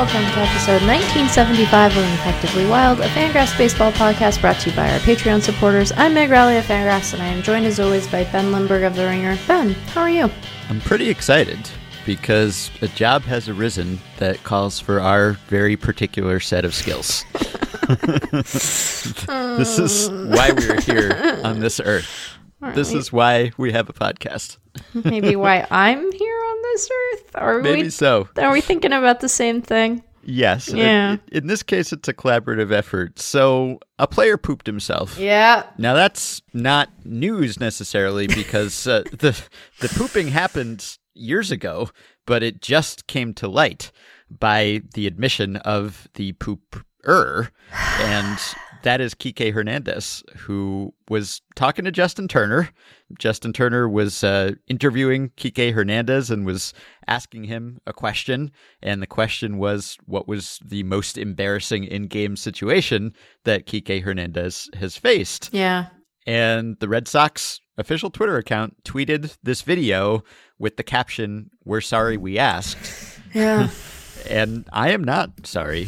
welcome 0.00 0.24
to 0.32 0.40
episode 0.40 0.80
1975 0.86 1.94
of 1.94 2.04
Effectively 2.14 2.66
Wild, 2.66 3.00
a 3.00 3.08
Fangraphs 3.08 3.54
baseball 3.58 3.92
podcast 3.92 4.40
brought 4.40 4.58
to 4.60 4.70
you 4.70 4.74
by 4.74 4.90
our 4.90 4.98
Patreon 5.00 5.42
supporters. 5.42 5.92
I'm 5.94 6.14
Meg 6.14 6.30
Rowley 6.30 6.56
of 6.56 6.64
Fangraphs, 6.64 7.12
and 7.12 7.20
I 7.22 7.26
am 7.26 7.42
joined 7.42 7.66
as 7.66 7.78
always 7.78 8.06
by 8.06 8.24
Ben 8.24 8.50
Lindbergh 8.50 8.84
of 8.84 8.96
The 8.96 9.04
Ringer. 9.04 9.36
Ben, 9.46 9.72
how 9.92 10.00
are 10.00 10.08
you? 10.08 10.30
I'm 10.70 10.80
pretty 10.80 11.10
excited 11.10 11.58
because 12.06 12.70
a 12.80 12.88
job 12.88 13.24
has 13.24 13.46
arisen 13.46 14.00
that 14.16 14.42
calls 14.42 14.80
for 14.80 15.00
our 15.00 15.32
very 15.48 15.76
particular 15.76 16.40
set 16.40 16.64
of 16.64 16.74
skills. 16.74 17.26
this 18.02 19.78
is 19.78 20.08
why 20.08 20.50
we're 20.52 20.80
here 20.80 21.38
on 21.44 21.60
this 21.60 21.78
earth. 21.78 22.38
This 22.74 22.94
is 22.94 23.12
why 23.12 23.52
we 23.58 23.72
have 23.72 23.90
a 23.90 23.92
podcast. 23.92 24.56
Maybe 24.92 25.34
why 25.36 25.66
I'm 25.70 26.12
here 26.12 26.29
on 26.70 26.74
this 26.74 26.90
earth? 26.90 27.30
Are 27.34 27.60
Maybe 27.60 27.82
we, 27.84 27.90
so. 27.90 28.28
Are 28.36 28.52
we 28.52 28.60
thinking 28.60 28.92
about 28.92 29.20
the 29.20 29.28
same 29.28 29.62
thing? 29.62 30.02
Yes. 30.22 30.68
Yeah. 30.68 31.12
In, 31.12 31.20
in 31.32 31.46
this 31.46 31.62
case, 31.62 31.92
it's 31.92 32.08
a 32.08 32.14
collaborative 32.14 32.70
effort. 32.70 33.18
So 33.18 33.80
a 33.98 34.06
player 34.06 34.36
pooped 34.36 34.66
himself. 34.66 35.18
Yeah. 35.18 35.64
Now 35.78 35.94
that's 35.94 36.42
not 36.52 36.90
news 37.04 37.58
necessarily 37.58 38.26
because 38.26 38.86
uh, 38.86 39.02
the 39.12 39.40
the 39.80 39.88
pooping 39.88 40.28
happened 40.28 40.98
years 41.14 41.50
ago, 41.50 41.90
but 42.26 42.42
it 42.42 42.60
just 42.60 43.06
came 43.06 43.32
to 43.34 43.48
light 43.48 43.92
by 44.30 44.82
the 44.94 45.06
admission 45.06 45.56
of 45.56 46.06
the 46.14 46.32
pooper, 46.34 47.50
and 47.72 48.38
that 48.82 49.00
is 49.00 49.14
Kike 49.14 49.52
Hernandez, 49.52 50.22
who 50.36 50.94
was 51.08 51.42
talking 51.54 51.84
to 51.84 51.90
Justin 51.90 52.28
Turner. 52.28 52.70
Justin 53.18 53.52
Turner 53.52 53.88
was 53.88 54.24
uh, 54.24 54.52
interviewing 54.68 55.30
Kike 55.36 55.72
Hernandez 55.72 56.30
and 56.30 56.46
was 56.46 56.72
asking 57.06 57.44
him 57.44 57.78
a 57.86 57.92
question. 57.92 58.50
And 58.82 59.02
the 59.02 59.06
question 59.06 59.58
was, 59.58 59.96
what 60.06 60.28
was 60.28 60.60
the 60.64 60.82
most 60.84 61.18
embarrassing 61.18 61.84
in 61.84 62.06
game 62.06 62.36
situation 62.36 63.12
that 63.44 63.66
Kike 63.66 64.02
Hernandez 64.02 64.68
has 64.74 64.96
faced? 64.96 65.50
Yeah. 65.52 65.86
And 66.26 66.76
the 66.80 66.88
Red 66.88 67.08
Sox 67.08 67.60
official 67.78 68.10
Twitter 68.10 68.36
account 68.36 68.84
tweeted 68.84 69.36
this 69.42 69.62
video 69.62 70.22
with 70.58 70.76
the 70.76 70.82
caption, 70.82 71.50
We're 71.64 71.80
sorry 71.80 72.16
we 72.16 72.38
asked. 72.38 73.20
Yeah. 73.34 73.70
And 74.28 74.68
I 74.72 74.90
am 74.90 75.04
not 75.04 75.46
sorry 75.46 75.84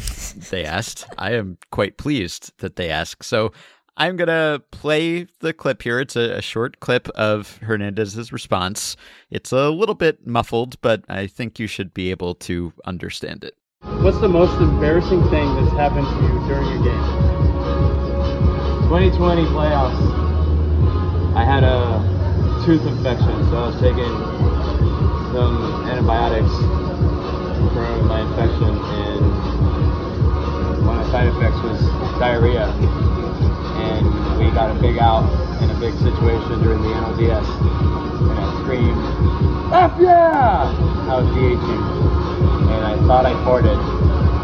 they 0.49 0.65
asked. 0.65 1.05
I 1.17 1.33
am 1.33 1.57
quite 1.71 1.97
pleased 1.97 2.51
that 2.59 2.75
they 2.75 2.89
asked. 2.89 3.25
So 3.25 3.51
I'm 3.95 4.15
going 4.15 4.27
to 4.27 4.63
play 4.71 5.27
the 5.39 5.53
clip 5.53 5.83
here. 5.83 5.99
It's 5.99 6.15
a, 6.15 6.37
a, 6.37 6.41
short 6.41 6.79
clip 6.79 7.07
of 7.09 7.57
Hernandez's 7.57 8.31
response. 8.33 8.97
It's 9.29 9.51
a 9.51 9.69
little 9.69 9.93
bit 9.93 10.25
muffled, 10.25 10.81
but 10.81 11.03
I 11.09 11.27
think 11.27 11.59
you 11.59 11.67
should 11.67 11.93
be 11.93 12.09
able 12.09 12.33
to 12.35 12.73
understand 12.85 13.43
it. 13.43 13.55
What's 14.01 14.19
the 14.19 14.29
most 14.29 14.59
embarrassing 14.59 15.21
thing 15.29 15.53
that's 15.55 15.75
happened 15.75 16.07
to 16.07 16.23
you 16.23 16.47
during 16.47 16.69
your 16.69 16.83
game? 16.83 17.23
2020 18.89 19.43
playoffs. 19.45 20.23
I 21.35 21.43
had 21.43 21.63
a 21.63 22.63
tooth 22.65 22.85
infection, 22.85 23.49
so 23.49 23.57
I 23.57 23.67
was 23.67 23.79
taking 23.79 24.09
some 25.33 25.85
antibiotics 25.89 26.53
for 27.71 28.03
my 28.03 28.21
infection, 28.21 28.75
and 28.75 29.21
one 30.85 30.99
of 30.99 31.05
the 31.05 31.11
side 31.11 31.27
effects 31.27 31.59
was 31.63 31.79
diarrhea. 32.19 32.67
And 32.67 34.05
we 34.39 34.51
got 34.51 34.75
a 34.75 34.79
big 34.79 34.97
out 34.97 35.23
in 35.61 35.69
a 35.69 35.79
big 35.79 35.93
situation 35.99 36.63
during 36.63 36.81
the 36.81 36.89
NLDS, 36.89 37.47
and 38.29 38.39
I 38.39 38.47
screamed, 38.61 39.03
F 39.73 39.93
yeah! 39.99 40.69
I 41.09 41.19
was 41.19 41.27
DHing, 41.33 41.83
and 42.69 42.85
I 42.85 42.95
thought 43.07 43.25
I 43.25 43.33
ported. 43.43 43.79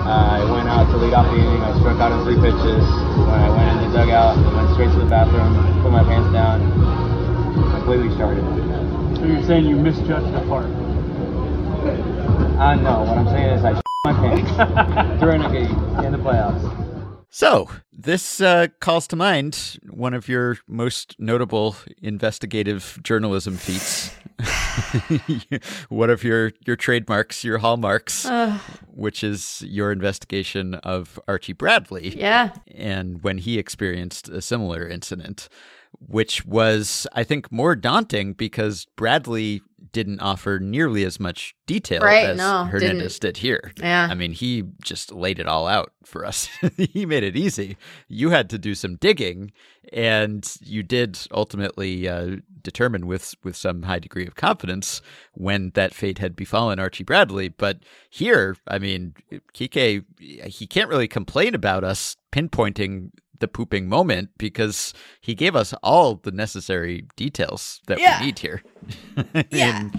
Uh, 0.10 0.42
I 0.42 0.52
went 0.52 0.68
out 0.68 0.90
to 0.90 0.98
lead 0.98 1.14
off 1.14 1.28
the 1.30 1.38
inning. 1.38 1.62
I 1.62 1.78
struck 1.80 2.00
out 2.00 2.12
in 2.12 2.24
three 2.26 2.42
pitches. 2.42 2.82
When 2.82 3.38
I 3.38 3.50
went 3.50 3.84
in 3.84 3.92
the 3.92 3.98
dugout, 3.98 4.38
I 4.38 4.56
went 4.56 4.74
straight 4.74 4.92
to 4.92 5.00
the 5.00 5.06
bathroom, 5.06 5.54
put 5.84 5.92
my 5.92 6.04
pants 6.04 6.34
down, 6.34 6.66
completely 7.72 8.10
started. 8.16 8.42
So 9.18 9.26
you're 9.26 9.44
saying 9.44 9.66
you 9.66 9.76
misjudged 9.76 10.34
the 10.34 10.42
part? 10.48 10.66
Uh, 12.60 12.76
know. 12.76 13.00
what 13.04 13.18
I'm 13.18 13.28
saying 13.28 13.58
is 13.58 13.64
I 13.64 13.82
my 14.06 14.14
pants 14.14 15.20
during 15.22 15.42
a 15.44 15.52
game 15.52 15.72
in 16.06 16.12
the 16.12 16.18
playoffs. 16.18 16.88
So, 17.30 17.70
this 17.94 18.42
uh, 18.42 18.68
calls 18.80 19.08
to 19.08 19.16
mind 19.16 19.78
one 19.90 20.14
of 20.14 20.28
your 20.28 20.58
most 20.68 21.16
notable 21.20 21.76
investigative 22.02 23.00
journalism 23.04 23.56
feats. 23.56 24.12
one 25.90 26.10
of 26.10 26.24
your, 26.24 26.52
your 26.66 26.76
trademarks, 26.76 27.44
your 27.44 27.60
hallmarks, 27.60 28.26
Uh, 28.26 28.58
which 28.88 29.24
is 29.24 29.62
your 29.66 29.92
investigation 29.92 30.76
of 30.76 31.20
Archie 31.28 31.54
Bradley. 31.54 32.18
yeah. 32.18 32.52
And 32.74 33.22
when 33.24 33.38
he 33.38 33.60
experienced 33.60 34.28
a 34.28 34.42
similar 34.42 34.88
incident, 34.88 35.50
which 36.00 36.46
was, 36.46 37.06
I 37.14 37.24
think, 37.24 37.52
more 37.52 37.76
daunting 37.76 38.34
because 38.34 38.86
Bradley 38.96 39.62
didn't 39.92 40.20
offer 40.20 40.60
nearly 40.60 41.04
as 41.04 41.20
much 41.20 41.56
detail 41.66 42.02
Right, 42.02 42.30
as 42.30 42.38
no, 42.38 42.66
Hernandez 42.66 43.20
did 43.20 43.38
here. 43.38 43.72
Yeah. 43.78 44.08
I 44.10 44.14
mean, 44.14 44.34
he 44.34 44.64
just 44.84 45.12
laid 45.12 45.40
it 45.40 45.48
all 45.48 45.68
out 45.68 45.92
for 46.04 46.26
us. 46.26 46.50
he 46.78 47.06
made 47.06 47.24
it 47.24 47.36
easy. 47.36 47.78
You 48.08 48.30
had 48.30 48.50
to 48.52 48.58
do 48.58 48.76
some 48.76 48.96
digging, 48.96 49.52
and 49.92 50.52
you 50.62 50.84
did 50.84 51.20
ultimately 51.32 52.08
uh, 52.08 52.38
determine 52.62 53.08
with 53.08 53.36
with 53.44 53.56
some 53.56 53.84
high 53.84 54.00
degree 54.00 54.28
of 54.28 54.36
confidence 54.36 55.02
when 55.34 55.72
that 55.76 55.94
fate 55.94 56.20
had 56.20 56.36
befallen 56.36 56.80
Archie 56.80 57.04
Bradley. 57.04 57.50
But 57.50 57.80
here, 58.10 58.58
I 58.68 58.80
mean, 58.80 59.16
Kike, 59.54 60.04
he 60.20 60.68
can't 60.68 60.90
really 60.90 61.08
complain 61.08 61.56
about 61.56 61.84
us 61.84 62.16
pinpointing 62.32 63.12
the 63.40 63.48
pooping 63.48 63.88
moment 63.90 64.30
because 64.38 64.94
he 65.22 65.34
gave 65.36 65.56
us 65.56 65.74
all 65.84 66.16
the 66.16 66.32
necessary 66.32 67.06
details 67.16 67.82
that 67.88 68.00
Yeah. 68.00 68.20
we 68.20 68.26
need 68.28 68.40
here. 68.40 68.62
Yeah. 69.52 69.90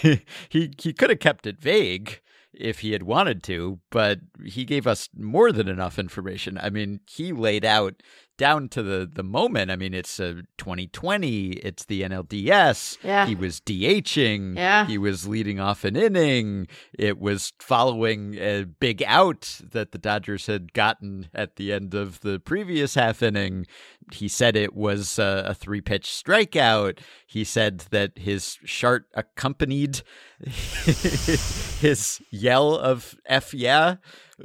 he 0.00 0.22
he, 0.48 0.70
he 0.80 0.92
could 0.92 1.10
have 1.10 1.18
kept 1.20 1.46
it 1.46 1.60
vague 1.60 2.20
if 2.52 2.80
he 2.80 2.92
had 2.92 3.02
wanted 3.02 3.42
to, 3.42 3.80
but 3.90 4.20
he 4.44 4.64
gave 4.64 4.86
us 4.86 5.08
more 5.16 5.50
than 5.50 5.66
enough 5.68 5.98
information. 5.98 6.56
I 6.58 6.70
mean, 6.70 7.00
he 7.10 7.32
laid 7.32 7.64
out 7.64 8.00
down 8.36 8.68
to 8.70 8.82
the 8.82 9.08
the 9.10 9.22
moment. 9.22 9.70
I 9.70 9.76
mean, 9.76 9.94
it's 9.94 10.18
a 10.18 10.42
2020, 10.58 11.52
it's 11.52 11.84
the 11.84 12.02
NLDS. 12.02 12.98
Yeah. 13.02 13.26
He 13.26 13.34
was 13.34 13.60
DHing. 13.60 14.56
Yeah. 14.56 14.86
He 14.86 14.98
was 14.98 15.26
leading 15.26 15.60
off 15.60 15.84
an 15.84 15.96
inning. 15.96 16.66
It 16.92 17.18
was 17.18 17.52
following 17.58 18.34
a 18.36 18.64
big 18.64 19.02
out 19.06 19.60
that 19.72 19.92
the 19.92 19.98
Dodgers 19.98 20.46
had 20.46 20.72
gotten 20.72 21.28
at 21.34 21.56
the 21.56 21.72
end 21.72 21.94
of 21.94 22.20
the 22.20 22.40
previous 22.40 22.94
half 22.94 23.22
inning. 23.22 23.66
He 24.12 24.28
said 24.28 24.56
it 24.56 24.74
was 24.74 25.18
a, 25.18 25.44
a 25.48 25.54
three 25.54 25.80
pitch 25.80 26.06
strikeout. 26.06 26.98
He 27.26 27.44
said 27.44 27.80
that 27.90 28.18
his 28.18 28.58
chart 28.66 29.06
accompanied 29.14 30.02
his 30.40 32.20
yell 32.30 32.76
of 32.76 33.14
F 33.26 33.54
yeah 33.54 33.96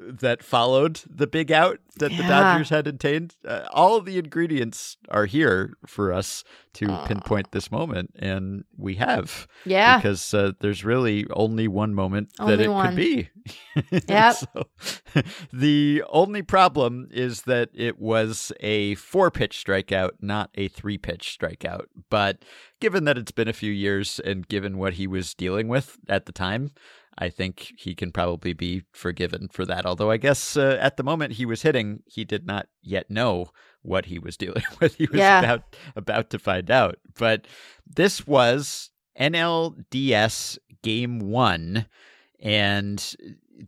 that 0.07 0.43
followed 0.43 1.01
the 1.09 1.27
big 1.27 1.51
out 1.51 1.79
that 1.99 2.11
the 2.11 2.23
Dodgers 2.23 2.69
had 2.69 2.87
attained. 2.87 3.35
Uh, 3.45 3.67
all 3.71 3.95
of 3.95 4.05
the 4.05 4.17
ingredients 4.17 4.97
are 5.09 5.25
here 5.25 5.77
for 5.85 6.11
us 6.13 6.43
to 6.73 6.87
pinpoint 7.05 7.51
this 7.51 7.71
moment, 7.71 8.11
and 8.17 8.63
we 8.77 8.95
have. 8.95 9.47
Yeah. 9.65 9.97
Because 9.97 10.33
uh, 10.33 10.53
there's 10.59 10.83
really 10.83 11.27
only 11.31 11.67
one 11.67 11.93
moment 11.93 12.29
that 12.37 12.59
it 12.59 12.69
one. 12.69 12.87
could 12.87 12.95
be. 12.95 13.29
Yep. 14.07 14.35
So, 14.35 14.63
the 15.53 16.03
only 16.09 16.41
problem 16.43 17.07
is 17.11 17.43
that 17.43 17.69
it 17.73 17.97
was 17.97 18.51
a 18.59 18.95
four 18.95 19.31
pitch 19.31 19.63
strikeout, 19.65 20.11
not 20.21 20.51
a 20.55 20.67
three 20.67 20.97
pitch 20.97 21.37
strikeout. 21.39 21.85
But 22.09 22.43
given 22.79 23.05
that 23.05 23.17
it's 23.17 23.31
been 23.31 23.47
a 23.47 23.53
few 23.53 23.71
years 23.71 24.19
and 24.19 24.47
given 24.47 24.77
what 24.77 24.93
he 24.93 25.07
was 25.07 25.33
dealing 25.33 25.67
with 25.67 25.97
at 26.07 26.25
the 26.25 26.31
time, 26.31 26.71
I 27.21 27.29
think 27.29 27.73
he 27.77 27.95
can 27.95 28.11
probably 28.13 28.53
be 28.53 28.83
forgiven 28.93 29.49
for 29.51 29.65
that. 29.65 29.85
Although 29.85 30.09
I 30.09 30.15
guess 30.17 30.55
uh, 30.55 30.77
at 30.79 30.95
the 30.95 31.03
moment 31.03 31.33
he 31.33 31.45
was 31.45 31.61
hitting, 31.63 32.01
he 32.05 32.23
did 32.23 32.47
not 32.47 32.67
yet 32.81 33.11
know 33.11 33.49
what 33.81 34.05
he 34.05 34.17
was 34.19 34.37
dealing 34.37 34.63
with. 34.79 34.95
He 34.95 35.05
was 35.07 35.19
Yeah. 35.19 35.39
about 35.39 35.75
about 35.97 36.29
to 36.29 36.39
find 36.39 36.71
out. 36.71 36.97
But 37.17 37.45
this 37.85 38.25
was 38.25 38.89
NLDS 39.19 40.57
Game 40.81 41.19
One, 41.19 41.87
and 42.39 43.15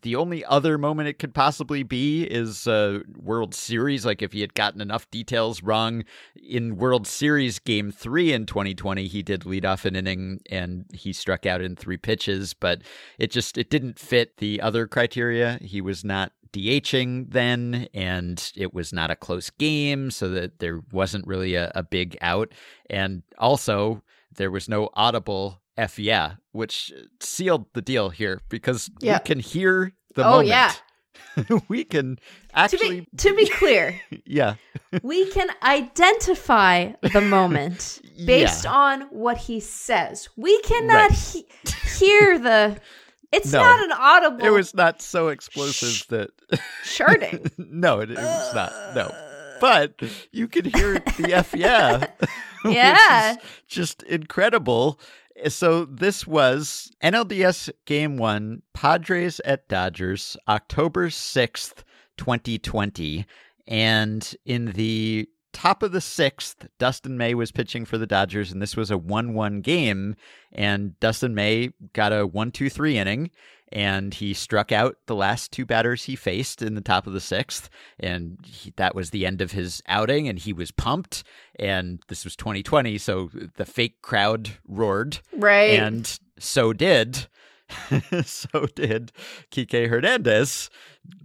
the 0.01 0.15
only 0.15 0.43
other 0.45 0.77
moment 0.77 1.09
it 1.09 1.19
could 1.19 1.33
possibly 1.33 1.83
be 1.83 2.23
is 2.23 2.67
uh, 2.67 2.99
World 3.17 3.53
Series. 3.53 4.05
Like 4.05 4.21
if 4.21 4.33
he 4.33 4.41
had 4.41 4.53
gotten 4.53 4.81
enough 4.81 5.09
details 5.11 5.61
wrong 5.61 6.03
in 6.35 6.77
World 6.77 7.07
Series 7.07 7.59
Game 7.59 7.91
Three 7.91 8.33
in 8.33 8.45
2020, 8.45 9.07
he 9.07 9.21
did 9.21 9.45
lead 9.45 9.65
off 9.65 9.85
an 9.85 9.95
inning 9.95 10.41
and 10.49 10.85
he 10.93 11.13
struck 11.13 11.45
out 11.45 11.61
in 11.61 11.75
three 11.75 11.97
pitches, 11.97 12.53
but 12.53 12.81
it 13.19 13.31
just 13.31 13.57
it 13.57 13.69
didn't 13.69 13.99
fit 13.99 14.37
the 14.37 14.61
other 14.61 14.87
criteria. 14.87 15.59
He 15.61 15.81
was 15.81 16.03
not 16.03 16.31
DHing 16.53 17.31
then, 17.31 17.87
and 17.93 18.51
it 18.55 18.73
was 18.73 18.91
not 18.91 19.11
a 19.11 19.15
close 19.15 19.49
game, 19.49 20.11
so 20.11 20.29
that 20.29 20.59
there 20.59 20.81
wasn't 20.91 21.27
really 21.27 21.55
a, 21.55 21.71
a 21.75 21.83
big 21.83 22.17
out. 22.21 22.51
And 22.89 23.23
also, 23.37 24.03
there 24.35 24.51
was 24.51 24.67
no 24.67 24.89
audible 24.93 25.61
F 25.81 25.97
yeah, 25.99 26.33
which 26.51 26.93
sealed 27.19 27.65
the 27.73 27.81
deal 27.81 28.09
here 28.09 28.39
because 28.49 28.89
Yeah. 28.99 29.17
we 29.17 29.25
can 29.25 29.39
hear 29.39 29.93
the 30.15 30.23
Oh, 30.23 30.29
moment. 30.43 30.49
yeah. 30.49 30.71
we 31.67 31.83
can 31.83 32.15
To 32.17 32.21
actually 32.53 33.01
be 33.01 33.07
to 33.17 33.33
be 33.35 33.47
clear, 33.47 33.99
yeah. 34.25 34.55
we 35.03 35.29
can 35.31 35.49
identify 35.63 36.91
the 37.01 37.21
moment 37.21 38.01
based 38.25 38.63
Yeah. 38.65 38.71
on 38.71 39.01
what 39.11 39.37
he 39.37 39.59
says. 39.59 40.29
We 40.37 40.59
cannot 40.61 41.09
Right. 41.09 41.19
he- 41.19 41.47
hear 42.05 42.37
the. 42.39 42.77
It's 43.31 43.51
No. 43.53 43.61
not 43.63 43.79
an 43.83 43.91
audible. 43.93 44.45
It 44.45 44.49
was 44.49 44.73
not 44.73 45.01
so 45.01 45.29
explosive 45.29 46.05
that 46.09 46.29
charting. 46.83 47.49
no, 47.57 48.01
it, 48.01 48.11
it 48.11 48.17
was 48.17 48.53
not. 48.55 48.71
No. 48.95 49.11
But 49.61 50.01
you 50.31 50.47
could 50.47 50.65
hear 50.75 50.99
the 51.17 51.33
F 51.33 51.53
yeah. 51.55 52.07
which 52.63 52.75
Yeah. 52.75 53.31
is 53.33 53.37
just 53.67 54.03
incredible. 54.03 54.99
Eh, 55.41 55.49
so 55.49 55.85
this 55.85 56.27
was 56.27 56.91
NLDS 57.03 57.69
Game 57.85 58.17
1, 58.17 58.61
Padres 58.73 59.39
at 59.45 59.67
Dodgers, 59.67 60.37
October 60.47 61.09
6th, 61.09 61.83
2020. 62.17 63.25
And 63.67 64.35
in 64.45 64.73
the 64.73 65.27
top 65.53 65.83
of 65.83 65.91
the 65.91 66.01
sixth, 66.01 66.67
Dustin 66.79 67.17
May 67.17 67.33
was 67.33 67.51
pitching 67.51 67.85
for 67.85 67.97
the 67.97 68.07
Dodgers, 68.07 68.51
and 68.51 68.61
this 68.61 68.75
was 68.75 68.91
a 68.91 68.97
1 68.97 69.33
1 69.33 69.61
game. 69.61 70.15
And 70.51 70.99
Dustin 70.99 71.35
May 71.35 71.71
got 71.93 72.13
a 72.13 72.25
1 72.25 72.51
2 72.51 72.69
3 72.69 72.97
inning, 72.97 73.31
and 73.71 74.13
he 74.13 74.33
struck 74.33 74.71
out 74.71 74.97
the 75.07 75.15
last 75.15 75.51
two 75.51 75.65
batters 75.65 76.03
he 76.03 76.15
faced 76.15 76.61
in 76.61 76.75
the 76.75 76.81
top 76.81 77.07
of 77.07 77.13
the 77.13 77.21
sixth. 77.21 77.69
And 77.99 78.37
he, 78.45 78.73
that 78.75 78.95
was 78.95 79.11
the 79.11 79.25
end 79.25 79.41
of 79.41 79.51
his 79.51 79.81
outing, 79.87 80.27
and 80.27 80.37
he 80.37 80.53
was 80.53 80.71
pumped. 80.71 81.23
And 81.57 82.01
this 82.07 82.23
was 82.23 82.35
2020, 82.35 82.97
so 82.97 83.29
the 83.55 83.65
fake 83.65 84.01
crowd 84.01 84.51
roared. 84.67 85.19
right. 85.33 85.79
And 85.79 86.19
so 86.37 86.73
did, 86.73 87.27
so 88.25 88.65
did 88.75 89.11
Kike 89.51 89.89
Hernandez, 89.89 90.69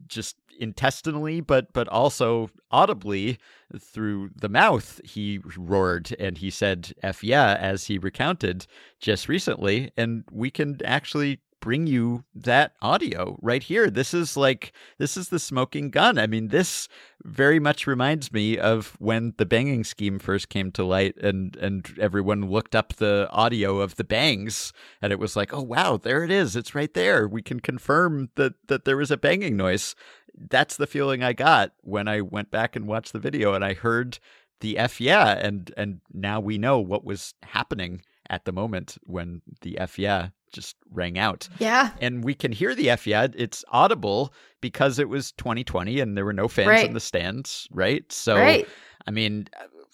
just 0.06 0.36
intestinally, 0.58 1.40
but 1.40 1.72
but 1.72 1.88
also 1.88 2.50
audibly 2.70 3.38
through 3.78 4.30
the 4.34 4.48
mouth. 4.48 5.00
He 5.04 5.40
roared 5.56 6.14
and 6.18 6.38
he 6.38 6.50
said 6.50 6.92
"f 7.02 7.22
yeah" 7.22 7.56
as 7.58 7.86
he 7.86 7.98
recounted 7.98 8.66
just 9.00 9.28
recently, 9.28 9.90
and 9.96 10.24
we 10.30 10.50
can 10.50 10.78
actually 10.84 11.40
bring 11.60 11.86
you 11.86 12.24
that 12.34 12.72
audio 12.80 13.38
right 13.42 13.62
here. 13.62 13.90
This 13.90 14.14
is 14.14 14.36
like 14.36 14.72
this 14.98 15.16
is 15.16 15.28
the 15.28 15.38
smoking 15.38 15.90
gun. 15.90 16.18
I 16.18 16.26
mean, 16.26 16.48
this 16.48 16.88
very 17.24 17.58
much 17.58 17.86
reminds 17.86 18.32
me 18.32 18.58
of 18.58 18.96
when 18.98 19.34
the 19.38 19.46
banging 19.46 19.84
scheme 19.84 20.18
first 20.18 20.48
came 20.48 20.70
to 20.72 20.84
light 20.84 21.16
and 21.18 21.56
and 21.56 21.92
everyone 22.00 22.50
looked 22.50 22.74
up 22.74 22.94
the 22.94 23.28
audio 23.30 23.80
of 23.80 23.96
the 23.96 24.04
bangs 24.04 24.72
and 25.02 25.12
it 25.12 25.18
was 25.18 25.36
like, 25.36 25.52
"Oh 25.52 25.62
wow, 25.62 25.96
there 25.96 26.24
it 26.24 26.30
is. 26.30 26.56
It's 26.56 26.74
right 26.74 26.92
there. 26.94 27.26
We 27.26 27.42
can 27.42 27.60
confirm 27.60 28.30
that 28.36 28.54
that 28.68 28.84
there 28.84 28.96
was 28.96 29.10
a 29.10 29.16
banging 29.16 29.56
noise." 29.56 29.94
That's 30.38 30.76
the 30.76 30.86
feeling 30.86 31.22
I 31.22 31.32
got 31.32 31.72
when 31.80 32.08
I 32.08 32.20
went 32.20 32.50
back 32.50 32.76
and 32.76 32.86
watched 32.86 33.14
the 33.14 33.18
video 33.18 33.54
and 33.54 33.64
I 33.64 33.72
heard 33.72 34.18
the 34.60 34.78
F 34.78 35.00
yeah 35.00 35.32
and 35.32 35.72
and 35.76 36.00
now 36.12 36.40
we 36.40 36.58
know 36.58 36.78
what 36.80 37.04
was 37.04 37.34
happening 37.42 38.02
at 38.28 38.44
the 38.44 38.52
moment 38.52 38.98
when 39.04 39.42
the 39.62 39.78
F 39.78 39.98
yeah 39.98 40.28
just 40.52 40.76
rang 40.92 41.18
out 41.18 41.48
yeah. 41.58 41.90
and 42.00 42.24
we 42.24 42.34
can 42.34 42.52
hear 42.52 42.74
the 42.74 42.90
F. 42.90 43.06
It's 43.06 43.64
audible 43.68 44.32
because 44.60 44.98
it 44.98 45.08
was 45.08 45.32
2020 45.32 46.00
and 46.00 46.16
there 46.16 46.24
were 46.24 46.32
no 46.32 46.48
fans 46.48 46.68
Right. 46.68 46.86
in 46.86 46.94
the 46.94 47.00
stands, 47.00 47.68
right? 47.70 48.10
So, 48.10 48.36
right. 48.36 48.68
I 49.06 49.10
mean, 49.10 49.48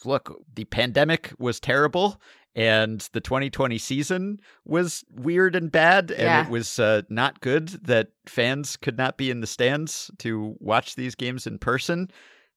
look, 0.05 0.43
the 0.55 0.65
pandemic 0.65 1.33
was 1.39 1.61
terrible 1.61 2.21
and 2.55 3.09
the 3.13 3.21
2020 3.21 3.79
season 3.79 4.39
was 4.65 5.05
weird 5.11 5.57
and 5.57 5.73
bad 5.73 6.11
and 6.11 6.23
Yeah. 6.23 6.45
it 6.45 6.51
was 6.51 6.79
uh, 6.79 7.03
not 7.09 7.41
good 7.41 7.69
that 7.87 8.09
fans 8.27 8.77
could 8.77 8.99
not 8.99 9.17
be 9.17 9.31
in 9.31 9.41
the 9.41 9.47
stands 9.47 10.11
to 10.19 10.55
watch 10.61 10.95
these 10.95 11.15
games 11.15 11.47
in 11.47 11.59
person. 11.59 12.11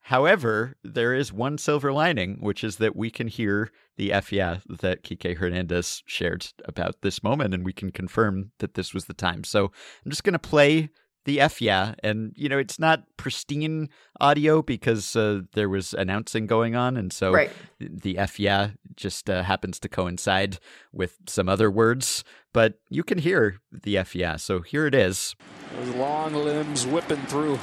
However, 0.09 0.75
there 0.83 1.15
is 1.15 1.33
one 1.33 1.57
silver 1.57 1.91
lining, 1.91 2.37
which 2.39 2.63
is 2.63 2.75
that 2.75 2.95
we 2.95 3.09
can 3.09 3.27
hear 3.27 3.71
the 3.97 4.13
F 4.13 4.31
yeah 4.31 4.59
that 4.69 5.03
Kike 5.03 5.37
Hernandez 5.37 6.03
shared 6.05 6.45
about 6.65 7.01
this 7.01 7.23
moment, 7.23 7.55
and 7.55 7.65
we 7.65 7.73
can 7.73 7.89
confirm 7.91 8.51
that 8.59 8.75
this 8.75 8.93
was 8.93 9.05
the 9.05 9.15
time. 9.15 9.43
So 9.43 9.71
I'm 10.05 10.11
just 10.11 10.23
going 10.23 10.33
to 10.33 10.39
play 10.39 10.89
the 11.23 11.41
F 11.41 11.59
yeah, 11.59 11.95
and 12.03 12.33
you 12.35 12.47
know 12.49 12.59
it's 12.59 12.77
not 12.77 13.05
pristine 13.17 13.89
audio 14.21 14.61
because 14.61 15.15
uh, 15.15 15.41
there 15.53 15.69
was 15.69 15.95
announcing 15.95 16.45
going 16.45 16.75
on, 16.75 16.97
and 16.97 17.11
so 17.11 17.31
Right. 17.31 17.51
the 17.79 18.19
F 18.19 18.39
yeah 18.39 18.69
just 18.95 19.27
uh, 19.27 19.41
happens 19.41 19.79
to 19.79 19.89
coincide 19.89 20.59
with 20.93 21.17
some 21.25 21.49
other 21.49 21.71
words, 21.71 22.23
but 22.53 22.75
you 22.91 23.03
can 23.03 23.17
hear 23.17 23.57
the 23.71 23.97
F 23.97 24.13
yeah. 24.13 24.35
So 24.35 24.61
here 24.61 24.85
it 24.85 24.93
is. 24.93 25.35
Those 25.73 25.95
long 25.95 26.35
limbs 26.35 26.85
whipping 26.85 27.23
through. 27.25 27.57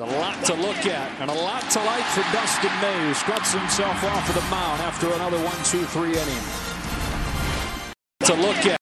A 0.00 0.04
lot 0.04 0.44
to 0.46 0.54
look 0.54 0.86
at 0.86 1.20
and 1.20 1.30
a 1.30 1.34
lot 1.34 1.62
to 1.70 1.78
like 1.84 2.04
for 2.14 2.22
Dustin 2.32 2.72
May, 2.80 3.06
who 3.06 3.14
struts 3.14 3.52
himself 3.52 4.02
off 4.04 4.28
of 4.28 4.34
the 4.34 4.50
mound 4.50 4.80
after 4.82 5.12
another 5.12 5.38
one, 5.44 5.56
two, 5.64 5.84
three 5.86 6.10
inning. 6.10 6.42
To 8.26 8.34
look 8.34 8.66
at. 8.66 8.78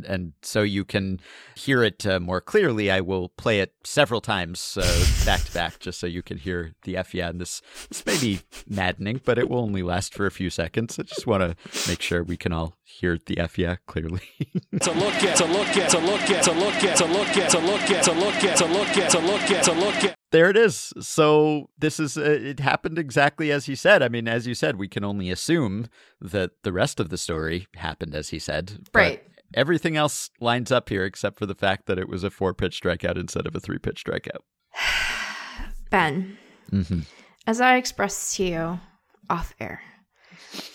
And, 0.00 0.14
and 0.14 0.32
so 0.42 0.62
you 0.62 0.84
can 0.84 1.20
hear 1.54 1.82
it 1.82 2.06
uh, 2.06 2.20
more 2.20 2.40
clearly. 2.40 2.90
I 2.90 3.00
will 3.00 3.28
play 3.30 3.60
it 3.60 3.72
several 3.84 4.20
times 4.20 4.78
uh, 4.80 5.04
back 5.24 5.42
to 5.44 5.52
back, 5.52 5.78
just 5.78 6.00
so 6.00 6.06
you 6.06 6.22
can 6.22 6.38
hear 6.38 6.72
the 6.84 6.96
F 6.96 7.14
yeah. 7.14 7.28
And 7.28 7.40
this 7.40 7.62
this 7.88 8.04
may 8.06 8.18
be 8.18 8.40
maddening, 8.68 9.20
but 9.24 9.38
it 9.38 9.48
will 9.48 9.58
only 9.58 9.82
last 9.82 10.14
for 10.14 10.26
a 10.26 10.30
few 10.30 10.50
seconds. 10.50 10.98
I 10.98 11.02
just 11.02 11.26
want 11.26 11.42
to 11.42 11.88
make 11.88 12.02
sure 12.02 12.22
we 12.22 12.36
can 12.36 12.52
all 12.52 12.76
hear 12.84 13.18
the 13.24 13.38
F 13.38 13.58
yeah 13.58 13.76
clearly. 13.86 14.22
To 14.80 14.92
look 14.92 15.14
at, 15.14 15.36
to 15.36 15.44
look 15.44 15.76
at, 15.76 15.90
to 15.90 15.98
look 15.98 16.30
at, 16.30 16.42
to 16.44 16.52
look 16.52 16.74
at, 16.84 16.96
to 16.96 17.06
look 17.06 17.36
at, 17.36 17.50
to 17.50 17.58
look 17.58 17.90
at, 17.90 18.02
to 18.04 18.12
look 18.12 18.34
at, 18.44 18.56
to 18.56 18.64
look 18.66 18.96
at, 18.96 19.10
to 19.10 19.18
look 19.18 19.50
at, 19.50 19.64
to 19.64 19.72
look 19.72 20.04
at. 20.04 20.14
there 20.30 20.48
it 20.48 20.56
is. 20.56 20.92
So 21.00 21.68
this 21.78 22.00
is 22.00 22.16
uh, 22.16 22.22
it 22.22 22.60
happened 22.60 22.98
exactly 22.98 23.50
as 23.52 23.66
he 23.66 23.74
said. 23.74 24.02
I 24.02 24.08
mean, 24.08 24.28
as 24.28 24.46
you 24.46 24.54
said, 24.54 24.76
we 24.76 24.88
can 24.88 25.04
only 25.04 25.30
assume 25.30 25.86
that 26.20 26.62
the 26.62 26.72
rest 26.72 27.00
of 27.00 27.08
the 27.10 27.18
story 27.18 27.66
happened 27.76 28.14
as 28.14 28.30
he 28.30 28.38
said. 28.38 28.88
but 28.92 28.98
Right. 28.98 29.29
Everything 29.54 29.96
else 29.96 30.30
lines 30.40 30.70
up 30.70 30.88
here 30.88 31.04
except 31.04 31.38
for 31.38 31.46
the 31.46 31.54
fact 31.54 31.86
that 31.86 31.98
it 31.98 32.08
was 32.08 32.22
a 32.24 32.30
four 32.30 32.54
pitch 32.54 32.80
strikeout 32.80 33.18
instead 33.18 33.46
of 33.46 33.54
a 33.56 33.60
three 33.60 33.78
pitch 33.78 34.04
strikeout. 34.04 34.40
Ben, 35.90 36.36
Mm-hmm. 36.72 37.00
as 37.48 37.60
I 37.60 37.76
expressed 37.76 38.36
to 38.36 38.44
you 38.44 38.80
off 39.28 39.54
air, 39.58 39.80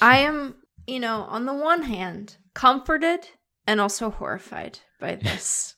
I 0.02 0.18
am, 0.18 0.56
you 0.86 1.00
know, 1.00 1.22
on 1.30 1.46
the 1.46 1.54
one 1.54 1.84
hand, 1.84 2.36
comforted 2.54 3.30
and 3.66 3.80
also 3.80 4.10
horrified 4.10 4.80
by 5.00 5.16
this 5.22 5.76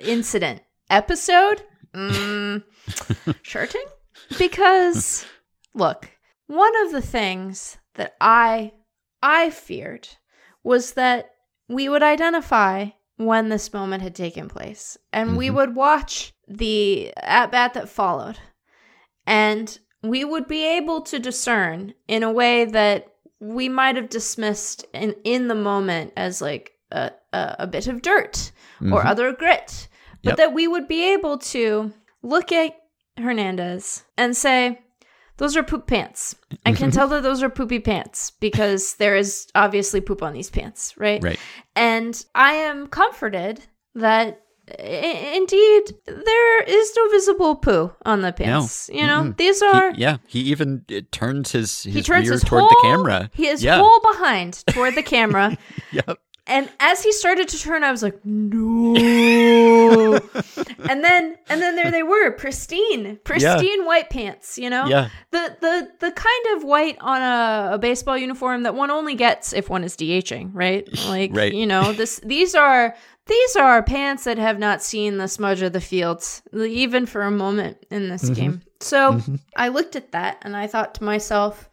incident 0.00 0.62
episode. 0.88 1.62
Mm, 1.94 2.64
shirting? 3.42 3.84
Because, 4.38 5.24
look, 5.72 6.10
one 6.48 6.72
of 6.84 6.90
the 6.92 7.02
things 7.02 7.78
that 7.94 8.14
I 8.20 8.72
I 9.22 9.50
feared 9.50 10.08
was 10.64 10.92
that 10.94 11.30
we 11.70 11.88
would 11.88 12.02
identify 12.02 12.86
when 13.16 13.48
this 13.48 13.72
moment 13.72 14.02
had 14.02 14.14
taken 14.14 14.48
place 14.48 14.96
and 15.12 15.36
we 15.36 15.48
Mhm. 15.48 15.54
would 15.54 15.74
watch 15.76 16.32
the 16.48 17.12
at 17.16 17.50
bat 17.50 17.74
that 17.74 17.88
followed 17.88 18.38
and 19.26 19.78
we 20.02 20.24
would 20.24 20.48
be 20.48 20.64
able 20.66 21.02
to 21.02 21.18
discern 21.18 21.94
in 22.08 22.22
a 22.22 22.32
way 22.32 22.64
that 22.64 23.06
we 23.38 23.68
might 23.68 23.96
have 23.96 24.08
dismissed 24.08 24.84
in, 24.92 25.14
in 25.24 25.48
the 25.48 25.54
moment 25.54 26.12
as 26.16 26.40
like 26.42 26.72
a, 26.90 27.10
a, 27.32 27.56
a 27.60 27.66
bit 27.66 27.86
of 27.86 28.02
dirt 28.02 28.52
or 28.80 29.02
Mhm. 29.02 29.06
other 29.06 29.32
grit 29.32 29.88
but 30.22 30.30
Yep. 30.32 30.36
that 30.38 30.52
we 30.54 30.66
would 30.66 30.88
be 30.88 31.12
able 31.12 31.38
to 31.38 31.92
look 32.22 32.50
at 32.52 32.74
hernandez 33.18 34.04
and 34.18 34.36
say 34.36 34.80
those 35.40 35.56
are 35.56 35.62
poop 35.64 35.86
pants 35.86 36.36
i 36.66 36.72
can 36.72 36.90
tell 36.90 37.08
that 37.08 37.22
those 37.22 37.42
are 37.42 37.50
poopy 37.50 37.80
pants 37.80 38.30
because 38.40 38.94
there 38.96 39.16
is 39.16 39.46
obviously 39.54 40.00
poop 40.00 40.22
on 40.22 40.32
these 40.32 40.50
pants 40.50 40.94
right 40.96 41.22
Right. 41.24 41.38
and 41.74 42.14
I 42.34 42.52
am 42.68 42.86
comforted 42.86 43.60
that 43.94 44.42
i- 44.78 45.32
indeed 45.34 45.82
there 46.06 46.62
is 46.62 46.92
no 46.96 47.08
visible 47.10 47.56
poo 47.56 47.90
on 48.04 48.20
the 48.22 48.32
pants. 48.32 48.88
No. 48.88 49.00
You 49.00 49.06
know, 49.06 49.20
Mm-mm. 49.22 49.36
these 49.36 49.60
He- 49.60 49.66
are. 49.66 49.92
yeah, 49.96 50.16
he 50.28 50.40
even 50.52 50.84
uh, 50.94 51.00
turns 51.10 51.50
his 51.52 51.82
his 51.82 51.94
he 51.94 52.02
turns 52.02 52.28
his 52.28 52.44
toward 52.44 52.62
whole, 52.62 52.68
the 52.70 52.80
camera. 52.88 53.30
His 53.34 53.64
yeah. 53.64 53.78
whole 53.82 54.00
behind 54.12 54.62
toward 54.68 54.94
the 54.94 55.02
camera. 55.02 55.56
Yep. 55.92 56.18
And 56.46 56.68
as 56.80 57.02
he 57.04 57.12
started 57.12 57.48
to 57.48 57.58
turn, 57.58 57.84
I 57.84 57.90
was 57.92 58.02
like, 58.02 58.18
no. 58.24 58.94
and 60.88 61.04
then 61.04 61.36
and 61.48 61.62
then 61.62 61.76
there 61.76 61.90
they 61.90 62.02
were, 62.02 62.30
pristine, 62.32 63.18
pristine 63.24 63.84
white 63.84 64.10
pants, 64.10 64.58
you 64.58 64.68
know? 64.70 64.86
Yeah. 64.86 65.08
The 65.30 65.56
the 65.60 65.88
the 66.00 66.12
kind 66.12 66.56
of 66.56 66.64
white 66.64 66.96
on 67.00 67.22
a, 67.22 67.74
a 67.74 67.78
baseball 67.78 68.16
uniform 68.18 68.62
that 68.64 68.74
one 68.74 68.90
only 68.90 69.14
gets 69.14 69.52
if 69.52 69.68
one 69.70 69.84
is 69.84 69.96
DHing, 69.96 70.50
right? 70.52 70.88
Like 71.06 71.30
Right. 71.34 71.52
you 71.52 71.66
know, 71.66 71.92
this 71.92 72.20
these 72.24 72.54
are 72.54 72.94
these 73.26 73.56
are 73.56 73.82
pants 73.82 74.24
that 74.24 74.38
have 74.38 74.58
not 74.58 74.82
seen 74.82 75.18
the 75.18 75.28
smudge 75.28 75.62
of 75.62 75.72
the 75.72 75.80
fields, 75.80 76.42
even 76.54 77.06
for 77.06 77.22
a 77.22 77.30
moment 77.30 77.78
in 77.90 78.08
this 78.08 78.24
Mm-hmm. 78.24 78.34
game. 78.34 78.62
So 78.80 79.20
I 79.56 79.68
looked 79.68 79.94
at 79.96 80.12
that 80.12 80.38
and 80.42 80.56
I 80.56 80.66
thought 80.66 80.94
to 80.96 81.04
myself, 81.04 81.68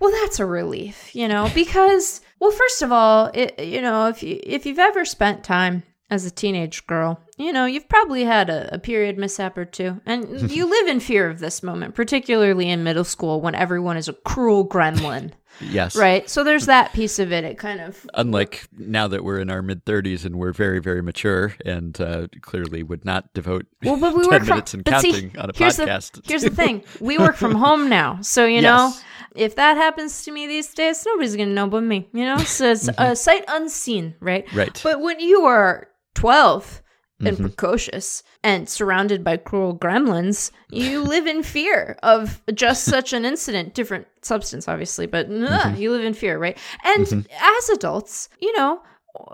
Well, 0.00 0.10
that's 0.22 0.38
a 0.40 0.46
relief, 0.46 1.14
you 1.14 1.28
know, 1.28 1.50
because 1.54 2.20
well, 2.40 2.50
first 2.50 2.82
of 2.82 2.92
all, 2.92 3.30
it, 3.34 3.58
you 3.58 3.80
know, 3.80 4.06
if 4.06 4.22
you 4.22 4.40
if 4.42 4.66
you've 4.66 4.78
ever 4.78 5.04
spent 5.04 5.44
time 5.44 5.82
as 6.10 6.24
a 6.24 6.30
teenage 6.30 6.86
girl, 6.86 7.20
you 7.36 7.52
know, 7.52 7.66
you've 7.66 7.88
probably 7.88 8.24
had 8.24 8.48
a, 8.48 8.74
a 8.74 8.78
period 8.78 9.18
mishap 9.18 9.58
or 9.58 9.64
two, 9.64 10.00
and 10.06 10.50
you 10.50 10.68
live 10.68 10.88
in 10.88 11.00
fear 11.00 11.28
of 11.28 11.38
this 11.38 11.62
moment, 11.62 11.94
particularly 11.94 12.68
in 12.68 12.84
middle 12.84 13.04
school 13.04 13.40
when 13.40 13.54
everyone 13.54 13.96
is 13.96 14.08
a 14.08 14.12
cruel 14.12 14.66
gremlin, 14.66 15.32
Yes. 15.60 15.96
right? 15.96 16.28
So 16.28 16.44
there's 16.44 16.66
that 16.66 16.92
piece 16.92 17.18
of 17.18 17.32
it. 17.32 17.44
It 17.44 17.58
kind 17.58 17.80
of 17.80 18.06
Unlike 18.14 18.68
now 18.76 19.08
that 19.08 19.24
we're 19.24 19.38
in 19.40 19.50
our 19.50 19.62
mid 19.62 19.84
30s 19.84 20.24
and 20.24 20.36
we're 20.36 20.52
very, 20.52 20.78
very 20.80 21.02
mature 21.02 21.54
and 21.64 22.00
uh, 22.00 22.28
clearly 22.42 22.82
would 22.82 23.04
not 23.04 23.32
devote 23.34 23.66
well, 23.82 23.96
but 23.96 24.14
we 24.14 24.22
10 24.28 24.30
work 24.30 24.40
from, 24.40 24.48
minutes 24.48 24.74
and 24.74 24.84
but 24.84 25.00
see, 25.00 25.30
on 25.38 25.50
a 25.50 25.52
here's 25.56 25.76
podcast. 25.76 26.12
The, 26.12 26.22
here's 26.24 26.42
the 26.42 26.50
thing: 26.50 26.84
we 27.00 27.18
work 27.18 27.36
from 27.36 27.54
home 27.54 27.88
now, 27.88 28.20
so 28.22 28.44
you 28.44 28.62
know, 28.62 28.92
if 29.34 29.56
that 29.56 29.76
happens 29.76 30.24
to 30.24 30.32
me 30.32 30.46
these 30.46 30.72
days, 30.74 31.04
nobody's 31.06 31.36
gonna 31.36 31.52
know 31.52 31.66
but 31.66 31.82
me. 31.82 32.08
You 32.12 32.24
know, 32.24 32.38
so 32.38 32.70
it's 32.70 32.88
a 32.98 33.14
sight 33.16 33.44
unseen, 33.48 34.14
right? 34.20 34.46
Mm-hmm. 34.46 34.58
Right. 34.58 34.80
But 34.82 35.00
when 35.00 35.20
you 35.20 35.42
are 35.42 35.88
12 36.14 36.82
and 37.20 37.34
Mm-hmm. 37.34 37.42
precocious 37.46 38.22
and 38.44 38.68
surrounded 38.68 39.24
by 39.24 39.36
cruel 39.36 39.76
gremlins, 39.76 40.50
you 40.70 41.02
live 41.14 41.26
in 41.26 41.42
fear 41.42 41.98
of 42.02 42.40
just 42.54 42.84
such 42.84 43.12
an 43.12 43.24
incident. 43.24 43.74
Different 43.74 44.06
substance, 44.22 44.68
obviously, 44.68 45.06
but 45.06 45.28
Mm-hmm. 45.28 45.76
you 45.80 45.90
live 45.90 46.04
in 46.04 46.14
fear, 46.14 46.38
right? 46.38 46.56
And 46.84 47.26
as 47.40 47.68
adults, 47.70 48.28
you 48.40 48.56
know, 48.56 48.80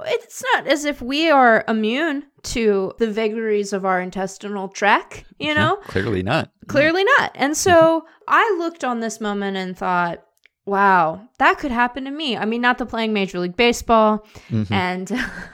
it's 0.06 0.42
not 0.54 0.66
as 0.66 0.86
if 0.86 1.02
we 1.02 1.28
are 1.28 1.62
immune 1.68 2.24
to 2.44 2.92
the 2.98 3.10
vagaries 3.10 3.72
of 3.74 3.84
our 3.84 4.00
intestinal 4.00 4.68
tract, 4.68 5.24
you 5.38 5.52
know? 5.54 5.76
Clearly 5.84 6.22
not. 6.22 6.50
Clearly 6.68 7.04
not. 7.18 7.32
And 7.34 7.54
so 7.54 8.06
I 8.26 8.54
looked 8.58 8.82
on 8.84 9.00
this 9.00 9.20
moment 9.20 9.58
and 9.58 9.76
thought, 9.76 10.24
wow, 10.64 11.28
that 11.38 11.58
could 11.58 11.70
happen 11.70 12.04
to 12.04 12.10
me. 12.10 12.34
I 12.36 12.46
mean, 12.46 12.62
not 12.62 12.78
the 12.78 12.86
playing 12.86 13.12
Major 13.12 13.38
League 13.40 13.56
Baseball 13.56 14.26
and, 14.70 15.10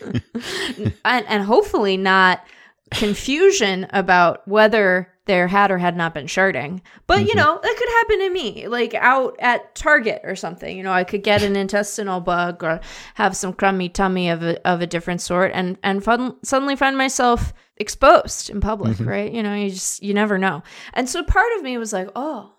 and 1.04 1.26
and 1.26 1.44
hopefully 1.44 1.96
not 1.96 2.44
confusion 2.90 3.86
about 3.90 4.46
whether 4.46 5.12
there 5.26 5.48
had 5.48 5.70
or 5.70 5.78
had 5.78 5.96
not 5.96 6.14
been 6.14 6.26
sharding. 6.26 6.80
But 7.06 7.20
you 7.22 7.28
mm-hmm. 7.28 7.38
know, 7.38 7.60
that 7.60 7.76
could 7.76 7.88
happen 7.88 8.18
to 8.20 8.30
me, 8.30 8.68
like 8.68 8.94
out 8.94 9.36
at 9.40 9.74
Target 9.74 10.22
or 10.24 10.36
something. 10.36 10.76
You 10.76 10.82
know, 10.82 10.92
I 10.92 11.04
could 11.04 11.22
get 11.22 11.42
an 11.42 11.56
intestinal 11.56 12.20
bug 12.20 12.62
or 12.64 12.80
have 13.14 13.36
some 13.36 13.52
crummy 13.52 13.88
tummy 13.88 14.30
of 14.30 14.42
a 14.42 14.66
of 14.66 14.80
a 14.80 14.86
different 14.86 15.20
sort, 15.20 15.50
and 15.52 15.76
and 15.82 16.02
fun, 16.02 16.36
suddenly 16.42 16.76
find 16.76 16.96
myself 16.96 17.52
exposed 17.76 18.50
in 18.50 18.60
public. 18.60 18.96
Mm-hmm. 18.96 19.08
Right? 19.08 19.32
You 19.32 19.42
know, 19.42 19.54
you 19.54 19.70
just 19.70 20.02
you 20.02 20.14
never 20.14 20.38
know. 20.38 20.62
And 20.94 21.08
so 21.08 21.22
part 21.22 21.52
of 21.56 21.62
me 21.62 21.76
was 21.76 21.92
like, 21.92 22.08
oh. 22.16 22.52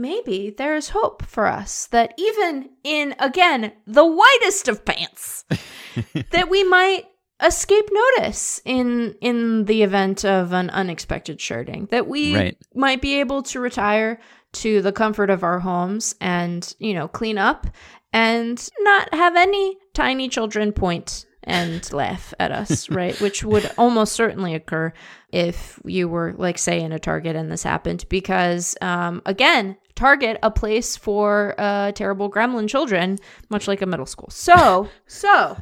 Maybe 0.00 0.50
there 0.56 0.76
is 0.76 0.90
hope 0.90 1.24
for 1.24 1.46
us 1.46 1.86
that 1.88 2.14
even 2.18 2.70
in, 2.84 3.14
again, 3.18 3.72
the 3.86 4.04
whitest 4.06 4.68
of 4.68 4.84
pants, 4.84 5.44
that 6.30 6.48
we 6.48 6.64
might 6.64 7.04
escape 7.42 7.88
notice 8.16 8.60
in 8.64 9.14
in 9.20 9.64
the 9.66 9.82
event 9.84 10.24
of 10.24 10.52
an 10.52 10.70
unexpected 10.70 11.38
sharding 11.38 11.88
that 11.90 12.08
we 12.08 12.34
Right. 12.34 12.56
might 12.74 13.00
be 13.00 13.20
able 13.20 13.42
to 13.44 13.60
retire 13.60 14.18
to 14.54 14.82
the 14.82 14.90
comfort 14.90 15.30
of 15.30 15.44
our 15.44 15.60
homes 15.60 16.16
and 16.20 16.74
you 16.80 16.94
know 16.94 17.06
clean 17.06 17.38
up 17.38 17.68
and 18.12 18.68
not 18.80 19.14
have 19.14 19.36
any 19.36 19.76
tiny 19.94 20.28
children 20.28 20.72
point 20.72 21.26
and 21.48 21.92
laugh 21.92 22.32
at 22.38 22.52
us 22.52 22.88
right 23.00 23.20
which 23.20 23.42
would 23.42 23.68
almost 23.76 24.12
certainly 24.12 24.54
occur 24.54 24.92
if 25.32 25.80
you 25.84 26.06
were 26.08 26.34
like 26.38 26.58
say 26.58 26.80
in 26.80 26.92
a 26.92 26.98
target 26.98 27.34
and 27.34 27.50
this 27.50 27.62
happened 27.64 28.04
because 28.08 28.76
um 28.82 29.20
again 29.26 29.76
target 29.96 30.38
a 30.44 30.50
place 30.50 30.96
for 30.96 31.54
uh 31.58 31.90
terrible 31.92 32.30
gremlin 32.30 32.68
children 32.68 33.18
much 33.50 33.66
like 33.66 33.82
a 33.82 33.86
middle 33.86 34.06
school 34.06 34.28
so 34.30 34.88
so 35.06 35.56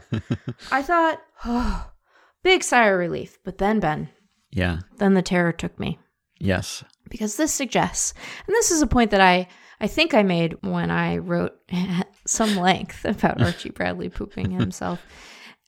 I 0.70 0.82
thought, 0.82 1.20
oh, 1.44 1.90
big 2.42 2.62
sigh 2.62 2.86
of 2.88 2.98
relief. 2.98 3.38
But 3.44 3.58
then, 3.58 3.80
Ben, 3.80 4.08
Yeah. 4.50 4.80
then 4.98 5.14
the 5.14 5.22
terror 5.22 5.52
took 5.52 5.78
me 5.80 5.98
Yes. 6.38 6.84
because 7.08 7.36
this 7.36 7.52
suggests, 7.52 8.12
and 8.46 8.54
this 8.54 8.70
is 8.70 8.82
a 8.82 8.86
point 8.86 9.10
that 9.12 9.20
I, 9.20 9.48
I 9.80 9.86
think 9.86 10.14
I 10.14 10.22
made 10.22 10.56
when 10.62 10.90
I 10.90 11.18
wrote 11.18 11.54
at 11.72 12.08
some 12.26 12.56
length 12.56 13.04
about 13.04 13.40
Archie 13.42 13.70
Bradley 13.70 14.08
pooping 14.08 14.50
himself. 14.50 15.00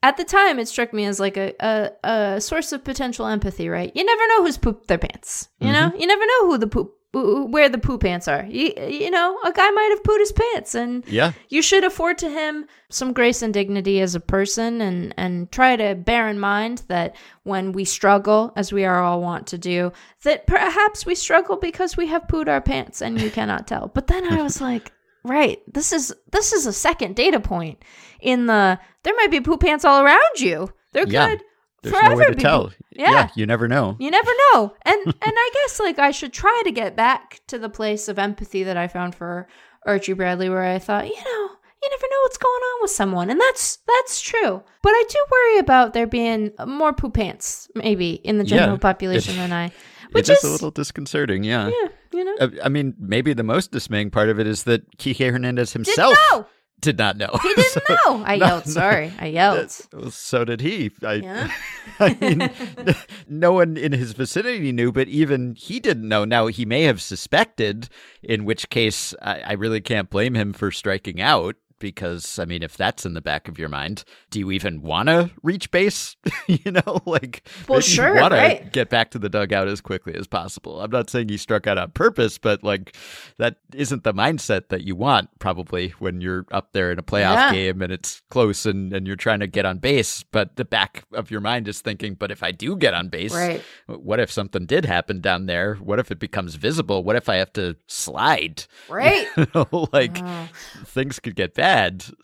At 0.03 0.17
the 0.17 0.25
time, 0.25 0.59
it 0.59 0.69
struck 0.69 0.93
me 0.93 1.05
as 1.07 1.19
like 1.19 1.37
a, 1.37 1.55
a, 1.59 1.91
a 2.09 2.41
source 2.41 2.73
of 2.73 2.85
potential 2.85 3.27
empathy, 3.27 3.69
right? 3.69 3.91
You 3.95 4.05
never 4.05 4.27
know 4.29 4.45
who's 4.45 4.59
pooped 4.59 4.87
their 4.87 4.99
pants. 4.99 5.49
You 5.61 5.73
know, 5.73 5.89
mm-hmm. 5.91 6.01
you 6.01 6.07
never 6.07 6.25
know 6.25 6.47
who 6.47 6.59
the 6.59 6.69
poop, 6.69 6.95
where 7.13 7.69
the 7.69 7.79
poo 7.79 7.99
pants 7.99 8.29
are. 8.29 8.45
You, 8.45 8.73
you 8.89 9.11
know, 9.11 9.37
a 9.45 9.51
guy 9.53 9.69
might 9.71 9.89
have 9.91 10.05
pooed 10.05 10.21
his 10.21 10.31
pants, 10.31 10.75
and 10.77 11.05
Yeah. 11.09 11.33
you 11.49 11.63
should 11.63 11.83
afford 11.83 12.19
to 12.19 12.29
him 12.31 12.67
some 12.91 13.13
grace 13.13 13.43
and 13.43 13.53
dignity 13.53 14.01
as 14.01 14.15
a 14.15 14.21
person 14.21 14.81
and 14.81 15.15
and 15.17 15.51
try 15.51 15.75
to 15.75 15.95
bear 15.95 16.29
in 16.29 16.39
mind 16.39 16.83
that 16.89 17.17
when 17.43 17.73
we 17.73 17.85
struggle 17.85 18.53
as 18.57 18.73
we 18.73 18.85
are 18.85 19.03
all 19.03 19.21
wont 19.21 19.47
to 19.49 19.59
do 19.59 19.93
that 20.23 20.47
perhaps 20.47 21.05
we 21.05 21.15
struggle 21.15 21.57
because 21.57 21.97
we 21.97 22.07
have 22.07 22.29
pooed 22.29 22.49
our 22.49 22.61
pants 22.61 23.03
and 23.03 23.21
you 23.21 23.31
cannot 23.39 23.67
tell 23.67 23.89
but 23.89 24.07
then 24.07 24.33
i 24.33 24.41
was 24.43 24.61
like 24.63 24.91
right 25.25 25.61
this 25.73 25.93
is 25.93 26.15
this 26.33 26.55
is 26.55 26.65
a 26.65 26.73
second 26.73 27.15
data 27.15 27.39
point 27.41 27.83
in 28.21 28.47
the 28.47 28.79
there 29.05 29.15
might 29.17 29.31
be 29.31 29.41
poo 29.41 29.57
pants 29.59 29.85
all 29.85 30.03
around 30.03 30.39
you 30.41 30.73
they're 30.93 31.07
Yeah. 31.09 31.29
good 31.29 31.43
There's 31.83 31.95
forever 31.95 32.15
no 32.15 32.19
way 32.19 32.25
to 32.27 32.35
be 32.37 32.43
tell. 32.43 32.69
poo- 32.69 32.75
yeah. 32.93 33.29
You 33.37 33.47
never 33.47 33.69
know. 33.69 33.97
you 34.01 34.11
never 34.11 34.31
know. 34.53 34.75
And 34.85 35.01
and 35.07 35.15
I 35.23 35.51
guess 35.55 35.79
like 35.79 35.99
I 36.01 36.11
should 36.11 36.33
try 36.33 36.61
to 36.65 36.71
get 36.73 36.97
back 36.97 37.41
to 37.47 37.59
the 37.59 37.69
place 37.69 38.09
of 38.09 38.19
empathy 38.19 38.65
that 38.65 38.77
I 38.77 38.89
found 38.89 39.15
for 39.15 39.47
Archie 39.87 40.15
Bradley 40.15 40.49
where 40.49 40.65
I 40.65 40.79
thought, 40.81 41.07
you 41.07 41.15
know, 41.15 41.49
you 41.81 41.91
never 41.91 42.03
know 42.11 42.21
what's 42.23 42.39
going 42.39 42.53
on 42.53 42.83
with 42.83 42.91
someone. 42.91 43.31
And 43.31 43.41
that's 43.41 43.79
that's 43.87 44.21
true. 44.21 44.63
But 44.83 44.91
I 44.91 45.05
do 45.09 45.19
worry 45.31 45.59
about 45.61 45.93
there 45.95 46.09
being 46.09 46.51
more 46.67 46.93
poo 46.93 47.11
pants 47.11 47.69
maybe 47.77 48.15
in 48.25 48.39
the 48.39 48.45
general 48.45 48.73
Yeah. 48.73 48.79
population 48.79 49.37
than 49.37 49.53
I 49.53 49.71
which 50.13 50.29
is, 50.29 50.39
is 50.39 50.45
a 50.45 50.51
little 50.53 50.71
disconcerting. 50.73 51.45
Yeah. 51.45 51.69
yeah, 51.69 51.89
you 52.13 52.25
know. 52.25 52.35
Uh, 52.41 52.49
I 52.65 52.69
mean, 52.69 52.95
maybe 52.99 53.33
the 53.35 53.45
most 53.45 53.71
dismaying 53.71 54.11
part 54.11 54.29
of 54.31 54.41
it 54.41 54.47
is 54.49 54.65
that 54.65 54.97
Kike 54.99 55.31
Hernandez 55.31 55.73
Didn't 55.73 55.87
himself 55.87 56.17
know. 56.33 56.47
Did 56.81 56.99
not 56.99 57.17
know. 57.17 57.31
He 57.43 57.55
didn't 57.55 57.83
know. 58.07 58.23
I 58.25 58.35
yelled, 58.35 58.67
sorry. 58.67 59.13
I 59.19 59.27
yelled. 59.27 59.71
So 60.11 60.45
did 60.45 60.61
he. 60.61 60.91
I, 61.03 61.15
Yeah. 61.15 61.51
I 62.01 62.15
mean, 62.21 62.51
no 63.29 63.53
one 63.53 63.77
in 63.77 63.93
his 63.93 64.13
vicinity 64.13 64.73
knew, 64.73 64.93
but 64.93 65.09
even 65.09 65.55
he 65.55 65.81
didn't 65.81 66.09
know. 66.09 66.25
Now, 66.25 66.47
he 66.47 66.65
may 66.65 66.85
have 66.85 67.01
suspected, 67.01 67.89
in 68.23 68.45
which 68.45 68.71
case 68.71 69.15
I, 69.21 69.41
I 69.41 69.53
really 69.55 69.81
can't 69.81 70.11
blame 70.11 70.35
him 70.35 70.53
for 70.53 70.71
striking 70.71 71.21
out. 71.21 71.57
Because, 71.79 72.39
I 72.39 72.45
mean, 72.45 72.63
if 72.63 72.77
that's 72.77 73.07
in 73.07 73.15
the 73.15 73.21
back 73.21 73.49
of 73.49 73.59
your 73.59 73.69
mind, 73.69 74.05
do 74.31 74.39
you 74.39 74.51
even 74.51 74.83
want 74.83 75.09
to 75.09 75.31
reach 75.43 75.71
base? 75.71 76.17
you 76.47 76.73
know, 76.73 77.01
like, 77.07 77.47
Well, 77.69 77.81
sure, 77.81 78.15
you 78.15 78.21
want 78.21 78.33
right. 78.33 78.65
to 78.65 78.71
get 78.71 78.89
back 78.91 79.11
to 79.13 79.19
the 79.19 79.29
dugout 79.29 79.69
as 79.69 79.81
quickly 79.81 80.15
as 80.15 80.27
possible. 80.27 80.81
I'm 80.81 80.91
not 80.91 81.09
saying 81.11 81.29
he 81.29 81.37
struck 81.37 81.67
out 81.67 81.79
on 81.79 81.91
purpose, 81.93 82.39
but 82.39 82.63
like, 82.65 82.97
that 83.39 83.57
isn't 83.75 84.05
the 84.05 84.13
mindset 84.15 84.69
that 84.69 84.83
you 84.83 84.97
want 84.97 85.29
probably 85.39 85.91
when 85.99 86.21
you're 86.21 86.47
up 86.51 86.73
there 86.73 86.91
in 86.91 86.99
a 86.99 87.03
playoff 87.03 87.35
Yeah. 87.35 87.53
game 87.53 87.83
and 87.83 87.93
it's 87.93 88.23
close 88.31 88.67
and, 88.67 88.93
and 88.93 89.07
you're 89.07 89.17
trying 89.17 89.41
to 89.41 89.47
get 89.47 89.65
on 89.65 89.79
base. 89.79 90.23
But 90.25 90.57
the 90.57 90.65
back 90.65 91.05
of 91.13 91.31
your 91.31 91.41
mind 91.41 91.69
is 91.69 91.81
thinking, 91.81 92.15
but 92.15 92.31
if 92.31 92.43
I 92.43 92.51
do 92.53 92.77
get 92.77 92.95
on 92.95 93.09
base, 93.09 93.35
Right. 93.35 93.63
what 93.87 94.21
if 94.21 94.31
something 94.33 94.67
did 94.67 94.85
happen 94.85 95.21
down 95.21 95.47
there? 95.47 95.75
What 95.77 95.99
if 95.99 96.11
it 96.11 96.19
becomes 96.19 96.57
visible? 96.57 97.05
What 97.05 97.17
if 97.17 97.29
I 97.29 97.37
have 97.37 97.53
to 97.55 97.77
slide? 97.87 98.65
Right. 98.89 99.27
You 99.37 99.47
know, 99.55 99.89
like 99.93 100.19
Oh. 100.21 100.49
things 100.87 101.21
could 101.21 101.37
get 101.37 101.55
bad. 101.55 101.68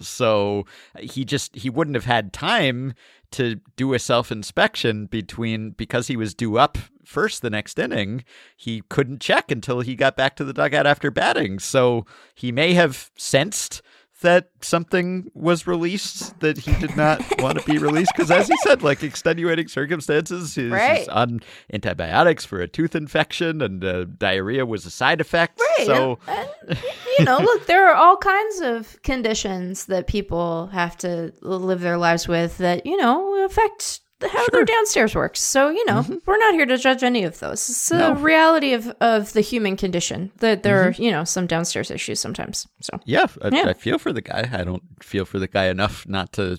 So 0.00 0.66
he 0.98 1.24
just 1.24 1.56
he 1.56 1.70
wouldn't 1.70 1.96
have 1.96 2.04
had 2.04 2.32
time 2.32 2.94
to 3.32 3.60
do 3.76 3.94
a 3.94 3.98
self 3.98 4.30
inspection 4.30 5.06
between 5.06 5.70
because 5.70 6.06
he 6.06 6.16
was 6.16 6.34
due 6.34 6.56
up 6.56 6.78
first 7.04 7.42
the 7.42 7.50
next 7.50 7.78
inning. 7.78 8.24
He 8.56 8.82
couldn't 8.88 9.20
check 9.20 9.50
until 9.50 9.80
he 9.80 9.94
got 9.96 10.16
back 10.16 10.36
to 10.36 10.44
the 10.44 10.52
dugout 10.52 10.86
after 10.86 11.10
batting. 11.10 11.58
So 11.58 12.06
he 12.34 12.52
may 12.52 12.74
have 12.74 13.10
sensed 13.16 13.82
that 14.24 14.50
something 14.60 15.30
was 15.34 15.66
released 15.66 16.38
that 16.40 16.58
he 16.58 16.72
did 16.74 16.96
not 16.96 17.20
want 17.40 17.58
to 17.58 17.64
be 17.64 17.78
released 17.78 18.10
because 18.16 18.30
as 18.30 18.48
he 18.48 18.56
said 18.64 18.82
like 18.82 19.02
extenuating 19.02 19.68
circumstances 19.68 20.54
he's, 20.54 20.70
Right. 20.70 20.98
he's 20.98 21.08
on 21.08 21.40
antibiotics 21.72 22.44
for 22.44 22.60
a 22.60 22.66
tooth 22.66 22.94
infection 22.94 23.62
and 23.62 23.84
uh, 23.84 24.04
diarrhea 24.04 24.66
was 24.66 24.84
a 24.86 24.90
side 24.90 25.20
effect 25.20 25.60
Right. 25.78 25.86
so 25.86 26.18
and, 26.26 26.48
and, 26.68 26.78
you 27.18 27.24
know, 27.24 27.38
look, 27.38 27.66
there 27.66 27.88
are 27.88 27.94
all 27.94 28.16
kinds 28.16 28.60
of 28.60 29.00
conditions 29.02 29.86
that 29.86 30.06
people 30.08 30.66
have 30.68 30.96
to 30.98 31.32
live 31.42 31.80
their 31.80 31.96
lives 31.98 32.26
with 32.26 32.58
that, 32.58 32.84
you 32.86 32.96
know, 32.96 33.44
affect 33.44 34.00
how 34.22 34.46
their 34.52 34.64
downstairs 34.64 35.14
works. 35.14 35.40
So 35.40 35.68
you 35.70 35.84
know, 35.86 36.04
we're 36.26 36.38
not 36.38 36.54
here 36.54 36.66
to 36.66 36.78
judge 36.78 37.02
any 37.02 37.24
of 37.24 37.38
those. 37.40 37.68
It's 37.68 37.88
the 37.88 37.94
Mm-hmm. 37.96 38.14
No. 38.14 38.20
reality 38.20 38.72
of 38.72 38.88
of 39.00 39.32
the 39.32 39.40
human 39.40 39.76
condition 39.76 40.30
that 40.38 40.62
there 40.62 40.90
Mm-hmm. 40.90 41.00
are 41.02 41.04
you 41.04 41.10
know 41.10 41.24
some 41.24 41.46
downstairs 41.46 41.90
issues 41.90 42.20
sometimes. 42.20 42.66
So 42.80 42.98
Yeah, 43.04 43.26
I, 43.42 43.48
Yeah. 43.52 43.68
I 43.68 43.72
feel 43.74 43.98
for 43.98 44.12
the 44.12 44.22
guy. 44.22 44.48
I 44.52 44.64
don't 44.64 44.82
feel 45.02 45.24
for 45.24 45.38
the 45.38 45.48
guy 45.48 45.66
enough 45.66 46.06
not 46.08 46.32
to 46.34 46.58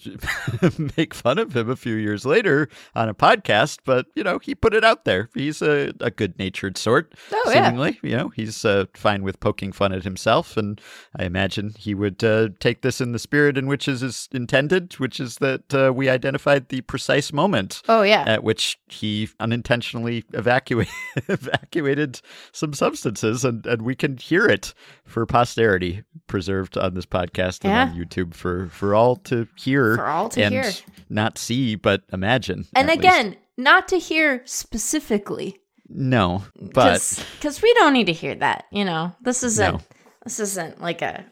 make 0.98 1.14
fun 1.14 1.38
of 1.40 1.56
him 1.56 1.70
a 1.70 1.76
few 1.76 1.96
years 1.96 2.26
later 2.26 2.68
on 2.96 3.10
a 3.10 3.14
podcast, 3.14 3.80
but 3.86 4.08
you 4.16 4.24
know, 4.24 4.40
he 4.40 4.54
put 4.56 4.74
it 4.74 4.84
out 4.84 5.06
there. 5.06 5.30
He's 5.34 5.62
a, 5.62 5.94
a 6.02 6.12
good 6.12 6.38
natured 6.38 6.78
sort, 6.78 7.14
Oh, 7.32 7.42
yeah. 7.48 7.66
seemingly. 7.70 8.00
You 8.04 8.18
know, 8.18 8.30
he's 8.30 8.64
uh, 8.66 8.86
fine 8.94 9.24
with 9.24 9.40
poking 9.40 9.72
fun 9.72 9.94
at 9.94 10.04
himself, 10.04 10.58
and 10.58 10.80
I 11.18 11.24
imagine 11.26 11.74
he 11.78 11.94
would 11.96 12.24
uh, 12.24 12.50
take 12.60 12.82
this 12.82 13.02
in 13.02 13.12
the 13.12 13.20
spirit 13.20 13.58
in 13.58 13.68
which 13.68 13.88
is 13.88 14.04
is 14.04 14.28
intended, 14.32 14.94
which 14.94 15.20
is 15.20 15.38
that 15.38 15.74
uh, 15.74 15.92
we 15.94 16.10
identified 16.10 16.70
the 16.70 16.82
precise 16.82 17.32
moment 17.34 17.45
oh 17.88 18.02
yeah, 18.02 18.24
at 18.28 18.44
which 18.44 18.78
he 18.88 19.30
unintentionally 19.40 20.24
evacuated 20.34 20.94
evacuated 21.28 22.22
some 22.52 22.74
substances, 22.74 23.44
and, 23.46 23.66
and 23.66 23.82
we 23.82 23.96
can 23.96 24.18
hear 24.18 24.46
it 24.46 24.74
for 25.06 25.26
posterity, 25.26 26.04
preserved 26.28 26.78
on 26.78 26.94
this 26.94 27.06
podcast 27.06 27.64
and 27.66 27.74
on 27.92 27.98
YouTube 27.98 28.34
for, 28.34 28.68
for 28.70 28.96
all 28.96 29.16
to 29.18 29.48
hear, 29.56 29.96
For 29.98 30.08
all 30.08 30.30
to 30.30 30.44
and 30.44 30.54
hear. 30.54 30.72
not 31.10 31.38
see, 31.38 31.76
but 31.76 32.04
imagine. 32.12 32.66
and 32.76 32.90
at 32.90 32.98
least. 32.98 33.00
again, 33.00 33.36
not 33.58 33.88
to 33.90 34.00
hear 34.00 34.42
specifically 34.46 35.60
no, 35.88 36.44
but 36.74 37.24
because 37.38 37.62
we 37.62 37.74
don't 37.76 37.94
need 37.94 38.08
to 38.08 38.14
hear 38.14 38.36
that. 38.36 38.66
You 38.72 38.86
know, 38.86 39.16
this 39.22 39.44
isn't 39.44 39.74
No. 39.74 39.82
This 40.26 40.40
isn't 40.40 40.82
like 40.82 41.02
a 41.04 41.24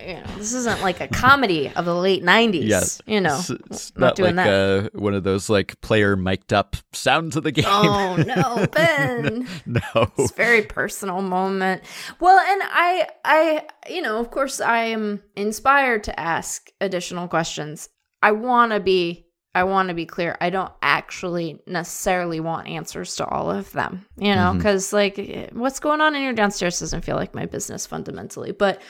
you 0.00 0.14
know 0.14 0.26
this 0.36 0.52
isn't 0.52 0.82
like 0.82 1.00
a 1.00 1.08
comedy 1.08 1.72
of 1.74 1.86
the 1.86 1.94
late 1.94 2.22
nineties. 2.22 2.66
yes, 2.66 3.00
you 3.06 3.20
know, 3.20 3.38
it's, 3.38 3.50
it's 3.50 3.96
not 3.96 4.08
not, 4.08 4.16
doing 4.16 4.36
like 4.36 4.46
that. 4.46 4.90
Uh, 4.94 4.98
one 4.98 5.14
of 5.14 5.24
those 5.24 5.48
like 5.48 5.80
player 5.80 6.14
mic'd 6.14 6.52
up 6.52 6.76
sounds 6.92 7.36
of 7.36 7.42
the 7.42 7.52
game. 7.52 7.64
Oh 7.66 8.16
no, 8.26 8.66
Ben. 8.66 9.48
no, 9.66 9.80
It's 10.18 10.30
a 10.30 10.34
very 10.34 10.62
personal 10.62 11.22
moment. 11.22 11.82
Well, 12.20 12.38
and 12.38 12.62
I 12.64 13.08
I 13.24 13.66
you 13.90 14.02
know, 14.02 14.20
of 14.20 14.30
course 14.30 14.60
I 14.60 14.84
am 14.84 15.22
inspired 15.34 16.04
to 16.04 16.20
ask 16.20 16.70
additional 16.82 17.26
questions. 17.26 17.88
I 18.22 18.32
want 18.32 18.72
to 18.72 18.80
be 18.80 19.27
I 19.60 19.64
want 19.64 19.88
to 19.88 19.94
be 19.94 20.06
clear. 20.06 20.36
I 20.40 20.50
don't 20.50 20.72
actually 20.82 21.60
necessarily 21.66 22.40
want 22.40 22.68
answers 22.68 23.16
to 23.16 23.26
all 23.26 23.50
of 23.50 23.72
them, 23.72 24.06
you 24.16 24.34
know, 24.34 24.54
because 24.54 24.92
like 24.92 25.18
eh, 25.18 25.48
what's 25.52 25.80
going 25.80 26.00
on 26.00 26.14
in 26.14 26.22
your 26.22 26.32
downstairs 26.32 26.78
doesn't 26.80 27.04
feel 27.04 27.16
like 27.16 27.34
my 27.34 27.46
business 27.46 27.86
fundamentally. 27.86 28.52
But 28.52 28.80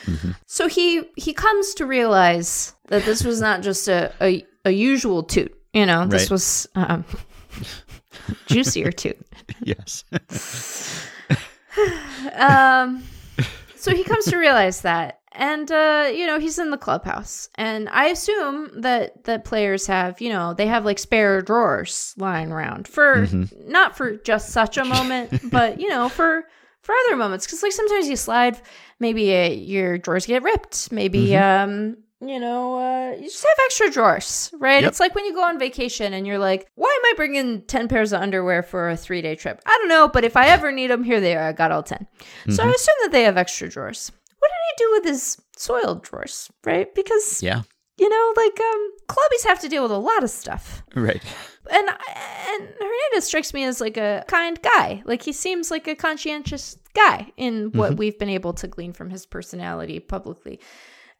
so 0.45 0.67
he 0.67 1.03
he 1.17 1.33
comes 1.33 1.73
to 1.75 1.85
realize 1.85 2.73
that 2.87 3.03
this 3.05 3.23
was 3.23 3.41
not 3.41 3.61
just 3.63 3.87
a 3.87 4.13
a, 4.21 4.45
a 4.65 4.71
usual 4.71 5.23
toot, 5.23 5.53
you 5.73 5.85
know, 5.85 6.05
this 6.07 6.23
Right. 6.23 6.31
was 6.31 6.67
um, 6.75 7.03
juicier 8.45 8.91
toot. 8.91 9.17
yes, 9.63 10.03
um 12.35 13.03
so 13.75 13.95
he 13.95 14.03
comes 14.03 14.25
to 14.25 14.37
realize 14.37 14.81
that 14.81 15.18
and 15.33 15.71
uh 15.71 16.09
you 16.13 16.25
know 16.25 16.39
he's 16.39 16.57
in 16.57 16.71
the 16.71 16.77
clubhouse 16.77 17.49
and 17.55 17.87
i 17.89 18.07
assume 18.07 18.69
that 18.81 19.23
that 19.25 19.45
players 19.45 19.85
have 19.85 20.19
you 20.19 20.29
know 20.29 20.53
they 20.53 20.65
have 20.65 20.85
like 20.85 20.97
spare 20.97 21.41
drawers 21.41 22.13
lying 22.17 22.51
around 22.51 22.87
for 22.87 23.27
not 23.65 23.95
for 23.95 24.15
just 24.17 24.49
such 24.49 24.77
a 24.77 24.85
moment 24.85 25.31
but 25.51 25.79
you 25.79 25.87
know 25.87 26.09
for 26.09 26.43
for 26.81 26.95
other 27.05 27.15
moments 27.15 27.45
because 27.45 27.61
like 27.61 27.71
sometimes 27.71 28.07
you 28.07 28.15
slide 28.15 28.59
maybe 28.99 29.35
uh, 29.35 29.49
your 29.49 29.97
drawers 29.97 30.25
get 30.25 30.41
ripped 30.41 30.91
maybe 30.91 31.35
um 31.37 31.95
you 32.21 32.39
know, 32.39 32.77
uh, 32.77 33.15
you 33.15 33.23
just 33.23 33.43
have 33.43 33.57
extra 33.65 33.89
drawers, 33.89 34.51
right? 34.59 34.81
Yep. 34.81 34.89
It's 34.89 34.99
like 34.99 35.15
when 35.15 35.23
you 35.23 35.33
go 35.33 35.43
on 35.43 35.57
vacation 35.57 36.13
and 36.13 36.27
you're 36.27 36.37
like, 36.37 36.67
why 36.75 36.89
am 36.89 37.11
I 37.11 37.13
bringing 37.15 37.61
10 37.61 37.87
pairs 37.87 38.11
of 38.11 38.21
underwear 38.21 38.61
for 38.61 38.89
a 38.89 38.97
three 38.97 39.21
day 39.21 39.35
trip? 39.35 39.61
I 39.65 39.77
don't 39.79 39.87
know, 39.87 40.09
but 40.09 40.25
if 40.25 40.35
I 40.35 40.47
ever 40.47 40.71
need 40.71 40.87
them, 40.87 41.03
here 41.03 41.21
they 41.21 41.35
are. 41.37 41.47
I 41.47 41.53
got 41.53 41.71
all 41.71 41.83
10. 41.83 42.05
So 42.49 42.63
I 42.63 42.69
assume 42.69 42.95
that 43.03 43.11
they 43.13 43.23
have 43.23 43.37
extra 43.37 43.69
drawers. 43.69 44.11
What 44.39 44.49
did 44.49 44.63
he 44.67 44.83
do 44.83 44.91
with 44.91 45.05
his 45.05 45.37
soiled 45.57 46.03
drawers, 46.03 46.49
right? 46.65 46.93
Because, 46.95 47.43
yeah, 47.43 47.61
you 47.97 48.09
know, 48.09 48.33
like, 48.37 48.59
um, 48.59 48.91
clubbies 49.07 49.45
have 49.45 49.59
to 49.59 49.69
deal 49.69 49.83
with 49.83 49.91
a 49.91 49.97
lot 49.97 50.23
of 50.23 50.29
stuff. 50.29 50.83
right. 50.95 51.21
And, 51.71 51.87
and 51.87 52.69
Hernandez 52.79 53.25
strikes 53.25 53.53
me 53.53 53.63
as 53.65 53.79
like 53.79 53.97
a 53.97 54.23
kind 54.27 54.59
guy. 54.61 55.03
Like, 55.05 55.21
he 55.21 55.33
seems 55.33 55.69
like 55.69 55.87
a 55.87 55.95
conscientious 55.95 56.77
guy 56.95 57.31
in 57.37 57.71
what 57.73 57.97
we've 57.97 58.17
been 58.17 58.29
able 58.29 58.53
to 58.53 58.67
glean 58.67 58.93
from 58.93 59.09
his 59.09 59.25
personality 59.25 59.99
publicly. 59.99 60.59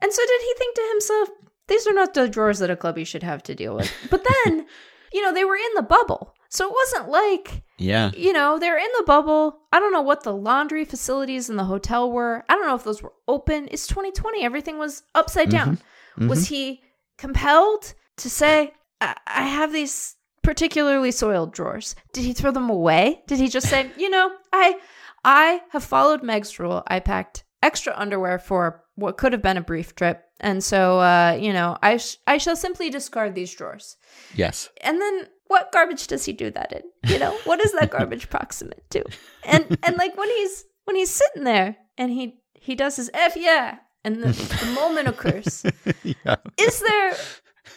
And 0.01 0.11
so 0.11 0.21
did 0.25 0.41
he 0.41 0.53
think 0.57 0.75
to 0.75 0.87
himself, 0.91 1.29
these 1.67 1.85
are 1.85 1.93
not 1.93 2.13
the 2.13 2.27
drawers 2.27 2.59
that 2.59 2.71
a 2.71 2.75
clubby 2.75 3.03
should 3.03 3.23
have 3.23 3.43
to 3.43 3.55
deal 3.55 3.75
with. 3.75 3.93
But 4.09 4.25
then, 4.45 4.65
you 5.13 5.21
know, 5.21 5.33
they 5.33 5.45
were 5.45 5.55
in 5.55 5.73
the 5.75 5.83
bubble. 5.83 6.33
So 6.49 6.67
it 6.67 6.73
wasn't 6.73 7.09
like, 7.09 7.63
Yeah, 7.77 8.11
you 8.17 8.33
know, 8.33 8.57
they're 8.59 8.77
in 8.77 8.89
the 8.97 9.03
bubble. 9.05 9.59
I 9.71 9.79
don't 9.79 9.93
know 9.93 10.01
what 10.01 10.23
the 10.23 10.33
laundry 10.33 10.83
facilities 10.83 11.49
in 11.49 11.55
the 11.57 11.63
hotel 11.65 12.11
were. 12.11 12.43
I 12.49 12.55
don't 12.55 12.67
know 12.67 12.75
if 12.75 12.83
those 12.83 13.01
were 13.03 13.13
open. 13.27 13.67
It's 13.71 13.87
2020. 13.87 14.43
Everything 14.43 14.77
was 14.79 15.03
upside 15.15 15.49
down. 15.49 15.77
Was 16.17 16.47
he 16.47 16.81
compelled 17.17 17.93
to 18.17 18.29
say, 18.29 18.73
I-, 18.99 19.15
I 19.27 19.43
have 19.43 19.71
these 19.71 20.15
particularly 20.43 21.11
soiled 21.11 21.53
drawers? 21.53 21.95
Did 22.13 22.23
he 22.23 22.33
throw 22.33 22.51
them 22.51 22.69
away? 22.69 23.21
Did 23.27 23.39
he 23.39 23.47
just 23.47 23.69
say, 23.69 23.91
you 23.97 24.09
know, 24.09 24.31
I 24.51 24.77
I 25.23 25.61
have 25.69 25.83
followed 25.83 26.23
Meg's 26.23 26.57
rule. 26.59 26.81
I 26.87 26.99
packed 26.99 27.43
extra 27.61 27.93
underwear 27.95 28.39
for 28.39 28.83
what 28.95 29.17
could 29.17 29.33
have 29.33 29.41
been 29.41 29.57
a 29.57 29.61
brief 29.61 29.93
trip. 29.95 30.23
And 30.39 30.63
so, 30.63 30.99
uh, 30.99 31.37
you 31.39 31.51
know, 31.51 31.77
I, 31.83 31.97
sh- 31.97 32.15
I 32.25 32.37
shall 32.37 32.55
simply 32.55 32.89
discard 32.89 33.35
these 33.35 33.53
drawers. 33.53 33.97
yes. 34.33 34.69
And 34.81 35.01
then 35.01 35.27
what 35.49 35.71
garbage 35.71 36.07
does 36.07 36.23
he 36.25 36.31
do 36.31 36.49
that 36.51 36.71
in? 36.71 36.83
You 37.11 37.19
know, 37.19 37.37
what 37.43 37.59
is 37.59 37.73
that 37.73 37.89
garbage 37.89 38.29
proximate 38.31 38.89
to? 38.91 39.03
And 39.43 39.77
and 39.83 39.97
like 39.97 40.15
when 40.15 40.29
he's 40.29 40.63
when 40.85 40.95
he's 40.95 41.09
sitting 41.09 41.43
there 41.43 41.75
and 41.97 42.11
he 42.11 42.39
he 42.53 42.75
does 42.75 42.95
his 42.95 43.09
F 43.13 43.35
yeah, 43.35 43.79
and 44.05 44.23
the, 44.23 44.27
the 44.27 44.71
moment 44.73 45.07
occurs. 45.07 45.65
yeah. 46.03 46.35
Is 46.57 46.79
there 46.79 47.15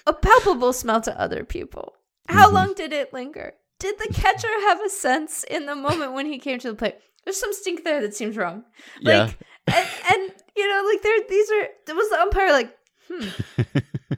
a 0.06 0.12
palpable 0.12 0.72
smell 0.72 1.00
to 1.00 1.20
other 1.20 1.44
people? 1.44 1.94
How 2.28 2.50
long 2.50 2.74
did 2.74 2.92
it 2.92 3.12
linger? 3.12 3.54
Did 3.80 3.98
the 3.98 4.12
catcher 4.12 4.48
have 4.68 4.84
a 4.84 4.90
sense 4.90 5.42
in 5.42 5.66
the 5.66 5.74
moment 5.74 6.12
when 6.12 6.26
he 6.26 6.38
came 6.38 6.58
to 6.60 6.68
the 6.68 6.76
plate? 6.76 6.96
There's 7.24 7.40
some 7.40 7.52
stink 7.52 7.84
there 7.84 8.00
that 8.02 8.14
seems 8.14 8.36
wrong. 8.36 8.64
Yeah. 9.00 9.24
Like, 9.24 9.38
and, 9.66 9.88
and 10.10 10.32
you 10.56 10.68
know, 10.68 10.88
like 10.88 11.02
there, 11.02 11.18
these 11.28 11.50
are. 11.50 11.94
Was 11.96 12.10
the 12.10 12.20
umpire 12.20 12.52
like, 12.52 12.76
hmm, 13.08 13.28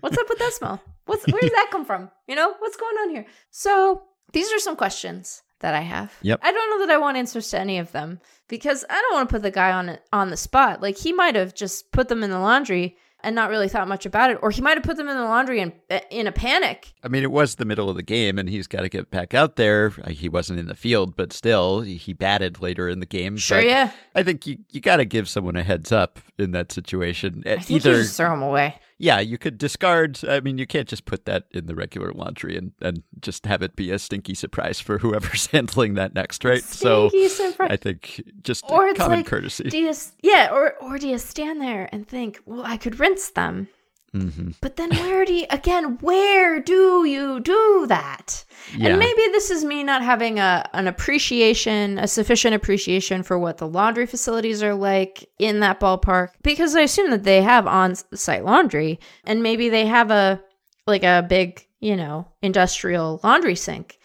what's 0.00 0.18
up 0.18 0.28
with 0.28 0.38
that 0.38 0.52
smell? 0.54 0.82
What's 1.06 1.26
where 1.26 1.40
does 1.40 1.50
that 1.50 1.68
come 1.70 1.84
from? 1.84 2.10
You 2.26 2.34
know, 2.34 2.54
what's 2.58 2.76
going 2.76 2.96
on 3.02 3.10
here? 3.10 3.26
So 3.50 4.02
these 4.32 4.50
are 4.52 4.58
some 4.58 4.76
questions 4.76 5.42
that 5.60 5.74
I 5.74 5.80
have. 5.80 6.12
Yep. 6.22 6.40
I 6.42 6.52
don't 6.52 6.70
know 6.70 6.86
that 6.86 6.92
I 6.92 6.98
want 6.98 7.16
answers 7.16 7.48
to 7.50 7.58
any 7.58 7.78
of 7.78 7.92
them 7.92 8.20
because 8.48 8.84
I 8.88 8.94
don't 9.00 9.14
want 9.14 9.28
to 9.28 9.32
put 9.34 9.42
the 9.42 9.50
guy 9.50 9.72
on 9.72 9.98
on 10.12 10.30
the 10.30 10.36
spot. 10.36 10.82
Like 10.82 10.96
he 10.98 11.12
might 11.12 11.34
have 11.34 11.54
just 11.54 11.90
put 11.92 12.08
them 12.08 12.22
in 12.22 12.30
the 12.30 12.38
laundry 12.38 12.96
and 13.22 13.34
not 13.34 13.48
really 13.48 13.70
thought 13.70 13.88
much 13.88 14.04
about 14.04 14.30
it, 14.30 14.38
or 14.42 14.50
he 14.50 14.60
might 14.60 14.76
have 14.76 14.82
put 14.82 14.98
them 14.98 15.08
in 15.08 15.16
the 15.16 15.24
laundry 15.24 15.60
in 15.60 15.72
in 16.10 16.26
a 16.26 16.32
panic. 16.32 16.92
I 17.02 17.08
mean, 17.08 17.22
it 17.22 17.30
was 17.30 17.54
the 17.54 17.64
middle 17.64 17.88
of 17.88 17.96
the 17.96 18.02
game, 18.02 18.38
and 18.38 18.48
he's 18.50 18.66
got 18.66 18.82
to 18.82 18.88
get 18.90 19.10
back 19.10 19.32
out 19.32 19.56
there. 19.56 19.92
Uh, 20.02 20.10
He 20.10 20.28
wasn't 20.28 20.58
in 20.58 20.66
the 20.66 20.74
field, 20.74 21.16
but 21.16 21.32
still, 21.32 21.80
he 21.80 22.12
batted 22.12 22.60
later 22.60 22.86
in 22.88 23.00
the 23.00 23.06
game. 23.06 23.38
Sure, 23.38 23.58
But 23.58 23.66
yeah. 23.66 23.90
I 24.14 24.22
think 24.22 24.46
you, 24.46 24.58
you 24.70 24.80
got 24.82 24.96
to 24.96 25.06
give 25.06 25.26
someone 25.28 25.56
a 25.56 25.62
heads 25.62 25.90
up 25.90 26.18
in 26.38 26.50
that 26.50 26.70
situation. 26.70 27.42
I 27.46 27.56
think 27.56 27.70
Either, 27.70 27.92
you 27.96 28.02
just 28.02 28.16
throw 28.18 28.32
him 28.34 28.42
away. 28.42 28.78
Yeah, 28.98 29.20
you 29.20 29.38
could 29.38 29.58
discard. 29.58 30.20
I 30.28 30.40
mean, 30.40 30.58
you 30.58 30.66
can't 30.66 30.88
just 30.88 31.04
put 31.04 31.24
that 31.26 31.44
in 31.50 31.66
the 31.66 31.74
regular 31.74 32.12
laundry 32.12 32.56
and, 32.56 32.72
and 32.80 33.02
just 33.20 33.46
have 33.46 33.62
it 33.62 33.74
be 33.76 33.90
a 33.90 33.98
stinky 33.98 34.34
surprise 34.34 34.80
for 34.80 34.98
whoever's 34.98 35.46
handling 35.52 35.94
that 35.94 36.14
next, 36.14 36.44
right? 36.44 36.62
Stinky 36.62 37.28
so 37.28 37.50
surprise. 37.50 37.70
I 37.72 37.76
think 37.76 38.22
just 38.42 38.64
Or 38.68 38.86
it's 38.88 38.98
common 38.98 39.18
like, 39.18 39.26
courtesy. 39.26 39.64
do 39.68 39.78
you, 39.78 39.92
yeah, 40.22 40.50
or 40.52 40.74
or 40.80 40.98
do 40.98 41.08
you 41.08 41.18
stand 41.18 41.60
there 41.60 41.88
and 41.92 42.06
think, 42.06 42.40
well, 42.46 42.62
I 42.64 42.76
could 42.76 43.00
rinse 43.00 43.30
them, 43.30 43.68
hmm 44.14 44.50
but 44.60 44.76
then 44.76 44.90
where 44.90 45.24
do 45.24 45.34
you 45.34 45.46
again? 45.50 45.98
Where 46.00 46.60
do 46.60 47.04
you 47.04 47.40
do 47.40 47.86
that? 47.88 48.44
Yeah. 48.76 48.90
And 48.90 48.98
maybe 48.98 49.22
this 49.32 49.50
is 49.50 49.64
me 49.64 49.82
not 49.82 50.02
having 50.02 50.38
a 50.38 50.68
an 50.72 50.86
appreciation, 50.86 51.98
a 51.98 52.06
sufficient 52.06 52.54
appreciation 52.54 53.22
for 53.22 53.38
what 53.38 53.58
the 53.58 53.66
laundry 53.68 54.06
facilities 54.06 54.62
are 54.62 54.74
like 54.74 55.28
in 55.38 55.60
that 55.60 55.80
ballpark, 55.80 56.28
because 56.42 56.76
I 56.76 56.82
assume 56.82 57.10
that 57.10 57.24
they 57.24 57.42
have 57.42 57.66
on-site 57.66 58.44
laundry, 58.44 59.00
and 59.24 59.42
maybe 59.42 59.68
they 59.68 59.86
have 59.86 60.10
a 60.10 60.40
like 60.86 61.02
a 61.02 61.26
big, 61.28 61.66
you 61.80 61.96
know, 61.96 62.28
industrial 62.40 63.20
laundry 63.24 63.56
sink. 63.56 63.98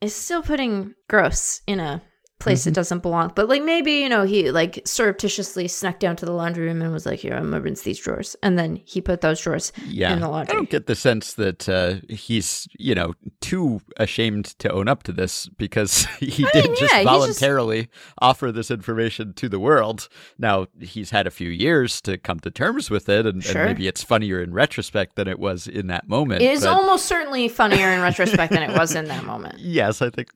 Is 0.00 0.14
still 0.14 0.42
putting 0.42 0.94
gross 1.08 1.60
in 1.68 1.78
a 1.78 2.02
place 2.42 2.66
it 2.66 2.74
doesn't 2.74 3.00
belong. 3.00 3.32
But 3.34 3.48
like 3.48 3.62
maybe, 3.62 3.92
you 3.92 4.08
know, 4.08 4.24
he 4.24 4.50
like 4.50 4.80
surreptitiously 4.84 5.68
snuck 5.68 5.98
down 5.98 6.16
to 6.16 6.26
the 6.26 6.32
laundry 6.32 6.66
room 6.66 6.82
and 6.82 6.92
was 6.92 7.06
like, 7.06 7.20
Here, 7.20 7.34
I'm 7.34 7.50
gonna 7.50 7.60
rinse 7.60 7.82
these 7.82 7.98
drawers. 7.98 8.36
And 8.42 8.58
then 8.58 8.80
he 8.84 9.00
put 9.00 9.20
those 9.20 9.40
drawers 9.40 9.72
Yeah. 9.86 10.12
in 10.12 10.20
the 10.20 10.28
laundry. 10.28 10.52
I 10.52 10.56
don't 10.56 10.70
get 10.70 10.86
the 10.86 10.94
sense 10.94 11.34
that 11.34 11.68
uh, 11.68 11.94
he's, 12.14 12.68
you 12.78 12.94
know, 12.94 13.14
too 13.40 13.80
ashamed 13.96 14.46
to 14.58 14.70
own 14.72 14.88
up 14.88 15.02
to 15.04 15.12
this 15.12 15.48
because 15.48 16.04
he 16.20 16.44
did 16.52 16.66
mean, 16.66 16.76
just 16.76 16.92
yeah, 16.92 16.98
he 17.00 17.04
just- 17.04 17.04
voluntarily 17.04 17.88
offer 18.18 18.52
this 18.52 18.70
information 18.70 19.32
to 19.34 19.48
the 19.48 19.58
world. 19.58 20.08
Now, 20.38 20.66
he's 20.80 21.10
had 21.10 21.26
a 21.26 21.30
few 21.30 21.48
years 21.50 22.00
to 22.02 22.18
come 22.18 22.40
to 22.40 22.50
terms 22.50 22.90
with 22.90 23.08
it, 23.08 23.26
and, 23.26 23.44
and 23.46 23.54
maybe 23.54 23.86
it's 23.88 24.02
funnier 24.02 24.42
in 24.42 24.52
retrospect 24.52 25.16
than 25.16 25.28
it 25.28 25.38
was 25.38 25.66
in 25.66 25.86
that 25.88 26.08
moment. 26.08 26.42
It 26.42 26.50
is 26.50 26.62
but- 26.62 26.70
almost 26.70 27.06
certainly 27.06 27.48
funnier 27.48 27.88
in 27.88 28.00
retrospect 28.00 28.52
than 28.52 28.62
it 28.62 28.76
was 28.76 28.94
in 28.94 29.06
that 29.06 29.24
moment. 29.32 29.58
Yes, 29.58 30.02
I 30.02 30.10
think 30.10 30.28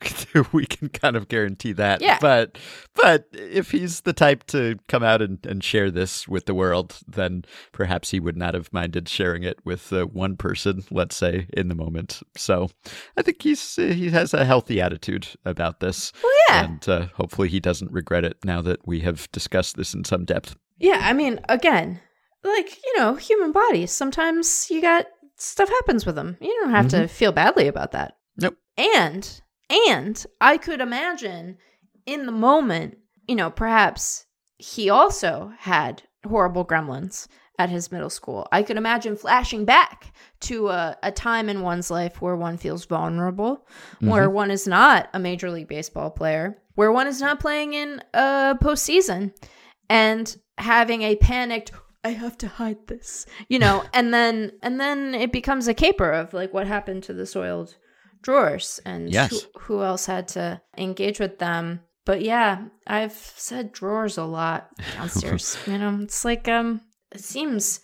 we 0.52 0.66
can 0.66 0.88
kind 0.88 1.16
of 1.16 1.28
guarantee 1.28 1.72
that. 1.72 1.95
Yeah. 2.00 2.18
But 2.20 2.58
but 2.94 3.26
if 3.32 3.70
he's 3.70 4.02
the 4.02 4.12
type 4.12 4.44
to 4.48 4.78
come 4.88 5.02
out 5.02 5.22
and, 5.22 5.44
and 5.46 5.62
share 5.62 5.90
this 5.90 6.26
with 6.26 6.46
the 6.46 6.54
world, 6.54 6.98
then 7.06 7.44
perhaps 7.72 8.10
he 8.10 8.20
would 8.20 8.36
not 8.36 8.54
have 8.54 8.72
minded 8.72 9.08
sharing 9.08 9.42
it 9.42 9.58
with 9.64 9.92
uh, 9.92 10.04
one 10.04 10.36
person, 10.36 10.84
let's 10.90 11.16
say, 11.16 11.46
in 11.52 11.68
the 11.68 11.74
moment. 11.74 12.22
So 12.36 12.70
I 13.16 13.22
think 13.22 13.42
he's 13.42 13.78
uh, 13.78 13.82
he 13.82 14.10
has 14.10 14.34
a 14.34 14.44
healthy 14.44 14.80
attitude 14.80 15.28
about 15.44 15.80
this. 15.80 16.12
Well, 16.22 16.32
yeah. 16.48 16.64
And 16.64 16.88
uh, 16.88 17.06
hopefully 17.14 17.48
he 17.48 17.60
doesn't 17.60 17.92
regret 17.92 18.24
it 18.24 18.38
now 18.44 18.62
that 18.62 18.86
we 18.86 19.00
have 19.00 19.30
discussed 19.32 19.76
this 19.76 19.94
in 19.94 20.04
some 20.04 20.24
depth. 20.24 20.56
Yeah, 20.78 21.00
I 21.02 21.12
mean, 21.12 21.40
again, 21.48 22.00
like, 22.44 22.76
you 22.84 22.98
know, 22.98 23.14
human 23.14 23.52
bodies, 23.52 23.90
sometimes 23.90 24.68
you 24.70 24.80
got 24.82 25.06
stuff 25.38 25.68
happens 25.68 26.06
with 26.06 26.14
them. 26.14 26.36
You 26.40 26.56
don't 26.62 26.70
have 26.70 26.88
to 26.88 27.08
feel 27.08 27.32
badly 27.32 27.66
about 27.66 27.92
that. 27.92 28.16
Nope. 28.36 28.56
And 28.76 29.42
and 29.88 30.24
I 30.40 30.58
could 30.58 30.80
imagine 30.80 31.58
in 32.06 32.26
the 32.26 32.32
moment, 32.32 32.96
you 33.26 33.34
know, 33.34 33.50
perhaps 33.50 34.24
he 34.58 34.88
also 34.88 35.52
had 35.58 36.02
horrible 36.24 36.64
gremlins 36.64 37.28
at 37.58 37.70
his 37.70 37.90
middle 37.90 38.10
school. 38.10 38.46
I 38.52 38.62
could 38.62 38.76
imagine 38.76 39.16
flashing 39.16 39.64
back 39.64 40.12
to 40.40 40.68
a, 40.68 40.96
a 41.02 41.10
time 41.10 41.48
in 41.48 41.62
one's 41.62 41.90
life 41.90 42.20
where 42.20 42.36
one 42.36 42.58
feels 42.58 42.84
vulnerable, 42.84 43.66
where 44.00 44.26
mm-hmm. 44.26 44.34
one 44.34 44.50
is 44.50 44.66
not 44.66 45.08
a 45.12 45.18
major 45.18 45.50
league 45.50 45.68
baseball 45.68 46.10
player, 46.10 46.58
where 46.74 46.92
one 46.92 47.06
is 47.06 47.20
not 47.20 47.40
playing 47.40 47.74
in 47.74 48.02
a 48.14 48.56
postseason, 48.60 49.32
and 49.88 50.36
having 50.58 51.02
a 51.02 51.16
panicked 51.16 51.72
I 52.04 52.10
have 52.10 52.38
to 52.38 52.48
hide 52.48 52.86
this, 52.86 53.26
you 53.48 53.58
know, 53.58 53.84
and 53.92 54.14
then 54.14 54.52
and 54.62 54.78
then 54.78 55.12
it 55.14 55.32
becomes 55.32 55.66
a 55.66 55.74
caper 55.74 56.12
of 56.12 56.32
like 56.32 56.54
what 56.54 56.68
happened 56.68 57.02
to 57.04 57.12
the 57.12 57.26
soiled 57.26 57.76
drawers 58.22 58.80
and 58.84 59.10
Yes. 59.12 59.30
who, 59.30 59.60
who 59.60 59.82
else 59.82 60.06
had 60.06 60.28
to 60.28 60.60
engage 60.78 61.18
with 61.18 61.38
them. 61.38 61.80
But 62.06 62.22
yeah, 62.22 62.62
I've 62.86 63.12
said 63.12 63.72
drawers 63.72 64.16
a 64.16 64.24
lot 64.24 64.70
downstairs. 64.94 65.58
you 65.66 65.76
know, 65.76 65.98
it's 66.02 66.24
like 66.24 66.48
um, 66.48 66.80
it 67.12 67.20
seems 67.20 67.80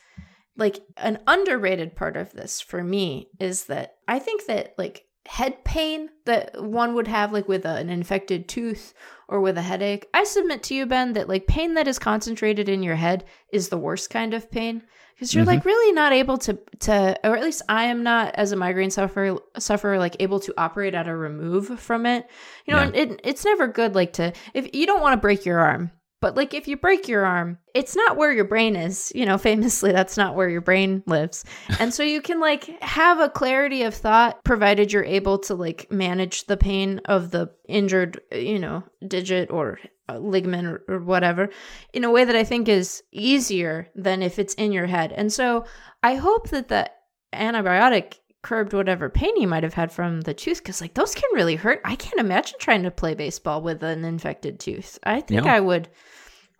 like 0.57 0.81
an 0.97 1.19
underrated 1.27 1.97
part 1.97 2.17
of 2.17 2.33
this 2.33 2.61
for 2.61 2.83
me 2.85 3.29
is 3.41 3.65
that 3.65 3.97
I 4.07 4.21
think 4.21 4.47
that 4.47 4.75
like 4.79 5.05
head 5.27 5.65
pain 5.65 6.11
that 6.25 6.63
one 6.63 6.95
would 6.95 7.09
have 7.09 7.33
like 7.33 7.49
with 7.49 7.65
a, 7.65 7.77
an 7.77 7.89
infected 7.89 8.49
tooth 8.49 8.93
or 9.29 9.41
with 9.41 9.57
a 9.57 9.63
headache. 9.63 10.07
I 10.13 10.25
submit 10.25 10.63
to 10.65 10.75
you, 10.75 10.87
Ben, 10.87 11.13
that 11.15 11.29
like 11.29 11.47
pain 11.47 11.75
that 11.75 11.89
is 11.89 11.99
concentrated 11.99 12.69
in 12.69 12.83
your 12.83 12.97
head 12.97 13.25
is 13.53 13.69
the 13.69 13.79
worst 13.79 14.11
kind 14.11 14.35
of 14.35 14.51
pain 14.51 14.83
because 15.15 15.35
you're 15.35 15.45
like 15.45 15.61
mm-hmm. 15.61 15.69
really 15.69 15.93
not 15.93 16.13
able 16.13 16.39
to 16.39 16.59
to 16.81 17.17
or 17.25 17.37
at 17.37 17.43
least 17.43 17.63
I 17.69 17.85
am 17.85 18.03
not 18.03 18.35
as 18.35 18.53
a 18.53 18.57
migraine 18.57 18.91
sufferer 18.91 19.39
sufferer 19.59 19.99
like 19.99 20.17
able 20.21 20.41
to 20.41 20.55
operate 20.59 20.95
at 20.95 21.09
a 21.09 21.15
remove 21.15 21.79
from 21.81 22.07
it. 22.07 22.29
You 22.67 22.75
know, 22.75 22.83
Yeah. 22.83 23.03
it, 23.03 23.21
it's 23.23 23.45
never 23.45 23.69
good 23.69 23.95
like 23.95 24.15
to 24.15 24.33
if 24.55 24.75
you 24.75 24.87
don't 24.87 25.01
want 25.01 25.13
to 25.15 25.21
break 25.21 25.45
your 25.45 25.61
arm. 25.61 25.93
But 26.23 26.37
like 26.37 26.55
if 26.55 26.69
you 26.69 26.77
break 26.77 27.09
your 27.09 27.27
arm, 27.27 27.59
it's 27.75 27.97
not 27.97 28.17
where 28.17 28.33
your 28.33 28.45
brain 28.45 28.77
is. 28.77 29.13
You 29.15 29.27
know, 29.27 29.37
famously 29.39 29.93
that's 29.93 30.17
not 30.17 30.37
where 30.37 30.49
your 30.49 30.61
brain 30.61 31.03
lives. 31.07 31.45
And 31.81 31.93
so 31.93 32.05
you 32.05 32.23
can 32.23 32.41
like 32.41 32.65
have 32.81 33.19
a 33.19 33.29
clarity 33.29 33.83
of 33.83 33.93
thought 33.93 34.43
provided 34.45 34.93
you're 34.93 35.05
able 35.05 35.39
to 35.41 35.55
like 35.55 35.91
manage 35.91 36.47
the 36.47 36.57
pain 36.57 37.01
of 37.07 37.33
the 37.33 37.51
injured, 37.69 38.21
you 38.31 38.61
know, 38.61 38.85
digit 39.07 39.51
or 39.51 39.81
uh, 40.09 40.19
ligament 40.19 40.67
or, 40.67 40.85
or 40.89 41.01
whatever 41.01 41.51
in 41.93 42.05
a 42.05 42.11
way 42.11 42.25
that 42.25 42.37
I 42.37 42.45
think 42.45 42.69
is 42.69 43.03
easier 43.11 43.89
than 43.97 44.23
if 44.23 44.39
it's 44.39 44.55
in 44.55 44.71
your 44.71 44.87
head. 44.87 45.13
And 45.13 45.33
so 45.33 45.65
I 46.05 46.15
hope 46.15 46.51
that 46.51 46.69
the 46.69 46.89
antibiotic 47.33 48.15
curbed 48.43 48.73
whatever 48.73 49.09
pain 49.09 49.37
you 49.37 49.47
might 49.47 49.63
have 49.63 49.75
had 49.75 49.93
from 49.93 50.21
the 50.23 50.35
tooth 50.35 50.59
because 50.59 50.81
like 50.81 50.95
those 50.95 51.15
can 51.15 51.31
really 51.33 51.57
hurt. 51.57 51.81
I 51.85 51.95
can't 51.97 52.21
imagine 52.21 52.59
trying 52.59 52.83
to 52.83 52.91
play 52.91 53.15
baseball 53.15 53.63
with 53.63 53.83
an 53.83 54.05
infected 54.05 54.59
tooth. 54.59 54.99
I 55.05 55.21
think 55.21 55.45
No. 55.45 55.51
I 55.51 55.61
would 55.61 55.89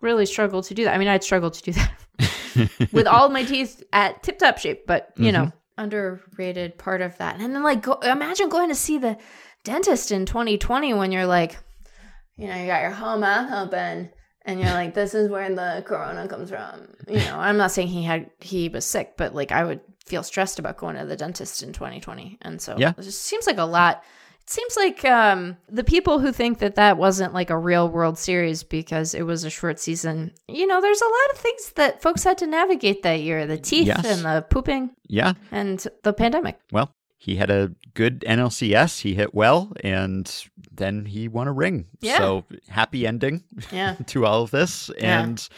really 0.03 0.25
struggle 0.25 0.61
to 0.61 0.73
do 0.73 0.83
that. 0.83 0.93
I 0.93 0.97
mean, 0.97 1.07
I'd 1.07 1.23
struggle 1.23 1.49
to 1.49 1.61
do 1.63 1.71
that 1.71 2.89
with 2.91 3.07
all 3.07 3.29
my 3.29 3.43
teeth 3.43 3.81
at 3.93 4.21
tip 4.21 4.37
top 4.37 4.57
shape, 4.59 4.85
but 4.85 5.11
you 5.15 5.31
mm-hmm. 5.31 5.45
know, 5.45 5.51
underrated 5.77 6.77
part 6.77 7.01
of 7.01 7.17
that. 7.17 7.39
And 7.39 7.55
then 7.55 7.63
like 7.63 7.81
go, 7.81 7.93
imagine 7.93 8.49
going 8.49 8.69
to 8.69 8.75
see 8.75 8.97
the 8.97 9.17
dentist 9.63 10.11
in 10.11 10.25
2020 10.25 10.93
when 10.93 11.11
you're 11.11 11.25
like, 11.25 11.57
you 12.37 12.47
know, 12.47 12.55
you 12.55 12.67
got 12.67 12.81
your 12.81 12.91
whole 12.91 13.17
mouth 13.17 13.51
open 13.51 14.11
and 14.45 14.59
you're 14.59 14.71
like, 14.71 14.93
this 14.93 15.13
is 15.13 15.29
where 15.29 15.49
the 15.53 15.83
corona 15.85 16.27
comes 16.27 16.49
from. 16.49 16.89
You 17.07 17.19
know, 17.19 17.37
I'm 17.39 17.57
not 17.57 17.71
saying 17.71 17.87
he 17.87 18.03
had 18.03 18.29
he 18.39 18.69
was 18.69 18.85
sick, 18.85 19.13
but 19.17 19.33
like 19.33 19.51
I 19.51 19.63
would 19.63 19.79
feel 20.05 20.23
stressed 20.23 20.59
about 20.59 20.77
going 20.77 20.97
to 20.97 21.05
the 21.05 21.15
dentist 21.15 21.63
in 21.63 21.71
2020. 21.71 22.37
And 22.41 22.61
so 22.61 22.75
Yeah. 22.77 22.93
it 22.97 23.01
just 23.01 23.21
seems 23.21 23.47
like 23.47 23.57
a 23.57 23.63
lot. 23.63 24.03
It 24.43 24.49
seems 24.49 24.75
like 24.75 25.05
um, 25.05 25.55
the 25.69 25.83
people 25.85 26.19
who 26.19 26.31
think 26.33 26.59
that 26.59 26.75
that 26.75 26.97
wasn't 26.97 27.33
like 27.33 27.49
a 27.49 27.57
real 27.57 27.87
World 27.87 28.17
Series 28.17 28.61
because 28.63 29.13
it 29.13 29.23
was 29.23 29.45
a 29.45 29.49
short 29.49 29.79
season, 29.79 30.33
you 30.49 30.67
know, 30.67 30.81
there's 30.81 31.01
a 31.01 31.05
lot 31.05 31.31
of 31.33 31.37
things 31.37 31.71
that 31.75 32.01
folks 32.01 32.23
had 32.25 32.37
to 32.39 32.47
navigate 32.47 33.03
that 33.03 33.21
year 33.21 33.45
the 33.47 33.57
teeth 33.57 33.87
Yes. 33.87 34.05
and 34.05 34.25
the 34.25 34.41
pooping 34.49 34.91
Yeah. 35.07 35.33
and 35.51 35.85
the 36.03 36.11
pandemic. 36.11 36.59
Well, 36.73 36.93
he 37.17 37.37
had 37.37 37.49
a 37.49 37.71
good 37.93 38.25
NLCS. 38.27 38.99
He 38.99 39.13
hit 39.13 39.33
well, 39.33 39.71
and 39.81 40.29
then 40.73 41.05
he 41.05 41.29
won 41.29 41.47
a 41.47 41.53
ring. 41.53 41.85
Yeah. 42.01 42.17
So 42.17 42.43
happy 42.67 43.07
ending 43.07 43.43
Yeah. 43.71 43.95
to 44.07 44.25
all 44.25 44.43
of 44.43 44.51
this. 44.51 44.91
Yeah. 44.97 45.21
And 45.21 45.49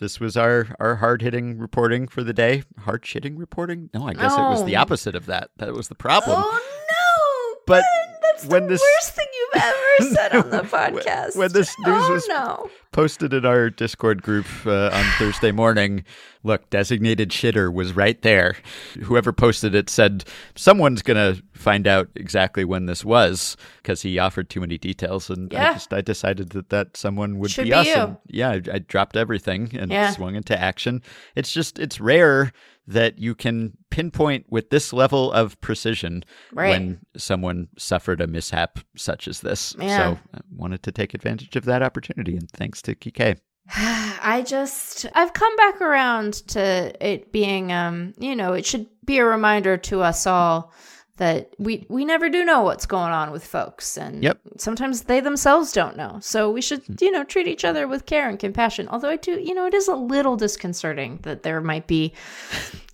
this 0.00 0.20
was 0.20 0.36
our, 0.36 0.66
our 0.78 0.96
hard 0.96 1.22
hitting 1.22 1.56
reporting 1.58 2.08
for 2.08 2.22
the 2.22 2.34
day. 2.34 2.62
Hard 2.80 3.06
hitting 3.06 3.38
reporting? 3.38 3.88
No, 3.94 4.06
I 4.06 4.12
guess 4.12 4.34
it 4.34 4.38
was 4.40 4.66
the 4.66 4.76
opposite 4.76 5.14
of 5.14 5.24
that. 5.26 5.48
That 5.56 5.72
was 5.72 5.88
the 5.88 5.94
problem. 5.94 6.36
Oh 6.44 6.60
no! 6.90 7.60
But 7.66 7.84
that's 8.32 8.46
when 8.46 8.64
the 8.64 8.70
this- 8.70 8.82
worst 9.00 9.14
thing 9.14 9.26
you've 9.34 9.62
ever 9.62 10.14
said 10.14 10.34
on 10.36 10.50
the 10.50 10.60
podcast. 10.62 11.36
when 11.36 11.52
this 11.52 11.74
news 11.80 12.04
oh, 12.08 12.12
was- 12.12 12.28
no. 12.28 12.70
Posted 12.92 13.34
in 13.34 13.44
our 13.44 13.70
Discord 13.70 14.22
group 14.22 14.46
uh, 14.64 14.86
on 14.92 15.04
Thursday 15.18 15.50
morning. 15.50 16.04
Look, 16.44 16.70
designated 16.70 17.30
shitter 17.30 17.72
was 17.72 17.92
right 17.92 18.22
there. 18.22 18.54
Whoever 19.02 19.32
posted 19.32 19.74
it 19.74 19.90
said 19.90 20.22
someone's 20.54 21.02
going 21.02 21.16
to 21.34 21.42
find 21.54 21.88
out 21.88 22.08
exactly 22.14 22.64
when 22.64 22.86
this 22.86 23.04
was 23.04 23.56
because 23.82 24.02
he 24.02 24.20
offered 24.20 24.48
too 24.48 24.60
many 24.60 24.78
details. 24.78 25.28
And 25.28 25.52
I 25.54 25.72
just 25.72 25.92
I 25.92 26.02
decided 26.02 26.50
that 26.50 26.68
that 26.68 26.96
someone 26.96 27.40
would 27.40 27.50
Should 27.50 27.64
be, 27.64 27.70
be 27.70 27.74
us. 27.74 27.88
And 27.88 28.16
yeah, 28.28 28.50
I, 28.50 28.62
I 28.74 28.78
dropped 28.78 29.16
everything 29.16 29.70
and 29.76 29.90
Yeah. 29.90 30.10
swung 30.10 30.36
into 30.36 30.56
action. 30.56 31.02
It's 31.34 31.52
just, 31.52 31.80
it's 31.80 31.98
rare 32.00 32.52
that 32.86 33.18
you 33.18 33.34
can 33.34 33.76
pinpoint 33.94 34.46
with 34.50 34.70
this 34.70 34.92
level 34.92 35.30
of 35.32 35.60
precision 35.60 36.24
Right. 36.52 36.70
when 36.70 36.98
someone 37.16 37.68
suffered 37.78 38.20
a 38.20 38.26
mishap 38.26 38.80
such 38.96 39.28
as 39.28 39.40
this. 39.40 39.76
Yeah. 39.78 39.96
So 40.14 40.18
I 40.34 40.40
wanted 40.56 40.82
to 40.82 40.92
take 40.92 41.14
advantage 41.14 41.54
of 41.56 41.64
that 41.66 41.82
opportunity. 41.82 42.36
And 42.36 42.50
thanks 42.50 42.82
to 42.82 42.94
Kike. 42.96 43.38
I 43.76 44.42
just 44.46 45.06
I've 45.14 45.32
come 45.32 45.54
back 45.56 45.80
around 45.80 46.34
to 46.48 46.60
it 47.00 47.30
being 47.32 47.72
um 47.72 48.12
you 48.18 48.34
know 48.36 48.52
it 48.52 48.66
should 48.66 48.86
be 49.04 49.18
a 49.18 49.24
reminder 49.24 49.76
to 49.76 50.00
us 50.02 50.26
all 50.26 50.72
that 51.16 51.50
we 51.58 51.86
we 51.88 52.04
never 52.04 52.28
do 52.28 52.44
know 52.44 52.62
what's 52.62 52.86
going 52.86 53.12
on 53.12 53.30
with 53.30 53.44
folks 53.46 53.96
and 53.96 54.22
Yep. 54.22 54.38
sometimes 54.58 55.02
they 55.02 55.20
themselves 55.20 55.72
don't 55.72 55.96
know 55.96 56.18
so 56.20 56.50
we 56.50 56.60
should 56.60 56.82
you 57.00 57.10
know 57.12 57.22
treat 57.24 57.46
each 57.46 57.64
other 57.64 57.86
with 57.86 58.04
care 58.06 58.28
and 58.28 58.38
compassion 58.38 58.88
although 58.88 59.10
I 59.10 59.16
do 59.16 59.32
you 59.40 59.54
know 59.54 59.66
it 59.66 59.74
is 59.74 59.86
a 59.88 59.94
little 59.94 60.36
disconcerting 60.36 61.20
that 61.22 61.42
there 61.44 61.60
might 61.60 61.86
be 61.86 62.12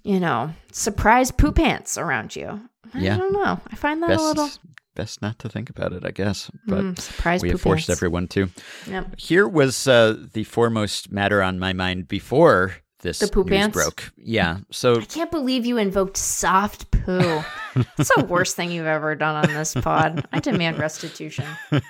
you 0.04 0.20
know 0.20 0.52
surprise 0.72 1.30
poop 1.30 1.58
ants 1.58 1.96
around 1.96 2.36
you 2.36 2.60
I 2.94 2.98
Yeah. 3.00 3.16
don't 3.16 3.32
know 3.32 3.60
I 3.72 3.76
find 3.76 4.02
that 4.02 4.10
a 4.18 4.22
little 4.22 4.46
Best, 4.46 4.60
best 4.94 5.22
not 5.22 5.38
to 5.38 5.48
think 5.48 5.70
about 5.70 5.92
it, 5.92 6.04
I 6.04 6.10
guess. 6.10 6.50
But 6.66 6.82
mm, 6.84 6.98
surprise 6.98 7.40
we 7.42 7.50
have 7.50 7.60
forced 7.60 7.88
ants. 7.88 7.98
everyone 7.98 8.26
to. 8.28 8.50
Yep. 8.88 9.18
Here 9.18 9.46
was 9.48 9.86
uh, 9.86 10.16
the 10.34 10.44
foremost 10.44 11.10
matter 11.12 11.40
on 11.42 11.58
my 11.58 11.72
mind 11.72 12.08
before 12.08 12.74
this 13.02 13.18
The 13.18 13.28
poop 13.28 13.48
news 13.48 13.58
ants? 13.60 13.74
broke. 13.74 14.12
Yeah. 14.16 14.58
So 14.70 14.96
I 15.00 15.04
can't 15.04 15.30
believe 15.30 15.66
you 15.66 15.78
invoked 15.78 16.16
soft 16.16 16.90
poo. 16.90 17.42
It's 17.98 18.10
the 18.16 18.24
worst 18.28 18.56
thing 18.56 18.70
you've 18.70 18.86
ever 18.86 19.14
done 19.14 19.44
on 19.46 19.54
this 19.54 19.74
pod. 19.74 20.26
I 20.32 20.40
demand 20.40 20.78
restitution. 20.78 21.46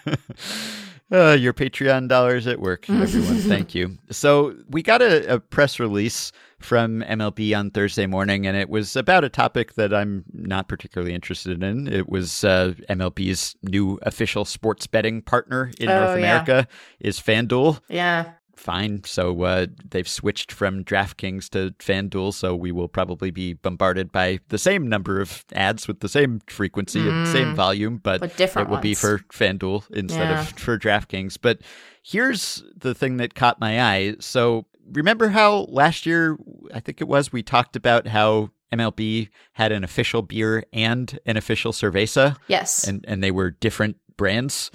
Uh, 1.12 1.33
your 1.33 1.53
Patreon 1.53 2.07
dollars 2.07 2.46
at 2.46 2.61
work, 2.61 2.88
everyone. 2.90 3.38
Thank 3.38 3.75
you. 3.75 3.99
So, 4.12 4.55
we 4.68 4.81
got 4.81 5.03
a, 5.03 5.35
a, 5.35 5.40
press 5.40 5.81
release 5.81 6.31
from 6.61 7.03
MLB 7.03 7.59
on 7.59 7.73
Thursday 7.73 8.07
morning, 8.07 8.46
and 8.46 8.57
it 8.57 8.68
was 8.70 8.94
about 8.94 9.25
a 9.25 9.29
topic 9.29 9.75
that 9.75 9.92
I'm 9.92 10.25
not 10.33 10.68
particularly 10.68 11.12
interested 11.12 11.64
in. 11.64 11.88
It 11.92 12.09
was 12.09 12.44
uh, 12.44 12.75
MLB's 12.88 13.57
new 13.64 13.99
official 14.03 14.44
sports 14.44 14.87
betting 14.87 15.20
partner 15.20 15.73
in 15.81 15.88
Oh, 15.88 15.99
North 16.05 16.11
yeah. 16.20 16.42
America 16.42 16.68
is 17.01 17.18
FanDuel. 17.18 17.81
Yeah. 17.88 18.31
Fine. 18.61 19.05
So, 19.05 19.42
uh, 19.42 19.66
they've 19.90 20.07
switched 20.09 20.53
from 20.53 20.85
DraftKings 20.85 21.49
to 21.51 21.70
FanDuel, 21.79 22.35
so 22.35 22.55
we 22.55 22.73
will 22.73 22.88
probably 22.88 23.31
be 23.31 23.55
bombarded 23.55 24.12
by 24.12 24.40
the 24.49 24.59
same 24.59 24.87
number 24.87 25.18
of 25.20 25.46
ads 25.55 25.88
with 25.88 26.01
the 26.01 26.09
same 26.11 26.40
frequency 26.46 27.01
and 27.09 27.27
same 27.27 27.55
volume, 27.55 27.96
but, 27.96 28.18
Mm. 28.18 28.20
But 28.20 28.37
different 28.37 28.68
it 28.68 28.70
will 28.70 28.81
be 28.81 28.90
ones. 28.90 29.01
for 29.01 29.18
FanDuel 29.33 29.90
instead 29.92 30.29
Yeah. 30.29 30.40
of 30.42 30.49
for 30.59 30.79
DraftKings. 30.79 31.38
But 31.40 31.61
here's 32.03 32.62
the 32.77 32.94
thing 32.94 33.16
that 33.16 33.35
caught 33.35 33.59
my 33.61 33.81
eye. 33.81 34.16
So 34.20 34.66
remember 34.92 35.29
how 35.29 35.66
last 35.70 36.05
year, 36.05 36.37
I 36.75 36.81
think 36.81 37.01
it 37.01 37.09
was, 37.09 37.33
we 37.33 37.42
talked 37.42 37.77
about 37.77 38.09
how 38.09 38.51
MLB 38.73 39.31
had 39.55 39.73
an 39.73 39.85
official 39.85 40.20
beer 40.23 40.64
and 40.73 41.18
an 41.27 41.37
official 41.38 41.73
cerveza, 41.73 42.37
Yes. 42.46 42.87
and 42.87 43.05
and 43.09 43.23
they 43.25 43.31
were 43.31 43.51
different 43.51 43.96
brands, 44.21 44.71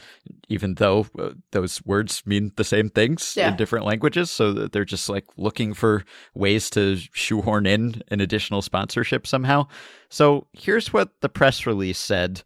even 0.49 0.73
though 0.75 1.05
uh, 1.19 1.29
those 1.51 1.85
words 1.85 2.23
mean 2.25 2.51
the 2.55 2.63
same 2.63 2.89
things 2.89 3.35
Yeah. 3.37 3.49
in 3.49 3.57
different 3.57 3.85
languages. 3.85 4.31
So 4.31 4.51
they're 4.53 4.83
just 4.83 5.07
like 5.07 5.25
looking 5.37 5.75
for 5.75 6.03
ways 6.33 6.67
to 6.71 6.97
shoehorn 7.13 7.67
in 7.67 8.01
an 8.07 8.21
additional 8.21 8.63
sponsorship 8.63 9.27
somehow. 9.27 9.67
So 10.09 10.47
here's 10.53 10.91
what 10.91 11.21
the 11.21 11.29
press 11.29 11.67
release 11.67 11.99
said. 11.99 12.41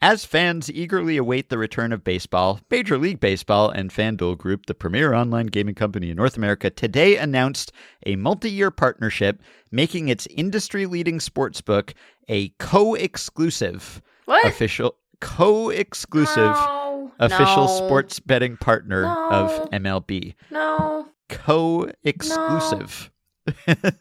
As 0.00 0.24
fans 0.24 0.70
eagerly 0.70 1.16
await 1.16 1.48
the 1.48 1.58
return 1.58 1.92
of 1.92 2.04
baseball, 2.04 2.60
Major 2.70 2.96
League 2.96 3.18
Baseball 3.18 3.70
and 3.70 3.90
FanDuel 3.90 4.38
Group, 4.38 4.66
the 4.66 4.74
premier 4.74 5.14
online 5.14 5.46
gaming 5.46 5.74
company 5.74 6.10
in 6.10 6.16
North 6.16 6.36
America, 6.36 6.70
today 6.70 7.16
announced 7.16 7.72
a 8.04 8.14
multi 8.14 8.50
year 8.50 8.70
partnership 8.70 9.42
making 9.72 10.08
its 10.08 10.28
industry 10.28 10.86
leading 10.86 11.18
sportsbook 11.18 11.94
a 12.28 12.50
co 12.60 12.94
exclusive 12.94 14.00
official 14.44 14.96
co 15.20 15.70
exclusive 15.70 16.36
No. 16.54 17.12
official 17.18 17.66
No. 17.66 17.86
sports 17.86 18.20
betting 18.20 18.56
partner 18.56 19.06
of 19.06 19.70
MLB. 19.70 20.34
No. 20.50 21.08
Co 21.28 21.90
exclusive. 22.04 23.10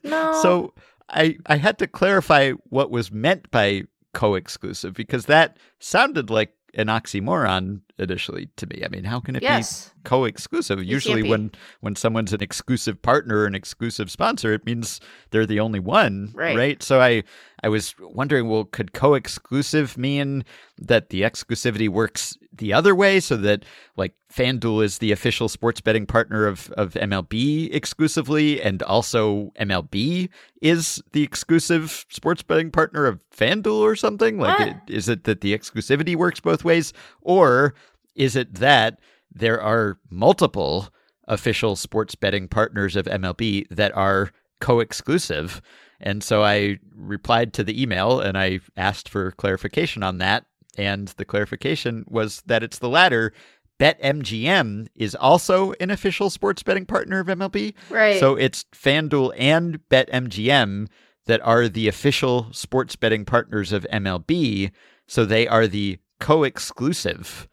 No. 0.04 0.32
So 0.41 0.73
I 1.10 1.38
I 1.45 1.58
had 1.58 1.78
to 1.80 1.88
clarify 1.88 2.51
what 2.69 2.89
was 2.91 3.12
meant 3.12 3.49
by 3.51 3.84
co-exclusive 4.13 4.93
because 4.93 5.25
that 5.25 5.58
sounded 5.80 6.30
like 6.30 6.54
an 6.73 6.88
oxymoron 6.88 7.82
initially 7.98 8.50
to 8.58 8.68
me. 8.68 8.84
I 8.84 8.90
mean, 8.90 9.04
how 9.06 9.20
can 9.20 9.36
it 9.36 9.44
Yes. 9.44 9.90
be 9.90 10.02
co-exclusive? 10.04 10.84
Usually 10.84 11.24
be. 11.24 11.30
when 11.30 11.52
when 11.82 11.96
someone's 11.96 12.34
an 12.34 12.42
exclusive 12.42 13.02
partner 13.02 13.38
or 13.40 13.46
an 13.46 13.56
exclusive 13.56 14.12
sponsor, 14.12 14.54
it 14.54 14.66
means 14.66 15.00
they're 15.32 15.46
the 15.46 15.60
only 15.60 15.80
one, 15.80 16.32
Right. 16.36 16.82
So 16.84 17.02
I 17.02 17.24
I 17.64 17.70
was 17.70 17.96
wondering, 18.00 18.48
well, 18.50 18.66
could 18.66 18.94
co-exclusive 18.94 19.98
mean 19.98 20.44
that 20.78 21.10
the 21.10 21.22
exclusivity 21.22 21.90
works 21.90 22.38
the 22.54 22.72
other 22.74 22.94
way 22.96 23.20
so 23.20 23.36
that 23.38 23.66
like 23.98 24.14
FanDuel 24.34 24.84
is 24.84 25.00
the 25.00 25.12
official 25.12 25.50
sports 25.50 25.82
betting 25.82 26.06
partner 26.06 26.46
of, 26.46 26.70
of 26.78 26.94
MLB 26.94 27.74
exclusively 27.74 28.62
and 28.62 28.82
also 28.84 29.52
MLB 29.60 30.30
is 30.62 31.02
the 31.14 31.24
exclusive 31.24 32.06
sports 32.10 32.44
betting 32.44 32.72
partner 32.72 33.06
of 33.08 33.20
FanDuel 33.36 33.80
or 33.80 33.96
something? 33.96 34.38
Like 34.38 34.60
What? 34.60 34.68
it, 34.70 34.76
is 34.88 35.10
it 35.10 35.24
that 35.26 35.42
the 35.42 35.58
exclusivity 35.58 36.16
works 36.16 36.40
both 36.40 36.64
ways 36.64 36.94
or 37.22 37.74
is 38.15 38.36
it 38.36 38.56
that 38.56 38.99
there 39.32 39.62
are 39.62 39.99
multiple 40.10 40.89
official 41.28 41.75
sports 41.75 42.15
betting 42.15 42.47
partners 42.47 42.95
of 42.95 43.06
MLB 43.06 43.67
that 43.69 43.95
are 43.95 44.32
co-exclusive? 44.60 45.62
And 45.99 46.23
so 46.23 46.43
I 46.43 46.80
replied 46.93 47.54
to 47.54 47.63
the 47.63 47.82
email 47.82 48.19
and 48.19 48.38
I 48.38 48.60
asked 48.78 49.10
for 49.10 49.32
clarification 49.32 50.04
on 50.04 50.17
that. 50.19 50.45
And 50.78 51.08
the 51.10 51.25
clarification 51.25 52.06
was 52.08 52.41
that 52.45 52.63
it's 52.63 52.80
the 52.80 52.89
latter. 52.89 53.32
BetMGM 53.80 54.88
is 54.95 55.15
also 55.15 55.73
an 55.80 55.89
official 55.89 56.30
sports 56.30 56.63
betting 56.63 56.86
partner 56.86 57.19
of 57.19 57.28
MLB. 57.28 57.73
Right. 57.89 58.19
So 58.19 58.36
it's 58.36 58.65
FanDuel 58.73 59.34
and 59.38 59.80
BetMGM 59.89 60.88
that 61.25 61.41
are 61.41 61.67
the 61.67 61.88
official 61.88 62.47
sports 62.51 62.95
betting 62.95 63.25
partners 63.25 63.71
of 63.71 63.86
MLB. 63.91 64.71
So 65.08 65.25
they 65.25 65.47
are 65.47 65.67
the 65.67 65.97
co 66.19 66.43
exclusive 66.43 67.47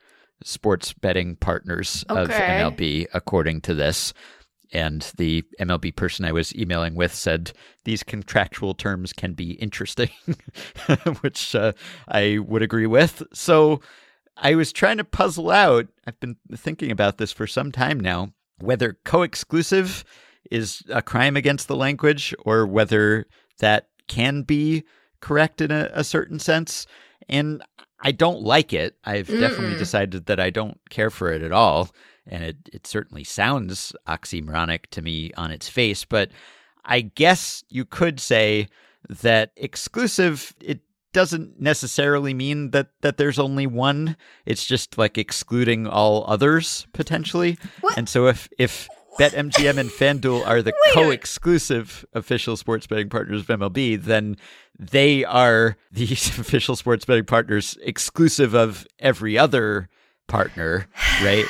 sports 0.45 0.93
betting 0.93 1.37
partners 1.37 2.05
of 2.09 2.29
MLB, 2.29 3.07
according 3.15 3.61
to 3.63 3.75
this. 3.75 4.13
And 4.73 5.13
the 5.19 5.45
MLB 5.61 5.95
person 5.95 6.25
I 6.25 6.33
was 6.33 6.55
emailing 6.55 6.95
with 6.95 7.15
said 7.15 7.53
these 7.85 8.03
contractual 8.03 8.73
terms 8.73 9.13
can 9.13 9.35
be 9.35 9.53
interesting, 9.53 10.09
which 11.21 11.55
uh, 11.55 11.73
I 12.09 12.39
would 12.39 12.63
agree 12.63 12.87
with. 12.87 13.23
So 13.35 13.81
I 14.37 14.55
was 14.55 14.73
trying 14.73 14.97
to 14.97 15.05
puzzle 15.05 15.51
out, 15.51 15.89
I've 16.07 16.19
been 16.21 16.37
thinking 16.57 16.91
about 16.91 17.19
this 17.19 17.33
for 17.33 17.47
some 17.47 17.71
time 17.71 18.01
now, 18.01 18.33
whether 18.61 18.99
co 19.05 19.23
exclusive 19.23 20.05
is 20.51 20.83
a 20.89 21.03
crime 21.03 21.37
against 21.37 21.69
the 21.69 21.77
language 21.77 22.35
or 22.45 22.67
whether 22.67 23.27
that 23.59 23.89
can 24.09 24.43
be 24.43 24.85
correct 25.21 25.61
in 25.61 25.71
a, 25.71 25.91
a 25.93 26.05
certain 26.05 26.39
sense. 26.39 26.87
And 27.29 27.63
I 28.03 28.12
don't 28.12 28.43
like 28.43 28.73
it. 28.73 28.97
I've 29.05 29.29
definitely 29.29 29.75
Mm-mm. 29.75 29.79
decided 29.79 30.27
that 30.27 30.41
I 30.41 30.51
don't 30.51 30.79
care 30.91 31.11
for 31.11 31.33
it 31.33 31.43
at 31.43 31.53
all. 31.53 31.91
And 32.27 32.45
it, 32.45 32.57
it 32.73 32.87
certainly 32.87 33.25
sounds 33.25 33.93
oxymoronic 34.07 34.87
to 34.91 35.03
me 35.03 35.33
on 35.37 35.51
its 35.51 35.69
face. 35.69 36.05
But 36.05 36.31
I 36.85 37.01
guess 37.01 37.65
you 37.69 37.85
could 37.85 38.21
say 38.21 38.69
that 39.09 39.53
exclusive, 39.57 40.55
it 40.61 40.81
doesn't 41.12 41.61
necessarily 41.61 42.35
mean 42.35 42.71
that, 42.71 42.88
that 43.03 43.19
there's 43.19 43.38
only 43.38 43.67
one. 43.67 44.17
It's 44.47 44.65
just 44.67 44.99
like 44.99 45.19
excluding 45.19 45.87
all 45.87 46.25
others 46.27 46.87
potentially. 46.93 47.59
What? 47.81 47.97
And 47.97 48.09
so 48.09 48.27
if, 48.27 48.49
if 48.59 48.88
BetMGM 49.18 49.79
and 49.79 49.90
FanDuel 49.90 50.46
are 50.46 50.62
the 50.62 50.72
Wait 50.87 50.94
co-exclusive 50.94 52.05
official 52.14 52.57
sports 52.57 52.87
betting 52.87 53.09
partners 53.09 53.42
of 53.42 53.46
MLB, 53.46 54.03
then 54.03 54.37
they 54.79 55.25
are 55.25 55.77
the 55.90 56.05
official 56.12 56.77
sports 56.77 57.05
betting 57.05 57.25
partners 57.25 57.77
exclusive 57.83 58.55
of 58.55 58.87
every 58.98 59.37
other 59.37 59.88
partner, 60.29 60.87
right? 61.22 61.44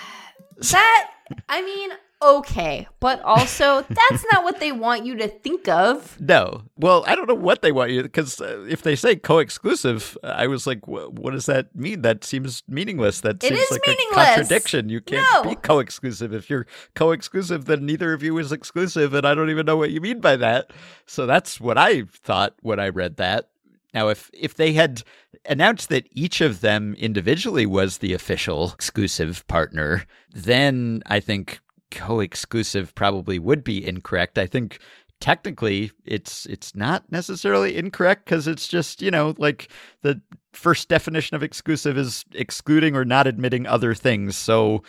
that 0.70 1.10
I 1.48 1.62
mean, 1.62 1.90
okay, 2.20 2.86
but 3.00 3.20
also 3.22 3.82
that's 3.88 4.24
not 4.32 4.42
what 4.44 4.60
they 4.60 4.72
want 4.72 5.04
you 5.06 5.16
to 5.16 5.28
think 5.28 5.68
of. 5.68 6.16
No. 6.28 6.62
Well, 6.76 7.04
I 7.06 7.14
don't 7.14 7.28
know 7.28 7.34
what 7.34 7.62
they 7.62 7.72
want 7.72 7.90
you 7.90 8.02
because 8.02 8.40
uh, 8.40 8.64
if 8.68 8.82
they 8.82 8.94
say 8.96 9.16
co-exclusive, 9.16 10.18
I 10.22 10.46
was 10.46 10.66
like, 10.66 10.86
what 10.86 11.30
does 11.32 11.46
that 11.46 11.74
mean? 11.74 12.02
That 12.02 12.22
seems 12.24 12.62
meaningless. 12.68 13.20
That 13.22 13.36
It 13.42 13.48
seems 13.48 13.60
is 13.60 13.70
like 13.70 13.86
meaningless. 13.86 14.28
a 14.28 14.34
contradiction. 14.34 14.88
You 14.88 15.00
can't 15.00 15.26
No. 15.32 15.50
be 15.50 15.56
co-exclusive. 15.56 16.34
If 16.34 16.50
you're 16.50 16.66
co-exclusive, 16.94 17.64
then 17.64 17.86
neither 17.86 18.12
of 18.12 18.22
you 18.22 18.36
is 18.38 18.52
exclusive, 18.52 19.14
and 19.14 19.26
I 19.26 19.34
don't 19.34 19.48
even 19.50 19.64
know 19.64 19.76
what 19.76 19.90
you 19.90 20.00
mean 20.00 20.20
by 20.20 20.36
that. 20.36 20.70
So 21.06 21.24
that's 21.26 21.60
what 21.60 21.78
I 21.78 22.02
thought 22.02 22.54
when 22.62 22.78
I 22.78 22.88
read 22.88 23.16
that. 23.16 23.48
Now, 23.94 24.08
if 24.08 24.30
if 24.34 24.54
they 24.54 24.74
had 24.74 25.02
announced 25.46 25.88
that 25.88 26.06
each 26.12 26.40
of 26.42 26.60
them 26.60 26.94
individually 26.98 27.64
was 27.64 27.98
the 27.98 28.12
official 28.12 28.70
exclusive 28.74 29.46
partner, 29.46 30.04
then 30.30 31.02
I 31.06 31.20
think 31.20 31.60
co-exclusive 31.90 32.94
probably 32.94 33.38
would 33.38 33.64
be 33.64 33.86
incorrect. 33.86 34.38
I 34.38 34.46
think 34.46 34.78
technically 35.20 35.90
it's 36.04 36.46
it's 36.46 36.74
not 36.76 37.10
necessarily 37.10 37.76
incorrect 37.76 38.24
because 38.24 38.46
it's 38.46 38.68
just 38.68 39.02
you 39.02 39.10
know 39.10 39.34
like 39.38 39.68
the 40.02 40.20
first 40.52 40.88
definition 40.88 41.34
of 41.34 41.42
exclusive 41.42 41.98
is 41.98 42.24
excluding 42.34 42.94
or 42.94 43.04
not 43.04 43.26
admitting 43.26 43.66
other 43.66 43.94
things 43.94 44.36
so 44.36 44.82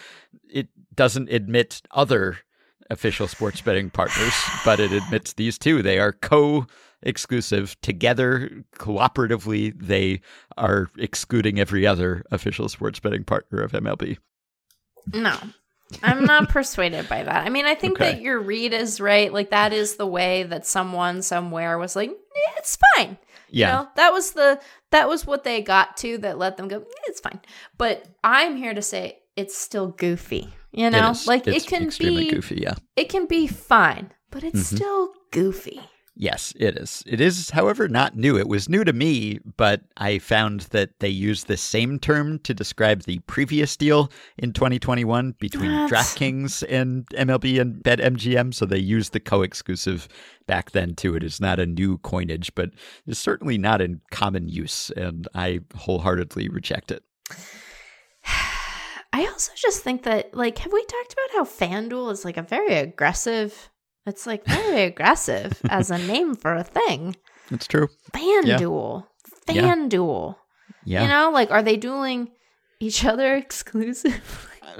it 0.52 0.68
doesn't 0.94 1.32
admit 1.32 1.82
other 1.92 2.38
official 2.92 3.28
sports 3.28 3.62
betting 3.62 3.90
partners 3.90 4.34
but 4.64 4.80
it 4.80 4.92
admits 4.92 5.34
these 5.34 5.58
two 5.58 5.82
they 5.82 5.98
are 6.00 6.12
co 6.12 6.66
exclusive 7.02 7.80
together 7.82 8.52
cooperatively 8.78 9.74
they 9.80 10.22
are 10.58 10.90
excluding 10.98 11.60
every 11.60 11.88
other 11.88 12.24
official 12.30 12.70
sports 12.70 13.00
betting 13.00 13.24
partner 13.24 13.62
of 13.62 13.72
MLB 13.72 14.18
No. 15.14 15.38
I'm 16.04 16.26
not 16.26 16.50
persuaded 16.50 17.10
by 17.10 17.24
that. 17.24 17.46
I 17.46 17.50
mean, 17.50 17.66
I 17.66 17.76
think 17.76 17.94
Okay. 18.00 18.14
that 18.14 18.22
your 18.22 18.40
read 18.40 18.74
is 18.74 19.02
right. 19.02 19.32
Like 19.34 19.50
that 19.52 19.74
is 19.74 19.96
the 19.96 20.06
way 20.08 20.44
that 20.44 20.66
someone 20.66 21.22
somewhere 21.22 21.78
was 21.78 21.96
like, 21.96 22.10
"Eh, 22.12 22.52
it's 22.58 22.78
fine. 22.96 23.18
yeah 23.50 23.68
You 23.68 23.74
know, 23.84 23.90
that 23.96 24.14
was 24.14 24.32
the 24.32 24.60
that 24.92 25.08
was 25.10 25.26
what 25.26 25.44
they 25.44 25.62
got 25.62 25.98
to 25.98 26.18
that 26.20 26.38
let 26.38 26.58
them 26.58 26.68
go, 26.68 26.78
"Eh, 26.80 26.84
it's 27.08 27.20
fine. 27.20 27.40
But 27.78 28.06
I'm 28.24 28.56
here 28.56 28.74
to 28.74 28.82
say 28.82 29.20
it's 29.36 29.58
still 29.58 29.88
goofy. 29.88 30.54
You 30.72 30.90
know? 30.92 31.16
Like 31.26 31.48
It's 31.48 31.66
it 31.66 31.68
can 31.70 31.90
be 31.98 32.30
goofy 32.30 32.60
yeah 32.62 32.76
it 32.96 33.10
can 33.10 33.26
be 33.26 33.48
fine, 33.48 34.12
but 34.30 34.44
it's 34.44 34.60
Mhm. 34.72 34.76
still 34.76 35.14
goofy. 35.32 35.82
Yes, 36.22 36.52
it 36.58 36.78
is. 36.78 37.02
It 37.08 37.22
is, 37.22 37.52
however, 37.52 37.88
not 37.88 38.18
new. 38.18 38.38
It 38.38 38.50
was 38.50 38.68
new 38.68 38.84
to 38.84 38.92
me, 38.92 39.40
but 39.56 39.84
I 39.96 40.20
found 40.20 40.60
that 40.72 41.00
they 41.00 41.08
used 41.08 41.48
the 41.48 41.56
same 41.56 41.98
term 41.98 42.40
to 42.40 42.54
describe 42.54 43.04
the 43.04 43.20
previous 43.20 43.78
deal 43.78 44.12
in 44.38 44.52
2021 44.52 45.36
between 45.40 45.72
What? 45.72 45.90
DraftKings 45.90 46.62
and 46.68 47.06
MLB 47.12 47.62
and 47.62 47.82
BetMGM. 47.82 48.54
So 48.54 48.66
they 48.66 48.80
used 48.80 49.14
the 49.14 49.22
co 49.22 49.44
exclusive 49.44 50.10
back 50.46 50.72
then 50.72 50.94
too. 50.94 51.16
It 51.16 51.24
is 51.24 51.40
not 51.40 51.58
a 51.58 51.66
new 51.66 52.00
coinage, 52.00 52.54
but 52.54 52.72
it's 53.08 53.18
certainly 53.18 53.58
not 53.58 53.80
in 53.80 54.02
common 54.12 54.50
use. 54.50 54.92
And 54.98 55.26
I 55.34 55.62
wholeheartedly 55.74 56.50
reject 56.50 56.92
it. 56.92 57.02
I 59.14 59.26
also 59.26 59.54
just 59.56 59.84
think 59.84 60.04
that, 60.04 60.36
like, 60.36 60.58
have 60.58 60.74
we 60.74 60.84
talked 60.84 61.14
about 61.14 61.38
how 61.38 61.44
FanDuel 61.46 62.12
is 62.12 62.26
like 62.26 62.36
a 62.36 62.42
very 62.42 62.76
aggressive? 62.76 63.70
It's 64.06 64.26
like 64.26 64.46
very 64.46 64.84
aggressive 64.84 65.60
as 65.70 65.92
a 65.92 65.98
name 65.98 66.36
for 66.36 66.56
a 66.56 66.64
thing. 66.64 67.16
It's 67.52 67.68
true. 67.68 67.90
FanDuel, 68.12 69.06
Yeah. 69.48 69.62
FanDuel. 69.76 70.36
Yeah. 70.86 71.04
You 71.04 71.08
know, 71.10 71.32
like, 71.32 71.52
are 71.52 71.62
they 71.64 71.78
dueling 71.78 72.30
each 72.80 73.04
other 73.06 73.36
exclusive? 73.44 74.46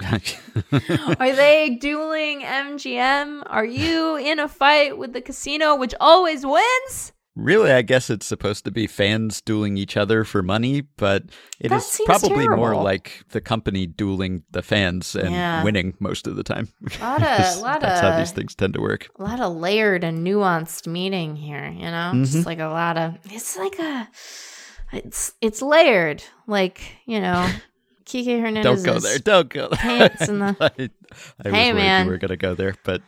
Are 1.18 1.32
they 1.32 1.76
dueling 1.80 2.40
MGM? 2.40 3.42
Are 3.46 3.64
you 3.64 4.16
in 4.16 4.38
a 4.38 4.48
fight 4.48 4.96
with 4.96 5.12
the 5.12 5.20
casino, 5.20 5.74
which 5.76 5.94
always 6.00 6.46
wins? 6.46 7.12
Really, 7.36 7.70
I 7.70 7.82
guess 7.82 8.10
it's 8.10 8.26
supposed 8.26 8.64
to 8.64 8.70
be 8.72 8.86
fans 8.88 9.40
dueling 9.40 9.76
each 9.76 9.96
other 9.96 10.24
for 10.24 10.42
money, 10.42 10.82
but 10.96 11.24
it 11.60 11.68
That 11.68 11.76
is 11.82 12.00
probably 12.04 12.48
more 12.48 12.74
like 12.74 13.22
the 13.30 13.40
company 13.40 13.86
dueling 13.86 14.42
the 14.50 14.62
fans 14.62 15.14
and 15.14 15.30
Yeah. 15.32 15.62
winning 15.62 15.94
most 16.00 16.26
of 16.26 16.34
the 16.36 16.42
time. 16.42 16.68
A 17.00 17.04
Lot 17.04 17.14
of- 17.16 17.20
That's- 17.22 17.62
lot 17.62 17.80
That's 17.80 18.00
how 18.00 18.18
these 18.18 18.32
things 18.32 18.54
tend 18.56 18.74
to 18.74 18.80
work. 18.80 19.08
A 19.18 19.22
lot 19.22 19.40
of 19.40 19.54
layered 19.56 20.02
and 20.02 20.26
nuanced 20.26 20.86
meaning 20.88 21.36
here, 21.36 21.68
you 21.68 21.82
know? 21.86 22.10
Mhm. 22.14 22.30
Just 22.32 22.46
like 22.46 22.58
a 22.58 22.66
lot 22.66 22.98
of 22.98 23.14
it's 23.24 23.56
like 23.56 23.78
a 23.78 24.08
it's 24.92 25.32
it's 25.40 25.62
layered. 25.62 26.22
Like, 26.48 26.80
you 27.06 27.20
know, 27.20 27.48
Kike 28.10 28.40
Hernandez. 28.40 28.82
Don't 28.82 28.94
go 28.94 28.98
there. 29.00 29.18
Don't 29.18 29.48
go 29.48 29.68
there. 29.68 29.78
pants 29.78 30.28
in 30.28 30.38
the- 30.40 30.56
I, 30.60 30.66
I 31.44 31.48
was 31.50 31.54
Hey, 31.54 31.72
worried 31.72 31.82
man. 31.82 32.04
you 32.06 32.10
were 32.12 32.18
going 32.18 32.28
to 32.30 32.36
go 32.36 32.54
there, 32.54 32.74
but 32.84 33.02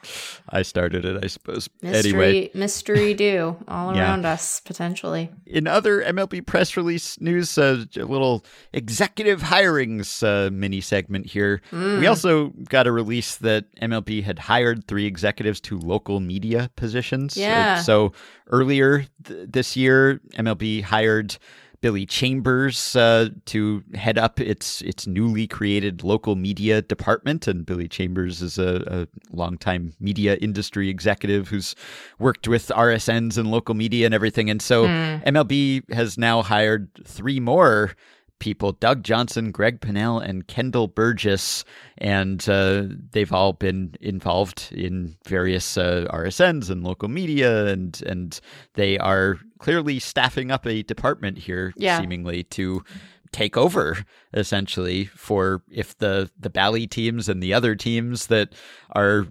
I 0.49 0.63
started 0.63 1.05
it, 1.05 1.23
I 1.25 1.29
suppose. 1.29 1.69
mystery 1.83 2.11
Anyway, 2.11 2.51
mystery 2.55 3.15
do 3.29 3.57
all 3.69 3.95
Yeah. 3.95 4.03
around 4.03 4.25
us 4.27 4.61
potentially. 4.61 5.31
in 5.47 5.67
other 5.69 6.03
MLB 6.03 6.45
press 6.47 6.77
release 6.77 7.21
news, 7.21 7.57
uh, 7.59 7.85
a 7.97 8.01
little 8.05 8.45
executive 8.73 9.41
hirings 9.43 10.23
uh, 10.23 10.51
mini 10.51 10.81
segment 10.81 11.27
here. 11.27 11.63
Mm. 11.71 12.01
We 12.01 12.07
also 12.07 12.49
got 12.69 12.87
a 12.87 12.93
release 12.93 13.37
that 13.37 13.67
MLB 13.81 14.23
had 14.25 14.39
hired 14.39 14.87
three 14.89 15.07
executives 15.07 15.61
to 15.63 15.79
local 15.79 16.21
media 16.21 16.71
positions. 16.77 17.37
Uh, 17.37 17.41
Yeah. 17.41 17.79
so 17.81 18.13
earlier 18.49 19.07
th- 19.25 19.49
this 19.49 19.77
year, 19.77 20.21
MLB 20.35 20.83
hired 20.83 21.37
Billy 21.83 22.07
Chambers 22.07 22.95
uh, 22.95 23.29
to 23.47 23.83
head 23.95 24.17
up 24.17 24.41
its 24.41 24.81
its 24.83 25.07
newly 25.07 25.49
created 25.49 26.03
local 26.03 26.37
media 26.37 26.81
department, 26.81 27.49
and 27.49 27.67
Billy 27.67 27.89
Chambers 27.89 28.41
is 28.41 28.57
a, 28.57 28.83
a 28.87 29.37
longtime 29.37 29.93
media 30.01 30.37
industry 30.37 30.89
executive 30.89 31.49
who's 31.49 31.75
worked 32.21 32.47
with 32.47 32.69
RSNs 32.69 33.37
and 33.37 33.51
local 33.51 33.75
media 33.75 34.07
and 34.07 34.15
everything. 34.15 34.49
And 34.49 34.63
so 34.63 34.87
MLB 34.87 35.93
has 35.93 36.17
now 36.17 36.41
hired 36.41 36.89
three 37.05 37.41
more 37.41 37.97
people 38.43 38.73
Doug 38.73 39.05
Johnson, 39.05 39.53
Greg 39.53 39.81
Pinnell, 39.81 40.21
and 40.21 40.47
Kendall 40.49 40.89
Burgess. 40.89 41.65
And 41.99 42.47
uh, 42.49 42.87
they've 43.13 43.33
all 43.33 43.53
been 43.53 43.95
involved 44.01 44.69
in 44.73 45.17
various 45.27 45.77
uh, 45.77 46.07
RSNs 46.11 46.69
and 46.69 46.83
local 46.83 47.09
media. 47.09 47.67
And, 47.67 48.03
and 48.05 48.39
they 48.75 48.99
are 48.99 49.39
clearly 49.63 49.99
staffing 49.99 50.51
up 50.51 50.67
a 50.67 50.83
department 50.83 51.39
here, 51.39 51.73
Yeah. 51.77 51.99
seemingly 52.01 52.43
to 52.45 52.85
take 53.33 53.57
over 53.57 54.05
essentially 54.35 55.07
for 55.07 55.63
if 55.71 55.97
the 55.97 56.31
the 56.39 56.51
Bally 56.51 56.87
teams 56.87 57.29
and 57.31 57.43
the 57.43 57.55
other 57.55 57.75
teams 57.75 58.27
that 58.27 58.53
are 58.91 59.27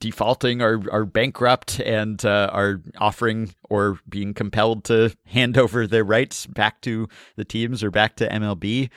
defaulting 0.00 0.60
are 0.60 0.82
are 0.90 1.04
bankrupt 1.04 1.80
and 1.80 2.24
uh, 2.24 2.50
are 2.52 2.82
offering 2.98 3.54
or 3.70 3.98
being 4.08 4.34
compelled 4.34 4.84
to 4.84 5.14
hand 5.26 5.56
over 5.56 5.86
their 5.86 6.02
rights 6.04 6.46
back 6.46 6.80
to 6.82 7.08
the 7.36 7.44
teams 7.44 7.82
or 7.84 7.90
back 7.90 8.16
to 8.16 8.28
MLB. 8.28 8.90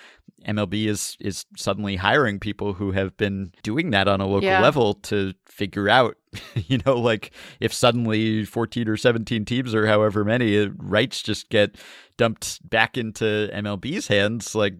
MLB 0.47 0.88
is 0.88 1.17
is 1.19 1.45
suddenly 1.57 1.97
hiring 1.97 2.39
people 2.39 2.73
who 2.73 2.91
have 2.91 3.15
been 3.17 3.51
doing 3.63 3.89
that 3.91 4.07
on 4.07 4.21
a 4.21 4.25
local 4.25 4.43
Yeah. 4.43 4.62
level 4.62 4.93
to 4.93 5.33
figure 5.45 5.89
out, 5.89 6.15
you 6.55 6.79
know, 6.86 6.97
like 6.97 7.31
if 7.60 7.73
suddenly 7.73 8.45
14 8.45 8.88
or 8.88 8.97
17 8.97 9.45
teams 9.45 9.75
or 9.75 9.88
however 9.88 10.23
many 10.23 10.57
uh, 10.57 10.69
rights 10.77 11.21
just 11.21 11.49
get 11.49 11.75
dumped 12.17 12.67
back 12.69 12.97
into 12.97 13.49
MLB's 13.53 14.07
hands, 14.07 14.55
like 14.55 14.75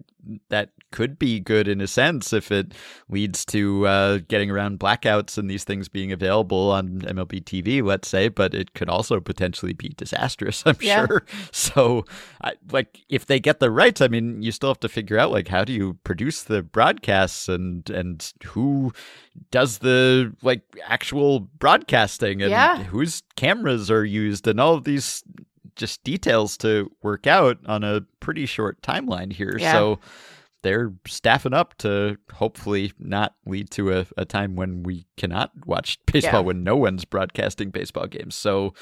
that 0.48 0.70
could 0.90 1.18
be 1.18 1.38
good 1.40 1.68
in 1.68 1.80
a 1.80 1.86
sense 1.86 2.32
if 2.32 2.50
it 2.50 2.72
leads 3.08 3.44
to 3.46 3.86
uh, 3.86 4.18
getting 4.28 4.50
around 4.50 4.78
blackouts 4.80 5.36
and 5.38 5.50
these 5.50 5.64
things 5.64 5.88
being 5.88 6.12
available 6.12 6.70
on 6.70 7.00
MLB 7.02 7.42
TV, 7.44 7.82
let's 7.82 8.08
say, 8.08 8.28
but 8.28 8.54
it 8.54 8.74
could 8.74 8.88
also 8.88 9.20
potentially 9.20 9.72
be 9.72 9.88
disastrous, 9.90 10.62
I'm 10.66 10.76
Yeah. 10.80 11.06
sure. 11.06 11.24
So, 11.52 12.04
I, 12.42 12.54
like, 12.72 13.00
if 13.08 13.26
they 13.26 13.38
get 13.40 13.60
the 13.60 13.70
rights, 13.70 14.00
I 14.00 14.08
mean, 14.08 14.42
you 14.42 14.50
still 14.52 14.70
have 14.70 14.80
to 14.80 14.88
figure 14.88 15.18
out, 15.18 15.30
like, 15.30 15.48
how 15.48 15.64
do 15.64 15.72
you 15.72 15.94
produce 16.04 16.42
the 16.42 16.62
broadcasts 16.62 17.48
and, 17.48 17.88
and 17.90 18.32
who 18.44 18.92
does 19.50 19.78
the, 19.78 20.34
like, 20.42 20.62
actual 20.86 21.40
broadcasting 21.40 22.42
and 22.42 22.50
Yeah. 22.50 22.82
whose 22.84 23.22
cameras 23.36 23.90
are 23.90 24.04
used 24.04 24.46
and 24.46 24.58
all 24.60 24.74
of 24.74 24.84
these 24.84 25.22
just 25.76 26.02
details 26.02 26.56
to 26.56 26.90
work 27.02 27.26
out 27.28 27.58
on 27.66 27.84
a 27.84 28.00
pretty 28.18 28.46
short 28.46 28.82
timeline 28.82 29.32
here. 29.32 29.56
Yeah. 29.60 29.70
So 29.72 30.00
they're 30.62 30.92
staffing 31.06 31.54
up 31.54 31.76
to 31.78 32.16
hopefully 32.34 32.92
not 32.98 33.34
lead 33.46 33.70
to 33.72 33.92
a, 33.92 34.06
a 34.16 34.24
time 34.24 34.56
when 34.56 34.82
we 34.82 35.06
cannot 35.16 35.50
watch 35.66 35.98
baseball 36.12 36.40
Yeah. 36.40 36.46
when 36.46 36.64
no 36.64 36.76
one's 36.76 37.04
broadcasting 37.04 37.70
baseball 37.70 38.06
games. 38.06 38.34
So 38.34 38.74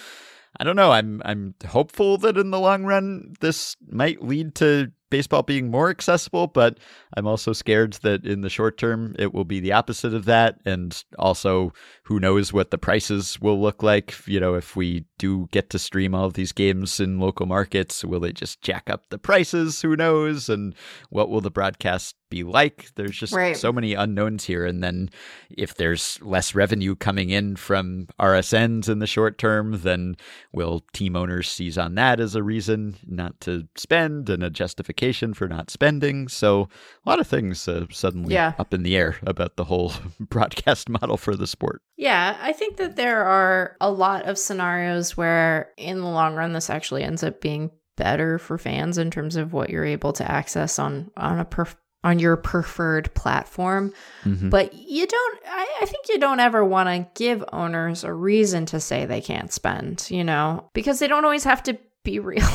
I 0.58 0.64
don't 0.64 0.76
know. 0.76 0.92
I'm 0.92 1.22
I'm 1.24 1.54
hopeful 1.66 2.18
that 2.18 2.36
in 2.36 2.50
the 2.50 2.60
long 2.60 2.84
run 2.84 3.34
this 3.40 3.76
might 3.88 4.22
lead 4.22 4.54
to 4.56 4.92
baseball 5.10 5.42
being 5.42 5.70
more 5.70 5.88
accessible, 5.90 6.46
but 6.46 6.78
I'm 7.16 7.26
also 7.26 7.52
scared 7.52 7.94
that 8.02 8.24
in 8.24 8.40
the 8.40 8.50
short 8.50 8.76
term 8.76 9.14
it 9.18 9.32
will 9.32 9.44
be 9.44 9.60
the 9.60 9.72
opposite 9.72 10.14
of 10.14 10.24
that. 10.24 10.58
And 10.64 11.02
also, 11.18 11.72
who 12.04 12.18
knows 12.18 12.52
what 12.52 12.70
the 12.70 12.78
prices 12.78 13.40
will 13.40 13.60
look 13.60 13.82
like? 13.82 14.14
You 14.26 14.40
know, 14.40 14.54
if 14.54 14.76
we 14.76 15.04
do 15.18 15.48
get 15.52 15.70
to 15.70 15.78
stream 15.78 16.14
all 16.14 16.26
of 16.26 16.34
these 16.34 16.52
games 16.52 17.00
in 17.00 17.20
local 17.20 17.46
markets, 17.46 18.04
will 18.04 18.20
they 18.20 18.32
just 18.32 18.62
jack 18.62 18.90
up 18.90 19.04
the 19.10 19.18
prices? 19.18 19.82
Who 19.82 19.96
knows? 19.96 20.48
And 20.48 20.74
what 21.10 21.30
will 21.30 21.40
the 21.40 21.50
broadcast 21.50 22.15
be 22.44 22.50
like? 22.50 22.90
There's 22.96 23.16
just 23.16 23.32
Right. 23.32 23.56
so 23.56 23.72
many 23.72 23.94
unknowns 23.94 24.44
here. 24.44 24.64
And 24.66 24.82
then 24.82 25.10
if 25.50 25.74
there's 25.74 26.18
less 26.22 26.54
revenue 26.54 26.94
coming 26.94 27.30
in 27.30 27.56
from 27.56 28.08
RSNs 28.20 28.88
in 28.88 28.98
the 28.98 29.06
short 29.06 29.38
term, 29.38 29.80
then 29.82 30.16
will 30.52 30.84
team 30.92 31.16
owners 31.16 31.48
seize 31.50 31.78
on 31.78 31.94
that 31.96 32.20
as 32.20 32.34
a 32.34 32.42
reason 32.42 32.96
not 33.06 33.40
to 33.42 33.66
spend 33.76 34.28
and 34.28 34.42
a 34.42 34.50
justification 34.50 35.34
for 35.34 35.48
not 35.48 35.70
spending? 35.70 36.28
So 36.28 36.68
a 37.04 37.08
lot 37.08 37.20
of 37.20 37.26
things 37.26 37.66
uh, 37.68 37.86
suddenly 37.90 38.34
Yeah. 38.34 38.52
up 38.58 38.72
in 38.74 38.82
the 38.82 38.96
air 38.96 39.16
about 39.26 39.56
the 39.56 39.64
whole 39.64 39.92
broadcast 40.20 40.88
model 40.88 41.16
for 41.16 41.36
the 41.36 41.46
sport. 41.46 41.82
Yeah, 41.96 42.36
I 42.40 42.52
think 42.52 42.76
that 42.76 42.96
there 42.96 43.24
are 43.24 43.76
a 43.80 43.90
lot 43.90 44.26
of 44.26 44.38
scenarios 44.38 45.16
where, 45.16 45.70
in 45.78 45.98
the 46.00 46.06
long 46.06 46.34
run, 46.34 46.52
this 46.52 46.68
actually 46.68 47.02
ends 47.02 47.22
up 47.22 47.40
being 47.40 47.70
better 47.96 48.38
for 48.38 48.58
fans 48.58 48.98
in 48.98 49.10
terms 49.10 49.36
of 49.36 49.54
what 49.54 49.70
you're 49.70 49.84
able 49.86 50.12
to 50.12 50.30
access 50.30 50.78
on 50.78 51.10
on 51.16 51.38
a 51.38 51.44
perf- 51.46 51.76
on 52.04 52.18
your 52.18 52.36
preferred 52.36 53.12
platform. 53.14 53.92
Mhm. 54.24 54.50
But 54.50 54.74
you 54.74 55.06
don't. 55.06 55.38
I, 55.48 55.78
I 55.82 55.86
think 55.86 56.08
you 56.08 56.18
don't 56.18 56.40
ever 56.40 56.64
want 56.64 56.88
to 56.88 57.08
give 57.20 57.44
owners 57.52 58.04
a 58.04 58.12
reason 58.12 58.66
to 58.66 58.80
say 58.80 59.04
they 59.06 59.20
can't 59.20 59.52
spend. 59.52 60.06
You 60.10 60.24
know, 60.24 60.70
because 60.72 60.98
they 60.98 61.08
don't 61.08 61.24
always 61.24 61.44
have 61.44 61.62
to 61.64 61.76
be 62.06 62.20
real. 62.20 62.48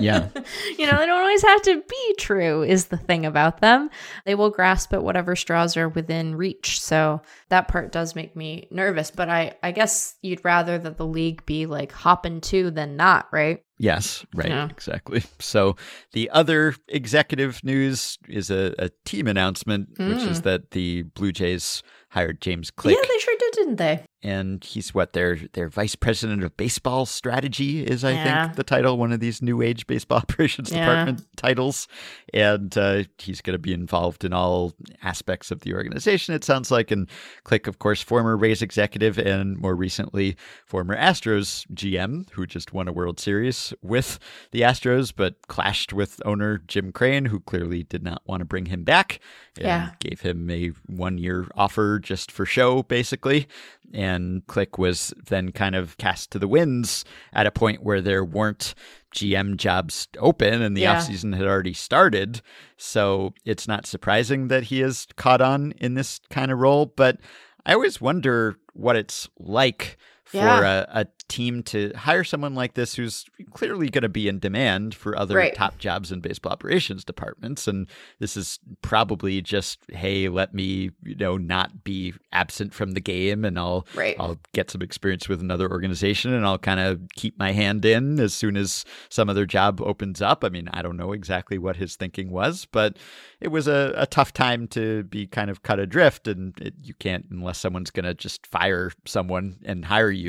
Yeah. 0.00 0.28
you 0.78 0.86
know, 0.86 0.96
they 0.96 1.06
don't 1.06 1.20
always 1.20 1.42
have 1.42 1.60
to 1.62 1.82
be 1.82 2.14
true, 2.18 2.62
is 2.62 2.86
the 2.86 2.96
thing 2.96 3.26
about 3.26 3.60
them. 3.60 3.90
They 4.24 4.34
will 4.34 4.48
grasp 4.48 4.94
at 4.94 5.02
whatever 5.02 5.36
straws 5.36 5.76
are 5.76 5.88
within 5.88 6.34
reach. 6.34 6.80
So 6.80 7.20
that 7.50 7.68
part 7.68 7.92
does 7.92 8.14
make 8.14 8.34
me 8.36 8.68
nervous. 8.70 9.10
But 9.10 9.28
I, 9.28 9.54
I 9.62 9.72
guess 9.72 10.14
you'd 10.22 10.44
rather 10.44 10.78
that 10.78 10.96
the 10.96 11.06
league 11.06 11.44
be 11.44 11.66
like 11.66 11.92
hopping 11.92 12.40
to 12.42 12.70
than 12.70 12.96
not, 12.96 13.26
right? 13.32 13.62
Yes, 13.78 14.24
right, 14.34 14.48
Yeah. 14.48 14.68
exactly. 14.70 15.24
So 15.38 15.76
the 16.12 16.30
other 16.30 16.74
executive 16.88 17.62
news 17.62 18.18
is 18.28 18.50
a, 18.50 18.74
a 18.78 18.90
team 19.04 19.26
announcement, 19.26 19.90
which 19.98 20.22
is 20.22 20.38
hmm. 20.38 20.44
that 20.44 20.70
the 20.70 21.02
Blue 21.02 21.32
Jays 21.32 21.82
hired 22.10 22.40
James 22.40 22.70
Click. 22.70 22.96
Yeah, 22.96 23.06
they 23.06 23.18
sure 23.18 23.36
did, 23.38 23.52
didn't 23.52 23.76
they? 23.76 24.05
And 24.22 24.64
he's 24.64 24.94
what 24.94 25.12
their 25.12 25.36
their 25.52 25.68
vice 25.68 25.94
president 25.94 26.42
of 26.42 26.56
baseball 26.56 27.04
strategy 27.06 27.84
is 27.84 28.02
I 28.02 28.12
Yeah. 28.12 28.44
think 28.46 28.56
the 28.56 28.64
title 28.64 28.96
one 28.96 29.12
of 29.12 29.20
these 29.20 29.42
new 29.42 29.60
age 29.62 29.86
baseball 29.86 30.18
operations 30.28 30.70
Yeah. 30.72 30.80
department 30.86 31.26
titles 31.36 31.86
and 32.32 32.76
uh, 32.78 33.04
he's 33.18 33.40
going 33.42 33.52
to 33.54 33.58
be 33.58 33.74
involved 33.74 34.24
in 34.24 34.32
all 34.32 34.72
aspects 35.02 35.50
of 35.50 35.60
the 35.60 35.74
organization 35.74 36.34
it 36.34 36.44
sounds 36.44 36.70
like 36.70 36.90
and 36.90 37.08
Click 37.44 37.66
of 37.66 37.78
course 37.78 38.00
former 38.02 38.36
Rays 38.36 38.62
executive 38.62 39.18
and 39.18 39.58
more 39.58 39.74
recently 39.76 40.36
former 40.64 40.96
Astros 40.96 41.66
GM 41.74 42.28
who 42.30 42.46
just 42.46 42.72
won 42.72 42.88
a 42.88 42.92
World 42.92 43.20
Series 43.20 43.74
with 43.82 44.18
the 44.50 44.62
Astros 44.62 45.12
but 45.14 45.46
clashed 45.48 45.92
with 45.92 46.20
owner 46.24 46.58
Jim 46.66 46.90
Crane 46.90 47.26
who 47.26 47.40
clearly 47.40 47.82
did 47.84 48.02
not 48.02 48.22
want 48.26 48.40
to 48.40 48.44
bring 48.46 48.66
him 48.66 48.82
back 48.82 49.20
and 49.58 49.66
Yeah. 49.66 49.90
gave 50.00 50.20
him 50.22 50.48
a 50.50 50.68
one 50.86 51.18
year 51.18 51.46
offer 51.54 51.98
just 51.98 52.30
for 52.32 52.44
show, 52.46 52.82
basically. 52.82 53.46
And 53.94 54.05
Click 54.46 54.78
was 54.78 55.12
then 55.26 55.52
kind 55.52 55.74
of 55.74 55.96
cast 55.98 56.30
to 56.32 56.38
the 56.38 56.48
winds 56.48 57.04
at 57.32 57.46
a 57.46 57.50
point 57.50 57.82
where 57.82 58.00
there 58.00 58.24
weren't 58.24 58.74
GM 59.14 59.56
jobs 59.56 60.08
open 60.18 60.62
and 60.62 60.76
the 60.76 60.82
Yeah. 60.82 60.96
offseason 60.96 61.36
had 61.36 61.46
already 61.46 61.72
started. 61.72 62.42
So 62.76 63.34
it's 63.44 63.66
not 63.66 63.86
surprising 63.86 64.48
that 64.48 64.64
he 64.64 64.82
is 64.82 65.06
caught 65.16 65.40
on 65.40 65.72
in 65.78 65.94
this 65.94 66.20
kind 66.30 66.50
of 66.50 66.58
role. 66.58 66.86
But 66.86 67.18
I 67.64 67.72
always 67.74 68.00
wonder 68.00 68.56
what 68.74 68.96
it's 68.96 69.28
like 69.38 69.96
for 70.36 70.62
Yeah. 70.62 70.84
a, 70.88 71.00
a 71.02 71.06
team 71.28 71.62
to 71.64 71.92
hire 71.96 72.22
someone 72.22 72.54
like 72.54 72.74
this 72.74 72.94
who's 72.94 73.24
clearly 73.52 73.88
going 73.90 74.02
to 74.02 74.08
be 74.08 74.28
in 74.28 74.38
demand 74.38 74.94
for 74.94 75.18
other 75.18 75.34
Right. 75.36 75.54
top 75.54 75.76
jobs 75.78 76.12
in 76.12 76.20
baseball 76.20 76.52
operations 76.52 77.04
departments 77.04 77.66
and 77.66 77.88
this 78.20 78.36
is 78.36 78.60
probably 78.82 79.42
just 79.42 79.80
hey 79.90 80.28
let 80.28 80.54
me 80.54 80.90
you 81.02 81.16
know 81.16 81.36
not 81.36 81.82
be 81.82 82.14
absent 82.32 82.72
from 82.72 82.92
the 82.92 83.00
game 83.00 83.44
and 83.44 83.58
I'll 83.58 83.86
Right. 83.94 84.14
I'll 84.20 84.38
get 84.52 84.70
some 84.70 84.82
experience 84.82 85.28
with 85.28 85.40
another 85.40 85.68
organization 85.70 86.32
and 86.32 86.46
I'll 86.46 86.58
kind 86.58 86.78
of 86.80 87.00
keep 87.16 87.36
my 87.38 87.50
hand 87.52 87.84
in 87.84 88.20
as 88.20 88.32
soon 88.32 88.56
as 88.56 88.84
some 89.08 89.28
other 89.28 89.46
job 89.46 89.80
opens 89.80 90.22
up 90.22 90.44
I 90.44 90.48
mean 90.48 90.68
I 90.72 90.82
don't 90.82 90.96
know 90.96 91.12
exactly 91.12 91.58
what 91.58 91.76
his 91.76 91.96
thinking 91.96 92.30
was 92.30 92.66
but 92.70 92.96
it 93.40 93.48
was 93.48 93.66
a, 93.68 93.92
a 93.96 94.06
tough 94.06 94.32
time 94.32 94.66
to 94.68 95.02
be 95.04 95.26
kind 95.26 95.50
of 95.50 95.62
cut 95.62 95.78
adrift 95.80 96.28
and 96.28 96.54
it, 96.60 96.74
you 96.82 96.94
can't 96.94 97.26
unless 97.30 97.58
someone's 97.58 97.90
going 97.90 98.04
to 98.06 98.14
just 98.14 98.46
fire 98.46 98.92
someone 99.04 99.56
and 99.64 99.84
hire 99.86 100.10
you 100.10 100.25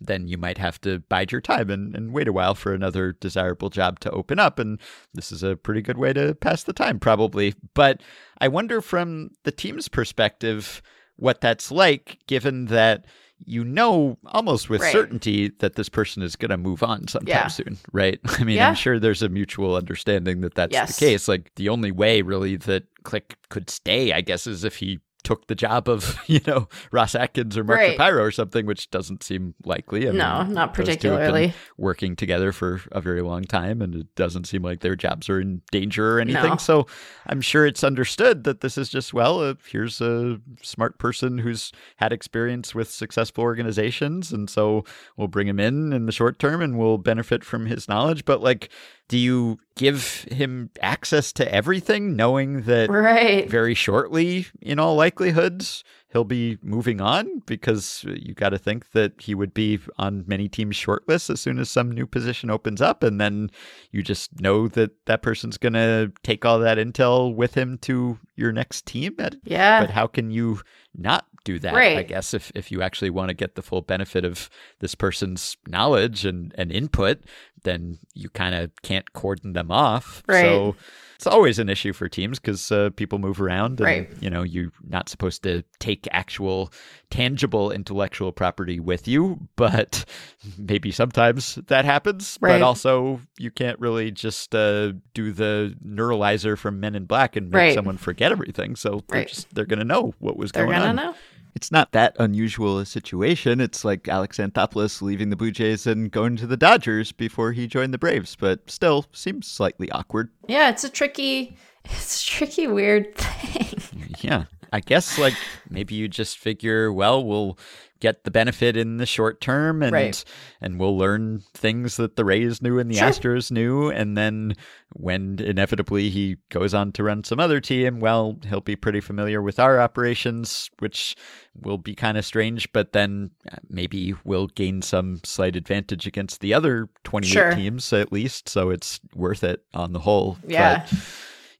then 0.00 0.28
you 0.28 0.36
might 0.38 0.58
have 0.58 0.80
to 0.80 0.98
bide 1.08 1.32
your 1.32 1.40
time 1.40 1.70
and, 1.70 1.94
and 1.94 2.12
wait 2.12 2.28
a 2.28 2.32
while 2.32 2.54
for 2.54 2.72
another 2.74 3.12
desirable 3.20 3.70
job 3.70 4.00
to 4.00 4.10
open 4.10 4.38
up 4.38 4.58
and 4.58 4.80
this 5.14 5.30
is 5.32 5.42
a 5.42 5.56
pretty 5.56 5.82
good 5.82 5.98
way 5.98 6.12
to 6.12 6.34
pass 6.34 6.62
the 6.64 6.72
time 6.72 6.98
probably 6.98 7.54
but 7.74 8.00
i 8.40 8.48
wonder 8.48 8.80
from 8.80 9.30
the 9.44 9.52
team's 9.52 9.88
perspective 9.88 10.82
what 11.16 11.40
that's 11.40 11.70
like 11.70 12.18
given 12.26 12.66
that 12.66 13.04
you 13.46 13.64
know 13.64 14.16
almost 14.26 14.70
with 14.70 14.80
Right. 14.80 14.92
certainty 14.92 15.50
that 15.58 15.74
this 15.74 15.88
person 15.88 16.22
is 16.22 16.36
going 16.36 16.50
to 16.50 16.56
move 16.56 16.82
on 16.82 17.08
sometime 17.08 17.28
Yeah. 17.28 17.46
soon 17.48 17.78
right 17.92 18.18
i 18.38 18.44
mean 18.44 18.56
Yeah. 18.56 18.68
i'm 18.68 18.74
sure 18.74 18.98
there's 18.98 19.22
a 19.22 19.28
mutual 19.28 19.74
understanding 19.76 20.40
that 20.42 20.54
that's 20.54 20.72
Yes. 20.72 20.96
the 20.96 21.06
case 21.06 21.28
like 21.28 21.50
the 21.56 21.68
only 21.68 21.90
way 21.90 22.22
really 22.22 22.56
that 22.56 22.84
click 23.02 23.36
could 23.50 23.68
stay 23.70 24.12
i 24.12 24.20
guess 24.20 24.46
is 24.46 24.64
if 24.64 24.76
he 24.76 25.00
took 25.24 25.46
the 25.48 25.54
job 25.54 25.88
of 25.88 26.18
you 26.26 26.40
know 26.46 26.68
ross 26.92 27.14
atkins 27.14 27.56
or 27.58 27.64
mark 27.64 27.78
Right. 27.80 27.92
Shapiro 27.96 28.22
or 28.22 28.30
something 28.30 28.66
which 28.66 28.90
doesn't 28.90 29.22
seem 29.24 29.54
likely 29.64 30.08
I 30.08 30.12
No, 30.12 30.44
mean, 30.44 30.52
not 30.54 30.74
those 30.74 30.86
two 30.86 30.90
have 30.92 31.00
been 31.00 31.10
particularly. 31.10 31.54
working 31.76 32.14
together 32.14 32.52
for 32.52 32.80
a 32.92 33.00
very 33.00 33.22
long 33.22 33.42
time 33.44 33.82
and 33.82 33.94
it 33.94 34.14
doesn't 34.14 34.46
seem 34.46 34.62
like 34.62 34.80
their 34.80 34.94
jobs 34.96 35.28
are 35.28 35.40
in 35.40 35.62
danger 35.72 36.16
or 36.16 36.20
anything 36.20 36.50
No. 36.50 36.56
so 36.58 36.86
i'm 37.26 37.40
sure 37.40 37.66
it's 37.66 37.82
understood 37.82 38.44
that 38.44 38.60
this 38.60 38.76
is 38.78 38.88
just 38.88 39.12
well 39.14 39.40
uh, 39.40 39.54
here's 39.66 40.00
a 40.00 40.40
smart 40.62 40.98
person 40.98 41.38
who's 41.38 41.72
had 41.96 42.12
experience 42.12 42.74
with 42.74 42.90
successful 42.90 43.42
organizations 43.42 44.30
and 44.32 44.48
so 44.50 44.84
we'll 45.16 45.28
bring 45.28 45.48
him 45.48 45.58
in 45.58 45.92
in 45.92 46.06
the 46.06 46.12
short 46.12 46.38
term 46.38 46.60
and 46.60 46.78
we'll 46.78 46.98
benefit 46.98 47.42
from 47.44 47.66
his 47.66 47.88
knowledge 47.88 48.24
but 48.24 48.40
like 48.42 48.68
do 49.08 49.18
you 49.18 49.58
give 49.76 50.24
him 50.30 50.70
access 50.80 51.32
to 51.34 51.54
everything 51.54 52.16
knowing 52.16 52.62
that 52.62 52.88
Right. 52.90 53.48
very 53.50 53.74
shortly, 53.74 54.46
in 54.62 54.78
all 54.78 54.96
likelihoods, 54.96 55.84
he'll 56.08 56.24
be 56.24 56.56
moving 56.62 57.00
on 57.00 57.42
because 57.44 58.04
you 58.04 58.34
got 58.34 58.50
to 58.50 58.58
think 58.58 58.92
that 58.92 59.12
he 59.20 59.34
would 59.34 59.52
be 59.52 59.78
on 59.98 60.24
many 60.26 60.48
teams' 60.48 60.76
short 60.76 61.06
lists 61.08 61.28
as 61.28 61.40
soon 61.40 61.58
as 61.58 61.68
some 61.68 61.90
new 61.90 62.06
position 62.06 62.50
opens 62.50 62.80
up. 62.80 63.02
And 63.02 63.20
then 63.20 63.50
you 63.90 64.02
just 64.02 64.40
know 64.40 64.68
that 64.68 64.92
that 65.06 65.22
person's 65.22 65.58
going 65.58 65.72
to 65.74 66.12
take 66.22 66.44
all 66.44 66.58
that 66.60 66.78
intel 66.78 67.34
with 67.34 67.54
him 67.54 67.78
to 67.78 68.18
your 68.36 68.52
next 68.52 68.86
team. 68.86 69.16
Yeah. 69.44 69.80
but 69.80 69.90
how 69.90 70.06
can 70.06 70.30
you 70.30 70.60
not 70.96 71.26
do 71.44 71.58
that? 71.60 71.74
right. 71.74 71.98
I 71.98 72.02
guess 72.02 72.34
if, 72.34 72.50
if 72.54 72.72
you 72.72 72.82
actually 72.82 73.10
want 73.10 73.28
to 73.28 73.34
get 73.34 73.54
the 73.54 73.62
full 73.62 73.82
benefit 73.82 74.24
of 74.24 74.48
this 74.80 74.94
person's 74.94 75.56
knowledge 75.68 76.24
and, 76.24 76.54
and 76.58 76.72
input, 76.72 77.20
then 77.62 77.98
you 78.14 78.28
kind 78.30 78.54
of 78.54 78.70
can't 78.82 79.12
cordon 79.12 79.52
them 79.52 79.70
off. 79.70 80.22
Right. 80.26 80.40
So 80.42 80.76
it's 81.16 81.26
always 81.26 81.58
an 81.58 81.68
issue 81.68 81.92
for 81.92 82.08
teams 82.08 82.38
because 82.38 82.70
uh, 82.72 82.90
people 82.96 83.18
move 83.18 83.40
around 83.40 83.80
and 83.80 83.86
Right. 83.86 84.10
you 84.20 84.28
know 84.28 84.42
you're 84.42 84.72
not 84.86 85.08
supposed 85.08 85.42
to 85.44 85.62
take 85.78 86.06
actual 86.10 86.70
tangible 87.10 87.70
intellectual 87.70 88.32
property 88.32 88.80
with 88.80 89.06
you 89.06 89.38
but 89.56 90.04
maybe 90.58 90.90
sometimes 90.90 91.54
that 91.68 91.84
happens 91.84 92.36
Right. 92.40 92.54
but 92.54 92.62
also 92.62 93.20
you 93.38 93.50
can't 93.52 93.78
really 93.78 94.10
just 94.10 94.54
uh, 94.54 94.92
do 95.14 95.32
the 95.32 95.74
neuralizer 95.86 96.58
from 96.58 96.80
men 96.80 96.94
in 96.94 97.04
black 97.06 97.36
and 97.36 97.50
make 97.50 97.58
Right. 97.58 97.74
someone 97.74 97.96
forget 97.96 98.32
everything 98.32 98.74
so 98.76 99.02
they're 99.08 99.24
just 99.24 99.54
they're 99.54 99.66
gonna 99.66 99.84
know 99.84 100.14
what 100.18 100.36
was 100.36 100.50
They're 100.52 100.66
going 100.66 100.76
on 100.78 100.96
know. 100.96 101.14
It's 101.54 101.70
not 101.70 101.92
that 101.92 102.16
unusual 102.18 102.78
a 102.78 102.86
situation. 102.86 103.60
It's 103.60 103.84
like 103.84 104.08
Alex 104.08 104.38
Anthopoulos 104.38 105.00
leaving 105.02 105.30
the 105.30 105.36
Blue 105.36 105.52
Jays 105.52 105.86
and 105.86 106.10
going 106.10 106.36
to 106.36 106.46
the 106.46 106.56
Dodgers 106.56 107.12
before 107.12 107.52
he 107.52 107.66
joined 107.66 107.94
the 107.94 107.98
Braves, 107.98 108.36
but 108.36 108.68
still 108.70 109.06
seems 109.12 109.46
slightly 109.46 109.90
awkward. 109.90 110.30
Yeah, 110.48 110.70
it's 110.70 110.84
a 110.84 110.90
tricky, 110.90 111.56
it's 111.84 112.22
a 112.22 112.26
tricky, 112.26 112.66
weird 112.66 113.14
thing. 113.16 114.16
Yeah. 114.20 114.44
I 114.72 114.80
guess 114.80 115.18
like 115.20 115.34
maybe 115.70 115.94
you 115.94 116.08
just 116.08 116.36
figure, 116.36 116.92
well, 116.92 117.24
we'll 117.24 117.56
get 118.04 118.24
the 118.24 118.30
benefit 118.30 118.76
in 118.76 118.98
the 118.98 119.06
short 119.06 119.40
term 119.40 119.82
and 119.82 119.92
Right. 119.92 120.22
and 120.60 120.78
we'll 120.78 120.96
learn 120.98 121.40
things 121.54 121.96
that 121.96 122.16
the 122.16 122.24
Rays 122.24 122.60
knew 122.60 122.78
and 122.78 122.90
the 122.90 122.96
Sure. 122.96 123.08
Astros 123.08 123.50
knew 123.50 123.88
and 123.90 124.16
then 124.16 124.54
when 124.92 125.38
inevitably 125.40 126.10
he 126.10 126.36
goes 126.50 126.72
on 126.74 126.92
to 126.92 127.02
run 127.02 127.24
some 127.24 127.40
other 127.40 127.60
team, 127.60 127.98
well, 128.00 128.38
he'll 128.48 128.60
be 128.60 128.76
pretty 128.76 129.00
familiar 129.00 129.40
with 129.42 129.58
our 129.58 129.80
operations, 129.80 130.70
which 130.78 131.16
will 131.60 131.78
be 131.78 131.94
kind 131.94 132.16
of 132.18 132.24
strange, 132.24 132.70
but 132.72 132.92
then 132.92 133.30
uh, 133.50 133.56
maybe 133.68 134.14
we'll 134.24 134.46
gain 134.48 134.82
some 134.82 135.20
slight 135.24 135.56
advantage 135.56 136.06
against 136.06 136.40
the 136.40 136.52
other 136.54 136.88
28 137.04 137.32
Sure. 137.32 137.54
teams 137.54 137.92
at 137.92 138.12
least, 138.12 138.48
so 138.48 138.70
it's 138.70 139.00
worth 139.14 139.42
it 139.42 139.64
on 139.72 139.92
the 139.92 140.00
whole. 140.00 140.36
Yeah. 140.46 140.84
But 140.88 140.98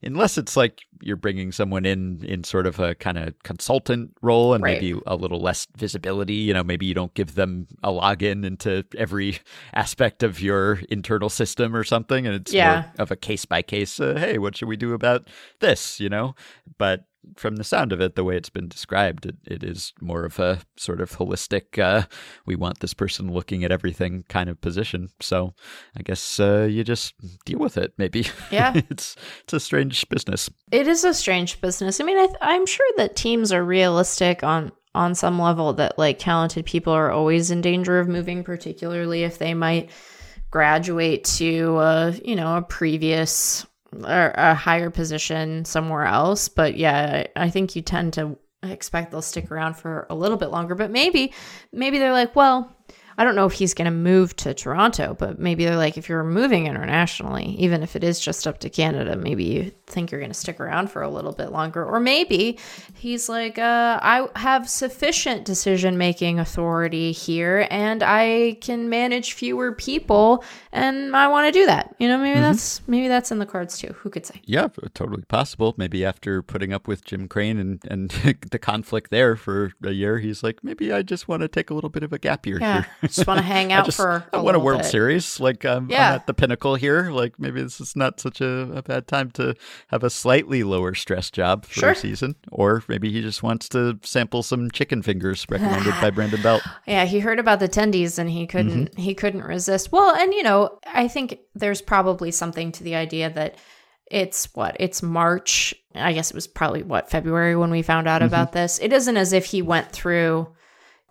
unless 0.01 0.37
it's 0.37 0.55
like 0.57 0.81
you're 1.01 1.15
bringing 1.17 1.51
someone 1.51 1.85
in 1.85 2.23
in 2.25 2.43
sort 2.43 2.65
of 2.67 2.79
a 2.79 2.95
kind 2.95 3.17
of 3.17 3.33
consultant 3.43 4.11
role 4.21 4.53
and 4.53 4.63
Right. 4.63 4.81
maybe 4.81 4.99
a 5.05 5.15
little 5.15 5.39
less 5.41 5.67
visibility 5.77 6.35
you 6.35 6.53
know 6.53 6.63
maybe 6.63 6.85
you 6.85 6.93
don't 6.93 7.13
give 7.13 7.35
them 7.35 7.67
a 7.83 7.89
login 7.89 8.45
into 8.45 8.85
every 8.97 9.39
aspect 9.73 10.23
of 10.23 10.39
your 10.41 10.79
internal 10.89 11.29
system 11.29 11.75
or 11.75 11.83
something 11.83 12.25
and 12.25 12.35
it's 12.35 12.53
Yeah. 12.53 12.65
more 12.73 12.85
of 12.99 13.11
a 13.11 13.15
case 13.15 13.45
by 13.45 13.61
case 13.61 13.99
uh, 13.99 14.15
hey 14.17 14.37
what 14.37 14.55
should 14.55 14.67
we 14.67 14.77
do 14.77 14.93
about 14.93 15.27
this 15.59 15.99
you 15.99 16.09
know 16.09 16.35
but 16.77 17.05
from 17.35 17.55
the 17.57 17.63
sound 17.63 17.91
of 17.91 17.99
it 18.01 18.15
the 18.15 18.23
way 18.23 18.35
it's 18.37 18.49
been 18.49 18.67
described 18.67 19.25
it, 19.25 19.35
it 19.45 19.63
is 19.63 19.93
more 20.01 20.25
of 20.25 20.39
a 20.39 20.59
sort 20.77 21.01
of 21.01 21.11
holistic 21.17 21.77
uh, 21.79 22.03
we 22.45 22.55
want 22.55 22.79
this 22.79 22.93
person 22.93 23.31
looking 23.31 23.63
at 23.63 23.71
everything 23.71 24.23
kind 24.29 24.49
of 24.49 24.59
position 24.61 25.09
so 25.19 25.53
i 25.97 26.01
guess 26.03 26.39
uh, 26.39 26.67
you 26.69 26.83
just 26.83 27.13
deal 27.45 27.59
with 27.59 27.77
it 27.77 27.93
maybe 27.97 28.25
Yeah. 28.51 28.73
it's 28.89 29.15
it's 29.43 29.53
a 29.53 29.59
strange 29.59 30.07
business 30.09 30.49
It 30.71 30.87
is 30.87 31.03
a 31.03 31.13
strange 31.13 31.61
business. 31.61 31.99
I 31.99 32.03
mean, 32.03 32.17
I 32.17 32.25
th- 32.27 32.37
I'm 32.41 32.65
sure 32.65 32.85
that 32.97 33.15
teams 33.15 33.51
are 33.51 33.63
realistic 33.63 34.43
on 34.43 34.71
on 34.93 35.13
some 35.15 35.39
level 35.39 35.73
that 35.73 35.97
like 35.97 36.19
talented 36.19 36.65
people 36.65 36.93
are 36.93 37.11
always 37.11 37.51
in 37.51 37.61
danger 37.61 37.99
of 37.99 38.07
moving, 38.07 38.43
particularly 38.43 39.23
if 39.23 39.37
they 39.37 39.53
might 39.53 39.89
graduate 40.51 41.23
to 41.25 41.75
uh, 41.77 42.13
you 42.23 42.35
know 42.35 42.57
a 42.57 42.61
previous 42.61 43.65
a 44.03 44.53
higher 44.53 44.89
position 44.89 45.65
somewhere 45.65 46.05
else. 46.05 46.49
But 46.49 46.77
yeah, 46.77 47.27
I 47.35 47.49
think 47.49 47.75
you 47.75 47.81
tend 47.81 48.13
to 48.13 48.37
expect 48.63 49.11
they'll 49.11 49.21
stick 49.21 49.51
around 49.51 49.75
for 49.75 50.07
a 50.09 50.15
little 50.15 50.37
bit 50.37 50.49
longer. 50.49 50.75
But 50.75 50.91
maybe 50.91 51.33
maybe 51.71 51.99
they're 51.99 52.11
like, 52.11 52.35
well, 52.35 52.74
I 53.17 53.23
don't 53.23 53.35
know 53.35 53.45
if 53.45 53.53
he's 53.53 53.73
going 53.73 53.85
to 53.85 53.91
move 53.91 54.35
to 54.37 54.53
Toronto, 54.53 55.15
but 55.17 55.39
maybe 55.39 55.65
they're 55.65 55.77
like, 55.77 55.97
if 55.97 56.09
you're 56.09 56.23
moving 56.23 56.67
internationally, 56.67 57.55
even 57.57 57.83
if 57.83 57.95
it 57.95 58.03
is 58.03 58.19
just 58.19 58.45
up 58.45 58.59
to 58.59 58.69
Canada, 58.69 59.15
maybe 59.15 59.43
you 59.43 59.71
think 59.87 60.11
you're 60.11 60.19
going 60.19 60.31
to 60.31 60.37
stick 60.37 60.59
around 60.59 60.91
for 60.91 61.01
a 61.01 61.09
little 61.09 61.31
bit 61.31 61.51
longer. 61.51 61.85
Or 61.85 61.99
maybe 61.99 62.59
he's 62.93 63.29
like, 63.29 63.57
uh, 63.57 63.99
I 64.01 64.27
have 64.35 64.69
sufficient 64.69 65.45
decision 65.45 65.97
making 65.97 66.39
authority 66.39 67.11
here 67.11 67.67
and 67.69 68.03
I 68.03 68.57
can 68.61 68.89
manage 68.89 69.33
fewer 69.33 69.71
people 69.71 70.43
and 70.71 71.15
I 71.15 71.27
want 71.27 71.53
to 71.53 71.57
do 71.57 71.65
that. 71.67 71.95
You 71.99 72.07
know, 72.07 72.17
maybe 72.17 72.39
that's 72.39 72.85
maybe 72.87 73.07
that's 73.07 73.31
in 73.31 73.39
the 73.39 73.45
cards 73.45 73.77
too. 73.77 73.95
Who 73.99 74.09
could 74.09 74.25
say? 74.25 74.41
Yeah, 74.43 74.67
totally 74.93 75.23
possible. 75.23 75.73
Maybe 75.77 76.03
after 76.03 76.41
putting 76.41 76.73
up 76.73 76.87
with 76.87 77.05
Jim 77.05 77.27
Crane 77.27 77.57
and, 77.57 77.79
and 77.89 78.09
the 78.51 78.59
conflict 78.59 79.11
there 79.11 79.35
for 79.35 79.71
a 79.83 79.91
year, 79.91 80.19
he's 80.19 80.43
like, 80.43 80.63
maybe 80.63 80.91
I 80.91 81.01
just 81.01 81.27
want 81.27 81.41
to 81.41 81.47
take 81.47 81.69
a 81.69 81.73
little 81.73 81.89
bit 81.89 82.03
of 82.03 82.11
a 82.11 82.19
gap 82.19 82.45
year 82.45 82.59
Yeah, 82.59 82.83
here. 83.01 83.04
Just 83.07 83.27
want 83.27 83.37
to 83.39 83.43
hang 83.55 83.71
I 83.71 83.77
out 83.77 83.85
just 83.85 83.97
for 83.97 84.25
I 84.33 84.37
a 84.37 84.43
want 84.43 84.55
a 84.55 84.59
World 84.59 84.81
bit. 84.81 84.91
Series. 84.91 85.39
Like 85.39 85.65
um, 85.65 85.89
Yeah. 85.89 86.09
I'm 86.09 86.15
at 86.15 86.27
the 86.27 86.33
pinnacle 86.33 86.75
here. 86.75 87.11
Like 87.11 87.39
maybe 87.39 87.61
this 87.61 87.79
is 87.81 87.95
not 87.95 88.19
such 88.19 88.41
a, 88.41 88.71
a 88.77 88.81
bad 88.81 89.07
time 89.07 89.31
to 89.31 89.55
have 89.87 90.03
a 90.03 90.09
slightly 90.09 90.63
lower 90.63 90.93
stress 90.95 91.29
job 91.31 91.65
for 91.65 91.73
Sure. 91.79 91.89
a 91.91 91.95
season. 91.95 92.35
Or 92.51 92.83
maybe 92.87 93.11
he 93.11 93.21
just 93.21 93.43
wants 93.43 93.69
to 93.69 93.99
sample 94.03 94.43
some 94.43 94.71
chicken 94.71 95.01
fingers 95.01 95.45
recommended 95.49 95.93
by 96.01 96.09
Brandon 96.15 96.41
Belt. 96.41 96.61
Yeah, 96.87 97.05
he 97.05 97.19
heard 97.19 97.39
about 97.39 97.59
the 97.59 97.69
tendies 97.69 98.17
and 98.19 98.29
he 98.29 98.47
couldn't 98.47 98.91
Mm-hmm. 98.91 99.01
he 99.01 99.13
couldn't 99.13 99.43
resist. 99.43 99.91
Well, 99.91 100.15
and 100.15 100.33
you 100.33 100.43
know, 100.43 100.79
I 100.85 101.07
think 101.07 101.39
there's 101.53 101.81
probably 101.81 102.31
something 102.31 102.71
to 102.73 102.83
the 102.83 102.95
idea 102.95 103.29
that 103.29 103.55
it's 104.11 104.49
what 104.53 104.75
it's 104.79 105.01
March. 105.01 105.73
I 105.95 106.13
guess 106.13 106.29
it 106.29 106.35
was 106.35 106.45
probably 106.47 106.83
what 106.83 107.09
February 107.09 107.55
when 107.55 107.71
we 107.71 107.81
found 107.81 108.05
Mm-hmm. 108.07 108.15
out 108.15 108.21
about 108.21 108.51
this. 108.51 108.79
It 108.79 108.93
isn't 108.93 109.17
as 109.17 109.33
if 109.33 109.45
he 109.45 109.61
went 109.61 109.91
through 109.91 110.47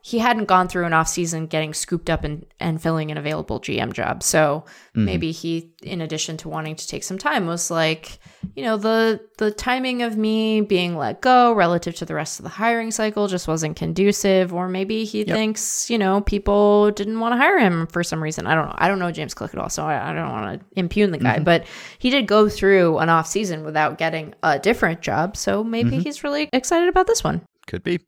he 0.07 0.19
hadn't 0.19 0.45
gone 0.45 0.69
through 0.69 0.85
an 0.85 0.93
off 0.93 1.09
season 1.09 1.47
getting 1.47 1.73
scooped 1.73 2.11
up 2.11 2.25
and, 2.25 2.45
and 2.61 2.83
filling 2.83 3.11
an 3.11 3.17
available 3.17 3.59
GM 3.59 3.95
job. 3.95 4.23
So 4.23 4.67
Mm-hmm. 4.95 5.05
maybe 5.07 5.33
he, 5.33 5.73
in 5.83 6.01
addition 6.01 6.37
to 6.37 6.49
wanting 6.49 6.77
to 6.77 6.87
take 6.87 7.03
some 7.03 7.19
time, 7.19 7.47
was 7.49 7.69
like, 7.69 8.21
you 8.55 8.63
know, 8.63 8.77
the 8.77 9.21
the 9.39 9.51
timing 9.51 10.03
of 10.03 10.17
me 10.17 10.61
being 10.61 10.97
let 10.97 11.21
go 11.21 11.53
relative 11.53 11.97
to 11.97 12.05
the 12.05 12.15
rest 12.15 12.39
of 12.39 12.45
the 12.45 12.49
hiring 12.51 12.93
cycle 12.93 13.27
just 13.27 13.49
wasn't 13.49 13.75
conducive. 13.77 14.55
Or 14.55 14.69
maybe 14.69 15.05
he 15.05 15.25
thinks, 15.25 15.91
you 15.91 15.99
know, 15.99 16.21
people 16.21 16.93
didn't 16.93 17.19
want 17.19 17.33
to 17.33 17.39
hire 17.39 17.59
him 17.59 17.89
for 17.89 18.05
some 18.05 18.23
reason. 18.23 18.47
I 18.47 18.55
don't 18.55 18.67
know. 18.69 18.75
I 18.79 18.87
don't 18.87 19.01
know 19.01 19.11
James 19.11 19.35
Cook 19.35 19.53
at 19.53 19.59
all, 19.59 19.69
so 19.69 19.85
I, 19.85 20.11
I 20.11 20.13
don't 20.13 20.31
want 20.31 20.61
to 20.61 20.67
impugn 20.79 21.11
the 21.11 21.19
guy. 21.19 21.41
But 21.41 21.67
he 21.99 22.11
did 22.11 22.29
go 22.29 22.49
through 22.49 22.99
an 22.99 23.09
off 23.09 23.27
season 23.27 23.65
without 23.65 23.99
getting 23.99 24.33
a 24.45 24.61
different 24.61 25.01
job. 25.01 25.37
So 25.37 25.65
maybe 25.65 25.99
he's 25.99 26.23
really 26.23 26.49
excited 26.53 26.89
about 26.89 27.09
this 27.09 27.25
one. 27.25 27.43
Could 27.67 27.83
be. 27.83 28.01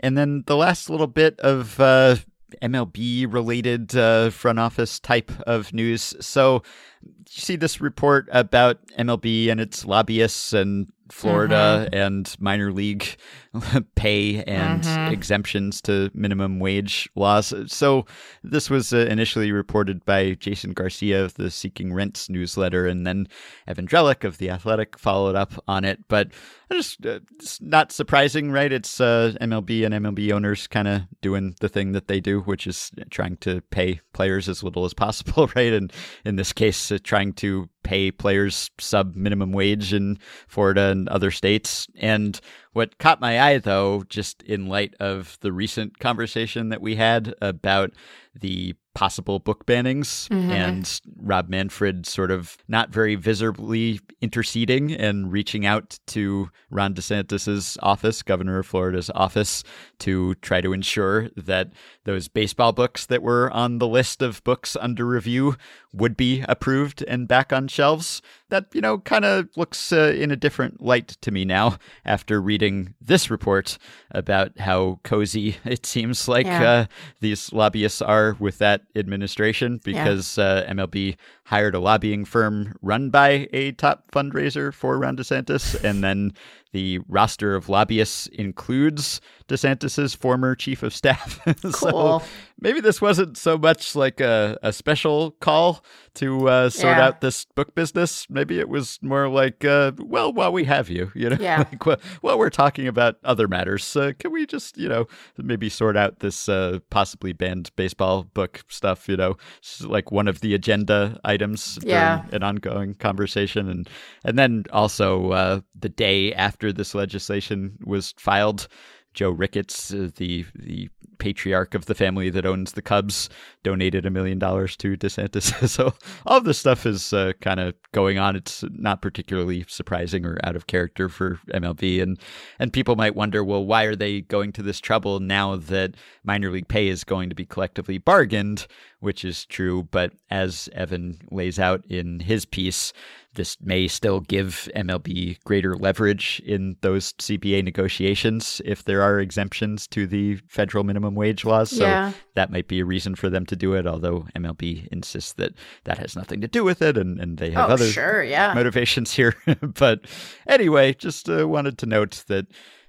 And 0.00 0.16
then 0.16 0.44
the 0.46 0.56
last 0.56 0.90
little 0.90 1.06
bit 1.06 1.38
of 1.40 1.78
uh, 1.80 2.16
MLB 2.62 3.32
related 3.32 3.96
uh, 3.96 4.30
front 4.30 4.58
office 4.58 4.98
type 4.98 5.30
of 5.46 5.72
news. 5.72 6.14
So, 6.20 6.62
you 7.02 7.40
see 7.40 7.56
this 7.56 7.80
report 7.80 8.28
about 8.32 8.86
MLB 8.98 9.50
and 9.50 9.60
its 9.60 9.84
lobbyists 9.84 10.52
and 10.52 10.88
Florida 11.10 11.88
and 11.92 12.34
minor 12.38 12.72
league 12.72 13.16
pay 13.94 14.42
and 14.44 15.12
exemptions 15.12 15.80
to 15.82 16.10
minimum 16.14 16.58
wage 16.58 17.08
laws. 17.14 17.52
So, 17.66 18.06
this 18.42 18.70
was 18.70 18.92
uh, 18.92 18.98
initially 18.98 19.52
reported 19.52 20.04
by 20.04 20.34
Jason 20.34 20.72
Garcia 20.72 21.24
of 21.24 21.34
the 21.34 21.50
Seeking 21.50 21.92
Rents 21.92 22.28
newsletter, 22.28 22.86
and 22.86 23.06
then 23.06 23.28
Evan 23.66 23.86
Drellich 23.86 24.24
of 24.24 24.38
The 24.38 24.50
Athletic 24.50 24.98
followed 24.98 25.36
up 25.36 25.52
on 25.68 25.84
it. 25.84 26.00
But 26.08 26.30
I 26.70 26.74
just, 26.74 27.04
uh, 27.06 27.20
it's 27.34 27.60
not 27.60 27.92
surprising, 27.92 28.50
right? 28.50 28.72
It's 28.72 29.00
uh, 29.00 29.34
MLB 29.40 29.84
and 29.84 29.94
MLB 29.94 30.32
owners 30.32 30.66
kind 30.66 30.88
of 30.88 31.02
doing 31.20 31.54
the 31.60 31.68
thing 31.68 31.92
that 31.92 32.08
they 32.08 32.20
do, 32.20 32.40
which 32.40 32.66
is 32.66 32.90
trying 33.10 33.36
to 33.38 33.60
pay 33.70 34.00
players 34.12 34.48
as 34.48 34.62
little 34.62 34.84
as 34.84 34.94
possible, 34.94 35.50
right? 35.56 35.72
And 35.72 35.92
in 36.24 36.36
this 36.36 36.52
case, 36.52 36.90
uh, 36.90 36.98
trying 37.02 37.34
to 37.34 37.68
pay 37.84 38.10
players 38.10 38.70
sub 38.80 39.14
minimum 39.14 39.52
wage 39.52 39.94
in 39.94 40.18
Florida 40.48 40.88
and 40.88 41.08
other 41.08 41.30
states. 41.30 41.86
And 41.94 42.40
what 42.72 42.98
caught 42.98 43.20
my 43.20 43.40
eye, 43.40 43.58
though, 43.58 44.02
just 44.08 44.42
in 44.42 44.66
light 44.66 44.94
of 44.98 45.38
the 45.40 45.52
recent 45.52 46.00
conversation 46.00 46.70
that 46.70 46.80
we 46.80 46.96
had 46.96 47.34
about 47.40 47.92
the 48.34 48.74
possible 48.94 49.38
book 49.38 49.66
bannings 49.66 50.28
mm-hmm. 50.28 50.50
and 50.50 51.00
Rob 51.16 51.48
Manfred 51.48 52.06
sort 52.06 52.30
of 52.30 52.56
not 52.68 52.90
very 52.90 53.14
visibly 53.16 54.00
interceding 54.20 54.92
and 54.92 55.32
reaching 55.32 55.66
out 55.66 55.98
to 56.06 56.48
Ron 56.70 56.94
DeSantis's 56.94 57.76
office, 57.82 58.22
governor 58.22 58.60
of 58.60 58.66
Florida's 58.66 59.10
office, 59.14 59.64
to 60.00 60.34
try 60.36 60.60
to 60.60 60.72
ensure 60.72 61.28
that 61.36 61.72
those 62.04 62.28
baseball 62.28 62.72
books 62.72 63.06
that 63.06 63.22
were 63.22 63.50
on 63.50 63.78
the 63.78 63.88
list 63.88 64.22
of 64.22 64.42
books 64.44 64.76
under 64.80 65.04
review 65.04 65.56
would 65.92 66.16
be 66.16 66.44
approved 66.48 67.02
and 67.06 67.28
back 67.28 67.52
on 67.52 67.68
shelves. 67.68 68.22
That, 68.50 68.66
you 68.74 68.80
know, 68.82 68.98
kind 68.98 69.24
of 69.24 69.48
looks 69.56 69.90
uh, 69.90 70.14
in 70.16 70.30
a 70.30 70.36
different 70.36 70.80
light 70.82 71.08
to 71.22 71.30
me 71.30 71.44
now 71.44 71.78
after 72.04 72.40
reading 72.40 72.94
this 73.00 73.30
report 73.30 73.78
about 74.10 74.58
how 74.58 75.00
cozy 75.02 75.56
it 75.64 75.86
seems 75.86 76.28
like 76.28 76.46
Yeah. 76.46 76.70
uh, 76.70 76.86
these 77.20 77.52
lobbyists 77.52 78.02
are 78.02 78.36
with 78.38 78.58
that 78.58 78.82
administration 78.94 79.80
because 79.82 80.38
uh, 80.38 80.66
MLB 80.68 81.16
hired 81.44 81.74
a 81.74 81.80
lobbying 81.80 82.24
firm 82.24 82.74
run 82.82 83.10
by 83.10 83.48
a 83.52 83.72
top 83.72 84.10
fundraiser 84.12 84.72
for 84.72 84.98
Ron 84.98 85.16
DeSantis, 85.16 85.82
and 85.82 86.04
then 86.04 86.32
the 86.72 87.00
roster 87.08 87.54
of 87.54 87.68
lobbyists 87.68 88.26
includes 88.28 89.20
DeSantis's 89.48 90.14
former 90.14 90.54
chief 90.54 90.82
of 90.82 90.94
staff. 90.94 91.40
so 91.70 92.22
maybe 92.60 92.80
this 92.80 93.00
wasn't 93.00 93.36
so 93.36 93.58
much 93.58 93.94
like 93.94 94.20
a, 94.20 94.58
a 94.62 94.72
special 94.72 95.32
call 95.40 95.84
to 96.14 96.48
uh, 96.48 96.70
sort 96.70 96.96
Yeah. 96.96 97.06
out 97.06 97.20
this 97.20 97.44
book 97.54 97.74
business. 97.74 98.26
Maybe 98.30 98.58
it 98.58 98.68
was 98.68 98.98
more 99.02 99.28
like, 99.28 99.64
uh, 99.64 99.92
well, 99.98 100.32
while 100.32 100.52
we 100.52 100.64
have 100.64 100.88
you, 100.88 101.10
you 101.14 101.28
know, 101.30 101.36
Yeah. 101.40 101.58
like, 101.70 101.84
while, 101.84 102.00
while 102.22 102.38
we're 102.38 102.50
talking 102.50 102.86
about 102.88 103.16
other 103.24 103.48
matters, 103.48 103.94
uh, 103.96 104.12
can 104.18 104.32
we 104.32 104.46
just, 104.46 104.78
you 104.78 104.88
know, 104.88 105.06
maybe 105.36 105.68
sort 105.68 105.96
out 105.96 106.20
this 106.20 106.48
uh, 106.48 106.78
possibly 106.90 107.32
banned 107.32 107.70
baseball 107.76 108.24
book 108.34 108.62
stuff? 108.68 109.08
You 109.08 109.16
know, 109.16 109.36
like 109.82 110.10
one 110.10 110.28
of 110.28 110.40
the 110.40 110.54
agenda 110.54 111.20
items 111.24 111.78
Yeah. 111.82 112.20
during 112.22 112.34
an 112.36 112.42
ongoing 112.44 112.94
conversation, 112.94 113.68
and 113.68 113.88
and 114.24 114.38
then 114.38 114.64
also 114.72 115.30
uh, 115.32 115.60
the 115.78 115.88
day 115.88 116.32
after 116.32 116.72
this 116.72 116.94
legislation 116.94 117.76
was 117.84 118.14
filed. 118.18 118.68
Joe 119.14 119.30
Ricketts, 119.30 119.92
uh, 119.92 120.10
the 120.16 120.44
the 120.54 120.90
patriarch 121.18 121.74
of 121.74 121.86
the 121.86 121.94
family 121.94 122.30
that 122.30 122.46
owns 122.46 122.72
the 122.72 122.82
Cubs, 122.82 123.28
donated 123.62 124.06
a 124.06 124.10
million 124.10 124.38
dollars 124.38 124.76
to 124.78 124.96
DeSantis. 124.96 125.68
so 125.68 125.94
all 126.26 126.40
this 126.40 126.58
stuff 126.58 126.86
is 126.86 127.12
uh, 127.12 127.32
kind 127.40 127.60
of 127.60 127.74
going 127.92 128.18
on. 128.18 128.36
It's 128.36 128.64
not 128.70 129.02
particularly 129.02 129.64
surprising 129.68 130.24
or 130.24 130.38
out 130.44 130.56
of 130.56 130.66
character 130.66 131.08
for 131.08 131.38
MLB, 131.52 132.02
and 132.02 132.18
and 132.58 132.72
people 132.72 132.96
might 132.96 133.14
wonder, 133.14 133.42
well, 133.44 133.64
why 133.64 133.84
are 133.84 133.96
they 133.96 134.22
going 134.22 134.52
to 134.52 134.62
this 134.62 134.80
trouble 134.80 135.20
now 135.20 135.56
that 135.56 135.94
minor 136.24 136.50
league 136.50 136.68
pay 136.68 136.88
is 136.88 137.04
going 137.04 137.28
to 137.28 137.34
be 137.34 137.46
collectively 137.46 137.98
bargained? 137.98 138.66
Which 139.00 139.22
is 139.22 139.44
true, 139.44 139.86
but 139.90 140.12
as 140.30 140.70
Evan 140.72 141.18
lays 141.30 141.58
out 141.58 141.84
in 141.84 142.20
his 142.20 142.46
piece, 142.46 142.94
this 143.34 143.56
may 143.60 143.88
still 143.88 144.20
give 144.20 144.68
MLB 144.74 145.42
greater 145.44 145.76
leverage 145.76 146.40
in 146.46 146.76
those 146.80 147.12
CBA 147.14 147.64
negotiations 147.64 148.62
if 148.64 148.84
there 148.84 149.02
are 149.02 149.20
exemptions 149.20 149.86
to 149.88 150.06
the 150.06 150.36
federal 150.48 150.84
minimum 150.84 151.03
wage 151.10 151.44
laws. 151.44 151.70
So 151.70 151.84
Yeah. 151.84 152.12
that 152.34 152.50
might 152.50 152.68
be 152.68 152.80
a 152.80 152.84
reason 152.84 153.14
for 153.14 153.28
them 153.28 153.44
to 153.46 153.56
do 153.56 153.74
it, 153.74 153.86
although 153.86 154.26
MLB 154.34 154.88
insists 154.90 155.32
that 155.34 155.52
that 155.84 155.98
has 155.98 156.16
nothing 156.16 156.40
to 156.40 156.48
do 156.48 156.64
with 156.64 156.80
it 156.82 156.96
and, 156.96 157.20
and 157.20 157.38
they 157.38 157.50
have 157.50 157.68
Oh, 157.70 157.74
other 157.74 157.86
sure, 157.88 158.22
yeah. 158.24 158.54
motivations 158.54 159.12
here. 159.12 159.34
but 159.60 160.00
anyway, 160.46 160.94
just 160.94 161.28
uh, 161.28 161.46
wanted 161.46 161.76
to 161.78 161.86
note 161.86 162.24
that 162.28 162.46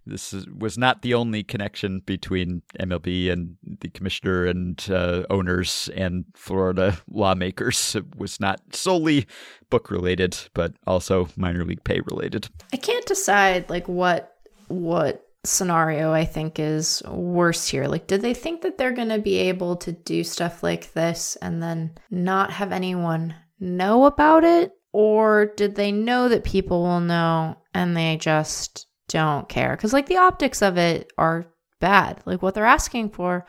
this 0.07 0.33
is, 0.33 0.45
was 0.47 0.77
not 0.77 1.01
the 1.01 1.15
only 1.15 1.41
connection 1.41 1.99
between 2.05 2.61
MLB 2.79 3.31
and 3.31 3.57
the 3.81 3.89
commissioner 3.89 4.45
and 4.45 4.85
uh, 4.91 5.23
owners 5.31 5.89
and 5.95 6.25
Florida 6.35 6.99
lawmakers. 7.09 7.95
It 7.95 8.15
was 8.15 8.39
not 8.39 8.61
solely 8.71 9.25
book 9.71 9.89
related, 9.89 10.37
but 10.53 10.73
also 10.85 11.27
minor 11.35 11.65
league 11.65 11.83
pay 11.83 12.01
related. 12.01 12.49
I 12.71 12.77
can't 12.77 13.05
decide 13.07 13.67
like 13.67 13.87
what 13.87 14.31
what 14.67 15.24
scenario 15.45 16.11
I 16.11 16.25
think 16.25 16.59
is 16.59 17.01
worse 17.07 17.67
here. 17.67 17.87
Like 17.87 18.07
did 18.07 18.21
they 18.21 18.33
think 18.33 18.61
that 18.61 18.77
they're 18.77 18.91
going 18.91 19.09
to 19.09 19.19
be 19.19 19.37
able 19.37 19.75
to 19.77 19.91
do 19.91 20.23
stuff 20.23 20.63
like 20.63 20.93
this 20.93 21.35
and 21.41 21.61
then 21.61 21.95
not 22.09 22.51
have 22.51 22.71
anyone 22.71 23.35
know 23.59 24.05
about 24.05 24.43
it 24.43 24.71
or 24.91 25.47
did 25.57 25.75
they 25.75 25.91
know 25.91 26.29
that 26.29 26.43
people 26.43 26.83
will 26.83 26.99
know 26.99 27.57
and 27.73 27.95
they 27.95 28.17
just 28.17 28.87
don't 29.07 29.47
care? 29.47 29.75
Cuz 29.77 29.93
like 29.93 30.07
the 30.07 30.17
optics 30.17 30.61
of 30.61 30.77
it 30.77 31.11
are 31.17 31.47
bad. 31.79 32.21
Like 32.25 32.41
what 32.41 32.53
they're 32.53 32.65
asking 32.65 33.11
for 33.11 33.45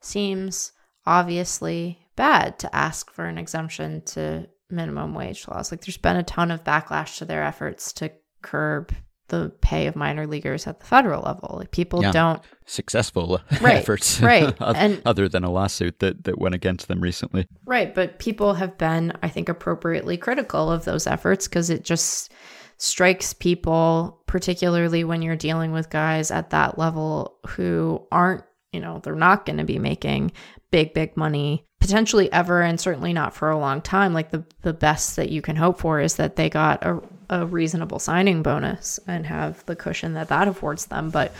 seems 0.00 0.72
obviously 1.06 1.98
bad 2.16 2.58
to 2.60 2.74
ask 2.74 3.10
for 3.10 3.24
an 3.24 3.38
exemption 3.38 4.02
to 4.02 4.48
minimum 4.70 5.14
wage 5.14 5.46
laws. 5.48 5.70
Like 5.70 5.82
there's 5.82 5.96
been 5.96 6.16
a 6.16 6.22
ton 6.22 6.50
of 6.50 6.64
backlash 6.64 7.18
to 7.18 7.24
their 7.24 7.42
efforts 7.42 7.92
to 7.94 8.12
curb 8.42 8.94
the 9.28 9.50
pay 9.60 9.86
of 9.86 9.96
minor 9.96 10.26
leaguers 10.26 10.66
at 10.66 10.80
the 10.80 10.86
federal 10.86 11.22
level. 11.22 11.56
Like 11.58 11.70
people 11.70 12.02
Yeah. 12.02 12.12
don't 12.12 12.42
Successful 12.66 13.40
Right, 13.60 13.76
efforts, 13.76 14.20
right. 14.22 14.54
oth- 14.60 14.76
And- 14.76 15.02
other 15.06 15.28
than 15.28 15.44
a 15.44 15.50
lawsuit 15.50 15.98
that, 16.00 16.24
that 16.24 16.38
went 16.38 16.54
against 16.54 16.88
them 16.88 17.00
recently. 17.00 17.46
Right, 17.66 17.94
but 17.94 18.18
people 18.18 18.54
have 18.54 18.76
been, 18.78 19.12
I 19.22 19.28
think, 19.28 19.48
appropriately 19.48 20.16
critical 20.16 20.70
of 20.70 20.84
those 20.84 21.06
efforts 21.06 21.46
because 21.48 21.70
it 21.70 21.84
just 21.84 22.32
strikes 22.78 23.32
people, 23.32 24.20
particularly 24.26 25.04
when 25.04 25.22
you're 25.22 25.36
dealing 25.36 25.72
with 25.72 25.90
guys 25.90 26.30
at 26.30 26.50
that 26.50 26.78
level 26.78 27.38
who 27.48 28.06
aren't, 28.10 28.44
you 28.72 28.80
know, 28.80 28.98
they're 29.02 29.14
not 29.14 29.46
going 29.46 29.58
to 29.58 29.64
be 29.64 29.78
making 29.78 30.32
big, 30.70 30.92
big 30.94 31.16
money 31.16 31.64
potentially 31.80 32.32
ever, 32.32 32.62
and 32.62 32.80
certainly 32.80 33.12
not 33.12 33.34
for 33.34 33.50
a 33.50 33.58
long 33.58 33.80
time. 33.82 34.12
Like 34.14 34.30
the 34.30 34.44
the 34.62 34.72
best 34.72 35.16
that 35.16 35.28
you 35.30 35.42
can 35.42 35.54
hope 35.54 35.78
for 35.78 36.00
is 36.00 36.16
that 36.16 36.34
they 36.36 36.48
got 36.50 36.82
a, 36.84 37.00
a 37.30 37.46
reasonable 37.46 37.98
signing 37.98 38.42
bonus 38.42 38.98
and 39.06 39.26
have 39.26 39.64
the 39.66 39.76
cushion 39.76 40.14
that 40.14 40.28
that 40.28 40.48
affords 40.48 40.86
them. 40.86 41.10
But 41.10 41.32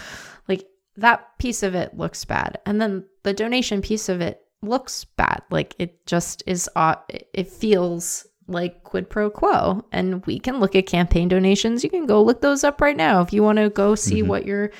like 0.48 0.66
that 0.96 1.38
piece 1.38 1.62
of 1.62 1.74
it 1.74 1.96
looks 1.96 2.24
bad, 2.24 2.58
and 2.66 2.80
then 2.80 3.04
the 3.22 3.32
donation 3.34 3.82
piece 3.82 4.08
of 4.08 4.20
it 4.20 4.40
looks 4.62 5.04
bad. 5.04 5.42
Like 5.50 5.74
it 5.78 6.06
just 6.06 6.42
is. 6.46 6.68
Uh, 6.76 6.96
it 7.32 7.48
feels 7.48 8.26
like 8.46 8.82
quid 8.84 9.08
pro 9.08 9.30
quo, 9.30 9.84
and 9.92 10.24
we 10.26 10.38
can 10.38 10.60
look 10.60 10.74
at 10.76 10.86
campaign 10.86 11.28
donations. 11.28 11.82
You 11.82 11.90
can 11.90 12.06
go 12.06 12.22
look 12.22 12.40
those 12.42 12.62
up 12.64 12.80
right 12.80 12.96
now 12.96 13.22
if 13.22 13.32
you 13.32 13.42
want 13.42 13.58
to 13.58 13.70
go 13.70 13.94
see 13.94 14.22
what 14.22 14.44
your 14.46 14.70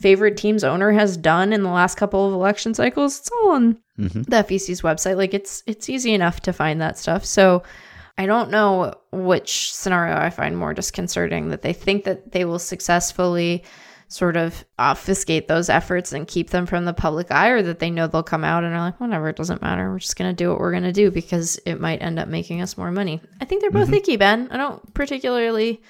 favorite 0.00 0.36
team's 0.36 0.62
owner 0.62 0.92
has 0.92 1.16
done 1.16 1.52
in 1.52 1.64
the 1.64 1.70
last 1.70 1.96
couple 1.96 2.26
of 2.28 2.32
election 2.32 2.72
cycles. 2.72 3.18
It's 3.18 3.30
all 3.42 3.50
on 3.50 3.78
Mhm. 3.98 4.24
the 4.26 4.36
FEC's 4.44 4.82
website. 4.82 5.16
Like 5.16 5.34
it's 5.34 5.64
it's 5.66 5.88
easy 5.88 6.14
enough 6.14 6.38
to 6.42 6.52
find 6.52 6.80
that 6.80 6.96
stuff. 6.96 7.24
So 7.24 7.64
I 8.18 8.26
don't 8.26 8.50
know 8.50 8.94
which 9.12 9.72
scenario 9.72 10.16
I 10.16 10.28
find 10.30 10.56
more 10.56 10.74
disconcerting 10.74 11.48
that 11.50 11.62
they 11.62 11.72
think 11.72 12.04
that 12.04 12.32
they 12.32 12.44
will 12.44 12.58
successfully 12.58 13.64
sort 14.08 14.36
of 14.36 14.64
obfuscate 14.78 15.48
those 15.48 15.68
efforts 15.68 16.12
and 16.14 16.26
keep 16.26 16.48
them 16.50 16.64
from 16.66 16.84
the 16.86 16.94
public 16.94 17.30
eye 17.30 17.50
or 17.50 17.62
that 17.62 17.78
they 17.78 17.90
know 17.90 18.06
they'll 18.06 18.22
come 18.22 18.42
out 18.42 18.64
and 18.64 18.74
are 18.74 18.80
like 18.80 18.98
whatever 19.00 19.28
it 19.28 19.36
doesn't 19.36 19.60
matter 19.60 19.90
we're 19.90 19.98
just 19.98 20.16
going 20.16 20.30
to 20.30 20.34
do 20.34 20.48
what 20.48 20.58
we're 20.58 20.70
going 20.70 20.82
to 20.82 20.92
do 20.92 21.10
because 21.10 21.60
it 21.66 21.78
might 21.78 22.00
end 22.00 22.18
up 22.18 22.26
making 22.26 22.62
us 22.62 22.78
more 22.78 22.90
money 22.90 23.20
i 23.42 23.44
think 23.44 23.60
they're 23.60 23.70
both 23.70 23.92
icky 23.92 24.16
ben 24.16 24.48
i 24.50 24.56
don't 24.56 24.94
particularly 24.94 25.82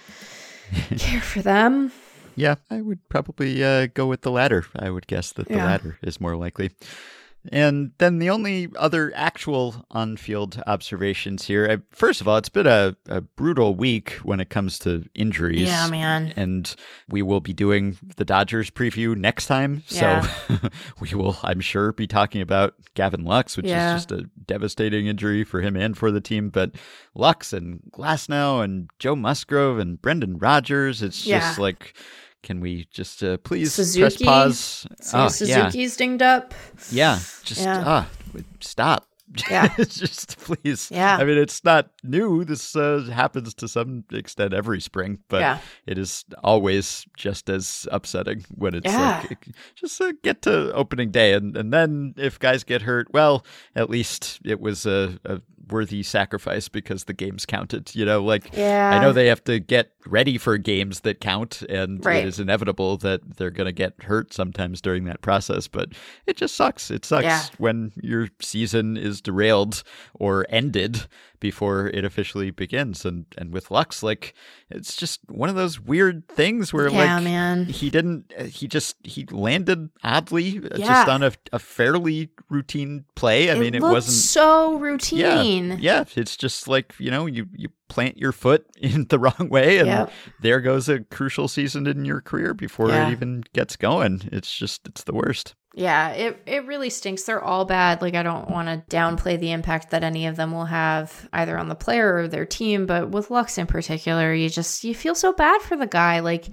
care 0.98 1.20
for 1.20 1.42
them 1.42 1.92
Yeah, 2.34 2.56
I 2.70 2.80
would 2.80 3.08
probably 3.08 3.62
uh, 3.64 3.86
go 3.94 4.06
with 4.06 4.22
the 4.22 4.30
latter. 4.30 4.64
I 4.76 4.90
would 4.90 5.06
guess 5.08 5.32
that 5.32 5.48
the 5.48 5.54
Yeah. 5.54 5.64
latter 5.66 5.98
is 6.02 6.20
more 6.20 6.36
likely. 6.36 6.70
And 7.50 7.92
then 7.98 8.18
the 8.18 8.28
only 8.28 8.68
other 8.76 9.10
actual 9.14 9.86
on 9.90 10.16
field 10.16 10.62
observations 10.66 11.46
here 11.46 11.66
I, 11.70 11.78
first 11.96 12.20
of 12.20 12.28
all, 12.28 12.36
it's 12.36 12.48
been 12.48 12.66
a, 12.66 12.94
a 13.08 13.20
brutal 13.22 13.74
week 13.74 14.12
when 14.22 14.40
it 14.40 14.50
comes 14.50 14.78
to 14.80 15.04
injuries. 15.14 15.62
yeah 15.66 15.88
man 15.88 16.32
And 16.36 16.74
we 17.08 17.22
will 17.22 17.40
be 17.40 17.52
doing 17.54 17.96
the 18.16 18.24
Dodgers 18.24 18.70
preview 18.70 19.16
next 19.16 19.46
time. 19.46 19.82
Yeah. 19.88 20.20
So 20.48 20.58
we 21.00 21.14
will, 21.14 21.38
I'm 21.42 21.60
sure, 21.60 21.92
be 21.92 22.06
talking 22.06 22.42
about 22.42 22.74
Gavin 22.94 23.24
Lux, 23.24 23.56
which 23.56 23.66
Yeah. 23.66 23.94
is 23.94 24.02
just 24.04 24.12
a 24.12 24.28
devastating 24.46 25.06
injury 25.06 25.44
for 25.44 25.60
him 25.60 25.76
and 25.76 25.96
for 25.96 26.10
the 26.10 26.20
team. 26.20 26.50
But 26.50 26.72
Lux 27.14 27.52
and 27.52 27.80
Glasnow 27.92 28.62
and 28.62 28.90
Joe 28.98 29.16
Musgrove 29.16 29.78
and 29.78 30.02
Brendan 30.02 30.38
Rodgers, 30.38 31.02
it's 31.02 31.24
just 31.24 31.58
like, 31.58 31.94
can 32.42 32.60
we 32.60 32.86
just 32.90 33.22
uh, 33.22 33.36
please 33.38 33.72
Suzuki? 33.74 34.24
press 34.24 34.28
pause? 34.28 34.86
so 35.00 35.18
Oh, 35.18 35.22
yeah. 35.22 35.28
suzuki's 35.28 35.96
dinged 35.96 36.22
up 36.22 36.54
Yeah, 36.90 37.18
just 37.44 37.60
Yeah. 37.62 37.82
ah, 37.86 38.08
stop. 38.60 39.04
Yeah. 39.50 39.68
just 39.76 40.38
please. 40.38 40.88
Yeah. 40.90 41.18
I 41.18 41.24
mean, 41.24 41.36
it's 41.36 41.62
not 41.62 41.90
new. 42.02 42.44
This 42.46 42.74
uh, 42.74 43.06
happens 43.12 43.52
to 43.54 43.68
some 43.68 44.04
extent 44.10 44.54
every 44.54 44.80
spring, 44.80 45.18
but 45.28 45.40
Yeah. 45.42 45.58
it 45.86 45.98
is 45.98 46.24
always 46.42 47.04
just 47.14 47.50
as 47.50 47.86
upsetting 47.92 48.46
when 48.56 48.74
it's 48.74 48.90
Yeah. 48.90 49.26
like 49.28 49.48
just 49.74 50.00
uh, 50.00 50.12
get 50.22 50.40
to 50.42 50.72
opening 50.72 51.10
day, 51.10 51.34
and 51.34 51.58
and 51.58 51.74
then 51.74 52.14
if 52.16 52.38
guys 52.38 52.64
get 52.64 52.80
hurt, 52.82 53.08
well, 53.12 53.44
at 53.76 53.90
least 53.90 54.40
it 54.46 54.60
was 54.60 54.86
a, 54.86 55.18
a 55.26 55.42
worthy 55.70 56.02
sacrifice 56.02 56.68
because 56.68 57.04
the 57.04 57.12
games 57.12 57.46
counted. 57.46 57.94
You 57.94 58.04
know, 58.04 58.22
like 58.22 58.50
yeah 58.56 58.90
I 58.94 59.00
know 59.00 59.12
they 59.12 59.26
have 59.26 59.44
to 59.44 59.58
get 59.58 59.90
ready 60.06 60.38
for 60.38 60.56
games 60.58 61.00
that 61.00 61.20
count, 61.20 61.62
and 61.68 62.04
Right. 62.04 62.24
it 62.24 62.28
is 62.28 62.40
inevitable 62.40 62.96
that 62.98 63.36
they're 63.36 63.50
going 63.50 63.66
to 63.66 63.72
get 63.72 64.02
hurt 64.04 64.32
sometimes 64.32 64.80
during 64.80 65.04
that 65.04 65.20
process. 65.20 65.68
But 65.68 65.90
it 66.26 66.36
just 66.36 66.54
sucks. 66.56 66.90
It 66.90 67.04
sucks 67.04 67.24
Yeah. 67.24 67.42
when 67.58 67.92
your 68.00 68.28
season 68.40 68.96
is 68.96 69.20
derailed 69.20 69.82
or 70.14 70.46
ended 70.48 71.06
before 71.40 71.88
it 71.88 72.04
officially 72.04 72.50
begins. 72.50 73.04
And 73.04 73.26
and 73.36 73.52
with 73.52 73.70
Lux, 73.70 74.02
like 74.02 74.34
it's 74.70 74.96
just 74.96 75.20
one 75.28 75.48
of 75.48 75.54
those 75.54 75.80
weird 75.80 76.26
things 76.28 76.72
where 76.72 76.88
yeah 76.88 77.14
like 77.16 77.24
man 77.24 77.66
he 77.66 77.90
didn't. 77.90 78.32
uh, 78.38 78.44
He 78.44 78.66
just 78.68 78.96
he 79.04 79.24
landed 79.30 79.90
oddly, 80.02 80.58
uh, 80.58 80.76
Yeah. 80.76 80.86
just 80.86 81.08
on 81.08 81.22
a, 81.22 81.32
a 81.52 81.58
fairly 81.58 82.30
routine 82.48 83.04
play. 83.14 83.50
I 83.50 83.58
mean, 83.58 83.74
it 83.74 83.82
wasn't 83.82 84.16
so 84.16 84.72
yeah, 84.72 84.78
routine 84.82 85.78
yeah. 85.80 86.04
It's 86.16 86.36
just 86.36 86.68
like 86.68 86.94
you 86.98 87.10
know, 87.10 87.26
you 87.26 87.46
you 87.54 87.68
plant 87.88 88.18
your 88.18 88.32
foot 88.32 88.66
in 88.80 89.06
the 89.08 89.18
wrong 89.18 89.48
way, 89.50 89.78
and 89.78 89.86
Yep. 89.88 90.12
there 90.40 90.60
goes 90.60 90.88
a 90.88 91.00
crucial 91.00 91.48
season 91.48 91.86
in 91.86 92.04
your 92.04 92.20
career 92.20 92.54
before 92.54 92.88
Yeah. 92.88 93.08
it 93.08 93.12
even 93.12 93.44
gets 93.54 93.76
going. 93.76 94.28
It's 94.32 94.54
just 94.54 94.86
it's 94.88 95.04
the 95.04 95.14
worst. 95.14 95.54
Yeah, 95.78 96.10
it 96.10 96.42
it 96.44 96.66
really 96.66 96.90
stinks. 96.90 97.22
They're 97.22 97.42
all 97.42 97.64
bad. 97.64 98.02
Like 98.02 98.16
I 98.16 98.24
don't 98.24 98.50
want 98.50 98.66
to 98.66 98.96
downplay 98.96 99.38
the 99.38 99.52
impact 99.52 99.90
that 99.90 100.02
any 100.02 100.26
of 100.26 100.34
them 100.34 100.50
will 100.50 100.64
have 100.64 101.28
either 101.32 101.56
on 101.56 101.68
the 101.68 101.76
player 101.76 102.16
or 102.16 102.26
their 102.26 102.44
team, 102.44 102.84
but 102.84 103.10
with 103.10 103.30
Lux 103.30 103.58
in 103.58 103.68
particular, 103.68 104.34
you 104.34 104.48
just 104.48 104.82
you 104.82 104.92
feel 104.92 105.14
so 105.14 105.32
bad 105.32 105.62
for 105.62 105.76
the 105.76 105.86
guy. 105.86 106.18
Like, 106.18 106.46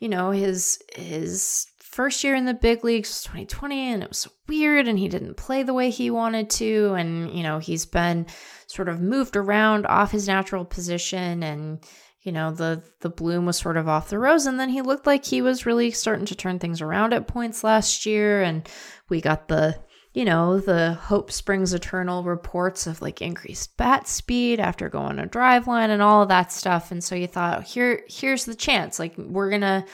you 0.00 0.08
know, 0.08 0.32
his 0.32 0.82
his 0.96 1.68
first 1.78 2.24
year 2.24 2.34
in 2.34 2.44
the 2.44 2.54
big 2.54 2.82
leagues 2.82 3.08
was 3.08 3.22
2020 3.22 3.92
and 3.92 4.02
it 4.02 4.08
was 4.08 4.26
weird 4.48 4.88
and 4.88 4.98
he 4.98 5.06
didn't 5.06 5.36
play 5.36 5.62
the 5.62 5.72
way 5.72 5.88
he 5.88 6.10
wanted 6.10 6.50
to 6.50 6.94
and 6.94 7.30
you 7.30 7.44
know, 7.44 7.60
he's 7.60 7.86
been 7.86 8.26
sort 8.66 8.88
of 8.88 9.00
moved 9.00 9.36
around 9.36 9.86
off 9.86 10.10
his 10.10 10.26
natural 10.26 10.64
position 10.64 11.44
and 11.44 11.78
you 12.26 12.32
know 12.32 12.50
the 12.50 12.82
the 13.00 13.08
bloom 13.08 13.46
was 13.46 13.56
sort 13.56 13.76
of 13.76 13.88
off 13.88 14.10
the 14.10 14.18
rose 14.18 14.46
and 14.46 14.58
then 14.58 14.68
he 14.68 14.82
looked 14.82 15.06
like 15.06 15.24
he 15.24 15.40
was 15.40 15.64
really 15.64 15.92
starting 15.92 16.26
to 16.26 16.34
turn 16.34 16.58
things 16.58 16.80
around 16.80 17.14
at 17.14 17.28
points 17.28 17.62
last 17.62 18.04
year 18.04 18.42
and 18.42 18.68
we 19.08 19.20
got 19.20 19.46
the 19.46 19.78
you 20.12 20.24
know 20.24 20.58
the 20.58 20.94
hope 20.94 21.30
springs 21.30 21.72
eternal 21.72 22.24
reports 22.24 22.88
of 22.88 23.00
like 23.00 23.22
increased 23.22 23.76
bat 23.76 24.08
speed 24.08 24.58
after 24.58 24.88
going 24.88 25.20
a 25.20 25.26
Driveline 25.26 25.90
and 25.90 26.02
all 26.02 26.22
of 26.22 26.28
that 26.28 26.50
stuff 26.50 26.90
and 26.90 27.02
so 27.02 27.14
you 27.14 27.28
thought 27.28 27.62
here 27.62 28.02
here's 28.08 28.44
the 28.44 28.56
chance 28.56 28.98
like 28.98 29.16
we're 29.16 29.50
gonna 29.50 29.86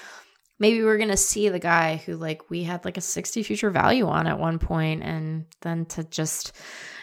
maybe 0.59 0.83
we're 0.83 0.99
gonna 0.99 1.17
see 1.19 1.51
the 1.51 1.59
guy 1.59 1.97
who 1.97 2.17
like 2.17 2.49
we 2.49 2.63
had 2.63 2.83
like 2.87 2.97
a 2.97 3.03
60 3.03 3.43
future 3.43 3.71
value 3.71 4.07
on 4.07 4.27
at 4.27 4.39
one 4.39 4.59
point 4.59 5.03
and 5.03 5.45
then 5.61 5.85
to 5.85 6.03
just 6.05 6.53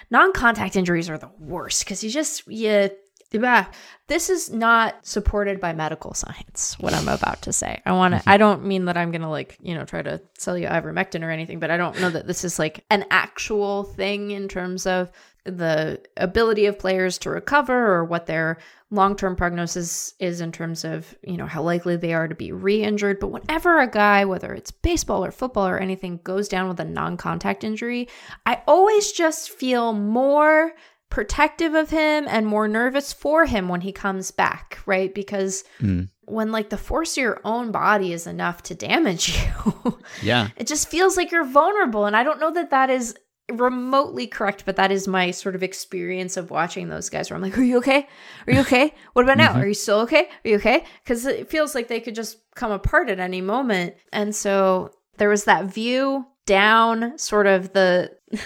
non-contact 0.10 0.76
injuries 0.76 1.08
are 1.08 1.20
the 1.20 1.30
worst 1.38 1.84
because 1.84 2.04
you 2.04 2.10
just 2.10 2.48
you 2.48 2.90
yeah. 3.32 3.68
This 4.08 4.30
is 4.30 4.52
not 4.52 5.06
supported 5.06 5.60
by 5.60 5.74
medical 5.74 6.14
science, 6.14 6.76
what 6.80 6.94
I'm 6.94 7.08
about 7.08 7.44
to 7.44 7.54
say. 7.54 7.82
I 7.86 7.92
want 7.92 8.14
to, 8.14 8.20
mm-hmm. 8.20 8.30
I 8.30 8.38
don't 8.38 8.66
mean 8.66 8.86
that 8.86 8.98
I'm 8.98 9.12
going 9.12 9.22
to 9.22 9.30
like, 9.30 9.58
you 9.62 9.76
know, 9.76 9.86
try 9.86 10.02
to 10.02 10.20
sell 10.38 10.58
you 10.58 10.68
ivermectin 10.68 11.24
or 11.24 11.30
anything, 11.30 11.60
but 11.60 11.70
I 11.70 11.78
don't 11.78 12.00
know 12.02 12.10
that 12.10 12.26
this 12.26 12.44
is 12.44 12.58
like 12.58 12.84
an 12.90 13.06
actual 13.12 13.84
thing 13.84 14.32
in 14.32 14.48
terms 14.48 14.88
of 14.88 15.12
the 15.46 16.02
ability 16.18 16.66
of 16.66 16.80
players 16.80 17.18
to 17.20 17.30
recover 17.30 17.94
or 17.94 18.04
what 18.04 18.26
their 18.26 18.58
long-term 18.92 19.36
prognosis 19.36 20.14
is 20.20 20.42
in 20.42 20.52
terms 20.52 20.84
of, 20.84 21.16
you 21.24 21.38
know, 21.38 21.46
how 21.46 21.62
likely 21.62 21.96
they 21.96 22.14
are 22.14 22.28
to 22.28 22.36
be 22.36 22.52
re-injured. 22.52 23.20
But 23.20 23.28
whenever 23.32 23.80
a 23.80 23.90
guy, 23.90 24.26
whether 24.26 24.54
it's 24.54 24.72
baseball 24.72 25.24
or 25.24 25.32
football 25.32 25.68
or 25.68 25.78
anything, 25.78 26.20
goes 26.24 26.50
down 26.50 26.68
with 26.68 26.80
a 26.80 26.86
non-contact 26.86 27.64
injury, 27.64 28.10
I 28.46 28.62
always 28.68 29.12
just 29.12 29.52
feel 29.52 29.94
more 29.94 30.74
protective 31.10 31.74
of 31.74 31.90
him 31.90 32.28
and 32.30 32.46
more 32.46 32.68
nervous 32.68 33.12
for 33.14 33.46
him 33.46 33.68
when 33.68 33.82
he 33.82 33.92
comes 33.92 34.32
back, 34.32 34.80
right? 34.86 35.14
Because 35.14 35.64
mm. 35.82 36.08
when 36.26 36.52
like 36.52 36.70
the 36.70 36.78
force 36.78 37.18
of 37.18 37.22
your 37.22 37.42
own 37.44 37.72
body 37.72 38.14
is 38.14 38.28
enough 38.28 38.62
to 38.64 38.76
damage 38.76 39.30
you, 39.86 40.00
Yeah. 40.22 40.50
it 40.56 40.68
just 40.68 40.90
feels 40.90 41.18
like 41.18 41.32
you're 41.32 41.46
vulnerable. 41.46 42.06
And 42.06 42.16
I 42.16 42.24
don't 42.24 42.40
know 42.40 42.52
that 42.52 42.70
that 42.70 42.90
is 42.90 43.16
remotely 43.52 44.28
correct, 44.28 44.64
but 44.66 44.76
that 44.76 44.92
is 44.92 45.08
my 45.08 45.32
sort 45.32 45.56
of 45.56 45.64
experience 45.64 46.38
of 46.38 46.52
watching 46.52 46.90
those 46.90 47.10
guys 47.10 47.30
where 47.30 47.36
I'm 47.36 47.42
like, 47.42 47.58
are 47.58 47.64
you 47.64 47.78
okay? 47.80 48.08
Are 48.46 48.54
you 48.54 48.60
okay? 48.62 48.94
What 49.14 49.26
about 49.26 49.38
now? 49.38 49.50
Mm-hmm. 49.54 49.62
Are 49.62 49.68
you 49.68 49.74
still 49.74 50.02
okay? 50.02 50.30
Are 50.46 50.50
you 50.50 50.56
okay? 50.58 50.86
Because 51.04 51.26
it 51.26 51.50
feels 51.50 51.74
like 51.74 51.88
they 51.88 52.00
could 52.00 52.14
just 52.16 52.38
come 52.56 52.72
apart 52.72 53.10
at 53.10 53.20
any 53.20 53.42
moment. 53.42 53.96
And 54.14 54.36
so 54.36 54.92
there 55.18 55.30
was 55.30 55.46
that 55.46 55.66
view 55.66 56.28
down 56.46 57.18
sort 57.18 57.48
of 57.48 57.74
the 57.74 58.16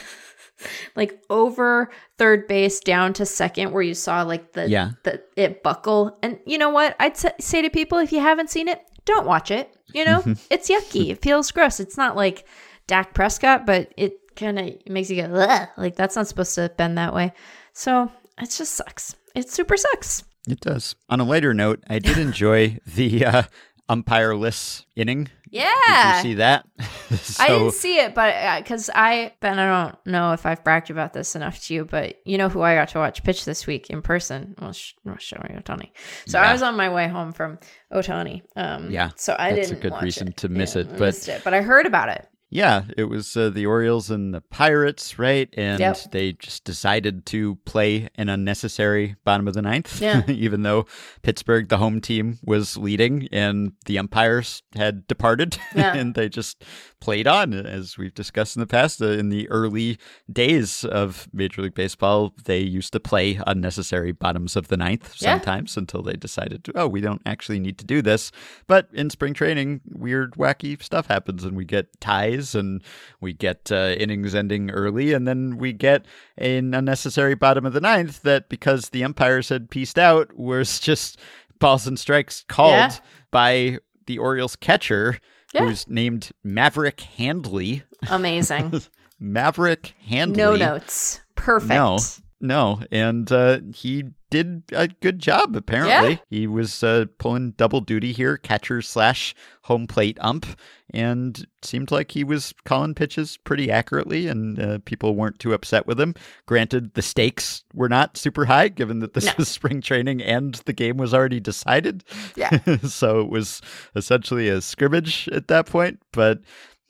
like 0.95 1.21
over 1.29 1.91
third 2.17 2.47
base 2.47 2.79
down 2.79 3.13
to 3.13 3.25
second 3.25 3.71
where 3.71 3.81
you 3.83 3.93
saw 3.93 4.23
like 4.23 4.53
the 4.53 4.67
Yeah. 4.69 4.91
the 5.03 5.21
it 5.35 5.63
buckle 5.63 6.17
and 6.23 6.39
you 6.45 6.57
know 6.57 6.69
what 6.69 6.95
i'd 6.99 7.17
say 7.17 7.61
to 7.61 7.69
people 7.69 7.97
if 7.97 8.11
you 8.11 8.19
haven't 8.19 8.49
seen 8.49 8.67
it 8.67 8.81
don't 9.05 9.25
watch 9.27 9.51
it 9.51 9.73
you 9.93 10.05
know 10.05 10.23
it's 10.49 10.69
yucky 10.69 11.09
it 11.11 11.21
feels 11.21 11.51
gross 11.51 11.79
it's 11.79 11.97
not 11.97 12.15
like 12.15 12.45
Dak 12.87 13.13
Prescott 13.13 13.65
but 13.65 13.93
it 13.97 14.13
kind 14.35 14.59
of 14.59 14.73
makes 14.87 15.09
you 15.09 15.21
go 15.21 15.33
Ugh. 15.33 15.69
like 15.77 15.95
that's 15.95 16.15
not 16.15 16.27
supposed 16.27 16.55
to 16.55 16.71
bend 16.77 16.97
that 16.97 17.13
way 17.13 17.31
so 17.73 18.11
it 18.41 18.49
just 18.49 18.73
sucks 18.73 19.15
it 19.35 19.49
super 19.49 19.77
sucks 19.77 20.23
It 20.47 20.59
does. 20.59 20.95
On 21.09 21.19
a 21.19 21.23
lighter 21.23 21.53
note, 21.53 21.81
I 21.89 21.99
did 21.99 22.17
enjoy 22.17 22.77
the 22.85 23.25
uh, 23.25 23.43
umpireless 23.89 24.83
inning. 24.95 25.29
Yeah. 25.53 26.21
Did 26.21 26.25
you 26.25 26.31
see 26.31 26.33
that? 26.35 26.65
I 27.39 27.47
didn't 27.49 27.73
see 27.73 27.99
it, 27.99 28.15
but 28.15 28.57
because 28.59 28.89
I, 28.93 29.33
Ben, 29.39 29.59
I 29.59 29.83
don't 29.83 30.05
know 30.07 30.31
if 30.33 30.45
I've 30.45 30.63
bragged 30.63 30.89
about 30.89 31.13
this 31.13 31.35
enough 31.35 31.61
to 31.65 31.73
you, 31.75 31.85
but 31.85 32.15
you 32.25 32.37
know 32.39 32.49
who 32.49 32.61
I 32.61 32.73
got 32.75 32.89
to 32.89 32.97
watch 32.97 33.23
pitch 33.23 33.45
this 33.45 33.67
week 33.67 33.89
in 33.91 34.01
person 34.01 34.55
was 34.59 34.75
Sh- 34.77 34.93
was 35.05 35.17
Shohei 35.19 35.61
Ohtani. 35.63 35.91
So 36.25 36.39
Yeah. 36.39 36.49
I 36.49 36.53
was 36.53 36.63
on 36.63 36.75
my 36.75 36.89
way 36.91 37.07
home 37.07 37.31
from 37.33 37.59
Ohtani. 37.93 38.41
Um, 38.55 38.89
Yeah, 38.89 39.11
so 39.15 39.35
I 39.37 39.53
that's 39.53 39.67
a 39.71 39.75
didn't. 39.75 39.91
good 39.91 40.01
reason 40.01 40.29
it. 40.29 40.37
to 40.37 40.49
miss 40.49 40.75
Yeah, 40.75 40.81
it, 40.81 40.97
but- 40.97 41.27
it, 41.27 41.41
but 41.43 41.53
I 41.53 41.61
heard 41.61 41.85
about 41.85 42.09
it. 42.09 42.27
Yeah, 42.55 42.83
it 42.97 43.05
was 43.05 43.35
uh, 43.35 43.49
the 43.49 43.65
Orioles 43.65 44.11
and 44.11 44.31
the 44.31 44.41
Pirates, 44.41 45.17
right? 45.17 45.49
And 45.57 45.79
Yep. 45.79 46.11
they 46.11 46.33
just 46.33 46.63
decided 46.63 47.25
to 47.27 47.55
play 47.65 48.09
an 48.15 48.29
unnecessary 48.29 49.15
bottom 49.25 49.47
of 49.47 49.55
the 49.55 49.63
ninth, 49.63 49.99
Yeah. 49.99 50.21
even 50.27 50.61
though 50.61 50.85
Pittsburgh, 51.23 51.67
the 51.69 51.77
home 51.79 51.99
team, 51.99 52.37
was 52.45 52.77
leading 52.77 53.27
and 53.31 53.71
the 53.87 53.97
umpires 53.97 54.61
had 54.75 55.07
departed. 55.07 55.57
Yeah. 55.75 55.95
and 55.95 56.13
they 56.13 56.29
just 56.29 56.63
played 57.01 57.25
on, 57.27 57.53
as 57.53 57.97
we've 57.97 58.13
discussed 58.13 58.55
in 58.55 58.59
the 58.59 58.67
past. 58.67 59.01
Uh, 59.01 59.07
in 59.07 59.29
the 59.29 59.49
early 59.49 59.97
days 60.31 60.85
of 60.85 61.27
Major 61.33 61.63
League 61.63 61.73
Baseball, 61.73 62.33
they 62.45 62.59
used 62.59 62.93
to 62.93 62.99
play 62.99 63.39
unnecessary 63.47 64.11
bottoms 64.11 64.55
of 64.55 64.67
the 64.67 64.77
ninth 64.77 65.15
Yeah. 65.19 65.33
sometimes 65.37 65.75
until 65.75 66.03
they 66.03 66.13
decided, 66.13 66.67
oh, 66.75 66.87
we 66.87 67.01
don't 67.01 67.21
actually 67.25 67.59
need 67.59 67.79
to 67.79 67.85
do 67.85 68.03
this. 68.03 68.31
But 68.67 68.87
in 68.93 69.09
spring 69.09 69.33
training, 69.33 69.81
weird, 69.91 70.33
wacky 70.35 70.81
stuff 70.81 71.07
happens, 71.07 71.43
and 71.43 71.57
we 71.57 71.65
get 71.65 71.99
ties, 71.99 72.42
and 72.55 72.81
we 73.21 73.33
get 73.33 73.71
uh, 73.71 73.95
innings 73.97 74.35
ending 74.35 74.69
early, 74.71 75.13
and 75.13 75.27
then 75.27 75.57
we 75.57 75.71
get 75.73 76.05
an 76.37 76.73
unnecessary 76.73 77.35
bottom 77.35 77.65
of 77.65 77.73
the 77.73 77.81
ninth 77.81 78.21
that, 78.23 78.49
because 78.49 78.89
the 78.89 79.03
umpires 79.03 79.49
had 79.49 79.69
pieced 79.69 79.97
out, 79.97 80.33
was 80.35 80.79
just 80.89 81.19
balls 81.59 81.87
and 81.87 81.97
strikes 81.97 82.43
called 82.47 82.71
Yeah. 82.73 82.95
by 83.31 83.79
the 84.05 84.17
Orioles 84.17 84.55
catcher, 84.57 85.17
Yeah. 85.53 85.65
who's 85.65 85.87
named 85.87 86.31
Maverick 86.43 86.99
Handley. 87.01 87.83
Amazing. 88.09 88.81
Maverick 89.19 89.93
Handley. 90.05 90.37
no 90.37 90.55
notes. 90.55 91.21
Perfect. 91.35 91.69
No, 91.69 91.97
no, 92.43 92.81
and 92.91 93.31
uh, 93.31 93.59
he 93.73 94.03
did 94.29 94.63
a 94.73 94.87
good 94.87 95.17
job. 95.19 95.55
Apparently, 95.55 96.11
Yeah. 96.11 96.17
he 96.29 96.45
was 96.45 96.83
uh, 96.83 97.05
pulling 97.17 97.51
double 97.51 97.81
duty 97.81 98.11
here, 98.11 98.37
catcher 98.37 98.81
slash 98.81 99.33
home 99.63 99.87
plate 99.87 100.17
ump, 100.21 100.45
and 100.93 101.47
seemed 101.61 101.89
like 101.89 102.11
he 102.11 102.23
was 102.23 102.53
calling 102.65 102.93
pitches 102.93 103.37
pretty 103.37 103.71
accurately, 103.71 104.27
and 104.27 104.59
uh, 104.59 104.79
people 104.85 105.15
weren't 105.15 105.39
too 105.39 105.53
upset 105.53 105.87
with 105.87 105.99
him. 105.99 106.13
Granted, 106.45 106.93
the 106.95 107.01
stakes 107.01 107.63
were 107.73 107.89
not 107.89 108.17
super 108.17 108.45
high, 108.45 108.67
given 108.67 108.99
that 108.99 109.13
this 109.13 109.25
No. 109.25 109.33
was 109.37 109.47
spring 109.59 109.79
training 109.81 110.21
and 110.21 110.55
the 110.65 110.73
game 110.73 110.97
was 110.97 111.13
already 111.13 111.39
decided. 111.39 112.03
Yeah. 112.35 112.59
so 112.83 113.21
it 113.21 113.29
was 113.29 113.61
essentially 113.95 114.49
a 114.49 114.61
scrimmage 114.61 115.29
at 115.31 115.47
that 115.47 115.65
point, 115.65 115.99
but. 116.11 116.41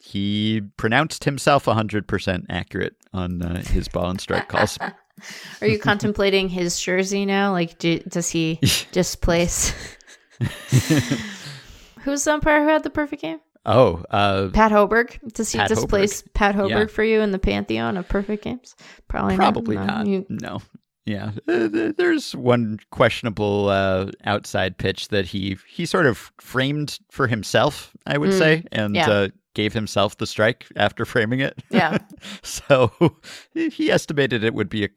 He 0.06 0.60
pronounced 0.76 1.24
himself 1.24 1.64
100% 1.64 2.46
accurate 2.50 2.98
on 3.14 3.42
uh, 3.42 3.64
his 3.64 3.88
ball 3.88 4.10
and 4.10 4.20
strike 4.20 4.50
calls. 4.50 4.78
Are 5.62 5.68
you 5.68 5.80
contemplating 5.80 6.50
his 6.50 6.80
jersey 6.80 7.26
now? 7.26 7.52
Like, 7.52 7.78
do, 7.80 8.00
does 8.00 8.30
he 8.30 8.60
displace? 8.92 9.74
Who's 12.02 12.24
the 12.26 12.34
umpire 12.34 12.64
who 12.64 12.70
had 12.70 12.84
the 12.84 12.90
perfect 12.90 13.22
game? 13.22 13.40
Oh, 13.66 14.04
uh, 14.10 14.50
Pat 14.52 14.72
Hoberg. 14.74 15.20
Does 15.34 15.52
he 15.52 15.58
Pat 15.58 15.70
displace 15.70 16.22
Pat 16.34 16.54
Hoberg 16.56 16.70
Yeah. 16.70 16.86
for 16.88 17.04
you 17.04 17.22
in 17.22 17.32
the 17.32 17.40
pantheon 17.40 17.96
of 17.96 18.10
perfect 18.10 18.44
games? 18.44 18.76
Probably 19.08 19.38
probably 19.38 19.76
not. 19.78 19.88
not. 19.88 20.06
No, 20.06 20.12
you- 20.12 20.26
No. 20.30 20.62
Yeah, 21.06 21.32
Uh, 21.50 21.68
there's 21.98 22.34
one 22.34 22.80
questionable 22.90 23.68
uh, 23.68 24.10
outside 24.24 24.78
pitch 24.78 25.10
that 25.10 25.26
he 25.26 25.58
he 25.68 25.86
sort 25.86 26.06
of 26.06 26.32
framed 26.40 26.98
for 27.12 27.28
himself, 27.28 27.92
I 28.06 28.18
would 28.18 28.30
Mm, 28.30 28.38
say, 28.38 28.64
and 28.72 28.96
yeah. 28.96 29.10
uh, 29.10 29.28
gave 29.54 29.74
himself 29.74 30.18
the 30.18 30.26
strike 30.28 30.66
after 30.76 31.06
framing 31.14 31.40
it. 31.40 31.62
Yeah. 31.70 31.98
so 32.44 32.92
he 33.54 33.92
estimated 33.92 34.44
it 34.44 34.54
would 34.54 34.70
be 34.70 34.86
a, 34.86 34.90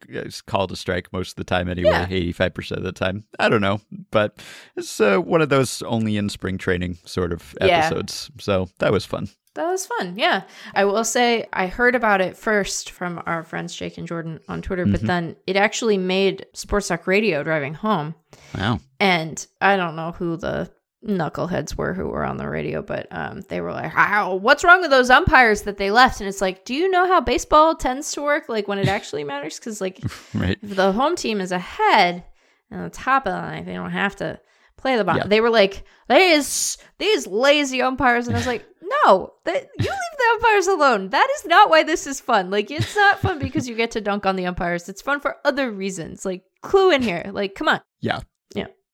called 0.45 0.71
a 0.71 0.75
strike 0.75 1.11
most 1.13 1.31
of 1.31 1.35
the 1.35 1.43
time 1.43 1.69
anyway, 1.69 1.89
Yeah. 1.91 2.07
eighty 2.09 2.31
five 2.31 2.53
percent 2.53 2.79
of 2.79 2.83
the 2.85 2.91
time. 2.91 3.23
I 3.39 3.49
don't 3.49 3.61
know, 3.61 3.81
but 4.11 4.39
it's 4.75 4.99
uh, 4.99 5.17
one 5.19 5.41
of 5.41 5.49
those 5.49 5.81
only 5.83 6.17
in 6.17 6.29
spring 6.29 6.57
training 6.57 6.97
sort 7.05 7.31
of 7.31 7.55
episodes. 7.61 8.29
Yeah. 8.35 8.41
So 8.43 8.69
that 8.79 8.91
was 8.91 9.05
fun. 9.05 9.29
That 9.55 9.71
was 9.71 9.87
fun. 9.87 10.13
Yeah. 10.17 10.43
I 10.75 10.85
will 10.85 11.03
say 11.03 11.47
I 11.51 11.65
heard 11.65 11.95
about 11.95 12.21
it 12.21 12.37
first 12.37 12.91
from 12.91 13.23
our 13.25 13.43
friends 13.43 13.75
Jake 13.75 13.97
and 13.97 14.07
Jordan 14.07 14.39
on 14.47 14.61
Twitter, 14.61 14.85
but 14.85 14.97
Mm-hmm. 14.99 15.07
then 15.07 15.35
it 15.47 15.55
actually 15.55 15.97
made 15.97 16.45
Sports 16.53 16.89
Talk 16.89 17.07
Radio 17.07 17.41
driving 17.43 17.73
home. 17.73 18.13
Wow. 18.55 18.79
And 18.99 19.45
I 19.59 19.75
don't 19.75 19.95
know 19.95 20.11
who 20.11 20.37
the 20.37 20.69
knuckleheads 21.05 21.75
were 21.75 21.93
who 21.93 22.07
were 22.07 22.23
on 22.23 22.37
the 22.37 22.47
radio, 22.49 22.81
but 22.81 23.07
um, 23.11 23.41
they 23.49 23.61
were 23.61 23.71
like, 23.71 23.91
"How? 23.91 24.35
What's 24.35 24.63
wrong 24.63 24.81
with 24.81 24.89
those 24.89 25.09
umpires 25.09 25.63
that 25.63 25.77
they 25.77 25.91
left?" 25.91 26.19
And 26.19 26.27
it's 26.27 26.41
like, 26.41 26.65
do 26.65 26.73
you 26.73 26.89
know 26.89 27.05
how 27.07 27.21
baseball 27.21 27.75
tends 27.75 28.11
to 28.13 28.21
work? 28.21 28.49
Like 28.49 28.67
when 28.67 28.79
it 28.79 28.87
actually 28.87 29.23
matters, 29.23 29.59
because 29.59 29.79
like 29.81 29.99
Right. 30.33 30.57
if 30.61 30.75
the 30.75 30.91
home 30.91 31.15
team 31.15 31.39
is 31.41 31.51
ahead 31.51 32.23
and 32.71 32.85
the 32.85 32.89
top 32.89 33.27
of 33.27 33.33
the 33.33 33.41
ninth, 33.41 33.65
they 33.65 33.73
don't 33.73 33.91
have 33.91 34.15
to 34.17 34.39
play 34.77 34.97
the 34.97 35.03
bottom. 35.03 35.23
Yeah. 35.23 35.27
They 35.27 35.41
were 35.41 35.49
like, 35.49 35.83
these 36.09 36.77
these 36.97 37.27
lazy 37.27 37.81
umpires, 37.81 38.27
and 38.27 38.35
I 38.35 38.39
was 38.39 38.47
like, 38.47 38.65
no, 39.05 39.33
that 39.45 39.67
you 39.79 39.85
leave 39.85 40.17
the 40.17 40.31
umpires 40.33 40.67
alone. 40.67 41.09
That 41.09 41.27
is 41.37 41.45
not 41.45 41.69
why 41.69 41.83
this 41.83 42.07
is 42.07 42.19
fun. 42.19 42.49
Like 42.49 42.71
it's 42.71 42.95
not 42.95 43.19
fun 43.19 43.37
because 43.39 43.67
you 43.69 43.75
get 43.75 43.91
to 43.91 44.01
dunk 44.01 44.25
on 44.25 44.35
the 44.35 44.47
umpires. 44.47 44.89
It's 44.89 45.01
fun 45.01 45.19
for 45.19 45.35
other 45.45 45.71
reasons. 45.71 46.25
Like 46.25 46.43
clue 46.63 46.91
in 46.91 47.01
here. 47.03 47.29
Like 47.31 47.53
come 47.55 47.67
on. 47.67 47.81
Yeah. 48.01 48.19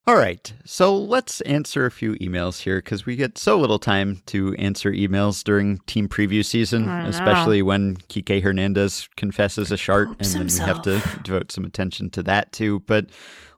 All 0.06 0.18
right. 0.18 0.54
So 0.66 0.98
let's 0.98 1.40
answer 1.42 1.86
a 1.86 1.92
few 1.92 2.16
emails 2.16 2.62
here 2.62 2.80
because 2.80 3.06
we 3.06 3.16
get 3.16 3.38
so 3.38 3.58
little 3.58 3.80
time 3.80 4.22
to 4.26 4.54
answer 4.56 4.92
emails 4.92 5.46
during 5.46 5.78
team 5.88 6.10
preview 6.10 6.44
season, 6.44 6.90
especially 6.90 7.62
when 7.62 7.96
Kike 7.96 8.44
Hernandez 8.44 9.08
confesses 9.16 9.72
a 9.72 9.78
shart, 9.78 10.10
and 10.10 10.26
then 10.26 10.48
we 10.48 10.58
have 10.58 10.82
to 10.82 11.02
devote 11.24 11.54
some 11.54 11.64
attention 11.64 12.10
to 12.12 12.24
that 12.24 12.52
too. 12.52 12.82
But 12.82 13.12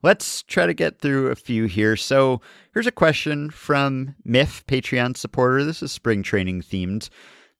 let's 0.04 0.44
try 0.44 0.68
to 0.68 0.74
get 0.76 1.00
through 1.00 1.30
a 1.30 1.36
few 1.36 1.66
here. 1.66 1.96
So 1.96 2.42
here's 2.76 2.86
a 2.86 2.92
question 2.92 3.50
from 3.50 4.14
Miff, 4.24 4.64
Patreon 4.68 5.18
supporter. 5.18 5.64
This 5.64 5.82
is 5.82 5.92
spring 5.92 6.22
training 6.22 6.62
themed. 6.62 7.10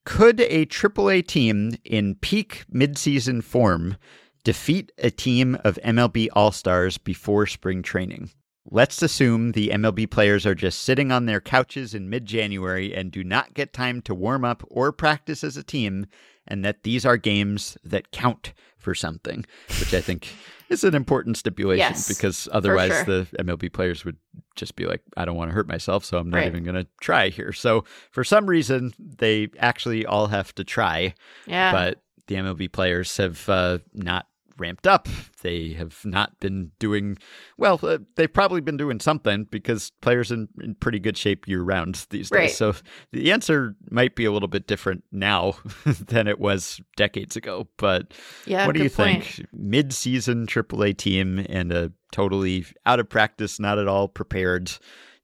Could 0.04 0.40
a 0.42 0.64
AAA 0.66 1.26
team 1.26 1.72
in 1.84 2.14
peak 2.14 2.64
midseason 2.72 3.42
form 3.42 3.96
defeat 4.44 4.92
a 4.98 5.10
team 5.10 5.58
of 5.64 5.76
MLB 5.84 6.28
All 6.34 6.52
Stars 6.52 6.98
before 6.98 7.48
spring 7.48 7.82
training? 7.82 8.30
Let's 8.68 9.00
assume 9.02 9.52
the 9.52 9.68
MLB 9.68 10.10
players 10.10 10.44
are 10.44 10.54
just 10.54 10.82
sitting 10.82 11.12
on 11.12 11.26
their 11.26 11.40
couches 11.40 11.94
in 11.94 12.10
mid 12.10 12.26
January 12.26 12.94
and 12.94 13.12
do 13.12 13.22
not 13.22 13.54
get 13.54 13.72
time 13.72 14.02
to 14.02 14.14
warm 14.14 14.44
up 14.44 14.62
or 14.68 14.90
practice 14.92 15.44
as 15.44 15.56
a 15.56 15.62
team, 15.62 16.06
and 16.48 16.64
that 16.64 16.82
these 16.82 17.06
are 17.06 17.16
games 17.16 17.78
that 17.84 18.10
count 18.10 18.52
for 18.76 18.94
something, 18.94 19.44
which 19.80 19.94
I 19.94 20.00
think 20.00 20.28
is 20.68 20.82
an 20.84 20.94
important 20.94 21.36
stipulation 21.36 21.78
Yes, 21.92 22.08
because 22.08 22.48
otherwise 22.52 22.90
sure. 22.92 23.04
the 23.04 23.26
MLB 23.38 23.72
players 23.72 24.04
would 24.04 24.16
just 24.56 24.74
be 24.76 24.86
like, 24.86 25.02
I 25.16 25.24
don't 25.24 25.36
want 25.36 25.50
to 25.50 25.54
hurt 25.54 25.68
myself, 25.68 26.04
so 26.04 26.18
I'm 26.18 26.30
not 26.30 26.38
Right. 26.38 26.46
even 26.48 26.64
going 26.64 26.74
to 26.76 26.86
try 27.00 27.28
here. 27.28 27.52
So 27.52 27.84
for 28.10 28.24
some 28.24 28.46
reason, 28.46 28.92
they 28.98 29.48
actually 29.58 30.04
all 30.06 30.26
have 30.28 30.54
to 30.56 30.64
try 30.64 31.14
Yeah. 31.46 31.70
but 31.72 32.00
the 32.26 32.34
MLB 32.36 32.70
players 32.72 33.16
have 33.18 33.48
uh, 33.48 33.78
not 33.94 34.26
ramped 34.58 34.86
up. 34.86 35.08
They 35.42 35.74
have 35.74 36.04
not 36.04 36.38
been 36.40 36.72
doing 36.78 37.18
well. 37.56 37.78
Uh, 37.82 37.98
they've 38.16 38.32
probably 38.32 38.60
been 38.60 38.76
doing 38.76 39.00
something 39.00 39.44
because 39.50 39.92
players 40.00 40.32
in, 40.32 40.48
in 40.60 40.74
pretty 40.74 40.98
good 40.98 41.16
shape 41.16 41.46
year 41.46 41.62
round 41.62 42.06
these 42.10 42.30
days. 42.30 42.38
Right. 42.38 42.50
So 42.50 42.74
the 43.12 43.32
answer 43.32 43.76
might 43.90 44.16
be 44.16 44.24
a 44.24 44.32
little 44.32 44.48
bit 44.48 44.66
different 44.66 45.04
now 45.12 45.54
than 45.84 46.26
it 46.26 46.38
was 46.38 46.80
decades 46.96 47.36
ago. 47.36 47.68
But 47.76 48.12
yeah. 48.46 48.66
what 48.66 48.74
do 48.74 48.82
you 48.82 48.90
point. 48.90 49.24
think? 49.24 49.46
Mid-season 49.52 50.46
AAA 50.46 50.96
team 50.96 51.44
and 51.48 51.72
a 51.72 51.92
totally 52.12 52.66
out 52.84 53.00
of 53.00 53.08
practice, 53.08 53.60
not 53.60 53.78
at 53.78 53.88
all 53.88 54.08
prepared 54.08 54.72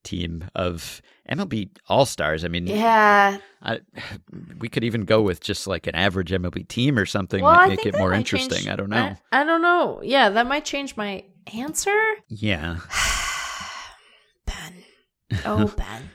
team 0.02 0.44
of 0.54 1.00
MLB 1.30 1.70
All 1.88 2.04
Stars. 2.06 2.44
I 2.44 2.48
mean, 2.48 2.66
Yeah. 2.66 3.38
I, 3.62 3.80
we 4.58 4.68
could 4.68 4.82
even 4.84 5.04
go 5.04 5.22
with 5.22 5.40
just 5.40 5.66
like 5.66 5.86
an 5.86 5.94
average 5.94 6.30
MLB 6.30 6.66
team 6.68 6.98
or 6.98 7.06
something 7.06 7.42
Well, 7.42 7.68
make 7.68 7.86
it 7.86 7.96
more 7.96 8.12
interesting. 8.12 8.58
change- 8.58 8.68
I 8.68 8.76
don't 8.76 8.90
know. 8.90 9.16
I, 9.30 9.40
I 9.40 9.44
don't 9.44 9.62
know. 9.62 10.00
Yeah, 10.02 10.30
that 10.30 10.46
might 10.46 10.64
change 10.64 10.96
my 10.96 11.24
answer. 11.54 11.96
yeah. 12.28 12.78
Ben. 14.46 14.84
Oh, 15.44 15.72
Ben. 15.76 16.10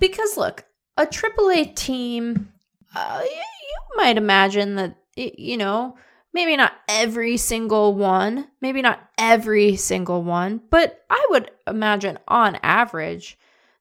Because 0.00 0.36
look, 0.36 0.64
a 0.96 1.06
AAA 1.06 1.74
team, 1.76 2.52
uh, 2.94 3.22
you 3.24 3.80
might 3.96 4.16
imagine 4.16 4.76
that, 4.76 4.96
you 5.16 5.56
know, 5.56 5.96
maybe 6.32 6.56
not 6.56 6.72
every 6.88 7.36
single 7.36 7.94
one, 7.94 8.48
maybe 8.60 8.82
not 8.82 9.00
every 9.16 9.76
single 9.76 10.22
one, 10.22 10.60
but 10.70 11.04
I 11.10 11.26
would 11.30 11.50
imagine 11.66 12.18
on 12.28 12.58
average 12.62 13.38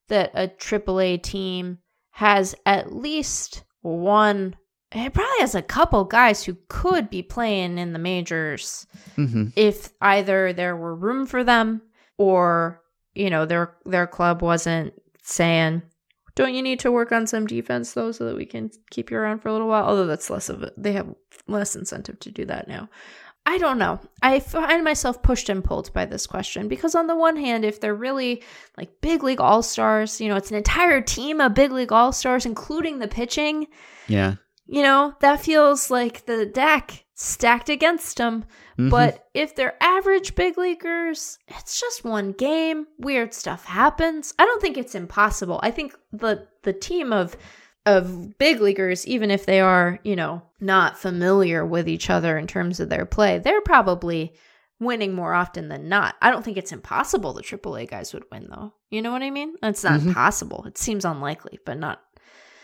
that 0.08 0.32
a 0.34 0.48
AAA 0.48 1.22
team 1.24 1.80
has 2.12 2.56
at 2.66 2.93
least 2.93 3.64
one. 3.82 4.56
It 4.91 5.14
probably 5.14 5.39
has 5.39 5.54
a 5.56 5.62
couple 5.62 6.06
guys 6.06 6.43
who 6.43 6.58
could 6.70 7.10
be 7.10 7.22
playing 7.22 7.78
in 7.78 7.93
the 7.93 8.00
majors 8.00 8.88
hmm 9.16 9.48
if 9.56 9.89
either 10.02 10.54
there 10.54 10.76
were 10.76 10.95
room 10.95 11.26
for 11.26 11.43
them 11.43 11.82
or 12.18 12.82
you 13.14 13.30
know 13.30 13.45
their 13.45 13.76
their 13.86 14.08
club 14.08 14.41
wasn't 14.41 14.93
saying 15.24 15.82
Don't 16.38 16.54
you 16.54 16.62
need 16.62 16.80
to 16.82 16.92
work 16.92 17.12
on 17.12 17.26
some 17.28 17.48
defense 17.48 17.94
though, 17.94 18.12
so 18.12 18.26
that 18.26 18.36
we 18.36 18.46
can 18.46 18.70
keep 18.92 19.10
you 19.12 19.18
around 19.18 19.40
for 19.40 19.50
a 19.50 19.52
little 19.52 19.68
while? 19.68 19.84
Although 19.86 20.06
that's 20.06 20.30
less 20.30 20.50
of 20.50 20.62
it. 20.64 20.74
They 20.78 20.94
have 20.94 21.14
less 21.48 21.76
incentive 21.76 22.20
to 22.22 22.32
do 22.32 22.46
that 22.46 22.68
now. 22.68 22.90
I 23.46 23.58
don't 23.58 23.78
know. 23.80 24.00
I 24.22 24.40
find 24.40 24.84
myself 24.84 25.24
pushed 25.24 25.48
and 25.50 25.64
pulled 25.64 25.92
by 25.94 26.06
this 26.06 26.28
question 26.28 26.68
because, 26.68 26.96
on 26.96 27.08
the 27.08 27.16
one 27.16 27.38
hand, 27.38 27.64
if 27.66 27.80
they're 27.80 27.96
really 27.96 28.44
like 28.78 29.02
big 29.02 29.24
league 29.24 29.40
all 29.42 29.64
stars, 29.64 30.20
you 30.22 30.28
know, 30.30 30.36
it's 30.36 30.52
an 30.52 30.58
entire 30.58 31.02
team 31.02 31.40
of 31.42 31.54
big 31.54 31.72
league 31.72 31.92
all 31.94 32.12
stars, 32.12 32.46
including 32.46 33.00
the 33.00 33.08
pitching, 33.08 33.68
Yeah. 34.08 34.36
you 34.68 34.84
know, 34.84 35.14
that 35.22 35.40
feels 35.42 35.90
like 35.90 36.26
the 36.26 36.46
deck 36.46 37.06
stacked 37.20 37.68
against 37.68 38.18
them. 38.18 38.45
Mhm. 38.78 38.91
But 38.91 39.28
if 39.34 39.55
they're 39.55 39.76
average 39.82 40.36
big 40.36 40.55
leaguers, 40.57 41.39
it's 41.47 41.80
just 41.80 42.05
one 42.05 42.32
game. 42.32 42.86
Weird 42.99 43.34
stuff 43.34 43.65
happens. 43.65 44.36
I 44.38 44.45
don't 44.45 44.61
think 44.61 44.78
it's 44.78 44.93
impossible. 44.93 45.59
I 45.63 45.72
think 45.72 45.95
the 46.13 46.47
the 46.63 46.74
team 46.74 47.11
of 47.11 47.36
of 47.88 48.38
big 48.38 48.59
leaguers, 48.61 49.07
even 49.07 49.32
if 49.32 49.45
they 49.47 49.59
are, 49.61 49.97
you 50.03 50.15
know, 50.15 50.43
not 50.59 50.97
familiar 50.99 51.65
with 51.65 51.88
each 51.89 52.09
other 52.09 52.38
in 52.38 52.45
terms 52.45 52.80
of 52.80 52.89
their 52.89 53.05
play, 53.05 53.39
they're 53.39 53.61
probably 53.61 54.34
winning 54.80 55.15
more 55.15 55.34
often 55.34 55.70
than 55.70 55.89
not. 55.89 56.15
I 56.22 56.30
don't 56.30 56.43
think 56.45 56.57
it's 56.57 56.72
impossible 56.74 57.34
the 57.34 57.41
AAA 57.41 57.89
guys 57.89 58.13
would 58.13 58.26
win 58.32 58.47
though. 58.49 58.74
You 58.91 59.01
know 59.01 59.11
what 59.11 59.24
I 59.24 59.32
mean? 59.32 59.55
It's 59.63 59.84
not 59.84 60.01
Mhm. 60.01 60.07
impossible. 60.09 60.65
It 60.68 60.78
seems 60.78 61.03
unlikely, 61.03 61.57
but 61.65 61.80
not 61.80 61.99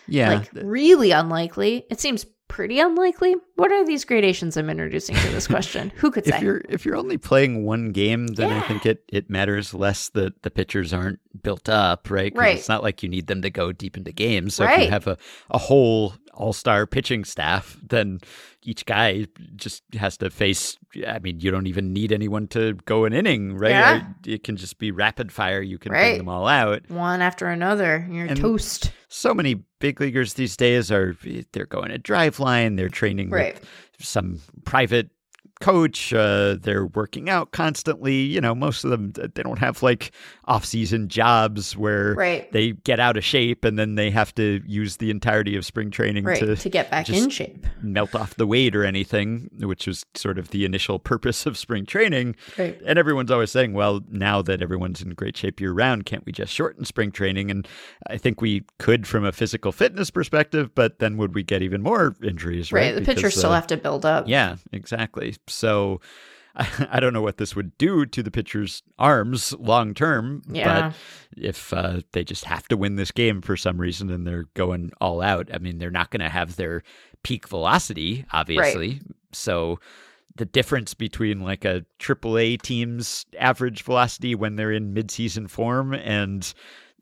yeah. 0.08 0.30
like 0.36 0.50
really 0.54 1.10
unlikely. 1.12 1.88
It 1.90 2.00
seems 2.00 2.26
pretty 2.50 2.80
unlikely. 2.80 3.36
What 3.56 3.72
are 3.72 3.86
these 3.86 4.04
gradations 4.04 4.58
I'm 4.58 4.70
introducing 4.70 5.16
to 5.16 5.30
this 5.30 5.48
question? 5.48 5.92
Who 5.98 6.10
could 6.10 6.28
if 6.28 6.34
say? 6.34 6.42
you're 6.42 6.62
if 6.70 6.86
you're 6.86 6.96
only 6.96 7.18
playing 7.18 7.64
one 7.66 7.92
game, 7.92 8.28
then 8.28 8.52
I 8.52 8.62
think 8.62 8.86
it 8.86 9.04
it 9.10 9.30
matters 9.30 9.74
less 9.74 10.10
that 10.10 10.42
the 10.42 10.50
pitchers 10.50 10.92
aren't 10.92 11.20
built 11.44 11.70
up, 11.70 12.10
right? 12.10 12.34
Right. 12.36 12.58
It's 12.58 12.70
not 12.70 12.82
like 12.84 13.04
you 13.04 13.10
need 13.10 13.28
them 13.28 13.42
to 13.44 13.50
go 13.52 13.72
deep 13.72 13.96
into 13.96 14.12
games. 14.12 14.56
So 14.56 14.64
if 14.66 14.82
you 14.84 14.90
have 14.90 15.08
a, 15.08 15.18
a 15.52 15.58
whole 15.60 16.14
all 16.34 16.54
star 16.54 16.88
pitching 16.88 17.24
staff, 17.26 17.78
then 17.88 18.20
each 18.64 18.86
guy 18.88 19.28
just 19.56 19.84
has 19.94 20.18
to 20.18 20.32
face. 20.32 20.78
I 21.08 21.20
mean, 21.20 21.40
you 21.40 21.52
don't 21.52 21.68
even 21.68 21.94
need 21.94 22.12
anyone 22.12 22.48
to 22.50 22.74
go 22.86 23.06
an 23.06 23.14
inning, 23.14 23.56
right? 23.56 23.70
Yeah. 23.72 24.04
It 24.26 24.44
can 24.44 24.56
just 24.58 24.80
be 24.80 24.90
rapid 24.90 25.32
fire. 25.32 25.62
You 25.62 25.78
can 25.78 25.92
Right. 25.92 26.12
bring 26.12 26.18
them 26.20 26.30
all 26.30 26.48
out. 26.48 26.90
One 26.90 27.22
after 27.22 27.48
another, 27.48 28.08
you're 28.10 28.26
And- 28.28 28.40
toast. 28.40 28.92
So 29.10 29.32
many 29.36 29.62
big 29.80 30.02
leaguers 30.02 30.34
these 30.34 30.58
days 30.58 30.92
are 30.92 31.16
they're 31.52 31.68
going 31.68 31.90
to 31.92 32.00
Driveline. 32.00 32.78
They're 32.78 32.90
training 32.90 33.30
Right. 33.30 33.43
With 33.52 33.60
some 34.00 34.40
private 34.66 35.10
coach. 35.64 36.14
Uh, 36.14 36.58
they're 36.60 36.86
working 36.88 37.30
out 37.30 37.52
constantly. 37.52 38.16
You 38.16 38.42
know, 38.42 38.54
most 38.54 38.84
of 38.84 38.92
them 38.92 39.12
they 39.14 39.42
don't 39.44 39.60
have 39.60 39.82
like 39.82 40.12
off-season 40.46 41.08
jobs 41.08 41.78
where 41.78 42.14
Right. 42.16 42.52
they 42.52 42.72
get 42.72 43.00
out 43.00 43.16
of 43.18 43.24
shape 43.24 43.64
and 43.64 43.80
then 43.80 43.96
they 43.96 44.10
have 44.12 44.36
to 44.36 44.62
use 44.68 44.98
the 44.98 45.10
entirety 45.10 45.56
of 45.56 45.66
spring 45.66 45.90
training 45.90 46.26
Right. 46.26 46.40
to 46.40 46.56
To, 46.56 46.70
get 46.70 46.92
back 46.92 47.10
in 47.10 47.30
shape. 47.30 47.66
melt 47.82 48.14
off 48.14 48.36
the 48.36 48.46
weight 48.46 48.76
or 48.76 48.84
anything, 48.84 49.50
which 49.60 49.88
was 49.88 50.06
sort 50.16 50.38
of 50.38 50.50
the 50.50 50.66
initial 50.66 51.00
purpose 51.00 51.46
of 51.46 51.58
spring 51.58 51.86
training. 51.86 52.36
Right. 52.58 52.80
And 52.86 53.00
everyone's 53.00 53.32
always 53.32 53.52
saying, 53.52 53.74
well, 53.74 54.02
now 54.10 54.42
that 54.42 54.62
everyone's 54.62 55.02
in 55.02 55.12
great 55.12 55.38
shape 55.38 55.62
year 55.62 55.72
round, 55.72 56.06
can't 56.06 56.26
we 56.26 56.32
just 56.34 56.52
shorten 56.54 56.84
spring 56.86 57.12
training? 57.12 57.50
And 57.50 57.68
I 58.08 58.18
think 58.18 58.42
we 58.42 58.64
could 58.80 59.08
from 59.08 59.24
a 59.24 59.32
physical 59.32 59.72
fitness 59.72 60.10
perspective, 60.12 60.76
but 60.76 61.00
then 61.00 61.16
would 61.18 61.34
we 61.34 61.44
get 61.44 61.62
even 61.62 61.82
more 61.82 62.16
injuries, 62.22 62.72
right? 62.72 62.84
Right. 62.84 62.96
The 62.96 63.02
pitchers 63.02 63.22
Because, 63.22 63.36
still 63.38 63.52
uh, 63.52 63.56
have 63.56 63.68
to 63.68 63.78
build 63.78 64.06
up. 64.06 64.28
Yeah, 64.28 64.58
exactly. 64.74 65.36
So 65.54 66.02
I, 66.56 66.68
I 66.92 67.00
don't 67.00 67.14
know 67.14 67.22
what 67.22 67.38
this 67.38 67.56
would 67.56 67.78
do 67.78 68.06
to 68.06 68.24
the 68.24 68.32
pitcher's 68.32 68.84
arms 69.00 69.54
long 69.54 69.94
term, 69.94 70.42
Yeah. 70.50 70.90
but 70.92 70.96
if 71.42 71.74
uh, 71.74 72.02
they 72.12 72.24
just 72.24 72.46
have 72.46 72.68
to 72.70 72.78
win 72.78 72.96
this 72.96 73.12
game 73.12 73.42
for 73.42 73.56
some 73.58 73.80
reason 73.80 74.10
and 74.10 74.26
they're 74.28 74.46
going 74.54 74.92
all 75.02 75.22
out, 75.22 75.50
I 75.54 75.58
mean, 75.60 75.78
they're 75.80 75.90
not 75.92 76.10
going 76.12 76.22
to 76.22 76.30
have 76.30 76.56
their 76.56 76.84
peak 77.24 77.48
velocity, 77.48 78.26
obviously. 78.34 79.02
So 79.32 79.80
the 80.36 80.46
difference 80.46 80.94
between 80.94 81.42
like 81.42 81.64
a 81.64 81.86
AAA 82.00 82.62
team's 82.62 83.26
average 83.40 83.84
velocity 83.84 84.36
when 84.36 84.56
they're 84.56 84.72
in 84.72 84.94
midseason 84.94 85.50
form 85.50 85.94
and 85.94 86.54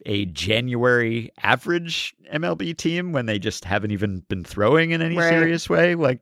a 0.05 0.25
January 0.27 1.29
average 1.43 2.13
MLB 2.33 2.75
team 2.75 3.11
when 3.11 3.25
they 3.25 3.37
just 3.39 3.65
haven't 3.65 3.91
even 3.91 4.19
been 4.29 4.43
throwing 4.43 4.91
in 4.91 5.01
any 5.01 5.17
Right. 5.17 5.29
serious 5.29 5.69
way, 5.69 5.95
like 5.95 6.19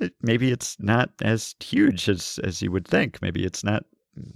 uh, 0.00 0.08
maybe 0.22 0.50
it's 0.50 0.76
not 0.80 1.10
as 1.22 1.54
huge 1.60 2.08
as 2.08 2.38
as 2.42 2.60
you 2.62 2.70
would 2.72 2.86
think. 2.88 3.20
Maybe 3.22 3.44
it's 3.44 3.62
not 3.64 3.84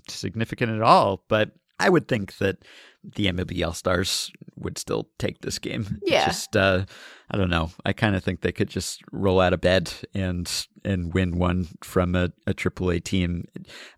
significant 0.08 0.72
at 0.72 0.82
all. 0.82 1.24
But 1.28 1.52
I 1.80 1.88
would 1.88 2.08
think 2.08 2.38
that 2.38 2.58
the 3.04 3.26
MLB 3.26 3.64
All 3.66 3.72
Stars 3.72 4.30
would 4.56 4.78
still 4.78 5.08
take 5.18 5.40
this 5.40 5.58
game. 5.58 5.98
Yeah. 6.04 6.26
Just 6.26 6.56
uh, 6.56 6.84
I 7.30 7.36
don't 7.36 7.50
know. 7.50 7.70
I 7.84 7.92
kind 7.92 8.16
of 8.16 8.24
think 8.24 8.40
they 8.40 8.52
could 8.52 8.68
just 8.68 9.02
roll 9.12 9.40
out 9.40 9.52
of 9.52 9.60
bed 9.60 9.92
and 10.14 10.50
and 10.84 11.12
win 11.12 11.38
one 11.38 11.68
from 11.82 12.14
a, 12.14 12.32
a 12.46 12.54
AAA 12.54 13.04
team. 13.04 13.46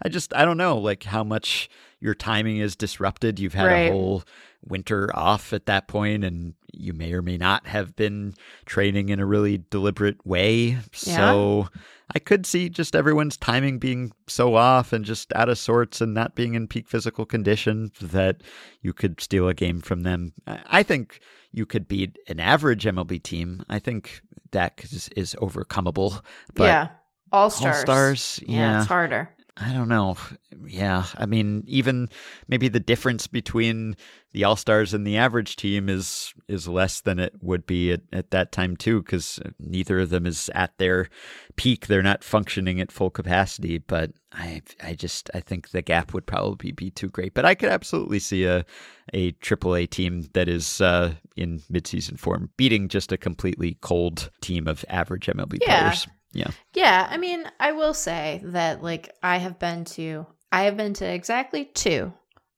I 0.02 0.08
just 0.08 0.34
I 0.34 0.44
don't 0.44 0.56
know 0.56 0.76
like 0.78 1.04
how 1.04 1.22
much 1.22 1.70
your 2.00 2.14
timing 2.14 2.56
is 2.58 2.74
disrupted. 2.76 3.38
You've 3.38 3.54
had 3.54 3.66
Right. 3.66 3.86
a 3.86 3.90
whole 3.92 4.24
winter 4.64 5.10
off 5.14 5.52
at 5.52 5.66
that 5.66 5.86
point 5.86 6.24
and 6.24 6.54
you 6.72 6.92
may 6.92 7.12
or 7.12 7.22
may 7.22 7.36
not 7.36 7.66
have 7.66 7.94
been 7.96 8.34
training 8.66 9.08
in 9.10 9.20
a 9.20 9.26
really 9.26 9.62
deliberate 9.70 10.24
way. 10.26 10.78
So 10.92 11.68
I 12.14 12.18
could 12.18 12.46
see 12.46 12.68
just 12.68 12.96
everyone's 12.96 13.36
timing 13.36 13.78
being 13.78 14.12
so 14.26 14.54
off 14.56 14.92
and 14.92 15.04
just 15.04 15.32
out 15.34 15.48
of 15.48 15.58
sorts 15.58 16.00
and 16.00 16.14
not 16.14 16.34
being 16.34 16.54
in 16.54 16.68
peak 16.68 16.88
physical 16.88 17.24
condition 17.26 17.92
that 18.00 18.42
you 18.82 18.92
could 18.92 19.20
steal 19.20 19.48
a 19.48 19.54
game 19.54 19.80
from 19.80 20.02
them. 20.02 20.32
I 20.46 20.82
think 20.82 21.20
you 21.52 21.66
could 21.66 21.88
beat 21.88 22.18
an 22.28 22.40
average 22.40 22.84
MLB 22.84 23.22
team. 23.22 23.62
I 23.68 23.78
think 23.78 24.22
that 24.52 24.80
is, 24.84 25.08
is 25.16 25.36
overcomable. 25.40 26.22
But 26.54 26.64
yeah. 26.64 26.88
All 27.32 27.50
stars. 27.50 27.76
All-Stars, 27.76 28.40
Yeah, 28.46 28.56
yeah. 28.56 28.78
It's 28.80 28.88
harder. 28.88 29.30
I 29.56 29.72
don't 29.72 29.88
know. 29.88 30.16
Yeah, 30.64 31.04
I 31.16 31.26
mean, 31.26 31.64
even 31.66 32.08
maybe 32.48 32.68
the 32.68 32.80
difference 32.80 33.26
between 33.26 33.96
the 34.32 34.44
All 34.44 34.56
Stars 34.56 34.94
and 34.94 35.06
the 35.06 35.16
average 35.16 35.56
team 35.56 35.88
is 35.88 36.32
is 36.48 36.68
less 36.68 37.00
than 37.00 37.18
it 37.18 37.34
would 37.42 37.66
be 37.66 37.92
at, 37.92 38.00
at 38.12 38.30
that 38.30 38.52
time 38.52 38.76
too, 38.76 39.02
because 39.02 39.40
neither 39.58 40.00
of 40.00 40.10
them 40.10 40.24
is 40.24 40.50
at 40.54 40.78
their 40.78 41.08
peak. 41.56 41.86
They're 41.88 42.02
not 42.02 42.24
functioning 42.24 42.80
at 42.80 42.92
full 42.92 43.10
capacity. 43.10 43.78
But 43.78 44.12
I, 44.32 44.62
I 44.82 44.94
just, 44.94 45.30
I 45.34 45.40
think 45.40 45.70
the 45.70 45.82
gap 45.82 46.14
would 46.14 46.26
probably 46.26 46.72
be 46.72 46.90
too 46.90 47.08
great. 47.08 47.34
But 47.34 47.44
I 47.44 47.54
could 47.54 47.70
absolutely 47.70 48.20
see 48.20 48.44
a 48.44 48.64
a 49.12 49.32
AAA 49.32 49.90
team 49.90 50.28
that 50.34 50.48
is 50.48 50.80
uh, 50.80 51.14
in 51.36 51.58
midseason 51.70 52.18
form 52.18 52.50
beating 52.56 52.88
just 52.88 53.10
a 53.12 53.16
completely 53.18 53.76
cold 53.80 54.30
team 54.40 54.68
of 54.68 54.84
average 54.88 55.26
MLB 55.26 55.58
Yeah. 55.60 55.80
players. 55.80 56.06
Yeah. 56.32 56.50
Yeah, 56.74 57.06
I 57.10 57.16
mean, 57.16 57.44
I 57.58 57.72
will 57.72 57.94
say 57.94 58.40
that 58.44 58.82
like 58.82 59.14
I 59.22 59.38
have 59.38 59.58
been 59.58 59.84
to 59.96 60.26
I 60.52 60.62
have 60.64 60.76
been 60.76 60.94
to 60.94 61.04
exactly 61.06 61.64
two 61.66 62.12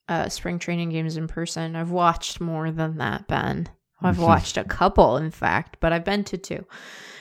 uh 0.08 0.28
spring 0.28 0.58
training 0.58 0.90
games 0.90 1.16
in 1.16 1.28
person. 1.28 1.76
I've 1.76 1.90
watched 1.90 2.40
more 2.40 2.70
than 2.70 2.98
that, 2.98 3.28
Ben. 3.28 3.68
I've 4.04 4.18
watched 4.18 4.56
a 4.56 4.64
couple 4.64 5.16
in 5.16 5.30
fact, 5.30 5.76
but 5.80 5.92
I've 5.92 6.04
been 6.04 6.24
to 6.24 6.36
two 6.36 6.66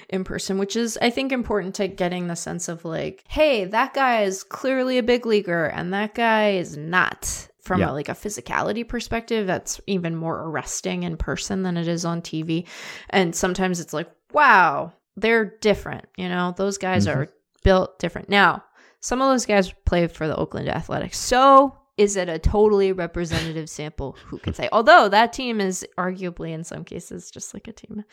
in 0.10 0.24
person, 0.24 0.58
which 0.58 0.76
is 0.76 0.98
I 1.02 1.10
think 1.12 1.32
important 1.32 1.76
to 1.76 1.88
getting 1.88 2.28
the 2.28 2.36
sense 2.36 2.68
of 2.68 2.84
like, 2.84 3.24
hey, 3.30 3.66
that 3.66 3.94
guy 3.94 4.24
is 4.24 4.44
clearly 4.44 4.98
a 4.98 5.04
big 5.04 5.26
leaguer 5.26 5.66
and 5.66 5.94
that 5.94 6.16
guy 6.16 6.52
is 6.54 6.76
not. 6.78 7.48
From 7.62 7.80
Yeah. 7.80 7.92
a, 7.92 7.94
like 7.94 8.10
a 8.10 8.14
physicality 8.14 8.86
perspective, 8.86 9.46
that's 9.46 9.80
even 9.86 10.16
more 10.16 10.42
arresting 10.42 11.04
in 11.04 11.16
person 11.16 11.62
than 11.62 11.78
it 11.78 11.88
is 11.88 12.04
on 12.04 12.24
TV. 12.24 12.66
And 13.12 13.36
sometimes 13.36 13.80
it's 13.80 13.94
like, 13.94 14.10
wow, 14.34 14.94
they're 15.16 15.46
different. 15.62 16.06
You 16.18 16.30
know, 16.30 16.54
those 16.58 16.78
guys 16.78 17.08
Mhm. 17.08 17.16
are 17.16 17.28
built 17.64 18.00
different. 18.00 18.30
Now, 18.30 18.64
some 19.00 19.22
of 19.22 19.30
those 19.30 19.46
guys 19.46 19.74
play 19.86 20.08
for 20.08 20.28
the 20.28 20.36
Oakland 20.36 20.70
Athletics. 20.70 21.18
So 21.18 21.78
is 21.98 22.16
it 22.16 22.30
a 22.30 22.40
totally 22.40 22.92
representative 22.94 23.70
sample? 23.70 24.16
Who 24.28 24.38
can 24.40 24.54
say? 24.54 24.70
Although 24.72 25.10
that 25.10 25.34
team 25.34 25.60
is 25.62 25.86
arguably 25.98 26.52
in 26.54 26.64
some 26.64 26.84
cases 26.84 27.30
just 27.30 27.54
like 27.54 27.68
a 27.68 27.74
team 27.74 28.04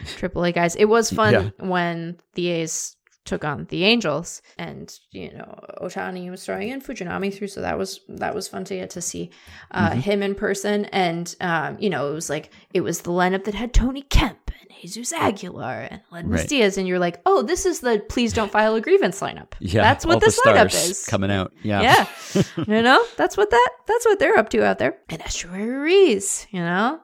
of 0.00 0.06
AAA 0.08 0.52
guys. 0.52 0.76
It 0.76 0.86
was 0.86 1.10
fun 1.10 1.32
Yeah. 1.32 1.50
when 1.66 2.18
the 2.34 2.48
A's 2.48 2.96
took 3.26 3.44
on 3.44 3.66
the 3.70 3.84
Angels 3.84 4.40
and 4.58 4.98
you 5.10 5.30
know 5.32 5.64
Ohtani 5.82 6.30
was 6.30 6.44
throwing 6.44 6.70
in 6.70 6.80
Fujinami 6.80 7.32
through 7.32 7.48
so 7.48 7.60
that 7.60 7.76
was 7.78 8.00
that 8.08 8.34
was 8.34 8.48
fun 8.48 8.64
to 8.64 8.74
get 8.76 8.90
to 8.90 9.00
see 9.02 9.30
uh, 9.72 9.90
him 9.90 10.22
in 10.22 10.34
person 10.34 10.86
and 10.86 11.34
um, 11.40 11.76
you 11.78 11.90
know 11.90 12.10
it 12.10 12.14
was 12.14 12.30
like 12.30 12.50
it 12.72 12.80
was 12.80 13.02
the 13.02 13.10
lineup 13.10 13.44
that 13.44 13.54
had 13.54 13.72
Tony 13.74 14.02
Kemp 14.02 14.38
and 14.60 14.78
Jesus 14.80 15.12
Aguilar 15.12 15.88
and 15.90 16.00
Ledmus 16.10 16.38
Right. 16.38 16.48
Diaz 16.48 16.78
and 16.78 16.88
you're 16.88 16.98
like 16.98 17.20
oh 17.26 17.42
this 17.42 17.66
is 17.66 17.80
the 17.80 18.02
please 18.08 18.32
don't 18.32 18.50
file 18.50 18.74
a 18.74 18.80
grievance 18.80 19.20
lineup 19.20 19.52
Yeah. 19.60 19.82
that's 19.82 20.06
what 20.06 20.20
this 20.20 20.40
lineup 20.40 20.72
is 20.74 21.04
coming 21.06 21.30
out. 21.30 21.52
Yeah. 21.62 22.06
yeah 22.34 22.42
you 22.66 22.82
know 22.82 23.04
that's 23.16 23.36
what 23.36 23.50
that 23.50 23.70
that's 23.86 24.06
what 24.06 24.18
they're 24.18 24.38
up 24.38 24.48
to 24.50 24.64
out 24.64 24.78
there 24.78 24.96
and 25.10 25.20
Esteury 25.20 25.66
Ruiz 25.68 26.46
you 26.50 26.60
know 26.60 27.00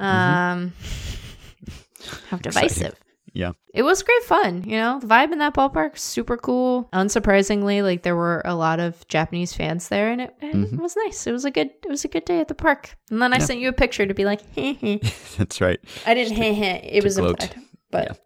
Mm-hmm. 0.00 0.04
um 0.06 0.72
how 2.30 2.36
divisive 2.48 2.94
Yeah. 3.38 3.52
It 3.72 3.82
was 3.82 4.02
great 4.02 4.22
fun, 4.24 4.64
you 4.64 4.76
know. 4.76 4.98
The 4.98 5.06
vibe 5.06 5.30
in 5.30 5.38
that 5.38 5.54
ballpark 5.54 5.96
super 5.96 6.36
cool. 6.36 6.88
Unsurprisingly, 6.92 7.84
like 7.84 8.02
there 8.02 8.16
were 8.16 8.42
a 8.44 8.56
lot 8.56 8.80
of 8.80 9.06
Japanese 9.06 9.54
fans 9.54 9.88
there, 9.88 10.10
and 10.10 10.20
it, 10.22 10.34
it 10.40 10.56
Mhm. 10.56 10.80
was 10.80 10.96
nice. 11.06 11.24
It 11.26 11.30
was 11.32 11.44
a 11.44 11.50
good 11.52 11.70
it 11.84 11.88
was 11.88 12.04
a 12.04 12.08
good 12.08 12.24
day 12.24 12.40
at 12.40 12.48
the 12.48 12.56
park. 12.56 12.96
And 13.10 13.22
then 13.22 13.32
I 13.32 13.36
Yeah. 13.36 13.44
sent 13.44 13.60
you 13.60 13.68
a 13.68 13.72
picture 13.72 14.06
to 14.06 14.12
be 14.14 14.24
like, 14.24 14.40
heh 14.56 14.72
heh. 14.74 14.98
That's 15.38 15.60
right. 15.60 15.78
I 16.04 16.14
didn't 16.14 16.36
heh 16.36 16.52
heh. 16.52 16.80
It 16.82 17.04
was 17.04 17.16
gloat. 17.16 17.40
implied, 17.44 17.62
but 17.92 18.18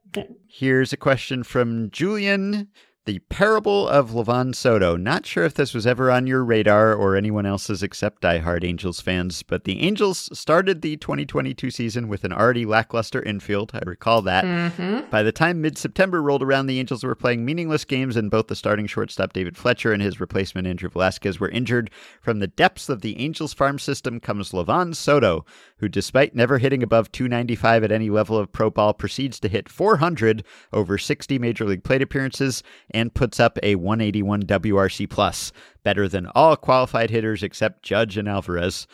Here's 0.49 0.93
a 0.95 0.97
question 0.97 1.43
from 1.43 1.91
Julian. 1.91 2.69
The 3.05 3.19
Parable 3.19 3.89
of 3.89 4.11
Livan 4.11 4.55
Soto. 4.55 4.97
Not 4.97 5.27
sure 5.27 5.43
if 5.43 5.55
this 5.55 5.75
was 5.75 5.89
ever 5.89 6.09
on 6.09 6.29
your 6.29 6.45
radar 6.45 6.95
or 6.95 7.17
anyone 7.17 7.45
else's 7.45 7.83
except 7.83 8.23
diehard 8.23 8.63
Angels 8.63 9.01
fans, 9.01 9.43
but 9.43 9.65
the 9.65 9.81
Angels 9.81 10.29
started 10.39 10.83
the 10.83 10.97
2022 10.99 11.73
season 11.73 12.07
with 12.07 12.23
an 12.23 12.33
already 12.33 12.65
lackluster 12.65 13.21
infield. 13.21 13.73
I 13.75 13.81
recall 13.85 14.23
that. 14.23 14.45
Mhm. 14.45 15.11
By 15.11 15.25
the 15.25 15.33
time 15.33 15.61
mid 15.61 15.77
September 15.77 16.23
rolled 16.23 16.45
around, 16.45 16.69
the 16.69 16.79
Angels 16.79 17.03
were 17.03 17.17
playing 17.17 17.45
meaningless 17.45 17.85
games, 17.85 18.17
and 18.17 18.31
both 18.31 18.47
the 18.47 18.55
starting 18.55 18.87
shortstop 18.87 19.33
David 19.33 19.57
Fletcher 19.57 19.93
and 19.93 20.01
his 20.01 20.21
replacement 20.21 20.69
Andrew 20.69 20.89
Velazquez 20.89 21.41
were 21.41 21.49
injured. 21.49 21.91
From 22.21 22.39
the 22.39 22.47
depths 22.47 22.89
of 22.89 23.01
the 23.01 23.19
Angels 23.19 23.53
farm 23.53 23.81
system 23.81 24.21
comes 24.21 24.53
Livan 24.53 24.95
Soto, 24.95 25.45
who, 25.79 25.89
despite 25.89 26.37
never 26.37 26.59
hitting 26.59 26.85
above 26.85 27.11
295 27.11 27.83
at 27.83 27.91
any 27.91 28.11
level 28.11 28.39
of 28.39 28.53
pro 28.53 28.71
ball, 28.71 28.95
proceeds 28.95 29.41
to 29.41 29.49
hit 29.49 29.69
400 29.69 30.45
over 30.73 30.99
60 30.99 31.37
major 31.41 31.65
league 31.65 31.83
plate 31.83 32.01
appearances 32.01 32.63
and 32.93 33.15
puts 33.15 33.41
up 33.41 33.59
a 33.63 33.75
181 33.75 34.43
WRC 34.45 35.09
plus, 35.09 35.53
better 35.83 36.09
than 36.09 36.27
all 36.35 36.57
qualified 36.57 37.11
hitters 37.11 37.43
except 37.43 37.83
Judge 37.83 38.17
and 38.17 38.29
Alvarez 38.29 38.87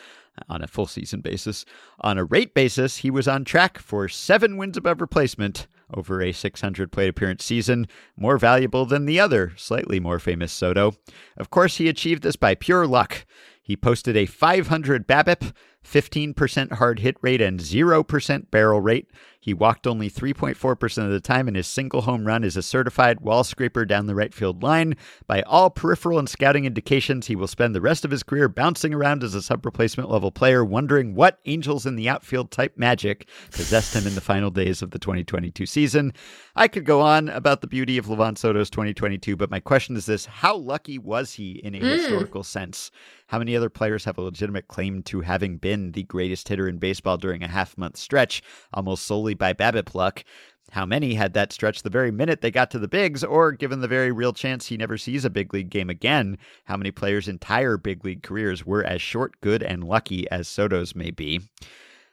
on 0.47 0.61
a 0.61 0.67
full 0.67 0.85
season 0.85 1.21
basis. 1.21 1.65
On 2.01 2.17
a 2.17 2.23
rate 2.23 2.53
basis, 2.53 2.97
he 2.97 3.11
was 3.11 3.27
on 3.27 3.43
track 3.43 3.77
for 3.77 4.07
seven 4.07 4.57
wins 4.57 4.77
above 4.77 5.01
replacement 5.01 5.67
over 5.93 6.21
a 6.21 6.31
600 6.31 6.91
plate 6.91 7.09
appearance 7.09 7.43
season, 7.43 7.87
more 8.15 8.37
valuable 8.37 8.85
than 8.85 9.05
the 9.05 9.19
other, 9.19 9.53
slightly 9.57 9.99
more 9.99 10.19
famous 10.19 10.51
Soto. 10.51 10.93
Of 11.37 11.49
course, 11.49 11.77
he 11.77 11.89
achieved 11.89 12.23
this 12.23 12.35
by 12.35 12.55
pure 12.55 12.85
luck. 12.85 13.25
He 13.61 13.75
posted 13.75 14.15
a 14.15 14.25
500 14.25 15.07
BABIP, 15.07 15.51
15% 15.83 16.73
hard 16.73 16.99
hit 16.99 17.17
rate, 17.21 17.41
and 17.41 17.59
0% 17.59 18.51
barrel 18.51 18.81
rate. 18.81 19.09
He 19.41 19.53
walked 19.53 19.87
only 19.87 20.09
3.4% 20.09 21.05
of 21.05 21.11
the 21.11 21.21
time, 21.21 21.47
and 21.47 21.55
his 21.55 21.65
single 21.65 22.01
home 22.01 22.25
run 22.25 22.43
is 22.43 22.57
a 22.57 22.61
certified 22.61 23.21
wall 23.21 23.45
scraper 23.45 23.85
down 23.85 24.05
the 24.05 24.15
right 24.15 24.33
field 24.33 24.61
line. 24.61 24.97
By 25.27 25.43
all 25.43 25.69
peripheral 25.69 26.19
and 26.19 26.27
scouting 26.27 26.65
indications, 26.65 27.27
he 27.27 27.37
will 27.37 27.47
spend 27.47 27.73
the 27.73 27.79
rest 27.79 28.03
of 28.03 28.11
his 28.11 28.21
career 28.21 28.49
bouncing 28.49 28.93
around 28.93 29.23
as 29.23 29.35
a 29.35 29.41
sub 29.41 29.65
replacement 29.65 30.09
level 30.09 30.29
player, 30.29 30.65
wondering 30.65 31.15
what 31.15 31.39
angels 31.45 31.85
in 31.85 31.95
the 31.95 32.09
outfield 32.09 32.51
type 32.51 32.77
magic 32.77 33.29
possessed 33.51 33.95
him 33.95 34.05
in 34.05 34.15
the 34.15 34.21
final 34.21 34.51
days 34.51 34.81
of 34.81 34.91
the 34.91 34.99
2022 34.99 35.65
season. 35.65 36.11
I 36.55 36.67
could 36.67 36.85
go 36.85 36.99
on 36.99 37.29
about 37.29 37.61
the 37.61 37.67
beauty 37.67 37.97
of 37.97 38.07
Livan 38.07 38.37
Soto's 38.37 38.69
2022, 38.69 39.37
but 39.37 39.49
my 39.49 39.61
question 39.61 39.95
is 39.95 40.05
this 40.05 40.25
How 40.25 40.55
lucky 40.55 40.97
was 40.97 41.31
he 41.31 41.51
in 41.63 41.75
a 41.75 41.79
hmm. 41.79 41.85
historical 41.85 42.43
sense? 42.43 42.91
How 43.27 43.39
many 43.39 43.55
other 43.55 43.69
players 43.69 44.05
have 44.05 44.17
a 44.17 44.21
legitimate 44.21 44.67
claim 44.67 45.03
to 45.03 45.21
having 45.21 45.57
been 45.57 45.78
the 45.91 46.03
greatest 46.03 46.47
hitter 46.47 46.67
in 46.67 46.77
baseball 46.77 47.17
during 47.17 47.43
a 47.43 47.47
half 47.47 47.77
month 47.77 47.97
stretch, 47.97 48.41
almost 48.73 49.05
solely 49.05 49.33
by 49.33 49.53
BABIP 49.53 49.95
luck? 49.95 50.23
How 50.71 50.85
many 50.85 51.15
had 51.15 51.33
that 51.33 51.51
stretch 51.51 51.81
the 51.81 51.89
very 51.89 52.11
minute 52.11 52.41
they 52.41 52.51
got 52.51 52.69
to 52.71 52.79
the 52.79 52.87
bigs, 52.87 53.23
or 53.23 53.51
given 53.51 53.81
the 53.81 53.87
very 53.87 54.11
real 54.11 54.33
chance 54.33 54.67
he 54.67 54.77
never 54.77 54.97
sees 54.97 55.25
a 55.25 55.29
big 55.29 55.53
league 55.53 55.69
game 55.69 55.89
again? 55.89 56.37
How 56.65 56.77
many 56.77 56.91
players' 56.91 57.27
entire 57.27 57.77
big 57.77 58.05
league 58.05 58.23
careers 58.23 58.65
were 58.65 58.83
as 58.83 59.01
short, 59.01 59.39
good, 59.41 59.63
and 59.63 59.83
lucky 59.83 60.29
as 60.29 60.47
Soto's 60.47 60.95
may 60.95 61.11
be? 61.11 61.41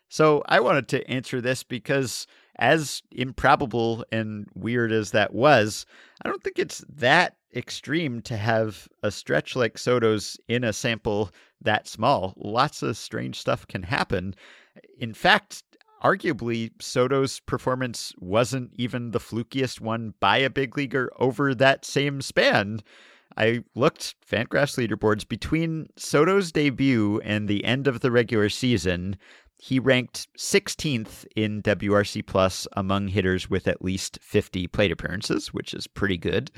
So 0.08 0.42
I 0.46 0.60
wanted 0.60 0.88
to 0.88 1.06
answer 1.10 1.40
this 1.40 1.62
because, 1.62 2.26
as 2.58 3.02
improbable 3.12 4.04
and 4.12 4.46
weird 4.54 4.92
as 4.92 5.10
that 5.12 5.34
was, 5.34 5.86
I 6.24 6.28
don't 6.28 6.42
think 6.42 6.58
it's 6.58 6.84
that 6.88 7.36
extreme 7.54 8.20
to 8.22 8.36
have 8.36 8.88
a 9.02 9.10
stretch 9.10 9.56
like 9.56 9.78
Soto's 9.78 10.38
in 10.48 10.64
a 10.64 10.72
sample 10.72 11.30
that 11.62 11.88
small. 11.88 12.34
Lots 12.36 12.82
of 12.82 12.96
strange 12.96 13.38
stuff 13.38 13.66
can 13.66 13.82
happen. 13.82 14.34
In 14.98 15.14
fact, 15.14 15.62
arguably, 16.02 16.70
Soto's 16.80 17.40
performance 17.40 18.12
wasn't 18.18 18.70
even 18.74 19.10
the 19.10 19.20
flukiest 19.20 19.80
one 19.80 20.14
by 20.20 20.38
a 20.38 20.50
big 20.50 20.76
leaguer 20.76 21.10
over 21.18 21.54
that 21.54 21.84
same 21.84 22.20
span. 22.20 22.82
I 23.36 23.64
looked 23.74 24.14
Fangraphs 24.26 24.76
leaderboards 24.78 25.28
between 25.28 25.88
Soto's 25.96 26.52
debut 26.52 27.20
and 27.20 27.48
the 27.48 27.64
end 27.64 27.86
of 27.86 28.00
the 28.00 28.10
regular 28.10 28.48
season. 28.48 29.16
He 29.58 29.78
ranked 29.78 30.28
16th 30.38 31.26
in 31.34 31.62
WRC 31.62 32.26
plus 32.26 32.68
among 32.72 33.08
hitters 33.08 33.48
with 33.48 33.66
at 33.66 33.82
least 33.82 34.18
50 34.22 34.66
plate 34.68 34.92
appearances, 34.92 35.52
which 35.54 35.72
is 35.72 35.86
pretty 35.86 36.18
good. 36.18 36.50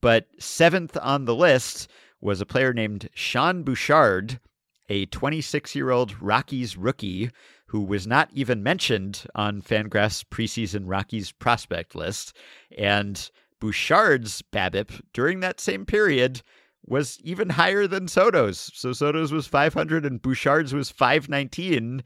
But 0.00 0.26
seventh 0.38 0.96
on 1.00 1.24
the 1.24 1.34
list 1.34 1.90
was 2.20 2.40
a 2.40 2.46
player 2.46 2.72
named 2.72 3.08
Sean 3.14 3.62
Bouchard, 3.62 4.40
a 4.88 5.06
26 5.06 5.74
year 5.74 5.90
old 5.90 6.20
Rockies 6.20 6.76
rookie 6.76 7.30
who 7.66 7.82
was 7.82 8.06
not 8.06 8.28
even 8.32 8.62
mentioned 8.62 9.24
on 9.34 9.62
Fangraphs 9.62 10.24
preseason 10.24 10.82
Rockies 10.84 11.32
prospect 11.32 11.94
list. 11.94 12.36
And 12.76 13.30
Bouchard's 13.60 14.42
BABIP 14.42 15.00
during 15.12 15.40
that 15.40 15.58
same 15.58 15.86
period 15.86 16.42
was 16.86 17.18
even 17.24 17.48
higher 17.48 17.86
than 17.86 18.08
Soto's. 18.08 18.70
So 18.74 18.92
Soto's 18.92 19.32
was 19.32 19.46
500 19.46 20.04
and 20.04 20.20
Bouchard's 20.20 20.74
was 20.74 20.90
519. 20.90 22.04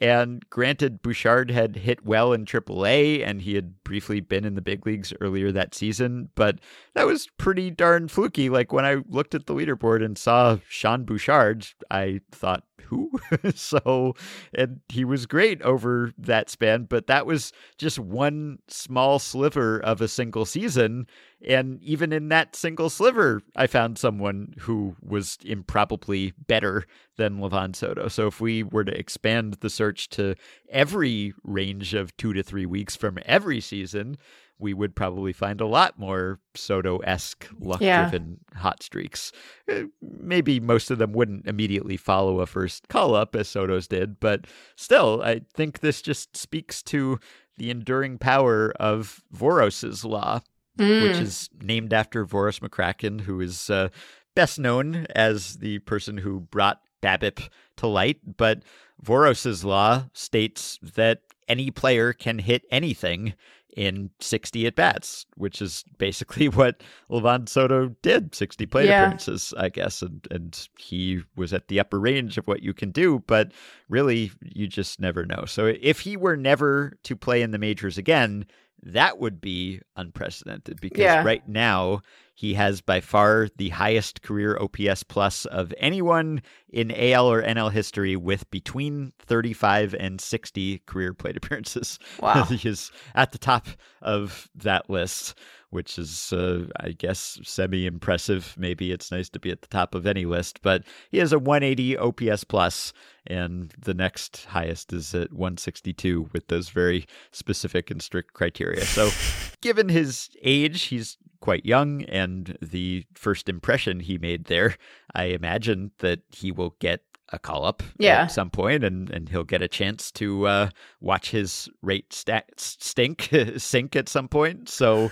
And 0.00 0.48
granted, 0.50 1.02
Bouchard 1.02 1.50
had 1.50 1.76
hit 1.76 2.04
well 2.04 2.32
in 2.32 2.44
AAA 2.44 3.26
and 3.26 3.42
he 3.42 3.56
had 3.56 3.82
briefly 3.82 4.20
been 4.20 4.44
in 4.44 4.54
the 4.54 4.60
big 4.60 4.86
leagues 4.86 5.12
earlier 5.20 5.50
that 5.50 5.74
season, 5.74 6.28
but 6.36 6.60
that 6.94 7.06
was 7.06 7.28
pretty 7.38 7.70
darn 7.70 8.06
fluky. 8.06 8.48
Like 8.48 8.72
when 8.72 8.84
I 8.84 8.98
looked 9.08 9.34
at 9.34 9.46
the 9.46 9.54
leaderboard 9.54 10.04
and 10.04 10.16
saw 10.16 10.58
Sean 10.68 11.04
Bouchard, 11.04 11.66
I 11.90 12.20
thought, 12.30 12.62
who? 12.84 13.10
so, 13.54 14.14
and 14.54 14.80
he 14.88 15.04
was 15.04 15.26
great 15.26 15.60
over 15.62 16.12
that 16.18 16.50
span, 16.50 16.84
but 16.84 17.08
that 17.08 17.26
was 17.26 17.52
just 17.76 17.98
one 17.98 18.58
small 18.68 19.18
sliver 19.18 19.80
of 19.80 20.00
a 20.00 20.08
single 20.08 20.44
season. 20.44 21.06
And 21.46 21.82
even 21.82 22.12
in 22.12 22.28
that 22.28 22.54
single 22.54 22.90
sliver, 22.90 23.40
I 23.56 23.66
found 23.66 23.98
someone 23.98 24.54
who 24.58 24.96
was 25.02 25.38
improbably 25.44 26.34
better 26.46 26.84
than 27.16 27.38
Livan 27.38 27.74
Soto. 27.74 28.08
So 28.08 28.26
if 28.26 28.40
we 28.40 28.62
were 28.62 28.84
to 28.84 28.98
expand 28.98 29.54
the 29.60 29.70
search 29.70 30.10
to 30.10 30.34
every 30.68 31.32
range 31.42 31.94
of 31.94 32.14
two 32.16 32.32
to 32.34 32.42
three 32.42 32.66
weeks 32.66 32.94
from 32.94 33.18
every 33.24 33.60
season, 33.60 34.18
we 34.58 34.74
would 34.74 34.94
probably 34.94 35.32
find 35.32 35.60
a 35.60 35.66
lot 35.66 35.98
more 35.98 36.38
Soto 36.54 36.98
esque 36.98 37.48
luck 37.58 37.80
driven 38.10 38.40
hot 38.54 38.82
streaks. 38.82 39.32
Uh, 39.70 39.84
Maybe 40.02 40.60
most 40.60 40.90
of 40.90 40.98
them 40.98 41.12
wouldn't 41.12 41.46
immediately 41.46 41.96
follow 41.96 42.40
a 42.40 42.46
first 42.46 42.88
call 42.88 43.14
up 43.14 43.34
as 43.34 43.48
Soto's 43.48 43.88
did, 43.88 44.20
but 44.20 44.46
still, 44.76 45.22
I 45.22 45.40
think 45.54 45.80
this 45.80 46.02
just 46.02 46.36
speaks 46.36 46.82
to 46.84 47.18
the 47.56 47.70
enduring 47.70 48.18
power 48.18 48.72
of 48.78 49.22
Voros's 49.32 50.04
law 50.04 50.40
which 50.80 51.16
Mm. 51.16 51.20
is 51.22 51.50
named 51.60 51.92
after 51.92 52.24
Voros 52.24 52.60
McCracken, 52.60 53.20
who 53.22 53.40
is 53.40 53.68
uh, 53.70 53.88
best 54.34 54.58
known 54.58 55.06
as 55.14 55.58
the 55.58 55.78
person 55.80 56.16
who 56.18 56.40
brought 56.40 56.80
BABIP 57.02 57.48
to 57.76 57.86
light. 57.86 58.18
But 58.36 58.62
Voros's 59.04 59.64
law 59.64 60.04
states 60.12 60.78
that 60.94 61.20
any 61.48 61.70
player 61.70 62.12
can 62.12 62.38
hit 62.38 62.64
anything 62.70 63.34
in 63.76 64.10
60 64.18 64.66
at 64.66 64.74
bats, 64.74 65.26
which 65.36 65.62
is 65.62 65.84
basically 65.98 66.48
what 66.60 66.82
Livan 67.08 67.48
Soto 67.48 67.94
did 68.02 68.34
60 68.34 68.66
plate 68.66 68.88
Yeah. 68.88 69.04
appearances, 69.04 69.54
I 69.56 69.68
guess. 69.68 70.02
And, 70.02 70.26
and 70.30 70.68
he 70.78 71.22
was 71.36 71.52
at 71.52 71.68
the 71.68 71.78
upper 71.78 72.00
range 72.00 72.36
of 72.36 72.46
what 72.48 72.62
you 72.62 72.74
can 72.74 72.90
do, 72.90 73.22
but 73.26 73.52
really, 73.88 74.32
you 74.42 74.66
just 74.66 75.00
never 75.00 75.24
know. 75.24 75.44
So 75.46 75.66
if 75.80 76.00
he 76.00 76.16
were 76.16 76.36
never 76.36 76.94
to 77.04 77.14
play 77.16 77.42
in 77.42 77.52
the 77.52 77.58
majors 77.58 77.96
again, 77.96 78.44
that 78.82 79.18
would 79.18 79.40
be 79.40 79.80
unprecedented 79.96 80.80
because 80.80 81.00
Yeah. 81.00 81.22
right 81.22 81.46
now 81.48 82.00
he 82.34 82.54
has 82.54 82.80
by 82.80 83.00
far 83.00 83.48
the 83.58 83.68
highest 83.68 84.22
career 84.22 84.56
OPS 84.58 85.02
plus 85.02 85.44
of 85.44 85.74
anyone 85.76 86.40
in 86.70 86.90
AL 86.90 87.30
or 87.30 87.42
NL 87.42 87.70
history 87.70 88.16
with 88.16 88.50
between 88.50 89.12
35 89.18 89.94
and 90.00 90.20
60 90.20 90.78
career 90.86 91.12
plate 91.12 91.36
appearances. 91.36 91.98
Wow. 92.20 92.44
he 92.44 92.66
is 92.68 92.90
at 93.14 93.32
the 93.32 93.38
top 93.38 93.66
of 94.00 94.48
that 94.54 94.88
list, 94.88 95.34
which 95.70 95.98
is, 95.98 96.32
uh, 96.32 96.66
I 96.78 96.90
guess, 96.90 97.38
semi 97.42 97.86
impressive. 97.86 98.54
Maybe 98.58 98.92
it's 98.92 99.10
nice 99.10 99.28
to 99.30 99.38
be 99.38 99.50
at 99.50 99.62
the 99.62 99.68
top 99.68 99.94
of 99.94 100.06
any 100.06 100.24
list, 100.24 100.60
but 100.62 100.84
he 101.10 101.18
has 101.18 101.32
a 101.32 101.38
180 101.38 101.96
OPS 101.96 102.44
plus, 102.44 102.92
and 103.26 103.72
the 103.78 103.94
next 103.94 104.44
highest 104.46 104.92
is 104.92 105.14
at 105.14 105.32
162 105.32 106.30
with 106.32 106.48
those 106.48 106.68
very 106.68 107.06
specific 107.32 107.90
and 107.90 108.02
strict 108.02 108.34
criteria. 108.34 108.84
So, 108.84 109.10
given 109.60 109.88
his 109.88 110.30
age, 110.42 110.82
he's 110.82 111.16
quite 111.40 111.64
young, 111.64 112.02
and 112.04 112.58
the 112.60 113.04
first 113.14 113.48
impression 113.48 114.00
he 114.00 114.18
made 114.18 114.44
there, 114.44 114.76
I 115.14 115.24
imagine 115.24 115.90
that 115.98 116.20
he 116.30 116.52
will 116.52 116.76
get 116.78 117.02
a 117.32 117.38
call 117.38 117.64
up 117.64 117.82
Yeah. 117.98 118.22
at 118.22 118.26
some 118.32 118.50
point, 118.50 118.82
and, 118.84 119.08
and 119.10 119.28
he'll 119.28 119.44
get 119.44 119.62
a 119.62 119.68
chance 119.68 120.10
to 120.12 120.46
uh, 120.46 120.70
watch 121.00 121.30
his 121.30 121.68
rate 121.82 122.12
sta- 122.12 122.42
stink 122.56 123.28
sink 123.56 123.94
at 123.96 124.08
some 124.08 124.28
point. 124.28 124.68
So 124.68 125.10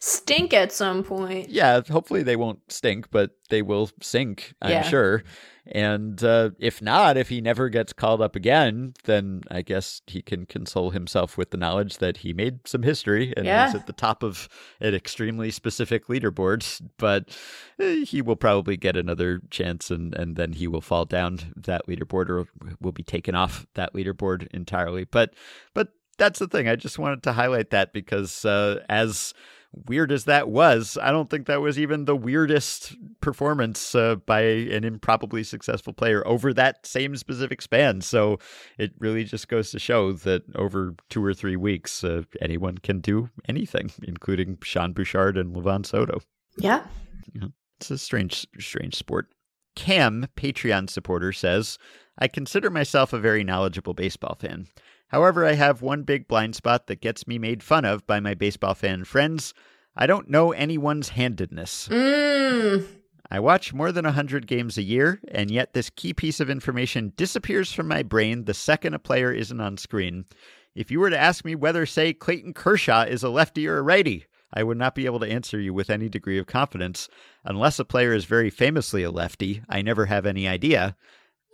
Stink 0.00 0.52
at 0.54 0.72
some 0.72 1.02
point. 1.04 1.48
yeah, 1.50 1.80
hopefully 1.88 2.22
they 2.22 2.36
won't 2.36 2.60
stink, 2.68 3.10
but 3.10 3.30
they 3.50 3.62
will 3.62 3.90
sink, 4.00 4.54
I'm 4.60 4.70
Yeah. 4.70 4.82
sure. 4.82 5.22
And 5.66 6.22
uh, 6.24 6.50
if 6.58 6.82
not, 6.82 7.16
if 7.16 7.28
he 7.28 7.40
never 7.40 7.68
gets 7.68 7.92
called 7.92 8.20
up 8.20 8.34
again, 8.34 8.94
then 9.04 9.42
I 9.50 9.62
guess 9.62 10.02
he 10.08 10.20
can 10.20 10.44
console 10.44 10.90
himself 10.90 11.38
with 11.38 11.50
the 11.50 11.56
knowledge 11.56 11.98
that 11.98 12.18
he 12.18 12.32
made 12.32 12.66
some 12.66 12.82
history 12.82 13.32
and 13.36 13.46
Yeah. 13.46 13.68
is 13.68 13.74
at 13.74 13.86
the 13.86 13.92
top 13.92 14.24
of 14.24 14.48
an 14.80 14.92
extremely 14.94 15.52
specific 15.52 16.08
leaderboard. 16.08 16.82
But 16.98 17.28
eh, 17.78 18.04
he 18.04 18.22
will 18.22 18.34
probably 18.36 18.76
get 18.76 18.96
another 18.96 19.40
chance, 19.50 19.90
and, 19.90 20.12
and 20.14 20.34
then 20.34 20.54
he 20.54 20.66
will 20.66 20.80
fall 20.80 21.04
down 21.04 21.38
that 21.56 21.86
leaderboard 21.86 22.28
or 22.28 22.46
will 22.80 22.92
be 22.92 23.04
taken 23.04 23.34
off 23.36 23.66
that 23.74 23.94
leaderboard 23.94 24.48
entirely. 24.52 25.04
But 25.04 25.34
but 25.74 25.90
that's 26.18 26.40
the 26.40 26.48
thing. 26.48 26.68
I 26.68 26.76
just 26.76 26.98
wanted 26.98 27.22
to 27.22 27.32
highlight 27.32 27.70
that 27.70 27.92
because 27.92 28.44
uh, 28.44 28.82
as 28.88 29.32
weird 29.86 30.12
as 30.12 30.24
that 30.24 30.48
was, 30.48 30.98
I 31.00 31.10
don't 31.10 31.30
think 31.30 31.46
that 31.46 31.60
was 31.60 31.78
even 31.78 32.04
the 32.04 32.16
weirdest 32.16 32.94
performance 33.20 33.94
uh, 33.94 34.16
by 34.16 34.40
an 34.42 34.84
improbably 34.84 35.42
successful 35.44 35.92
player 35.92 36.26
over 36.26 36.52
that 36.54 36.86
same 36.86 37.16
specific 37.16 37.62
span. 37.62 38.00
So 38.02 38.38
it 38.78 38.92
really 38.98 39.24
just 39.24 39.48
goes 39.48 39.70
to 39.70 39.78
show 39.78 40.12
that 40.12 40.42
over 40.56 40.94
two 41.08 41.24
or 41.24 41.34
three 41.34 41.56
weeks, 41.56 42.04
uh, 42.04 42.22
anyone 42.40 42.78
can 42.78 43.00
do 43.00 43.30
anything, 43.48 43.90
including 44.02 44.58
Sean 44.62 44.92
Bouchard 44.92 45.36
and 45.36 45.54
Livan 45.54 45.86
Soto. 45.86 46.20
Yeah. 46.58 46.84
It's 47.80 47.90
a 47.90 47.98
strange, 47.98 48.46
strange 48.58 48.94
sport. 48.94 49.28
Cam, 49.74 50.26
Patreon 50.36 50.90
supporter, 50.90 51.32
says, 51.32 51.78
I 52.18 52.28
consider 52.28 52.68
myself 52.68 53.12
a 53.12 53.18
very 53.18 53.42
knowledgeable 53.42 53.94
baseball 53.94 54.36
fan. 54.38 54.66
However, 55.12 55.44
I 55.44 55.52
have 55.52 55.82
one 55.82 56.04
big 56.04 56.26
blind 56.26 56.56
spot 56.56 56.86
that 56.86 57.02
gets 57.02 57.26
me 57.26 57.38
made 57.38 57.62
fun 57.62 57.84
of 57.84 58.06
by 58.06 58.18
my 58.18 58.32
baseball 58.32 58.74
fan 58.74 59.04
friends. 59.04 59.52
I 59.94 60.06
don't 60.06 60.30
know 60.30 60.52
anyone's 60.52 61.10
handedness. 61.10 61.86
Mmm. 61.88 62.86
I 63.30 63.40
watch 63.40 63.72
more 63.72 63.92
than 63.92 64.04
100 64.04 64.46
games 64.46 64.76
a 64.76 64.82
year, 64.82 65.20
and 65.28 65.50
yet 65.50 65.74
this 65.74 65.90
key 65.90 66.12
piece 66.12 66.40
of 66.40 66.50
information 66.50 67.12
disappears 67.16 67.72
from 67.72 67.88
my 67.88 68.02
brain 68.02 68.44
the 68.44 68.54
second 68.54 68.94
a 68.94 68.98
player 68.98 69.32
isn't 69.32 69.60
on 69.60 69.76
screen. 69.76 70.24
If 70.74 70.90
you 70.90 71.00
were 71.00 71.10
to 71.10 71.18
ask 71.18 71.44
me 71.44 71.54
whether, 71.54 71.84
say, 71.84 72.14
Clayton 72.14 72.54
Kershaw 72.54 73.02
is 73.02 73.22
a 73.22 73.28
lefty 73.28 73.68
or 73.68 73.78
a 73.78 73.82
righty, 73.82 74.26
I 74.54 74.62
would 74.62 74.78
not 74.78 74.94
be 74.94 75.06
able 75.06 75.20
to 75.20 75.30
answer 75.30 75.60
you 75.60 75.72
with 75.72 75.90
any 75.90 76.08
degree 76.08 76.38
of 76.38 76.46
confidence. 76.46 77.08
Unless 77.44 77.78
a 77.78 77.84
player 77.84 78.12
is 78.12 78.24
very 78.24 78.50
famously 78.50 79.02
a 79.02 79.10
lefty, 79.10 79.62
I 79.68 79.82
never 79.82 80.06
have 80.06 80.26
any 80.26 80.46
idea. 80.48 80.96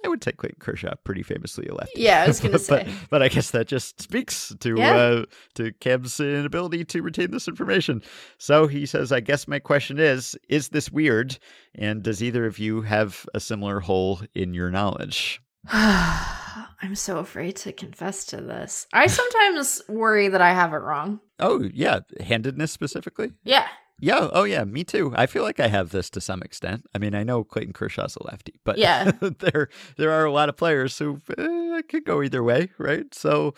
I 0.05 0.09
would 0.09 0.23
say 0.23 0.33
Clayton 0.33 0.59
Kershaw 0.61 0.95
pretty 1.05 1.23
famously 1.23 1.67
a 1.67 1.75
lefty. 1.75 2.01
Yeah, 2.03 2.23
I 2.23 2.29
was 2.29 2.41
gonna 2.41 2.53
but, 2.53 2.61
say. 2.61 2.89
but 3.11 3.23
I 3.23 3.29
guess 3.29 3.51
that 3.51 3.67
just 3.67 4.01
speaks 4.01 4.55
to 4.61 4.75
Yeah. 4.77 4.95
uh, 4.97 5.25
to 5.55 5.73
Cam's 5.81 6.19
inability 6.21 6.85
to 6.87 7.03
retain 7.03 7.31
this 7.33 7.49
information. 7.49 8.03
So 8.39 8.67
he 8.69 8.87
says, 8.87 9.11
I 9.13 9.21
guess 9.21 9.49
my 9.49 9.59
question 9.59 9.99
is, 9.99 10.37
is 10.49 10.69
this 10.69 10.91
weird? 10.93 11.39
And 11.75 12.03
does 12.03 12.23
either 12.23 12.47
of 12.47 12.59
you 12.59 12.83
have 12.83 13.27
a 13.35 13.41
similar 13.41 13.81
hole 13.81 14.21
in 14.35 14.55
your 14.55 14.71
knowledge? 14.71 15.41
I'm 15.71 16.95
so 16.95 17.19
afraid 17.19 17.57
to 17.57 17.73
confess 17.73 18.25
to 18.27 18.37
this. 18.39 18.87
I 18.93 19.07
sometimes 19.09 19.83
worry 19.89 20.29
that 20.29 20.41
I 20.41 20.53
have 20.53 20.73
it 20.73 20.77
wrong. 20.79 21.21
Oh, 21.41 21.69
yeah. 21.75 22.01
Handedness 22.21 22.71
specifically? 22.73 23.33
Yeah. 23.45 23.67
Yeah. 24.01 24.29
Oh, 24.33 24.45
yeah. 24.45 24.65
Me 24.65 24.85
too. 24.85 25.13
I 25.17 25.27
feel 25.27 25.43
like 25.43 25.59
I 25.61 25.69
have 25.69 25.91
this 25.91 26.09
to 26.11 26.21
some 26.21 26.43
extent. 26.43 26.87
I 26.95 26.99
mean, 26.99 27.15
I 27.15 27.25
know 27.25 27.43
Clayton 27.45 27.73
Kershaw's 27.73 28.17
a 28.17 28.25
lefty, 28.25 28.61
but 28.65 28.79
Yeah. 28.79 29.11
there 29.21 29.69
there 29.97 30.11
are 30.13 30.25
a 30.25 30.33
lot 30.33 30.49
of 30.49 30.57
players 30.57 30.99
who 30.99 31.21
uh, 31.37 31.83
could 31.89 32.05
go 32.05 32.23
either 32.23 32.43
way, 32.43 32.71
right? 32.79 33.13
So 33.15 33.55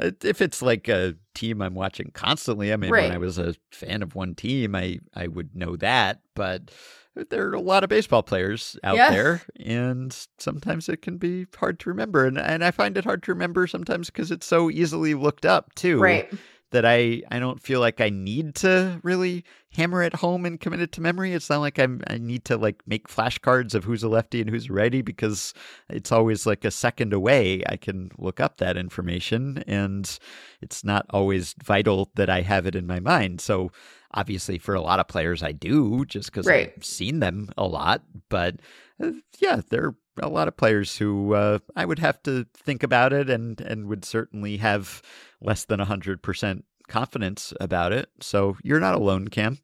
uh, 0.00 0.10
if 0.22 0.40
it's 0.42 0.62
like 0.62 0.88
a 0.88 1.14
team 1.34 1.62
I'm 1.62 1.74
watching 1.74 2.10
constantly, 2.12 2.72
I 2.72 2.76
mean, 2.76 2.90
when 2.90 3.12
I 3.12 3.18
was 3.18 3.38
a 3.38 3.54
fan 3.70 4.02
of 4.02 4.14
one 4.14 4.34
team, 4.34 4.74
I 4.74 4.98
I 5.14 5.28
would 5.28 5.54
know 5.54 5.76
that, 5.76 6.20
but 6.34 6.70
there 7.30 7.48
are 7.48 7.54
a 7.54 7.60
lot 7.60 7.84
of 7.84 7.90
baseball 7.90 8.24
players 8.24 8.76
out 8.82 8.96
Yeah. 8.96 9.10
there, 9.10 9.42
and 9.64 10.12
sometimes 10.38 10.88
it 10.88 11.00
can 11.02 11.16
be 11.16 11.46
hard 11.56 11.78
to 11.80 11.88
remember, 11.90 12.26
and 12.26 12.36
and 12.38 12.64
I 12.64 12.72
find 12.72 12.96
it 12.96 13.04
hard 13.04 13.22
to 13.24 13.32
remember 13.32 13.68
sometimes 13.68 14.10
because 14.10 14.32
it's 14.32 14.46
so 14.46 14.68
easily 14.70 15.14
looked 15.14 15.46
up 15.46 15.72
too 15.76 16.00
Right. 16.00 16.28
That 16.74 16.84
I 16.84 17.22
I 17.30 17.38
don't 17.38 17.62
feel 17.62 17.80
like 17.80 18.00
I 18.00 18.10
need 18.10 18.56
to 18.56 19.00
really 19.02 19.44
hammer 19.70 20.02
it 20.02 20.14
home 20.14 20.44
and 20.44 20.60
commit 20.60 20.80
it 20.80 20.92
to 20.92 21.00
memory. 21.00 21.32
It's 21.32 21.48
not 21.48 21.60
like 21.60 21.78
I'm 21.78 22.02
I 22.08 22.18
need 22.18 22.44
to 22.46 22.56
like 22.56 22.82
make 22.86 23.08
flashcards 23.08 23.74
of 23.74 23.84
who's 23.84 24.02
a 24.02 24.08
lefty 24.08 24.40
and 24.40 24.50
who's 24.50 24.68
a 24.68 24.72
righty 24.72 25.00
because 25.00 25.54
it's 25.88 26.12
always 26.12 26.46
like 26.46 26.64
a 26.64 26.70
second 26.70 27.12
away. 27.12 27.62
I 27.68 27.76
can 27.76 28.10
look 28.18 28.40
up 28.40 28.58
that 28.58 28.76
information 28.76 29.62
and 29.66 30.18
it's 30.60 30.84
not 30.84 31.06
always 31.10 31.54
vital 31.64 32.10
that 32.16 32.28
I 32.28 32.42
have 32.42 32.66
it 32.66 32.74
in 32.74 32.86
my 32.86 33.00
mind. 33.00 33.40
So 33.40 33.70
obviously 34.12 34.58
for 34.58 34.74
a 34.74 34.80
lot 34.80 35.00
of 35.00 35.08
players 35.08 35.42
I 35.42 35.52
do 35.52 36.04
just 36.06 36.30
because 36.30 36.46
Right. 36.46 36.72
I've 36.76 36.84
seen 36.84 37.20
them 37.20 37.50
a 37.56 37.66
lot. 37.66 38.02
But 38.28 38.56
uh, 39.02 39.12
yeah, 39.38 39.60
there 39.70 39.86
are 39.86 39.94
a 40.20 40.28
lot 40.28 40.48
of 40.48 40.56
players 40.56 40.96
who 40.96 41.34
uh, 41.34 41.58
I 41.76 41.84
would 41.84 41.98
have 41.98 42.22
to 42.24 42.46
think 42.54 42.82
about 42.82 43.12
it 43.12 43.28
and 43.30 43.60
and 43.60 43.86
would 43.86 44.04
certainly 44.04 44.58
have 44.58 45.02
less 45.40 45.64
than 45.64 45.80
100% 45.80 46.62
confidence 46.88 47.52
about 47.60 47.92
it. 47.92 48.10
So 48.20 48.56
you're 48.62 48.80
not 48.80 48.94
alone, 48.94 49.28
Cam. 49.28 49.58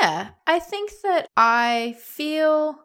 Yeah, 0.00 0.30
I 0.46 0.58
think 0.58 0.90
that 1.02 1.28
I 1.36 1.96
feel 2.00 2.78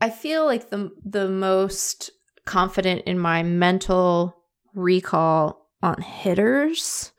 I 0.00 0.10
feel 0.10 0.44
like 0.44 0.70
the 0.70 0.90
the 1.04 1.28
most 1.28 2.10
confident 2.44 3.02
in 3.06 3.18
my 3.18 3.42
mental 3.42 4.36
recall 4.74 5.70
on 5.82 6.00
hitters. 6.00 7.12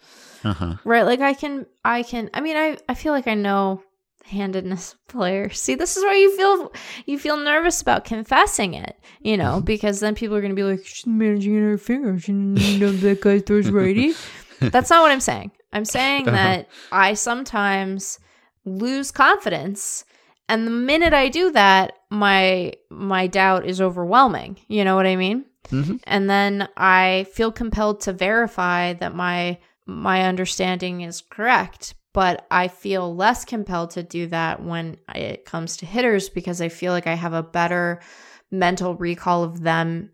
Uh-huh. 0.44 0.76
Right? 0.84 1.04
Like 1.04 1.22
I 1.22 1.34
can 1.34 1.66
I 1.84 2.04
can 2.04 2.30
I 2.34 2.42
mean 2.42 2.56
I 2.56 2.78
I 2.88 2.94
feel 2.94 3.14
like 3.14 3.28
I 3.28 3.34
know 3.34 3.82
handedness 4.26 4.96
player. 5.08 5.50
See, 5.50 5.76
this 5.76 5.98
is 5.98 6.04
why 6.04 6.16
you 6.16 6.36
feel 6.38 6.74
you 7.06 7.18
feel 7.20 7.38
nervous 7.38 7.82
about 7.82 8.06
confessing 8.06 8.74
it, 8.74 8.98
you 9.22 9.38
know, 9.38 9.62
because 9.66 10.00
then 10.00 10.16
people 10.16 10.36
are 10.36 10.42
going 10.42 10.56
to 10.56 10.56
be 10.56 10.64
like 10.64 10.86
she's 10.86 11.06
managing 11.08 11.56
her 11.62 11.78
fingers 11.78 12.28
and 12.28 12.60
you 12.62 12.80
know 12.80 12.92
that 12.92 13.22
guy 13.22 13.40
throws 13.40 13.70
righty. 13.70 14.14
That's 14.60 14.90
not 14.90 15.02
what 15.02 15.12
I'm 15.12 15.20
saying. 15.20 15.52
I'm 15.74 15.86
saying 15.86 16.28
Uh-huh. 16.28 16.36
that 16.38 16.70
I 16.92 17.14
sometimes 17.16 18.20
lose 18.64 19.12
confidence 19.12 20.06
and 20.48 20.66
the 20.68 20.72
minute 20.72 21.14
I 21.14 21.30
do 21.30 21.52
that, 21.52 21.94
my 22.10 22.74
my 22.90 23.28
doubt 23.28 23.66
is 23.66 23.82
overwhelming. 23.82 24.58
You 24.68 24.84
know 24.86 24.96
what 24.96 25.06
I 25.08 25.16
mean? 25.16 25.46
Mhm. 25.70 26.00
And 26.06 26.30
then 26.30 26.70
I 26.78 27.26
feel 27.34 27.52
compelled 27.52 28.02
to 28.02 28.14
verify 28.14 28.94
that 28.94 29.16
my 29.16 29.58
my 29.88 30.24
understanding 30.24 31.02
is 31.02 31.22
correct, 31.22 31.94
but 32.16 32.48
I 32.50 32.70
feel 32.70 33.14
less 33.14 33.44
compelled 33.46 33.92
to 33.92 34.04
do 34.04 34.28
that 34.28 34.64
when 34.64 34.96
it 35.14 35.44
comes 35.44 35.76
to 35.78 35.86
hitters 35.86 36.30
because 36.30 36.62
I 36.62 36.70
feel 36.70 36.94
like 36.94 37.08
I 37.08 37.14
have 37.14 37.34
a 37.34 37.44
better 37.44 38.02
mental 38.50 38.96
recall 38.96 39.44
of 39.44 39.62
them 39.62 40.12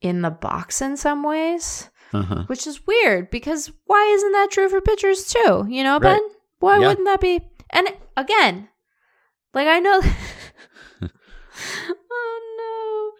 in 0.00 0.20
the 0.20 0.30
box 0.30 0.82
in 0.82 0.96
some 0.96 1.22
ways, 1.22 1.88
Uh-huh. 2.12 2.42
which 2.48 2.66
is 2.66 2.84
weird 2.86 3.30
because 3.30 3.70
why 3.86 4.04
isn't 4.16 4.32
that 4.32 4.50
true 4.50 4.68
for 4.68 4.80
pitchers 4.80 5.28
too? 5.32 5.64
You 5.68 5.84
know, 5.84 5.94
Right. 6.00 6.02
Ben? 6.18 6.22
Why 6.58 6.78
Yeah. 6.78 6.88
wouldn't 6.88 7.06
that 7.06 7.20
be? 7.20 7.40
And 7.70 7.88
again, 8.16 8.68
like 9.54 9.68
I 9.68 9.78
know. 9.78 10.00
oh! 12.10 12.53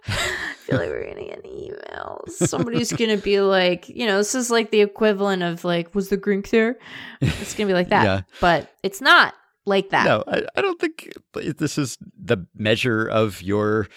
I 0.07 0.55
feel 0.59 0.79
like 0.79 0.89
we're 0.89 1.09
gonna 1.15 1.27
get 1.27 1.45
emails. 1.45 2.31
Somebody's 2.31 2.93
gonna 2.93 3.17
be 3.17 3.41
like, 3.41 3.89
you 3.89 4.07
know, 4.07 4.19
this 4.19 4.35
is 4.35 4.51
like 4.51 4.71
the 4.71 4.81
equivalent 4.81 5.43
of 5.43 5.65
like, 5.65 5.95
was 5.95 6.09
the 6.09 6.17
Grink 6.17 6.51
there? 6.51 6.77
It's 7.21 7.55
gonna 7.55 7.69
be 7.69 7.75
like 7.75 7.89
that, 7.91 8.05
Yeah. 8.05 8.21
but 8.41 8.71
it's 8.83 9.01
not 9.01 9.35
like 9.67 9.91
that. 9.91 10.05
No, 10.05 10.25
I, 10.27 10.45
I 10.57 10.61
don't 10.61 10.79
think 10.81 11.13
this 11.35 11.79
is 11.79 11.97
the 12.23 12.47
measure 12.55 13.07
of 13.07 13.41
your 13.43 13.89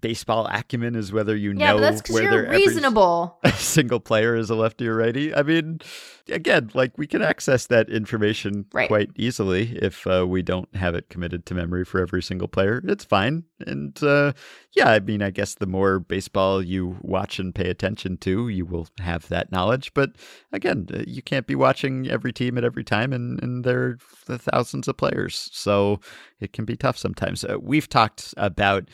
baseball 0.00 0.46
acumen 0.46 0.94
is 0.94 1.12
whether 1.12 1.36
you 1.36 1.52
yeah, 1.56 1.72
know 1.72 1.80
that's 1.80 2.00
because 2.00 2.14
whether 2.14 2.30
you're 2.30 2.46
every 2.46 2.58
reasonable. 2.66 3.38
single 3.56 4.00
player 4.00 4.34
is 4.34 4.50
a 4.50 4.54
lefty 4.54 4.88
or 4.88 4.96
righty. 4.96 5.34
I 5.34 5.42
mean, 5.42 5.80
again, 6.28 6.70
like 6.74 6.96
we 6.96 7.06
can 7.06 7.22
access 7.22 7.66
that 7.66 7.88
information 7.90 8.66
Right. 8.72 8.88
quite 8.88 9.10
easily 9.16 9.76
if 9.82 10.06
uh, 10.06 10.26
we 10.26 10.42
don't 10.42 10.74
have 10.76 10.94
it 10.94 11.08
committed 11.10 11.44
to 11.46 11.54
memory 11.54 11.84
for 11.84 12.00
every 12.00 12.22
single 12.22 12.48
player. 12.48 12.82
It's 12.86 13.04
fine. 13.04 13.44
And 13.66 14.02
uh, 14.02 14.32
yeah, 14.72 14.90
I 14.90 15.00
mean, 15.00 15.22
I 15.22 15.30
guess 15.30 15.54
the 15.54 15.66
more 15.66 15.98
baseball 16.00 16.62
you 16.62 16.96
watch 17.02 17.38
and 17.38 17.54
pay 17.54 17.68
attention 17.68 18.16
to, 18.18 18.48
you 18.48 18.64
will 18.64 18.88
have 18.98 19.28
that 19.28 19.52
knowledge. 19.52 19.92
But 19.94 20.12
again, 20.52 20.86
uh, 20.92 21.02
you 21.06 21.22
can't 21.22 21.46
be 21.46 21.54
watching 21.54 22.08
every 22.08 22.32
team 22.32 22.56
at 22.58 22.64
every 22.64 22.84
time, 22.84 23.12
and, 23.12 23.42
and 23.42 23.64
there 23.64 23.98
are 24.28 24.38
thousands 24.38 24.88
of 24.88 24.96
players. 24.96 25.50
So 25.52 26.00
it 26.40 26.52
can 26.52 26.64
be 26.64 26.76
tough 26.76 26.96
sometimes. 26.96 27.44
Uh, 27.44 27.56
we've 27.60 27.88
talked 27.88 28.32
about 28.36 28.88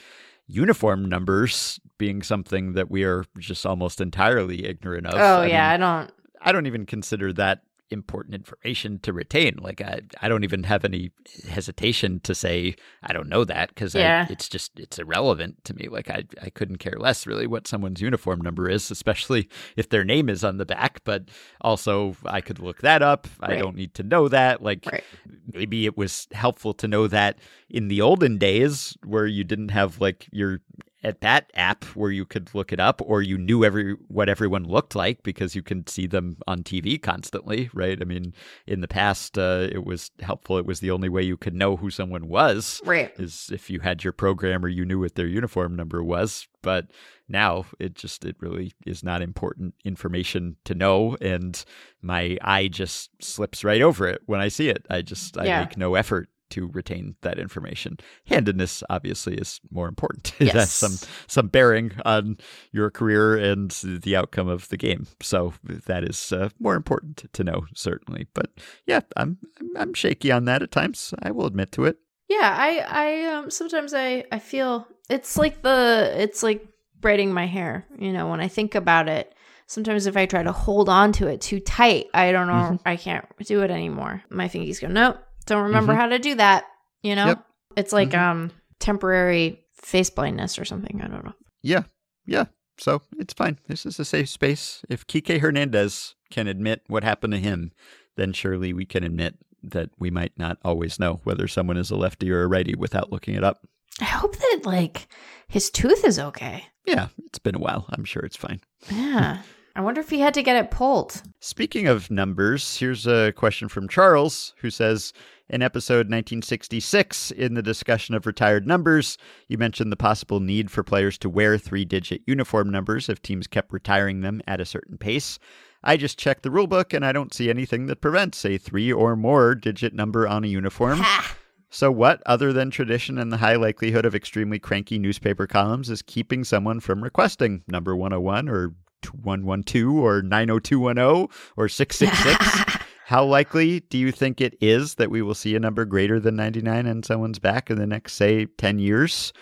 uniform 0.51 1.05
numbers 1.05 1.81
being 1.99 2.23
something 2.23 2.73
that 2.73 2.91
we 2.91 3.05
are 3.05 3.25
just 3.39 3.65
almost 3.65 4.01
entirely 4.01 4.67
ignorant 4.67 5.07
of. 5.07 5.15
oh 5.15 5.43
I 5.43 5.47
yeah, 5.47 5.71
mean, 5.73 5.83
I 5.83 5.99
don't. 5.99 6.13
I 6.43 6.53
don't 6.53 6.67
even 6.67 6.87
consider 6.87 7.33
that 7.35 7.63
important 7.91 8.35
information 8.35 8.99
to 9.01 9.13
retain. 9.13 9.57
Like 9.61 9.81
I, 9.81 10.01
I 10.21 10.29
don't 10.29 10.45
even 10.45 10.63
have 10.65 10.85
any 10.85 11.11
hesitation 11.49 12.21
to 12.21 12.35
say 12.35 12.77
I 13.03 13.13
don't 13.13 13.29
know 13.29 13.45
that 13.45 13.71
because 13.71 13.95
Yeah. 13.95 14.27
it's 14.31 14.49
just 14.49 14.79
it's 14.79 14.99
irrelevant 14.99 15.65
to 15.65 15.75
me. 15.75 15.89
Like 15.89 16.09
I, 16.09 16.25
I 16.43 16.51
couldn't 16.51 16.77
care 16.79 16.97
less 16.99 17.27
really 17.27 17.47
what 17.47 17.67
someone's 17.67 18.01
uniform 18.01 18.41
number 18.41 18.69
is, 18.69 18.91
especially 18.91 19.49
if 19.77 19.89
their 19.89 20.05
name 20.05 20.29
is 20.29 20.45
on 20.45 20.59
the 20.59 20.67
back. 20.67 21.01
But 21.05 21.29
also, 21.61 22.17
I 22.25 22.41
could 22.41 22.59
look 22.61 22.81
that 22.83 23.03
up. 23.03 23.27
I 23.41 23.57
don't 23.57 23.77
need 23.77 23.95
to 23.95 24.03
know 24.03 24.29
that. 24.29 24.63
Like 24.63 24.87
Right. 24.91 25.05
maybe 25.53 25.87
it 25.87 25.97
was 25.97 26.29
helpful 26.33 26.75
to 26.75 26.89
know 26.89 27.07
that 27.09 27.39
in 27.69 27.89
the 27.89 28.01
olden 28.01 28.39
days 28.39 28.97
where 29.05 29.27
you 29.27 29.45
didn't 29.45 29.71
have 29.71 30.01
like 30.01 30.27
your 30.33 30.61
at 31.03 31.21
bat 31.21 31.51
app 31.55 31.85
where 31.97 32.11
you 32.11 32.27
could 32.27 32.55
look 32.55 32.73
it 32.73 32.81
up 32.81 33.01
or 33.05 33.23
you 33.23 33.39
knew 33.39 33.65
every 33.65 33.93
what 34.09 34.29
everyone 34.29 34.65
looked 34.65 34.95
like 34.95 35.23
because 35.23 35.55
you 35.55 35.63
can 35.63 35.87
see 35.87 36.07
them 36.07 36.37
on 36.47 36.63
TV 36.63 37.01
constantly, 37.01 37.71
right? 37.73 37.99
I 38.01 38.05
mean, 38.05 38.35
in 38.67 38.81
the 38.83 38.89
past 38.89 39.39
uh, 39.39 39.69
it 39.73 39.85
was 39.85 40.11
helpful. 40.21 40.59
It 40.59 40.67
was 40.67 40.81
the 40.81 40.91
only 40.91 41.09
way 41.09 41.23
you 41.23 41.37
could 41.37 41.55
know 41.55 41.77
who 41.77 41.91
someone 41.91 42.29
was 42.29 42.83
Right. 42.85 43.13
is 43.19 43.49
if 43.53 43.71
you 43.71 43.81
had 43.81 44.05
your 44.05 44.13
program 44.13 44.65
or 44.65 44.69
you 44.69 44.85
knew 44.85 45.01
what 45.01 45.15
their 45.15 45.27
uniform 45.27 45.75
number 45.75 46.05
was. 46.05 46.47
But 46.63 46.91
now 47.29 47.65
it 47.79 47.95
just 47.95 48.25
it 48.27 48.37
really 48.39 48.75
is 48.85 49.03
not 49.03 49.23
important 49.23 49.75
information 49.85 50.57
to 50.65 50.75
know, 50.75 51.17
and 51.23 51.65
my 52.03 52.37
eye 52.43 52.69
just 52.69 53.11
slips 53.23 53.65
right 53.65 53.81
over 53.81 54.07
it 54.07 54.21
when 54.27 54.41
I 54.41 54.49
see 54.49 54.69
it. 54.69 54.85
I 54.91 55.01
just 55.01 55.39
I 55.39 55.47
Yeah. 55.47 55.61
make 55.61 55.79
no 55.79 55.95
effort 55.95 56.29
to 56.51 56.69
retain 56.69 57.15
that 57.23 57.39
information. 57.39 57.99
Handedness 58.27 58.83
obviously 58.91 59.35
is 59.35 59.61
more 59.71 59.89
important. 59.89 60.33
it 60.41 60.49
has 60.49 60.55
Yes. 60.55 60.73
some 60.73 61.09
some 61.27 61.49
bearing 61.49 61.93
on 62.05 62.39
your 62.73 62.91
career 62.91 63.37
and 63.37 63.71
the 63.71 64.17
outcome 64.17 64.49
of 64.49 64.69
the 64.69 64.77
game. 64.77 65.07
So 65.21 65.55
that 65.87 66.05
is 66.05 66.33
uh, 66.33 66.51
more 66.59 66.75
important 66.77 67.25
to 67.33 67.45
know 67.45 67.67
certainly. 67.75 68.27
But 68.35 68.51
yeah, 68.87 69.01
I'm 69.17 69.39
I'm, 69.61 69.77
I'm 69.77 69.95
shaky 69.95 70.31
on 70.33 70.45
that 70.47 70.63
at 70.63 70.71
times. 70.71 71.15
I 71.23 71.31
will 71.31 71.47
admit 71.47 71.73
to 71.73 71.85
it. 71.85 71.99
Yeah, 72.29 72.55
I 72.57 72.79
I 72.89 73.25
um 73.35 73.51
sometimes 73.51 73.93
I 73.95 74.25
I 74.31 74.39
feel 74.39 74.87
it's 75.09 75.37
like 75.37 75.63
the 75.63 76.13
it's 76.17 76.43
like 76.43 76.67
braiding 77.01 77.33
my 77.33 77.47
hair, 77.47 77.87
you 77.99 78.13
know, 78.13 78.29
when 78.29 78.41
I 78.41 78.49
think 78.49 78.75
about 78.75 79.09
it. 79.09 79.35
Sometimes 79.67 80.07
if 80.07 80.17
I 80.17 80.27
try 80.27 80.43
to 80.43 80.51
hold 80.53 80.89
on 80.89 81.13
to 81.13 81.29
it 81.29 81.41
too 81.41 81.61
tight, 81.61 82.07
I 82.13 82.33
don't 82.33 82.49
know, 82.49 82.53
Mm-hmm. 82.55 82.77
I 82.89 82.97
can't 82.97 83.25
do 83.47 83.63
it 83.63 83.71
anymore. 83.71 84.21
My 84.29 84.49
fingers 84.49 84.81
go, 84.81 84.89
"Nope, 84.89 85.19
don't 85.47 85.65
remember 85.65 85.95
how 85.95 86.07
to 86.07 86.19
do 86.19 86.35
that." 86.37 86.65
You 87.03 87.15
know? 87.17 87.23
Mm-hmm. 87.23 87.29
Yep. 87.29 87.47
It's 87.77 87.93
like 87.93 88.11
Mhm. 88.11 88.19
um 88.19 88.51
temporary 88.79 89.61
face 89.75 90.11
blindness 90.11 90.59
or 90.59 90.65
something, 90.65 91.01
I 91.03 91.09
don't 91.09 91.25
know. 91.25 91.35
Yeah, 91.63 91.83
yeah. 92.27 92.47
So 92.79 93.03
it's 93.19 93.35
fine. 93.35 93.59
This 93.69 93.85
is 93.85 93.99
a 94.01 94.05
safe 94.05 94.29
space. 94.29 94.83
If 94.89 95.07
Kike 95.07 95.41
Hernandez 95.41 96.15
can 96.31 96.47
admit 96.49 96.83
what 96.87 97.05
happened 97.05 97.33
to 97.35 97.39
him, 97.39 97.73
then 98.17 98.33
surely 98.33 98.73
we 98.73 98.87
can 98.87 99.05
admit 99.05 99.35
that 99.63 99.91
we 99.99 100.11
might 100.11 100.33
not 100.39 100.57
always 100.65 100.99
know 100.99 101.21
whether 101.25 101.47
someone 101.47 101.77
is 101.77 101.91
a 101.91 101.97
lefty 101.97 102.31
or 102.31 102.43
a 102.43 102.47
righty 102.47 102.75
without 102.75 103.13
looking 103.13 103.35
it 103.35 103.45
up. 103.45 103.67
I 104.01 104.05
hope 104.05 104.37
that 104.37 104.61
like 104.65 105.09
his 105.49 105.69
tooth 105.71 106.05
is 106.07 106.19
okay. 106.19 106.65
Yeah, 106.87 107.09
it's 107.27 107.39
been 107.39 107.55
a 107.57 107.59
while. 107.61 107.85
I'm 107.91 108.05
sure 108.05 108.23
it's 108.23 108.37
fine. 108.37 108.61
Yeah. 108.91 109.43
I 109.77 109.83
wonder 109.83 110.01
if 110.01 110.11
he 110.11 110.21
had 110.21 110.35
to 110.35 110.43
get 110.43 110.57
it 110.57 110.71
pulled. 110.71 111.23
Speaking 111.39 111.87
of 111.87 112.11
numbers, 112.11 112.77
here's 112.79 113.07
a 113.07 113.33
question 113.33 113.69
from 113.69 113.89
Charles 113.89 114.53
who 114.59 114.71
says 114.71 115.13
In 115.49 115.63
episode 115.63 116.07
1966, 116.07 117.31
in 117.31 117.55
the 117.55 117.63
discussion 117.63 118.15
of 118.15 118.27
retired 118.27 118.67
numbers, 118.67 119.17
you 119.47 119.59
mentioned 119.59 119.93
the 119.93 119.97
possible 119.97 120.41
need 120.41 120.71
for 120.71 120.83
players 120.83 121.17
to 121.19 121.29
wear 121.29 121.57
three 121.57 121.85
digit 121.85 122.23
uniform 122.27 122.69
numbers 122.71 123.09
if 123.09 123.23
teams 123.23 123.47
kept 123.47 123.73
retiring 123.73 124.21
them 124.21 124.43
at 124.47 124.61
a 124.61 124.67
certain 124.67 124.99
pace. 124.99 125.39
I 125.85 125.97
just 125.97 126.19
checked 126.19 126.43
the 126.43 126.51
rulebook 126.51 126.93
and 126.93 127.07
I 127.07 127.13
don't 127.13 127.33
see 127.33 127.49
anything 127.49 127.87
that 127.87 128.01
prevents 128.01 128.45
a 128.45 128.59
three 128.59 128.93
or 128.93 129.17
more 129.17 129.55
digit 129.55 129.95
number 129.95 130.27
on 130.27 130.45
a 130.45 130.49
uniform. 130.49 130.99
Ha! 130.99 131.37
So, 131.73 131.93
what, 131.93 132.21
other 132.27 132.53
than 132.53 132.71
tradition 132.71 133.17
and 133.17 133.33
the 133.33 133.37
high 133.37 133.55
likelihood 133.55 134.05
of 134.05 134.13
extremely 134.13 134.59
cranky 134.59 134.99
newspaper 134.99 135.47
columns, 135.47 135.89
is 135.89 136.03
keeping 136.03 136.43
someone 136.43 136.81
from 136.81 137.05
requesting 137.05 137.63
number 137.69 137.95
101 137.95 138.49
or 138.49 138.75
112 139.07 139.95
or 139.95 140.23
90210 140.23 141.29
or 141.57 141.69
666? 141.69 142.85
How 143.07 143.25
likely 143.25 143.81
do 143.81 143.99
you 143.99 144.13
think 144.13 144.41
it 144.41 144.57
is 144.61 144.95
that 144.95 145.11
we 145.11 145.21
will 145.21 145.35
see 145.35 145.57
a 145.57 145.61
number 145.61 145.85
greater 145.85 146.21
than 146.21 146.37
99 146.37 146.87
on 146.87 147.03
someone's 147.03 147.41
back 147.41 147.69
in 147.69 147.77
the 147.77 147.87
next, 147.87 148.13
say, 148.13 148.47
10 148.47 148.79
years? 148.79 149.33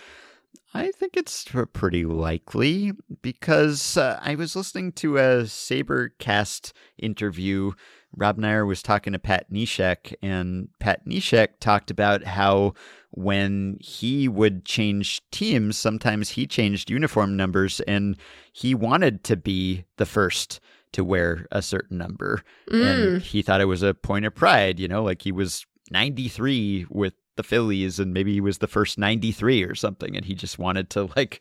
I 0.74 0.90
think 0.92 1.16
it's 1.16 1.46
pretty 1.72 2.04
likely 2.04 2.92
because 3.22 3.96
uh, 3.96 4.20
I 4.22 4.34
was 4.34 4.54
listening 4.54 4.92
to 4.92 5.16
a 5.16 5.42
SABRcast 5.42 6.72
interview. 6.98 7.72
Rob 8.16 8.38
Neyer 8.38 8.66
was 8.66 8.82
talking 8.82 9.12
to 9.12 9.18
Pat 9.18 9.50
Neshek, 9.52 10.14
and 10.22 10.68
Pat 10.78 11.06
Neshek 11.06 11.60
talked 11.60 11.90
about 11.90 12.24
how 12.24 12.74
when 13.10 13.78
he 13.80 14.28
would 14.28 14.64
change 14.64 15.22
teams, 15.30 15.76
sometimes 15.76 16.30
he 16.30 16.46
changed 16.46 16.90
uniform 16.90 17.36
numbers, 17.36 17.80
and 17.80 18.16
he 18.52 18.74
wanted 18.74 19.24
to 19.24 19.36
be 19.36 19.84
the 19.96 20.06
first 20.06 20.60
to 20.92 21.04
wear 21.04 21.46
a 21.52 21.62
certain 21.62 21.98
number. 21.98 22.42
And 22.70 23.20
mm. 23.20 23.22
he 23.22 23.42
thought 23.42 23.60
it 23.60 23.66
was 23.66 23.82
a 23.82 23.94
point 23.94 24.24
of 24.24 24.34
pride, 24.34 24.80
you 24.80 24.88
know, 24.88 25.02
like 25.02 25.22
he 25.22 25.32
was 25.32 25.66
93 25.90 26.86
with 26.88 27.14
the 27.38 27.42
Phillies 27.42 27.98
and 27.98 28.12
maybe 28.12 28.34
he 28.34 28.40
was 28.42 28.58
the 28.58 28.66
first 28.66 28.98
93 28.98 29.64
or 29.64 29.74
something 29.74 30.14
and 30.14 30.26
he 30.26 30.34
just 30.34 30.58
wanted 30.58 30.90
to 30.90 31.08
like 31.16 31.40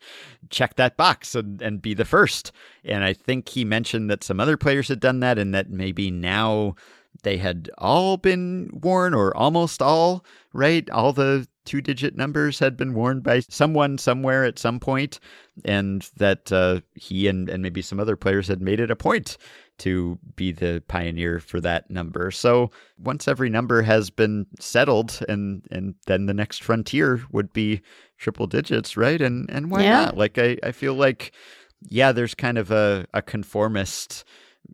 check 0.49 0.75
that 0.75 0.95
box 0.95 1.35
and, 1.35 1.61
and 1.61 1.81
be 1.81 1.93
the 1.93 2.05
first. 2.05 2.53
And 2.85 3.03
I 3.03 3.11
think 3.11 3.49
he 3.49 3.65
mentioned 3.65 4.09
that 4.09 4.23
some 4.23 4.39
other 4.39 4.55
players 4.55 4.87
had 4.87 5.01
done 5.01 5.19
that 5.19 5.37
and 5.37 5.53
that 5.53 5.69
maybe 5.69 6.09
now 6.09 6.75
they 7.23 7.37
had 7.37 7.69
all 7.77 8.15
been 8.15 8.69
worn 8.71 9.13
or 9.13 9.35
almost 9.35 9.81
all, 9.81 10.23
right? 10.53 10.89
All 10.91 11.11
the 11.11 11.47
two 11.65 11.81
digit 11.81 12.15
numbers 12.15 12.59
had 12.59 12.77
been 12.77 12.93
worn 12.93 13.19
by 13.19 13.41
someone 13.41 13.97
somewhere 13.97 14.45
at 14.45 14.57
some 14.57 14.79
point 14.79 15.19
and 15.65 16.09
that 16.15 16.51
uh, 16.51 16.79
he 16.95 17.27
and, 17.27 17.49
and 17.49 17.61
maybe 17.61 17.81
some 17.81 17.99
other 17.99 18.15
players 18.15 18.47
had 18.47 18.61
made 18.61 18.79
it 18.79 18.91
a 18.91 18.95
point 18.95 19.37
to 19.79 20.17
be 20.35 20.51
the 20.51 20.83
pioneer 20.87 21.39
for 21.39 21.59
that 21.61 21.89
number. 21.89 22.31
So 22.31 22.71
once 22.97 23.27
every 23.27 23.49
number 23.49 23.81
has 23.83 24.09
been 24.09 24.47
settled 24.59 25.19
and 25.29 25.63
and 25.71 25.95
then 26.07 26.25
the 26.25 26.33
next 26.33 26.63
frontier 26.63 27.23
would 27.31 27.53
be 27.53 27.81
triple 28.17 28.47
digits, 28.47 28.97
right? 28.97 29.21
And 29.21 29.49
and 29.51 29.71
why 29.71 29.85
Yeah. 29.85 29.87
not? 29.87 30.17
Like 30.17 30.37
I, 30.37 30.57
I 30.63 30.71
feel 30.71 30.93
like 30.95 31.31
yeah, 31.89 32.11
there's 32.11 32.33
kind 32.35 32.57
of 32.57 32.71
a, 32.71 33.05
a 33.13 33.21
conformist 33.21 34.23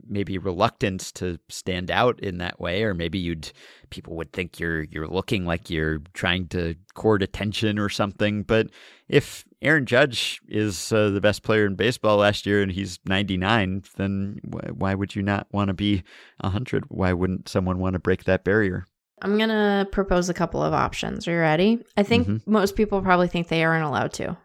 maybe 0.08 0.40
reluctance 0.40 1.12
to 1.12 1.38
stand 1.50 1.92
out 1.92 2.20
in 2.20 2.40
that 2.40 2.60
way 2.60 2.82
or 2.84 2.96
maybe 2.96 3.20
you'd 3.20 3.52
people 3.92 4.16
would 4.16 4.34
think 4.34 4.60
you're 4.60 4.84
you're 4.86 5.08
looking 5.08 5.46
like 5.46 5.70
you're 5.70 6.00
trying 6.14 6.48
to 6.48 6.74
court 6.96 7.22
attention 7.22 7.78
or 7.78 7.90
something 7.90 8.42
but 8.42 8.68
if 9.08 9.46
Aaron 9.64 9.86
Judge 9.86 10.42
is 10.48 10.92
uh, 10.92 11.10
the 11.10 11.22
best 11.22 11.42
player 11.44 11.66
in 11.66 11.76
baseball 11.76 12.18
last 12.18 12.46
year 12.46 12.62
and 12.62 12.72
he's 12.72 13.00
99 13.06 13.84
then 13.98 14.40
wh- 14.52 14.78
why 14.80 14.94
would 14.94 15.16
you 15.16 15.22
not 15.24 15.48
want 15.52 15.70
to 15.70 15.74
be 15.74 16.04
100 16.42 16.86
why 16.90 17.14
wouldn't 17.14 17.48
someone 17.50 17.80
want 17.80 17.94
to 17.94 18.00
break 18.00 18.26
that 18.26 18.44
barrier 18.44 18.86
I'm 19.22 19.38
going 19.38 19.50
to 19.50 19.88
propose 19.90 20.28
a 20.28 20.34
couple 20.34 20.62
of 20.62 20.74
options. 20.74 21.30
Are 21.30 21.32
you 21.32 21.40
ready? 21.40 21.80
I 21.96 22.04
think 22.04 22.28
Mhm. 22.28 22.42
most 22.46 22.76
people 22.76 23.02
probably 23.02 23.30
think 23.30 23.48
they 23.48 23.64
aren't 23.64 23.86
allowed 23.86 24.12
to. 24.14 24.36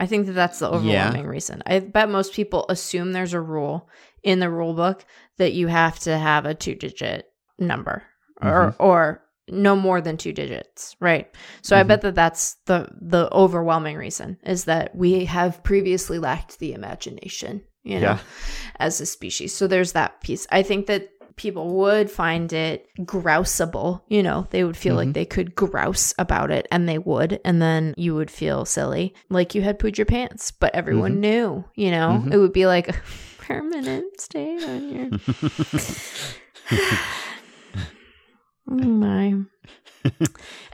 I 0.00 0.06
think 0.06 0.26
that 0.26 0.32
that's 0.32 0.60
the 0.60 0.70
overwhelming 0.70 1.26
reason. 1.26 1.62
I 1.66 1.80
bet 1.80 2.08
most 2.08 2.32
people 2.32 2.64
assume 2.70 3.12
there's 3.12 3.34
a 3.34 3.40
rule 3.40 3.86
in 4.22 4.38
the 4.38 4.48
rule 4.48 4.72
book 4.72 5.04
that 5.36 5.52
you 5.52 5.66
have 5.66 5.98
to 6.00 6.16
have 6.16 6.46
a 6.46 6.54
two 6.54 6.74
digit 6.74 7.26
number 7.58 8.02
or 8.40 8.74
or 8.78 9.23
no 9.48 9.76
more 9.76 10.00
than 10.00 10.16
two 10.16 10.32
digits, 10.32 10.96
right? 11.00 11.30
So 11.62 11.76
I 11.76 11.82
bet 11.82 12.00
mm-hmm. 12.00 12.08
that 12.08 12.14
that's 12.14 12.56
the 12.66 12.88
the 13.00 13.32
overwhelming 13.32 13.96
reason 13.96 14.38
is 14.44 14.64
that 14.64 14.94
we 14.94 15.26
have 15.26 15.62
previously 15.62 16.18
lacked 16.18 16.58
the 16.58 16.72
imagination, 16.72 17.62
you 17.82 18.00
know, 18.00 18.12
Yeah. 18.12 18.18
as 18.76 19.00
a 19.00 19.06
species. 19.06 19.54
So 19.54 19.66
there's 19.66 19.92
that 19.92 20.20
piece. 20.22 20.46
I 20.50 20.62
think 20.62 20.86
that 20.86 21.08
people 21.36 21.74
would 21.74 22.10
find 22.10 22.52
it 22.52 22.86
grouseable, 23.00 24.02
you 24.08 24.22
know, 24.22 24.46
they 24.50 24.64
would 24.64 24.76
feel 24.76 24.94
like 24.94 25.06
mm-hmm. 25.06 25.12
they 25.14 25.24
could 25.24 25.54
grouse 25.54 26.14
about 26.18 26.50
it 26.50 26.66
and 26.70 26.88
they 26.88 26.98
would 26.98 27.40
and 27.44 27.60
then 27.60 27.92
you 27.96 28.14
would 28.14 28.30
feel 28.30 28.64
silly 28.64 29.14
like 29.30 29.54
you 29.54 29.62
had 29.62 29.78
pooed 29.78 29.98
your 29.98 30.06
pants, 30.06 30.52
but 30.52 30.74
everyone 30.74 31.12
mm-hmm. 31.12 31.20
knew, 31.20 31.64
you 31.74 31.90
know. 31.90 32.24
It 32.30 32.36
would 32.38 32.52
be 32.52 32.66
like 32.66 32.88
a 32.88 32.94
permanent 33.38 34.20
stain 34.20 34.62
on 34.64 34.88
your 34.88 35.10
Oh 38.68 38.74
my. 38.74 39.24
and 39.26 39.46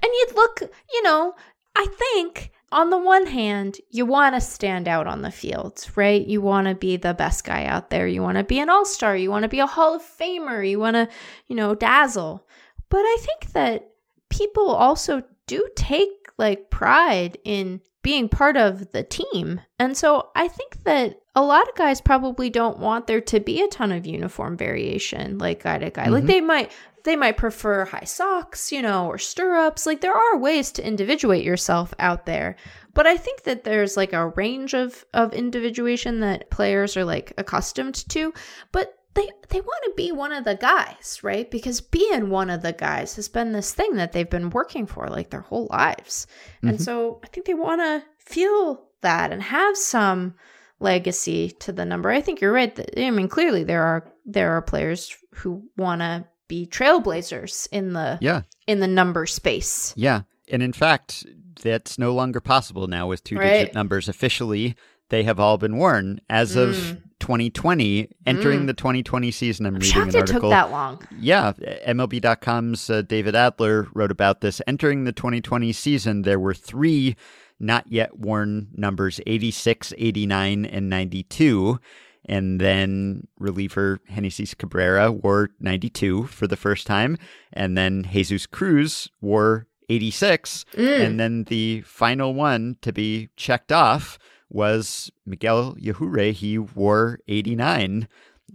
you'd 0.02 0.34
look, 0.34 0.62
you 0.92 1.02
know, 1.02 1.34
I 1.76 1.86
think 1.86 2.52
on 2.72 2.90
the 2.90 2.98
one 2.98 3.26
hand, 3.26 3.78
you 3.90 4.06
want 4.06 4.34
to 4.34 4.40
stand 4.40 4.86
out 4.86 5.06
on 5.06 5.22
the 5.22 5.30
field, 5.30 5.84
right? 5.96 6.24
You 6.24 6.40
want 6.40 6.68
to 6.68 6.74
be 6.74 6.96
the 6.96 7.14
best 7.14 7.44
guy 7.44 7.64
out 7.64 7.90
there. 7.90 8.06
You 8.06 8.22
want 8.22 8.38
to 8.38 8.44
be 8.44 8.60
an 8.60 8.70
all 8.70 8.84
star. 8.84 9.16
You 9.16 9.30
want 9.30 9.42
to 9.42 9.48
be 9.48 9.60
a 9.60 9.66
Hall 9.66 9.94
of 9.94 10.02
Famer. 10.02 10.68
You 10.68 10.78
want 10.78 10.94
to, 10.94 11.08
you 11.48 11.56
know, 11.56 11.74
dazzle. 11.74 12.46
But 12.88 13.00
I 13.00 13.16
think 13.20 13.52
that 13.52 13.90
people 14.28 14.68
also 14.68 15.22
do 15.46 15.68
take 15.74 16.10
like 16.38 16.70
pride 16.70 17.38
in 17.44 17.80
being 18.02 18.28
part 18.28 18.56
of 18.56 18.92
the 18.92 19.02
team. 19.02 19.60
And 19.78 19.96
so 19.96 20.30
I 20.34 20.48
think 20.48 20.84
that 20.84 21.20
a 21.34 21.42
lot 21.42 21.68
of 21.68 21.74
guys 21.74 22.00
probably 22.00 22.50
don't 22.50 22.78
want 22.78 23.06
there 23.06 23.20
to 23.20 23.40
be 23.40 23.62
a 23.62 23.68
ton 23.68 23.92
of 23.92 24.06
uniform 24.06 24.56
variation 24.56 25.38
like 25.38 25.62
guy 25.62 25.78
to 25.78 25.90
guy. 25.90 26.08
Like 26.08 26.20
mm-hmm. 26.20 26.26
they 26.26 26.40
might 26.40 26.72
they 27.04 27.16
might 27.16 27.36
prefer 27.36 27.84
high 27.84 28.04
socks, 28.04 28.72
you 28.72 28.82
know, 28.82 29.06
or 29.06 29.18
stirrups. 29.18 29.86
Like 29.86 30.00
there 30.00 30.14
are 30.14 30.38
ways 30.38 30.72
to 30.72 30.86
individuate 30.86 31.44
yourself 31.44 31.94
out 31.98 32.26
there. 32.26 32.56
But 32.92 33.06
I 33.06 33.16
think 33.16 33.44
that 33.44 33.64
there's 33.64 33.96
like 33.96 34.12
a 34.12 34.28
range 34.28 34.74
of 34.74 35.04
of 35.14 35.32
individuation 35.32 36.20
that 36.20 36.50
players 36.50 36.96
are 36.96 37.04
like 37.04 37.32
accustomed 37.38 38.08
to, 38.10 38.32
but 38.72 38.99
they 39.14 39.28
they 39.48 39.60
want 39.60 39.84
to 39.84 39.92
be 39.96 40.12
one 40.12 40.32
of 40.32 40.44
the 40.44 40.54
guys, 40.54 41.18
right? 41.22 41.50
Because 41.50 41.80
being 41.80 42.30
one 42.30 42.50
of 42.50 42.62
the 42.62 42.72
guys 42.72 43.16
has 43.16 43.28
been 43.28 43.52
this 43.52 43.72
thing 43.72 43.96
that 43.96 44.12
they've 44.12 44.30
been 44.30 44.50
working 44.50 44.86
for 44.86 45.08
like 45.08 45.30
their 45.30 45.40
whole 45.40 45.68
lives. 45.70 46.26
And 46.62 46.72
mm-hmm. 46.72 46.82
so 46.82 47.20
I 47.24 47.26
think 47.28 47.46
they 47.46 47.54
want 47.54 47.80
to 47.80 48.04
feel 48.18 48.88
that 49.00 49.32
and 49.32 49.42
have 49.42 49.76
some 49.76 50.34
legacy 50.78 51.50
to 51.50 51.72
the 51.72 51.84
number. 51.84 52.10
I 52.10 52.20
think 52.20 52.40
you're 52.40 52.52
right. 52.52 52.74
That, 52.74 52.98
I 52.98 53.10
mean, 53.10 53.28
clearly 53.28 53.64
there 53.64 53.82
are 53.82 54.12
there 54.24 54.52
are 54.52 54.62
players 54.62 55.16
who 55.34 55.64
want 55.76 56.00
to 56.00 56.24
be 56.48 56.66
trailblazers 56.66 57.68
in 57.72 57.92
the 57.92 58.18
Yeah. 58.20 58.42
in 58.66 58.80
the 58.80 58.88
number 58.88 59.26
space. 59.26 59.92
Yeah. 59.96 60.22
And 60.48 60.62
in 60.62 60.72
fact, 60.72 61.24
that's 61.62 61.98
no 61.98 62.12
longer 62.12 62.40
possible 62.40 62.86
now 62.86 63.06
with 63.06 63.22
two 63.22 63.36
digit 63.36 63.50
Right. 63.68 63.74
numbers. 63.74 64.08
Officially, 64.08 64.74
they 65.10 65.22
have 65.24 65.38
all 65.38 65.58
been 65.58 65.76
worn 65.76 66.20
as 66.28 66.56
of 66.56 66.70
Mm. 66.70 67.02
2020, 67.20 68.08
entering 68.26 68.66
the 68.66 68.72
2020 68.72 69.30
season. 69.30 69.66
I'm, 69.66 69.74
I'm 69.74 69.80
reading 69.80 69.92
shocked 69.92 70.14
an 70.14 70.22
it 70.22 70.26
took 70.26 70.42
that 70.42 70.70
long. 70.70 71.06
Yeah, 71.20 71.52
MLB.com's 71.86 72.88
uh, 72.90 73.02
David 73.02 73.36
Adler 73.36 73.86
wrote 73.94 74.10
about 74.10 74.40
this. 74.40 74.60
Entering 74.66 75.04
the 75.04 75.12
2020 75.12 75.72
season, 75.72 76.22
there 76.22 76.40
were 76.40 76.54
three 76.54 77.16
not 77.60 77.86
yet 77.86 78.18
worn 78.18 78.68
numbers 78.72 79.20
86, 79.26 79.92
89, 79.96 80.64
and 80.64 80.88
92. 80.88 81.78
And 82.24 82.60
then 82.60 83.26
reliever 83.38 84.00
Genesis 84.12 84.54
Cabrera 84.54 85.12
wore 85.12 85.50
92 85.60 86.24
for 86.26 86.46
the 86.46 86.56
first 86.56 86.86
time. 86.86 87.16
And 87.52 87.76
then 87.76 88.06
Jesus 88.10 88.46
Cruz 88.46 89.10
wore 89.20 89.66
86. 89.88 90.64
Mm. 90.74 91.06
And 91.06 91.20
then 91.20 91.44
the 91.44 91.82
final 91.82 92.34
one 92.34 92.76
to 92.82 92.92
be 92.92 93.28
checked 93.36 93.72
off 93.72 94.18
was 94.50 95.10
Miguel 95.24 95.74
Yajure. 95.76 96.32
He 96.32 96.58
wore 96.58 97.20
89 97.28 98.08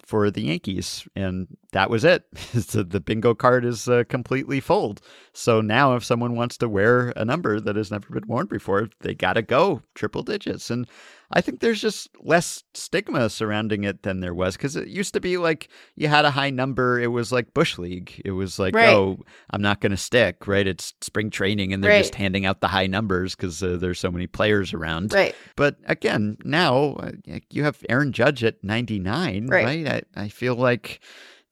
for 0.03 0.30
the 0.30 0.43
Yankees, 0.43 1.07
and 1.15 1.47
that 1.72 1.89
was 1.89 2.03
it. 2.03 2.26
so 2.35 2.84
the 2.84 2.99
bingo 2.99 3.34
card 3.34 3.65
is 3.65 3.88
uh, 3.88 4.03
completely 4.09 4.59
full. 4.59 4.97
So 5.34 5.61
now, 5.61 5.95
if 5.95 6.03
someone 6.03 6.35
wants 6.35 6.57
to 6.57 6.69
wear 6.69 7.13
a 7.15 7.26
number 7.26 7.59
that 7.59 7.76
has 7.76 7.91
never 7.91 8.07
been 8.09 8.27
worn 8.27 8.47
before, 8.47 8.89
they 9.01 9.15
got 9.15 9.34
to 9.34 9.41
go 9.41 9.81
triple 9.93 10.23
digits. 10.23 10.69
And 10.69 10.88
I 11.31 11.41
think 11.41 11.60
there's 11.60 11.81
just 11.81 12.10
less 12.23 12.64
stigma 12.73 13.30
surrounding 13.30 13.84
it 13.84 14.03
than 14.03 14.19
there 14.19 14.34
was 14.34 14.56
because 14.56 14.76
it 14.76 14.88
used 14.88 15.14
to 15.15 15.19
be 15.19 15.38
like 15.38 15.69
you 15.95 16.07
had 16.07 16.23
a 16.26 16.31
high 16.31 16.52
number, 16.52 16.99
it 16.99 17.07
was 17.07 17.31
like 17.31 17.53
Bush 17.53 17.77
League. 17.77 18.22
It 18.23 18.31
was 18.31 18.60
like, 18.60 18.76
Right. 18.76 18.89
oh, 18.89 19.19
I'm 19.49 19.61
not 19.61 19.81
going 19.81 19.91
to 19.91 19.97
stick, 19.97 20.47
right? 20.47 20.68
It's 20.68 20.93
spring 21.02 21.30
training, 21.31 21.73
and 21.73 21.84
they're 21.84 21.91
Right. 21.91 21.97
just 22.03 22.15
handing 22.15 22.45
out 22.45 22.61
the 22.61 22.68
high 22.68 22.88
numbers 22.88 23.35
because 23.35 23.61
uh, 23.64 23.77
there's 23.77 23.99
so 23.99 24.11
many 24.11 24.27
players 24.27 24.73
around. 24.73 25.14
Right. 25.14 25.35
But 25.56 25.77
again, 25.85 26.38
now 26.43 26.93
uh, 26.99 27.11
you 27.52 27.64
have 27.64 27.84
Aaron 27.89 28.11
Judge 28.11 28.43
at 28.43 28.64
99, 28.64 29.47
Right. 29.47 29.65
right? 29.65 30.03
I, 30.15 30.23
I 30.26 30.30
feel 30.30 30.56
like 30.56 30.99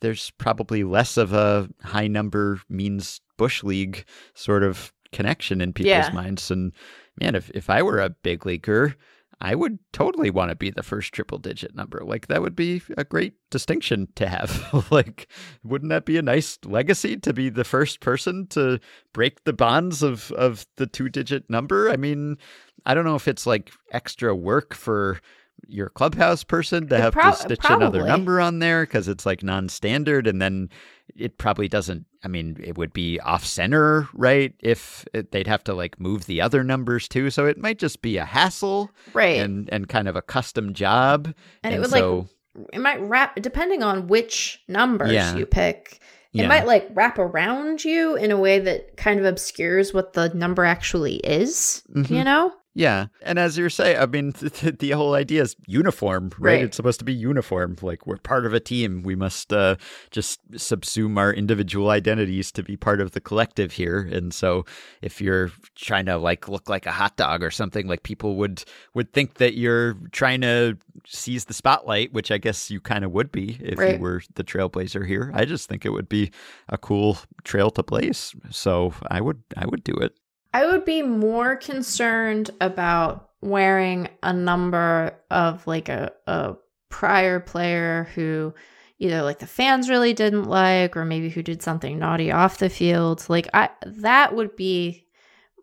there's 0.01 0.31
probably 0.31 0.83
less 0.83 1.17
of 1.17 1.33
a 1.33 1.69
high 1.81 2.07
number 2.07 2.59
means 2.69 3.21
Bush 3.37 3.63
League 3.63 4.05
sort 4.35 4.61
of 4.63 4.93
connection 5.11 5.61
in 5.61 5.73
people's 5.73 5.89
Yeah. 6.07 6.11
minds. 6.13 6.51
And 6.51 6.73
man, 7.19 7.35
if, 7.35 7.49
if 7.51 7.69
I 7.69 7.81
were 7.81 7.99
a 7.99 8.09
big 8.09 8.45
leaguer, 8.45 8.95
I 9.43 9.55
would 9.55 9.79
totally 9.91 10.29
want 10.29 10.51
to 10.51 10.55
be 10.55 10.69
the 10.69 10.83
first 10.83 11.11
triple 11.11 11.37
digit 11.37 11.75
number. 11.75 12.01
Like 12.01 12.27
that 12.27 12.41
would 12.41 12.55
be 12.55 12.81
a 12.97 13.03
great 13.03 13.33
distinction 13.51 14.07
to 14.15 14.29
have. 14.29 14.87
like, 14.91 15.27
wouldn't 15.65 15.89
that 15.89 16.05
be 16.05 16.17
a 16.17 16.21
nice 16.21 16.57
legacy 16.63 17.17
to 17.17 17.33
be 17.33 17.49
the 17.49 17.65
first 17.65 17.99
person 17.99 18.47
to 18.47 18.79
break 19.11 19.43
the 19.43 19.51
bonds 19.51 20.01
of 20.01 20.31
of 20.31 20.65
the 20.77 20.87
two 20.87 21.09
digit 21.09 21.49
number? 21.49 21.89
I 21.89 21.97
mean, 21.97 22.37
I 22.85 22.93
don't 22.93 23.03
know 23.03 23.15
if 23.15 23.27
it's 23.27 23.45
like 23.45 23.73
extra 23.91 24.33
work 24.33 24.73
for 24.73 25.19
your 25.67 25.89
clubhouse 25.89 26.43
person 26.43 26.87
to 26.89 26.97
have 26.99 27.13
prob- 27.13 27.33
to 27.35 27.39
stitch 27.41 27.59
another 27.69 28.03
number 28.05 28.41
on 28.41 28.59
there 28.59 28.83
because 28.85 29.07
it's 29.07 29.25
like 29.25 29.41
non-standard 29.43 30.27
and 30.27 30.41
then 30.41 30.69
it 31.15 31.37
probably 31.37 31.67
doesn't 31.69 32.05
i 32.23 32.27
mean 32.27 32.57
it 32.61 32.77
would 32.77 32.91
be 32.91 33.19
off 33.21 33.45
center 33.45 34.07
right 34.13 34.53
if 34.59 35.05
it, 35.13 35.31
they'd 35.31 35.47
have 35.47 35.63
to 35.63 35.73
like 35.73 35.99
move 35.99 36.25
the 36.25 36.41
other 36.41 36.63
numbers 36.63 37.07
too 37.07 37.29
so 37.29 37.45
it 37.45 37.57
might 37.57 37.79
just 37.79 38.01
be 38.01 38.17
a 38.17 38.25
hassle 38.25 38.91
Right. 39.13 39.39
and 39.39 39.69
and 39.71 39.87
kind 39.87 40.07
of 40.09 40.15
a 40.15 40.21
custom 40.21 40.73
job 40.73 41.33
And 41.63 41.73
it 41.73 41.79
would, 41.79 41.91
like, 41.91 42.25
it 42.73 42.79
might 42.79 43.01
wrap 43.01 43.41
depending 43.41 43.83
on 43.83 44.07
which 44.07 44.61
numbers 44.67 45.11
Yeah. 45.13 45.35
you 45.35 45.45
pick 45.45 45.99
it 46.33 46.41
Yeah. 46.41 46.47
might 46.49 46.65
like 46.67 46.89
wrap 46.93 47.17
around 47.19 47.83
you 47.85 48.15
in 48.15 48.31
a 48.31 48.37
way 48.37 48.59
that 48.59 48.97
kind 48.97 49.19
of 49.19 49.25
obscures 49.25 49.93
what 49.93 50.13
the 50.13 50.29
number 50.33 50.65
actually 50.65 51.15
is 51.17 51.83
Mm-hmm. 51.95 52.13
you 52.13 52.23
know 52.23 52.53
Yeah, 52.75 53.07
and 53.21 53.37
as 53.37 53.55
you're 53.57 53.69
saying, 53.69 53.99
I 53.99 54.07
mean, 54.07 54.31
th- 54.33 54.53
th- 54.53 54.77
the 54.79 54.91
whole 54.91 55.13
idea 55.13 55.43
is 55.43 55.55
uniform, 55.67 56.31
right? 56.39 56.53
Right. 56.53 56.63
It's 56.63 56.75
supposed 56.75 56.99
to 56.99 57.05
be 57.05 57.13
uniform. 57.13 57.77
Like 57.81 58.07
we're 58.07 58.17
part 58.17 58.45
of 58.45 58.53
a 58.53 58.59
team. 58.59 59.03
We 59.03 59.15
must 59.15 59.53
uh, 59.53 59.75
just 60.09 60.39
subsume 60.53 61.17
our 61.17 61.31
individual 61.31 61.89
identities 61.91 62.51
to 62.53 62.63
be 62.63 62.75
part 62.75 62.99
of 62.99 63.11
the 63.11 63.21
collective 63.21 63.73
here. 63.73 63.99
And 64.11 64.33
so, 64.33 64.65
if 65.01 65.21
you're 65.21 65.51
trying 65.75 66.05
to 66.07 66.17
like 66.17 66.47
look 66.47 66.67
like 66.67 66.85
a 66.87 66.91
hot 66.91 67.15
dog 67.15 67.43
or 67.43 67.51
something, 67.51 67.87
like 67.87 68.01
people 68.03 68.35
would 68.37 68.63
would 68.95 69.13
think 69.13 69.35
that 69.35 69.55
you're 69.55 69.93
trying 70.11 70.41
to 70.41 70.77
seize 71.05 71.45
the 71.45 71.53
spotlight, 71.53 72.11
which 72.13 72.31
I 72.31 72.39
guess 72.39 72.71
you 72.71 72.79
kind 72.79 73.05
of 73.05 73.11
would 73.11 73.31
be 73.31 73.59
if 73.61 73.77
you 73.95 74.01
were 74.01 74.21
the 74.33 74.43
trailblazer 74.43 75.05
here. 75.07 75.31
I 75.35 75.45
just 75.45 75.69
think 75.69 75.85
it 75.85 75.89
would 75.89 76.09
be 76.09 76.31
a 76.69 76.77
cool 76.77 77.19
trail 77.43 77.69
to 77.71 77.83
blaze. 77.83 78.33
So 78.49 78.93
I 79.11 79.21
would 79.21 79.43
I 79.55 79.65
would 79.67 79.83
do 79.83 79.93
it. 79.93 80.17
I 80.53 80.65
would 80.65 80.85
be 80.85 81.01
more 81.01 81.55
concerned 81.55 82.51
about 82.61 83.29
wearing 83.41 84.09
a 84.21 84.31
number 84.31 85.15
of 85.29 85.65
like 85.67 85.89
a, 85.89 86.11
a 86.27 86.55
prior 86.89 87.39
player 87.39 88.09
who 88.15 88.53
either 88.99 89.21
like 89.23 89.39
the 89.39 89.47
fans 89.47 89.89
really 89.89 90.13
didn't 90.13 90.45
like 90.45 90.95
or 90.95 91.05
maybe 91.05 91.29
who 91.29 91.43
did 91.43 91.61
something 91.61 91.99
naughty 91.99 92.31
off 92.31 92.59
the 92.59 92.69
field. 92.69 93.25
Like 93.29 93.49
I 93.53 93.69
that 93.85 94.35
would 94.35 94.55
be 94.55 95.07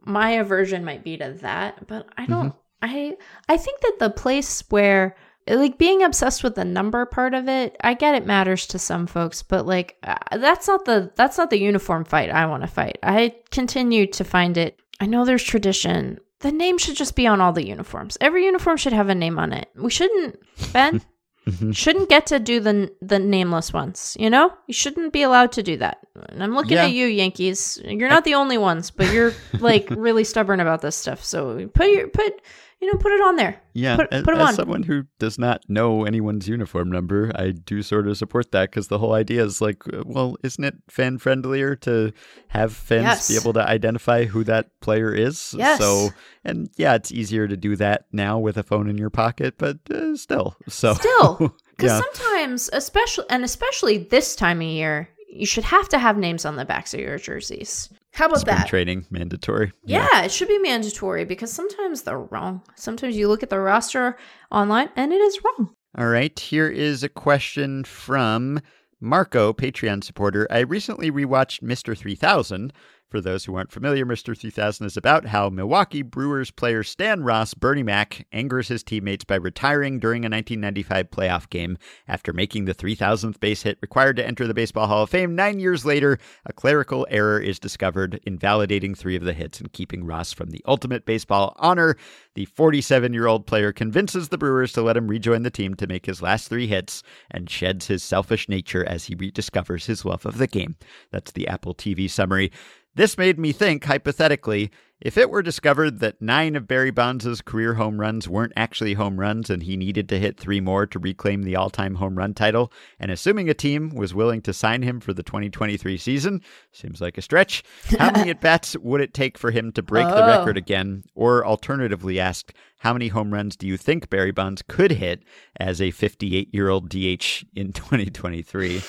my 0.05 0.31
aversion 0.31 0.85
might 0.85 1.05
be 1.05 1.17
to 1.19 1.39
that, 1.41 1.87
but 1.87 2.09
I 2.17 2.27
don't 2.27 2.49
mm-hmm. 2.49 2.57
I 2.83 3.17
I 3.49 3.57
think 3.57 3.81
that 3.81 3.99
the 3.99 4.11
place 4.11 4.65
where 4.71 5.17
like 5.49 5.79
being 5.79 6.03
obsessed 6.03 6.43
with 6.45 6.55
the 6.55 6.65
number 6.65 7.05
part 7.07 7.35
of 7.35 7.49
it, 7.49 7.77
I 7.83 7.95
get 7.95 8.15
it 8.15 8.27
matters 8.27 8.67
to 8.69 8.79
some 8.79 9.07
folks, 9.07 9.43
but 9.43 9.67
like 9.67 9.97
uh, 10.03 10.17
that's 10.39 10.69
not 10.69 10.85
the 10.85 11.11
that's 11.17 11.39
not 11.39 11.51
the 11.51 11.59
uniform 11.61 12.05
fight 12.05 12.31
I 12.31 12.47
want 12.47 12.63
to 12.63 12.69
fight. 12.69 12.99
I 13.03 13.35
continue 13.51 14.07
to 14.09 14.25
find 14.25 14.57
it. 14.57 14.79
I 15.01 15.07
know 15.07 15.25
there's 15.25 15.43
tradition. 15.43 16.19
The 16.41 16.53
name 16.53 16.79
should 16.79 16.97
just 16.97 17.17
be 17.17 17.27
on 17.27 17.41
all 17.41 17.53
the 17.53 17.67
uniforms. 17.67 18.17
Every 18.21 18.45
uniform 18.45 18.77
should 18.77 18.93
have 18.93 19.09
a 19.09 19.15
name 19.15 19.39
on 19.39 19.53
it. 19.53 19.69
We 19.77 19.91
shouldn't 19.91 20.39
Ben 20.73 21.03
shouldn't 21.73 22.09
get 22.09 22.27
to 22.27 22.39
do 22.39 22.61
the 22.61 22.95
the 23.03 23.19
nameless 23.19 23.73
ones, 23.73 24.17
you 24.21 24.31
know? 24.31 24.53
You 24.67 24.75
shouldn't 24.75 25.13
be 25.13 25.23
allowed 25.23 25.53
to 25.53 25.63
do 25.63 25.77
that. 25.79 25.99
And 26.29 26.43
I'm 26.43 26.55
looking 26.55 26.73
Yeah. 26.73 26.85
at 26.85 26.93
you 26.93 27.07
Yankees. 27.07 27.81
You're 27.85 28.09
not 28.11 28.25
the 28.25 28.35
only 28.35 28.59
ones, 28.59 28.91
but 28.91 29.13
you're 29.13 29.33
like 29.59 29.89
really 29.91 30.25
stubborn 30.25 30.61
about 30.61 30.81
this 30.83 30.97
stuff. 30.97 31.25
So 31.25 31.67
put 31.75 31.89
your 31.91 32.09
put 32.09 32.41
you 32.81 32.91
know, 32.91 32.99
put 32.99 33.13
it 33.13 33.21
on 33.21 33.37
there. 33.37 33.61
Yeah, 33.75 33.97
Put- 33.97 34.13
as, 34.13 34.23
put 34.25 34.35
as 34.35 34.49
on. 34.49 34.55
someone 34.55 34.83
who 34.83 35.05
does 35.19 35.39
not 35.39 35.63
know 35.69 36.05
anyone's 36.05 36.49
uniform 36.49 36.91
number, 36.91 37.31
I 37.35 37.51
do 37.51 37.83
sort 37.83 38.09
of 38.09 38.17
support 38.17 38.53
that 38.53 38.71
because 38.71 38.89
the 38.89 38.99
whole 38.99 39.13
idea 39.13 39.45
is 39.45 39.61
like, 39.61 39.83
uh, 39.93 40.03
well, 40.07 40.37
isn't 40.43 40.65
it 40.65 40.75
fan 40.89 41.19
friendlier 41.19 41.77
to 41.77 42.13
have 42.49 42.73
fans 42.73 43.29
be 43.29 43.37
able 43.37 43.53
to 43.53 43.63
identify 43.63 44.25
who 44.25 44.45
that 44.45 44.71
player 44.81 45.13
is? 45.13 45.55
Yes. 45.57 45.79
So, 45.79 46.11
and 46.45 46.71
yeah, 46.77 46.95
it's 46.95 47.13
easier 47.13 47.47
to 47.47 47.57
do 47.57 47.77
that 47.77 48.07
now 48.13 48.39
with 48.39 48.57
a 48.57 48.63
phone 48.63 48.89
in 48.89 48.97
your 48.97 49.11
pocket, 49.11 49.55
but 49.59 49.79
uh, 49.91 50.17
still, 50.17 50.57
so 50.69 50.95
Still, 51.01 51.55
because 51.77 51.91
yeah, 51.91 52.01
sometimes, 52.01 52.71
especially 52.73 53.27
and 53.29 53.45
especially 53.45 53.99
this 53.99 54.35
time 54.35 54.61
of 54.63 54.67
year, 54.67 55.09
you 55.29 55.47
should 55.47 55.65
have 55.65 55.89
to 55.91 55.99
have 55.99 56.17
names 56.17 56.45
on 56.45 56.57
the 56.57 56.65
backs 56.65 56.95
of 56.95 57.01
your 57.01 57.19
jerseys. 57.19 57.89
How 58.13 58.27
about 58.27 58.41
spring 58.41 58.57
that? 58.57 58.67
training 58.67 59.07
mandatory. 59.11 59.73
Yeah, 59.85 60.23
it 60.23 60.31
should 60.31 60.49
be 60.49 60.59
mandatory 60.59 61.25
because 61.25 61.53
sometimes 61.53 62.03
they're 62.03 62.19
wrong. 62.19 62.63
Sometimes 62.75 63.17
you 63.17 63.29
look 63.29 63.43
at 63.43 63.51
the 63.51 63.61
roster 63.61 64.17
online 64.51 64.91
and 64.97 65.13
it 65.13 65.21
is 65.21 65.41
wrong. 65.45 65.75
All 65.97 66.09
right, 66.09 66.39
here 66.39 66.69
is 66.69 67.03
a 67.03 67.09
question 67.09 67.85
from 67.85 68.61
Marco, 69.01 69.53
Patreon 69.53 70.05
supporter. 70.05 70.47
I 70.51 70.61
recently 70.61 71.11
rewatched 71.11 71.63
Mr. 71.63 71.97
3000 71.97 72.73
For 73.11 73.21
those 73.21 73.45
who 73.45 73.57
aren't 73.57 73.73
familiar, 73.73 74.07
Mr. 74.07 74.39
3000 74.39 74.87
is 74.87 74.97
about 74.97 75.27
how 75.27 75.51
Milwaukee 75.51 76.03
Brewers 76.03 76.53
player 76.53 76.85
Stan 76.85 77.25
Ross, 77.25 77.55
Bernie 77.55 77.83
Mac, 77.83 78.25
angers 78.31 78.69
his 78.69 78.85
teammates 78.85 79.25
by 79.25 79.35
retiring 79.35 79.99
during 79.99 80.23
a 80.23 80.31
1995 80.31 81.11
playoff 81.11 81.51
game 81.51 81.77
after 82.07 82.33
making 82.33 82.67
the 82.67 82.75
3000th 82.75 83.41
base 83.41 83.63
hit 83.63 83.79
required 83.83 84.15
to 84.15 84.25
enter 84.25 84.47
the 84.47 84.55
Baseball 84.55 84.87
Hall 84.87 85.03
of 85.03 85.11
Fame. 85.11 85.35
Nine 85.35 85.59
years 85.59 85.85
later, 85.85 86.19
a 86.47 86.53
clerical 86.53 87.05
error 87.11 87.41
is 87.41 87.59
discovered, 87.59 88.21
invalidating 88.27 88.95
three 88.95 89.17
of 89.17 89.25
the 89.25 89.33
hits 89.33 89.59
and 89.61 89.73
keeping 89.73 90.05
Ross 90.05 90.33
from 90.33 90.51
the 90.51 90.63
ultimate 90.69 91.05
baseball 91.05 91.57
honor. 91.59 91.97
The 92.37 92.45
47 92.45 93.13
year 93.13 93.27
old 93.27 93.45
player 93.45 93.73
convinces 93.73 94.29
the 94.29 94.39
Brewers 94.39 94.73
to 94.75 94.83
let 94.83 94.97
him 94.97 95.09
rejoin 95.09 95.43
the 95.43 95.51
team 95.51 95.75
to 95.75 95.89
make 95.89 96.07
his 96.07 96.23
last 96.23 96.49
three 96.49 96.69
hits 96.69 97.03
and 97.29 97.51
sheds 97.51 97.89
his 97.89 98.05
selfish 98.05 98.49
nature 98.49 98.85
as 98.87 99.07
he 99.07 99.17
rediscovers 99.17 99.87
his 99.87 100.05
love 100.05 100.25
of 100.25 100.39
the 100.39 100.47
game. 100.47 100.77
That's 101.11 101.33
the 101.33 101.49
Apple 101.49 101.75
TV 101.75 102.09
summary. 102.09 102.53
This 103.01 103.17
made 103.17 103.39
me 103.39 103.53
think, 103.53 103.85
hypothetically, 103.85 104.71
if 105.01 105.17
it 105.17 105.31
were 105.31 105.41
discovered 105.41 106.01
that 106.01 106.21
nine 106.21 106.55
of 106.55 106.69
Barry 106.69 106.91
Bonds' 106.91 107.41
career 107.41 107.73
home 107.73 107.99
runs 107.99 108.29
weren't 108.29 108.53
actually 108.57 108.93
home 108.93 109.19
runs 109.19 109.49
and 109.49 109.63
he 109.63 109.75
needed 109.75 110.07
to 110.11 110.19
hit 110.19 110.39
three 110.39 110.61
more 110.61 110.87
to 110.89 110.99
reclaim 110.99 111.43
the 111.43 111.57
all 111.57 111.71
time 111.71 111.95
home 111.95 112.19
run 112.19 112.35
title, 112.35 112.71
and 112.99 113.11
assuming 113.11 113.49
a 113.49 113.55
team 113.55 113.89
was 113.95 114.13
willing 114.13 114.43
to 114.43 114.53
sign 114.53 114.83
him 114.83 115.01
for 115.01 115.15
the 115.15 115.23
2023 115.23 115.97
season, 115.97 116.43
seems 116.73 117.01
like 117.01 117.17
a 117.17 117.23
stretch, 117.23 117.63
how 117.99 118.11
many 118.15 118.29
at 118.29 118.43
bats 118.43 118.77
would 118.77 119.01
it 119.01 119.15
take 119.15 119.39
for 119.39 119.51
him 119.51 119.73
to 119.73 119.83
break 119.83 120.07
the 120.07 120.23
Oh. 120.23 120.27
record 120.27 120.59
again? 120.59 121.05
Or 121.15 121.47
alternatively 121.47 122.21
asked, 122.21 122.53
how 122.81 122.93
many 122.93 123.09
home 123.09 123.33
runs 123.33 123.57
do 123.57 123.67
you 123.67 123.79
think 123.79 124.11
Barry 124.11 124.31
Bonds 124.31 124.61
could 124.69 124.91
hit 124.91 125.23
as 125.59 125.81
a 125.81 125.91
58 125.91 126.53
year 126.53 126.69
old 126.69 126.91
DH 126.91 127.47
in 127.55 127.73
2023? 127.73 128.83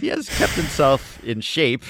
he 0.00 0.08
has 0.08 0.28
kept 0.38 0.52
himself 0.52 1.22
in 1.22 1.42
shape 1.42 1.84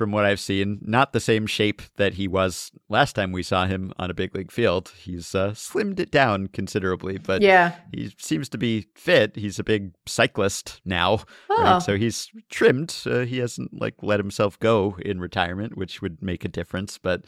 from 0.00 0.12
what 0.12 0.24
I've 0.24 0.40
seen. 0.40 0.78
Not 0.80 1.12
the 1.12 1.20
same 1.20 1.46
shape 1.46 1.82
that 1.98 2.14
he 2.14 2.26
was 2.26 2.70
last 2.88 3.12
time 3.12 3.32
we 3.32 3.42
saw 3.42 3.66
him 3.66 3.92
on 3.98 4.10
a 4.10 4.14
big 4.14 4.34
league 4.34 4.50
field. 4.50 4.90
He's 4.96 5.34
uh, 5.34 5.50
slimmed 5.50 6.00
it 6.00 6.10
down 6.10 6.46
considerably, 6.46 7.18
but 7.18 7.42
Yeah. 7.42 7.74
he 7.92 8.10
seems 8.16 8.48
to 8.48 8.56
be 8.56 8.86
fit. 8.94 9.36
He's 9.36 9.58
a 9.58 9.62
big 9.62 9.92
cyclist 10.06 10.80
now, 10.86 11.20
Oh. 11.50 11.62
right? 11.62 11.82
So 11.82 11.98
he's 11.98 12.30
trimmed. 12.48 12.96
Uh, 13.04 13.26
he 13.26 13.36
hasn't 13.40 13.78
like 13.78 13.96
let 14.00 14.20
himself 14.20 14.58
go 14.58 14.96
in 15.04 15.20
retirement, 15.20 15.76
which 15.76 16.00
would 16.00 16.22
make 16.22 16.46
a 16.46 16.48
difference, 16.48 16.96
but 16.96 17.26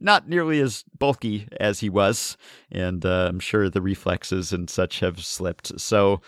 not 0.00 0.28
nearly 0.28 0.58
as 0.58 0.82
bulky 0.98 1.46
as 1.60 1.78
he 1.78 1.88
was. 1.88 2.36
And 2.72 3.06
uh, 3.06 3.26
I'm 3.28 3.38
sure 3.38 3.70
the 3.70 3.80
reflexes 3.80 4.52
and 4.52 4.68
such 4.68 4.98
have 4.98 5.24
slipped. 5.24 5.78
So, 5.80 6.20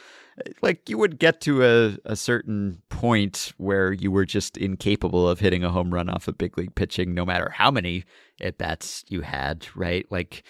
like, 0.63 0.89
you 0.89 0.99
would 0.99 1.19
get 1.19 1.41
to 1.43 1.65
a, 1.65 1.99
a 2.05 2.17
certain 2.17 2.83
point 2.89 3.53
where 3.57 3.93
you 3.93 4.11
were 4.11 4.25
just 4.25 4.57
incapable 4.57 5.29
of 5.29 5.41
hitting 5.41 5.65
a 5.65 5.71
home 5.71 5.93
run 5.93 6.09
off 6.09 6.29
of 6.29 6.39
big 6.39 6.57
league 6.59 6.75
pitching, 6.75 7.15
no 7.15 7.25
matter 7.25 7.51
how 7.51 7.71
many 7.71 8.05
at 8.41 8.59
bats 8.59 9.05
you 9.09 9.23
had, 9.23 9.67
right? 9.75 10.07
Like, 10.11 10.43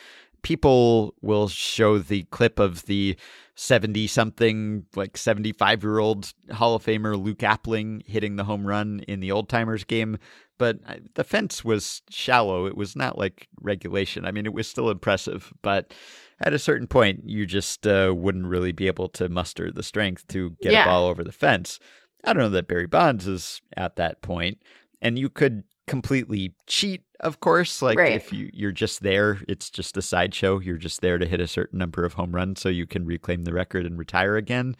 people 0.42 1.14
will 1.20 1.48
show 1.48 1.98
the 1.98 2.22
clip 2.24 2.58
of 2.58 2.86
the 2.86 3.16
70 3.54 4.06
something, 4.06 4.86
like 4.96 5.16
75 5.16 5.82
year 5.82 5.98
old 5.98 6.32
Hall 6.50 6.74
of 6.74 6.84
Famer 6.84 7.22
Luke 7.22 7.38
Appling 7.38 8.06
hitting 8.06 8.36
the 8.36 8.44
home 8.44 8.66
run 8.66 9.00
in 9.06 9.20
the 9.20 9.32
old 9.32 9.48
timers 9.48 9.84
game. 9.84 10.18
But 10.60 10.78
uh, 10.86 10.96
the 11.14 11.24
fence 11.24 11.64
was 11.64 12.02
shallow. 12.10 12.66
It 12.66 12.76
was 12.76 12.94
not 12.94 13.16
like 13.16 13.48
regulation. 13.62 14.26
I 14.26 14.30
mean, 14.30 14.44
it 14.44 14.52
was 14.52 14.68
still 14.68 14.90
impressive, 14.90 15.50
but 15.62 15.94
at 16.40 16.52
a 16.52 16.58
certain 16.58 16.86
point, 16.86 17.22
you 17.24 17.46
just 17.46 17.86
uh, 17.86 18.12
wouldn't 18.14 18.44
really 18.44 18.72
be 18.72 18.86
able 18.86 19.08
to 19.10 19.30
muster 19.30 19.72
the 19.72 19.82
strength 19.82 20.28
to 20.28 20.50
get 20.60 20.72
Yeah. 20.72 20.82
a 20.82 20.86
ball 20.86 21.06
over 21.06 21.24
the 21.24 21.32
fence. 21.32 21.78
I 22.24 22.34
don't 22.34 22.42
know 22.42 22.50
that 22.50 22.68
Barry 22.68 22.86
Bonds 22.86 23.26
is 23.26 23.62
at 23.74 23.96
that 23.96 24.20
point, 24.20 24.58
and 25.00 25.18
you 25.18 25.30
could 25.30 25.64
completely 25.86 26.54
cheat, 26.66 27.04
of 27.20 27.40
course. 27.40 27.80
Like 27.80 27.96
Right. 27.96 28.12
if 28.12 28.30
you 28.30 28.50
you're 28.52 28.70
just 28.70 29.02
there, 29.02 29.38
it's 29.48 29.70
just 29.70 29.96
a 29.96 30.02
sideshow. 30.02 30.58
You're 30.60 30.76
just 30.76 31.00
there 31.00 31.16
to 31.16 31.24
hit 31.26 31.40
a 31.40 31.48
certain 31.48 31.78
number 31.78 32.04
of 32.04 32.12
home 32.12 32.32
runs 32.36 32.60
so 32.60 32.68
you 32.68 32.86
can 32.86 33.06
reclaim 33.06 33.44
the 33.44 33.54
record 33.54 33.86
and 33.86 33.98
retire 33.98 34.36
again. 34.36 34.76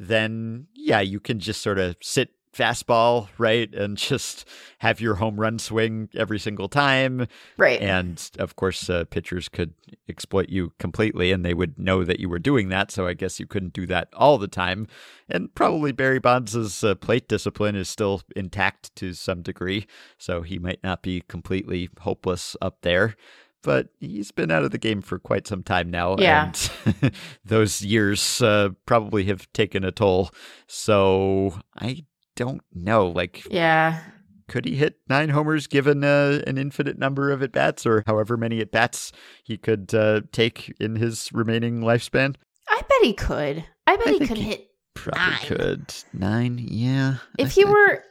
Then 0.00 0.66
yeah, 0.74 1.00
you 1.00 1.20
can 1.20 1.38
just 1.38 1.62
sort 1.62 1.78
of 1.78 1.94
sit 2.02 2.30
fastball 2.54 3.28
right 3.38 3.72
and 3.74 3.96
just 3.96 4.44
have 4.78 5.00
your 5.00 5.14
home 5.16 5.38
run 5.38 5.58
swing 5.58 6.08
every 6.14 6.38
single 6.38 6.68
time 6.68 7.26
Right. 7.56 7.80
and 7.80 8.30
of 8.38 8.56
course, 8.56 8.90
uh, 8.90 9.04
pitchers 9.04 9.48
could 9.48 9.74
exploit 10.08 10.48
you 10.48 10.72
completely, 10.78 11.30
and 11.32 11.44
they 11.44 11.54
would 11.54 11.78
know 11.78 12.04
that 12.04 12.18
you 12.20 12.28
were 12.28 12.38
doing 12.38 12.68
that. 12.70 12.90
So 12.90 13.06
I 13.06 13.14
guess 13.14 13.38
you 13.38 13.46
couldn't 13.46 13.72
do 13.72 13.86
that 13.86 14.08
all 14.12 14.38
the 14.38 14.48
time. 14.48 14.86
And 15.28 15.54
probably 15.54 15.92
Barry 15.92 16.18
Bonds' 16.18 16.82
uh, 16.82 16.94
plate 16.96 17.28
discipline 17.28 17.76
is 17.76 17.88
still 17.88 18.22
intact 18.34 18.94
to 18.96 19.12
some 19.12 19.42
degree, 19.42 19.86
so 20.18 20.42
he 20.42 20.58
might 20.58 20.82
not 20.82 21.02
be 21.02 21.22
completely 21.28 21.88
hopeless 22.00 22.56
up 22.60 22.78
there. 22.82 23.14
But 23.62 23.88
he's 24.00 24.32
been 24.32 24.50
out 24.50 24.64
of 24.64 24.70
the 24.70 24.78
game 24.78 25.02
for 25.02 25.18
quite 25.18 25.46
some 25.46 25.62
time 25.62 25.90
now, 25.90 26.16
Yeah. 26.18 26.46
and 26.46 27.12
those 27.44 27.82
years 27.82 28.40
uh, 28.40 28.70
probably 28.86 29.24
have 29.24 29.52
taken 29.52 29.84
a 29.84 29.92
toll. 29.92 30.30
So 30.66 31.60
I 31.78 32.04
don't 32.40 32.62
know. 32.74 33.06
Like, 33.08 33.46
yeah. 33.50 34.00
could 34.48 34.64
he 34.64 34.74
hit 34.74 34.96
nine 35.08 35.28
homers 35.28 35.66
given 35.66 36.02
uh, 36.02 36.40
an 36.46 36.56
infinite 36.58 36.98
number 36.98 37.30
of 37.30 37.42
at 37.42 37.52
bats 37.52 37.84
or 37.86 38.02
however 38.06 38.36
many 38.36 38.60
at 38.60 38.72
bats 38.72 39.12
he 39.44 39.56
could 39.56 39.94
uh, 39.94 40.22
take 40.32 40.74
in 40.80 40.96
his 40.96 41.30
remaining 41.32 41.80
lifespan? 41.82 42.34
I 42.68 42.76
bet 42.80 43.02
he 43.02 43.12
could. 43.12 43.64
I 43.86 43.96
bet 43.96 44.06
I 44.08 44.10
he 44.12 44.18
could 44.26 44.36
he 44.38 44.42
hit 44.44 44.66
Probably 44.94 45.22
Nine. 45.22 45.38
could. 45.46 45.94
Nine, 46.12 46.58
yeah. 46.68 47.14
I 47.38 47.42
if 47.42 47.52
he 47.52 47.62
think- 47.62 47.74
were 47.74 48.04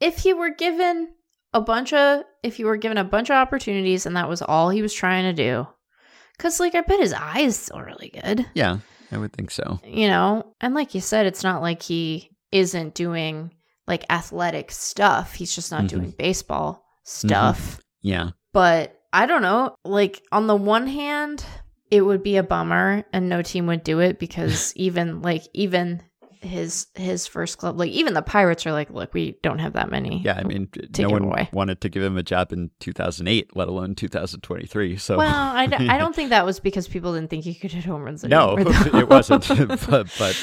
if 0.00 0.18
he 0.18 0.32
were 0.34 0.50
given 0.50 1.08
a 1.54 1.60
bunch 1.60 1.92
of 1.92 2.24
if 2.42 2.56
he 2.56 2.64
were 2.64 2.76
given 2.76 2.98
a 2.98 3.04
bunch 3.04 3.30
of 3.30 3.34
opportunities 3.36 4.04
and 4.06 4.16
that 4.16 4.28
was 4.28 4.42
all 4.42 4.68
he 4.70 4.82
was 4.82 4.94
trying 4.94 5.24
to 5.24 5.32
do 5.32 5.66
because 6.36 6.60
like 6.60 6.74
i 6.76 6.80
bet 6.80 7.00
his 7.00 7.12
eyes 7.12 7.56
still 7.58 7.80
really 7.80 8.08
good 8.22 8.46
Yeah, 8.54 8.78
I 9.10 9.18
would 9.18 9.32
think 9.32 9.50
so. 9.50 9.80
you 9.84 10.06
know 10.08 10.54
and 10.60 10.74
like 10.74 10.94
you 10.94 11.00
said 11.00 11.26
it's 11.26 11.42
not 11.42 11.60
like 11.60 11.82
he 11.82 12.30
isn't 12.52 12.94
doing 12.94 13.50
like 13.90 14.04
athletic 14.08 14.70
stuff 14.70 15.34
he's 15.34 15.54
just 15.54 15.70
not 15.70 15.84
Mhm. 15.84 15.88
doing 15.88 16.10
baseball 16.16 16.84
stuff 17.04 17.80
Yeah. 18.02 18.30
but 18.52 18.96
i 19.12 19.26
don't 19.26 19.42
know 19.42 19.74
like 19.84 20.22
on 20.32 20.46
the 20.46 20.56
one 20.56 20.86
hand 20.86 21.44
it 21.90 22.02
would 22.02 22.22
be 22.22 22.36
a 22.36 22.42
bummer 22.44 23.04
and 23.12 23.28
no 23.28 23.42
team 23.42 23.66
would 23.66 23.82
do 23.84 23.98
it 24.00 24.18
because 24.18 24.72
even 24.86 25.22
like 25.22 25.42
even 25.52 26.02
his 26.42 26.86
his 26.94 27.26
first 27.26 27.58
club 27.58 27.78
like 27.78 27.90
even 27.90 28.14
the 28.14 28.22
pirates 28.22 28.64
are 28.64 28.72
like 28.72 28.88
look 28.90 29.12
we 29.12 29.36
don't 29.42 29.58
have 29.58 29.74
that 29.74 29.90
many 29.90 30.22
Yeah, 30.24 30.38
I 30.38 30.44
mean, 30.44 30.68
Take 30.92 31.04
no 31.06 31.10
one 31.10 31.24
away. 31.24 31.50
wanted 31.52 31.82
to 31.82 31.90
give 31.90 32.02
him 32.02 32.16
a 32.16 32.22
job 32.22 32.50
in 32.50 32.70
2008, 32.80 33.54
let 33.54 33.68
alone 33.68 33.94
2023. 33.94 34.96
So, 34.96 35.18
well 35.18 35.28
I, 35.54 35.66
d- 35.66 35.86
I 35.88 35.98
don't 35.98 36.14
think 36.18 36.30
that 36.30 36.46
was 36.46 36.58
because 36.58 36.88
people 36.88 37.12
didn't 37.12 37.28
think 37.28 37.44
he 37.44 37.54
could 37.54 37.72
hit 37.72 37.84
home 37.84 38.02
runs 38.04 38.24
no, 38.24 38.56
it 38.58 39.06
wasn't. 39.10 39.46
but, 39.48 40.08
but 40.18 40.42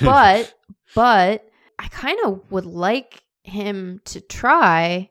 but 0.00 0.54
but 0.96 1.45
I 1.78 1.88
kind 1.88 2.18
of 2.24 2.40
would 2.50 2.66
like 2.66 3.22
him 3.42 4.00
to 4.06 4.20
try 4.20 5.10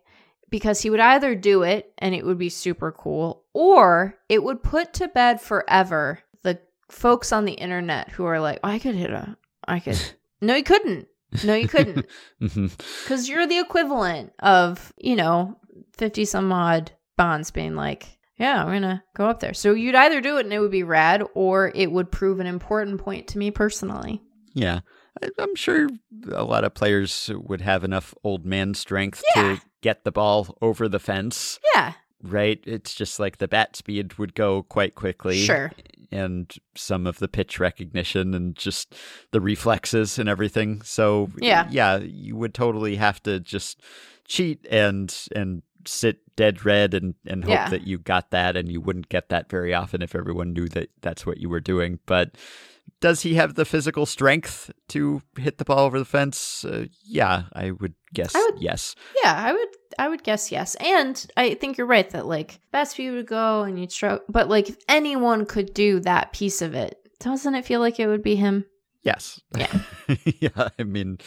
because 0.50 0.82
he 0.82 0.90
would 0.90 1.00
either 1.00 1.36
do 1.36 1.64
it 1.64 1.92
and 1.98 2.14
it 2.16 2.26
would 2.26 2.38
be 2.38 2.50
super 2.50 2.92
cool 2.92 3.44
or 3.54 4.16
it 4.30 4.44
would 4.44 4.64
put 4.64 4.94
to 4.96 5.08
bed 5.08 5.42
forever 5.42 6.20
the 6.44 6.60
folks 6.90 7.32
on 7.32 7.46
the 7.46 7.54
internet 7.54 8.10
who 8.12 8.26
are 8.26 8.40
like, 8.40 8.60
I 8.64 8.80
could 8.80 8.96
hit 8.96 9.10
a 9.12 9.38
I 9.68 9.80
could 9.80 10.00
No, 10.42 10.56
you 10.56 10.64
couldn't. 10.64 11.08
No, 11.44 11.54
you 11.56 11.68
couldn't. 11.68 12.06
Mhm. 12.42 13.06
Cuz 13.08 13.28
you're 13.30 13.48
the 13.48 13.60
equivalent 13.60 14.34
of, 14.40 14.94
you 14.98 15.16
know, 15.16 15.58
50 15.98 16.26
some 16.26 16.52
odd 16.52 16.92
bonds 17.18 17.52
being 17.52 17.76
like, 17.76 18.08
yeah, 18.38 18.62
I'm 18.62 18.68
going 18.68 18.82
to 18.82 19.02
go 19.16 19.28
up 19.28 19.40
there. 19.40 19.54
So 19.54 19.74
you'd 19.74 19.96
either 19.96 20.20
do 20.20 20.38
it 20.38 20.46
and 20.46 20.54
it 20.54 20.60
would 20.60 20.72
be 20.72 20.84
rad 20.84 21.24
or 21.36 21.72
it 21.74 21.90
would 21.92 22.12
prove 22.12 22.40
an 22.42 22.48
important 22.48 23.00
point 23.00 23.28
to 23.30 23.38
me 23.38 23.50
personally. 23.50 24.22
Yeah. 24.54 24.82
I- 25.24 25.30
I'm 25.40 25.56
sure 25.56 25.90
a 26.32 26.44
lot 26.44 26.64
of 26.64 26.74
players 26.74 27.30
would 27.34 27.62
have 27.62 27.84
enough 27.84 28.14
old 28.24 28.46
man 28.46 28.74
strength 28.74 29.24
Yeah. 29.36 29.56
to 29.58 29.62
get 29.82 30.04
the 30.04 30.12
ball 30.12 30.58
over 30.62 30.88
the 30.90 31.00
fence, 31.00 31.60
Yeah. 31.76 31.94
right? 32.22 32.60
It's 32.66 32.94
just 32.94 33.20
like 33.20 33.38
the 33.38 33.48
bat 33.48 33.76
speed 33.76 34.18
would 34.18 34.34
go 34.36 34.64
quite 34.64 34.96
quickly. 34.96 35.38
Sure. 35.38 35.72
And 36.12 36.54
some 36.76 37.08
of 37.08 37.20
the 37.20 37.28
pitch 37.28 37.60
recognition 37.60 38.34
and 38.34 38.56
just 38.56 38.96
the 39.32 39.42
reflexes 39.42 40.18
and 40.20 40.30
everything. 40.30 40.82
So 40.84 41.30
Yeah. 41.38 41.68
yeah, 41.72 41.98
you 41.98 42.36
would 42.36 42.54
totally 42.54 42.96
have 42.98 43.22
to 43.24 43.40
just 43.40 43.82
cheat 44.28 44.66
and 44.70 45.14
and 45.36 45.62
sit 45.88 46.20
dead 46.36 46.66
red 46.66 46.94
and 46.96 47.14
and 47.28 47.44
hope 47.44 47.52
Yeah. 47.54 47.70
that 47.70 47.86
you 47.86 47.98
got 48.00 48.32
that 48.32 48.58
and 48.58 48.72
you 48.72 48.82
wouldn't 48.82 49.10
get 49.10 49.30
that 49.30 49.50
very 49.52 49.74
often 49.74 50.02
if 50.02 50.16
everyone 50.16 50.52
knew 50.54 50.68
that 50.70 50.90
that's 51.02 51.26
what 51.28 51.38
you 51.38 51.48
were 51.50 51.60
doing. 51.60 52.00
But 52.08 52.36
does 53.06 53.22
he 53.22 53.36
have 53.36 53.54
the 53.54 53.66
physical 53.66 54.06
strength 54.08 54.72
to 54.88 55.22
hit 55.38 55.58
the 55.60 55.66
ball 55.66 55.86
over 55.86 56.00
the 56.00 56.06
fence? 56.18 56.66
Uh, 56.66 56.86
yeah, 57.06 57.44
I 57.54 57.70
would 57.70 57.94
guess 58.16 58.34
I 58.36 58.40
would- 58.50 58.62
yes. 58.62 58.96
Yeah, 59.24 59.34
I 59.48 59.54
would 59.54 59.70
I 60.00 60.08
would 60.10 60.24
guess 60.24 60.52
yes. 60.52 60.74
And 60.76 61.16
I 61.38 61.54
think 61.54 61.78
you're 61.78 61.86
right 61.88 62.10
that 62.10 62.26
like 62.26 62.60
bat 62.72 62.88
speed 62.88 63.12
to 63.12 63.24
go 63.24 63.62
and 63.62 63.80
you'd 63.80 63.92
stroke 63.92 64.24
but 64.28 64.50
like 64.50 64.70
if 64.70 64.78
anyone 64.90 65.46
could 65.46 65.74
do 65.74 66.00
that 66.02 66.34
piece 66.34 66.62
of 66.64 66.74
it, 66.74 66.98
doesn't 67.20 67.54
it 67.56 67.66
feel 67.66 67.80
like 67.80 68.00
it 68.00 68.08
would 68.08 68.24
be 68.24 68.36
him? 68.36 68.66
Yes. 69.06 69.40
Yeah. 69.56 69.72
yeah. 70.42 70.70
I 70.80 70.84
mean, 70.84 71.20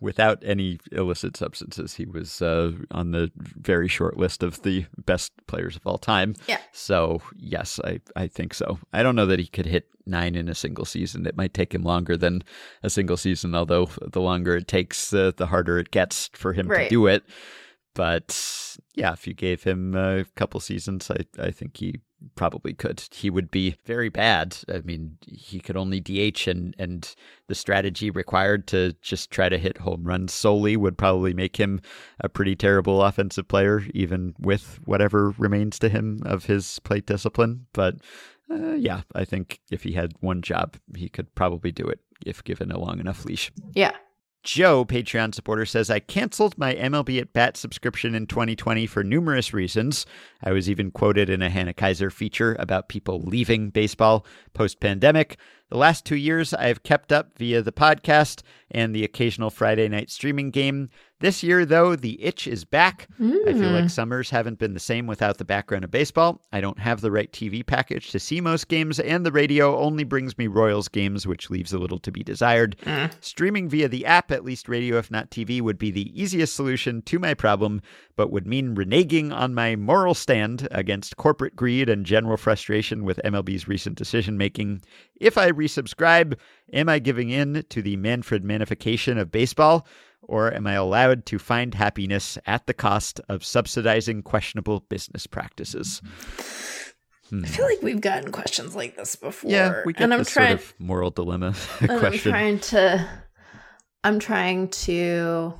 without 0.00 0.42
any 0.42 0.78
illicit 0.90 1.36
substances, 1.36 1.94
he 1.94 2.06
was 2.06 2.40
uh, 2.40 2.72
on 2.90 3.10
the 3.10 3.30
very 3.36 3.88
short 3.88 4.16
list 4.16 4.42
of 4.42 4.62
the 4.62 4.86
best 5.04 5.32
players 5.46 5.76
of 5.76 5.86
all 5.86 5.98
time. 5.98 6.34
Yeah. 6.48 6.58
So, 6.72 7.20
yes, 7.36 7.78
I, 7.84 8.00
I 8.16 8.26
think 8.26 8.54
so. 8.54 8.78
I 8.94 9.02
don't 9.02 9.16
know 9.16 9.26
that 9.26 9.38
he 9.38 9.46
could 9.46 9.66
hit 9.66 9.86
nine 10.06 10.34
in 10.34 10.48
a 10.48 10.54
single 10.54 10.86
season. 10.86 11.26
It 11.26 11.36
might 11.36 11.52
take 11.52 11.74
him 11.74 11.82
longer 11.82 12.16
than 12.16 12.42
a 12.82 12.88
single 12.88 13.18
season, 13.18 13.54
although 13.54 13.86
the 14.00 14.20
longer 14.22 14.56
it 14.56 14.66
takes, 14.66 15.12
uh, 15.12 15.32
the 15.36 15.46
harder 15.46 15.78
it 15.78 15.90
gets 15.90 16.30
for 16.32 16.54
him 16.54 16.68
Right. 16.68 16.84
to 16.84 16.88
do 16.88 17.06
it. 17.06 17.22
But 17.94 18.76
yeah, 18.94 19.12
if 19.12 19.26
you 19.26 19.34
gave 19.34 19.62
him 19.62 19.94
a 19.94 20.24
couple 20.36 20.60
seasons, 20.60 21.10
I, 21.10 21.24
I 21.42 21.50
think 21.50 21.76
he 21.76 22.00
probably 22.34 22.72
could. 22.72 23.02
He 23.12 23.30
would 23.30 23.50
be 23.50 23.76
very 23.84 24.08
bad. 24.08 24.56
I 24.68 24.80
mean, 24.80 25.18
he 25.26 25.60
could 25.60 25.76
only 25.76 26.00
DH, 26.00 26.48
and 26.48 26.74
and 26.78 27.14
the 27.46 27.54
strategy 27.54 28.10
required 28.10 28.66
to 28.68 28.94
just 29.02 29.30
try 29.30 29.48
to 29.48 29.58
hit 29.58 29.78
home 29.78 30.04
runs 30.04 30.32
solely 30.32 30.76
would 30.76 30.98
probably 30.98 31.34
make 31.34 31.56
him 31.56 31.80
a 32.20 32.28
pretty 32.28 32.56
terrible 32.56 33.02
offensive 33.02 33.48
player, 33.48 33.84
even 33.94 34.34
with 34.38 34.80
whatever 34.84 35.34
remains 35.38 35.78
to 35.78 35.88
him 35.88 36.20
of 36.24 36.46
his 36.46 36.78
plate 36.80 37.06
discipline. 37.06 37.66
But 37.72 37.96
uh, 38.50 38.74
yeah, 38.74 39.02
I 39.14 39.24
think 39.24 39.60
if 39.70 39.82
he 39.82 39.92
had 39.92 40.12
one 40.20 40.42
job, 40.42 40.76
he 40.94 41.08
could 41.08 41.34
probably 41.34 41.72
do 41.72 41.86
it 41.86 42.00
if 42.24 42.44
given 42.44 42.70
a 42.70 42.78
long 42.78 43.00
enough 43.00 43.24
leash. 43.24 43.52
Yeah. 43.74 43.92
Joe, 44.46 44.84
Patreon 44.84 45.34
supporter, 45.34 45.66
says 45.66 45.90
I 45.90 45.98
canceled 45.98 46.56
my 46.56 46.76
MLB 46.76 47.20
at 47.20 47.32
Bat 47.32 47.56
subscription 47.56 48.14
in 48.14 48.28
2020 48.28 48.86
for 48.86 49.02
numerous 49.02 49.52
reasons. 49.52 50.06
I 50.40 50.52
was 50.52 50.70
even 50.70 50.92
quoted 50.92 51.28
in 51.28 51.42
a 51.42 51.50
Hannah 51.50 51.74
Keyser 51.74 52.12
feature 52.12 52.54
about 52.60 52.88
people 52.88 53.20
leaving 53.22 53.70
baseball 53.70 54.24
post 54.54 54.78
pandemic. 54.78 55.36
The 55.68 55.76
last 55.76 56.04
two 56.04 56.14
years, 56.14 56.54
I 56.54 56.68
have 56.68 56.84
kept 56.84 57.10
up 57.10 57.36
via 57.36 57.60
the 57.60 57.72
podcast 57.72 58.42
and 58.70 58.94
the 58.94 59.04
occasional 59.04 59.50
Friday 59.50 59.88
night 59.88 60.10
streaming 60.10 60.50
game. 60.50 60.90
This 61.18 61.42
year, 61.42 61.64
though, 61.64 61.96
the 61.96 62.22
itch 62.22 62.46
is 62.46 62.66
back. 62.66 63.08
I 63.18 63.52
feel 63.54 63.70
like 63.70 63.84
hmm. 63.84 63.88
summers 63.88 64.28
haven't 64.28 64.58
been 64.58 64.74
the 64.74 64.80
same 64.80 65.06
without 65.06 65.38
the 65.38 65.46
background 65.46 65.82
of 65.82 65.90
baseball. 65.90 66.42
I 66.52 66.60
don't 66.60 66.78
have 66.78 67.00
the 67.00 67.10
right 67.10 67.32
TV 67.32 67.64
package 67.64 68.10
to 68.10 68.18
see 68.18 68.38
most 68.42 68.68
games, 68.68 69.00
and 69.00 69.24
the 69.24 69.32
radio 69.32 69.78
only 69.78 70.04
brings 70.04 70.36
me 70.36 70.46
Royals 70.46 70.88
games, 70.88 71.26
which 71.26 71.48
leaves 71.48 71.72
a 71.72 71.78
little 71.78 71.98
to 72.00 72.12
be 72.12 72.22
desired. 72.22 72.76
Eh. 72.84 73.08
Streaming 73.22 73.66
via 73.70 73.88
the 73.88 74.04
app, 74.04 74.30
at 74.30 74.44
least 74.44 74.68
radio 74.68 74.98
if 74.98 75.10
not 75.10 75.30
TV, 75.30 75.62
would 75.62 75.78
be 75.78 75.90
the 75.90 76.20
easiest 76.20 76.54
solution 76.54 77.00
to 77.02 77.18
my 77.18 77.32
problem, 77.32 77.80
but 78.14 78.30
would 78.30 78.46
mean 78.46 78.76
reneging 78.76 79.32
on 79.32 79.54
my 79.54 79.74
moral 79.74 80.12
stand 80.12 80.68
against 80.70 81.16
corporate 81.16 81.56
greed 81.56 81.88
and 81.88 82.04
general 82.04 82.36
frustration 82.36 83.04
with 83.04 83.20
MLB's 83.24 83.66
recent 83.66 83.96
decision 83.96 84.36
making. 84.36 84.82
If 85.18 85.38
I 85.38 85.50
resubscribe, 85.50 86.34
am 86.72 86.88
I 86.88 86.98
giving 86.98 87.30
in 87.30 87.64
to 87.70 87.82
the 87.82 87.96
Manfred 87.96 88.44
manification 88.44 89.18
of 89.18 89.30
baseball? 89.30 89.86
Or 90.22 90.52
am 90.52 90.66
I 90.66 90.72
allowed 90.72 91.24
to 91.26 91.38
find 91.38 91.72
happiness 91.74 92.36
at 92.46 92.66
the 92.66 92.74
cost 92.74 93.20
of 93.28 93.44
subsidizing 93.44 94.22
questionable 94.22 94.80
business 94.88 95.26
practices? 95.26 96.02
I 97.32 97.36
hmm. 97.36 97.44
feel 97.44 97.64
like 97.66 97.82
we've 97.82 98.00
gotten 98.00 98.32
questions 98.32 98.74
like 98.74 98.96
this 98.96 99.16
before. 99.16 99.50
Yeah, 99.50 99.82
we 99.84 99.92
get 99.92 100.02
and 100.02 100.12
I'm 100.12 100.20
this 100.20 100.30
trying 100.30 100.58
sort 100.58 100.70
of 100.70 100.80
moral 100.80 101.10
dilemma 101.10 101.54
and 101.80 101.90
I'm 101.90 102.12
trying 102.12 102.58
to 102.60 103.08
I'm 104.04 104.18
trying 104.18 104.68
to 104.68 105.54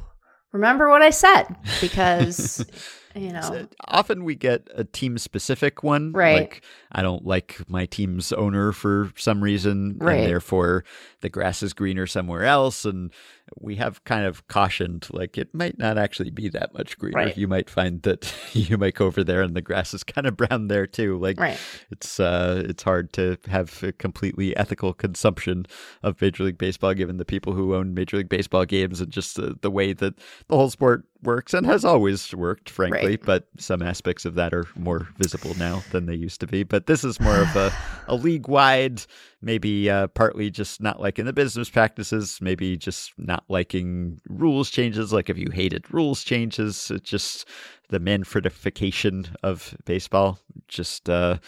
remember 0.52 0.88
what 0.88 1.02
I 1.02 1.10
said 1.10 1.44
because 1.80 2.64
you 3.16 3.32
know 3.32 3.66
Often 3.86 4.24
we 4.24 4.36
get 4.36 4.68
a 4.74 4.84
team 4.84 5.18
specific 5.18 5.82
one. 5.82 6.12
Right. 6.12 6.36
Like, 6.36 6.64
I 6.98 7.02
don't 7.02 7.26
like 7.26 7.60
my 7.68 7.84
team's 7.84 8.32
owner 8.32 8.72
for 8.72 9.12
some 9.16 9.42
reason, 9.44 9.96
Right. 10.00 10.20
and 10.20 10.26
therefore 10.26 10.82
the 11.20 11.28
grass 11.28 11.62
is 11.62 11.74
greener 11.74 12.06
somewhere 12.06 12.44
else. 12.44 12.86
And 12.86 13.12
we 13.60 13.76
have 13.76 14.02
kind 14.04 14.24
of 14.24 14.48
cautioned, 14.48 15.06
like, 15.12 15.36
it 15.36 15.54
might 15.54 15.78
not 15.78 15.98
actually 15.98 16.30
be 16.30 16.48
that 16.48 16.72
much 16.72 16.96
greener. 16.98 17.18
Right. 17.18 17.36
You 17.36 17.46
might 17.48 17.68
find 17.68 18.00
that 18.02 18.32
you 18.54 18.78
might 18.78 18.94
go 18.94 19.04
over 19.06 19.22
there 19.22 19.42
and 19.42 19.54
the 19.54 19.60
grass 19.60 19.92
is 19.92 20.02
kind 20.04 20.26
of 20.26 20.38
brown 20.38 20.68
there 20.68 20.86
too. 20.86 21.18
Like, 21.18 21.38
Right. 21.38 21.58
it's 21.90 22.18
uh, 22.18 22.64
it's 22.66 22.82
hard 22.82 23.12
to 23.12 23.36
have 23.48 23.82
a 23.82 23.92
completely 23.92 24.56
ethical 24.56 24.94
consumption 24.94 25.66
of 26.02 26.18
Major 26.22 26.44
League 26.44 26.56
Baseball, 26.58 26.94
given 26.94 27.18
the 27.18 27.24
people 27.26 27.52
who 27.52 27.74
own 27.74 27.92
Major 27.92 28.16
League 28.16 28.30
Baseball 28.30 28.64
games 28.64 29.02
and 29.02 29.12
just 29.12 29.36
the, 29.36 29.56
the 29.60 29.70
way 29.70 29.92
that 29.92 30.14
the 30.48 30.56
whole 30.56 30.70
sport 30.70 31.04
works 31.22 31.54
and 31.54 31.66
has 31.66 31.84
always 31.84 32.34
worked, 32.34 32.68
frankly. 32.70 33.16
But 33.16 33.48
some 33.58 33.82
aspects 33.82 34.24
of 34.24 34.34
that 34.36 34.54
are 34.54 34.66
more 34.76 35.08
visible 35.18 35.54
now 35.58 35.82
than 35.92 36.06
they 36.06 36.14
used 36.14 36.40
to 36.40 36.46
be. 36.46 36.62
But 36.62 36.85
this 36.86 37.04
is 37.04 37.20
more 37.20 37.36
of 37.36 37.54
a, 37.56 37.72
a 38.08 38.14
league 38.14 38.48
wide, 38.48 39.02
maybe 39.42 39.90
uh, 39.90 40.06
partly 40.08 40.50
just 40.50 40.80
not 40.80 41.00
liking 41.00 41.24
the 41.24 41.32
business 41.32 41.68
practices, 41.68 42.38
maybe 42.40 42.76
just 42.76 43.12
not 43.18 43.44
liking 43.48 44.20
rules 44.28 44.70
changes. 44.70 45.12
Like 45.12 45.28
if 45.28 45.36
you 45.36 45.50
hated 45.52 45.92
rules 45.92 46.24
changes, 46.24 46.90
it's 46.90 47.08
just 47.08 47.48
the 47.88 48.00
Manfredification 48.00 49.34
of 49.42 49.76
baseball. 49.84 50.38
Just 50.68 51.08
uh, 51.10 51.38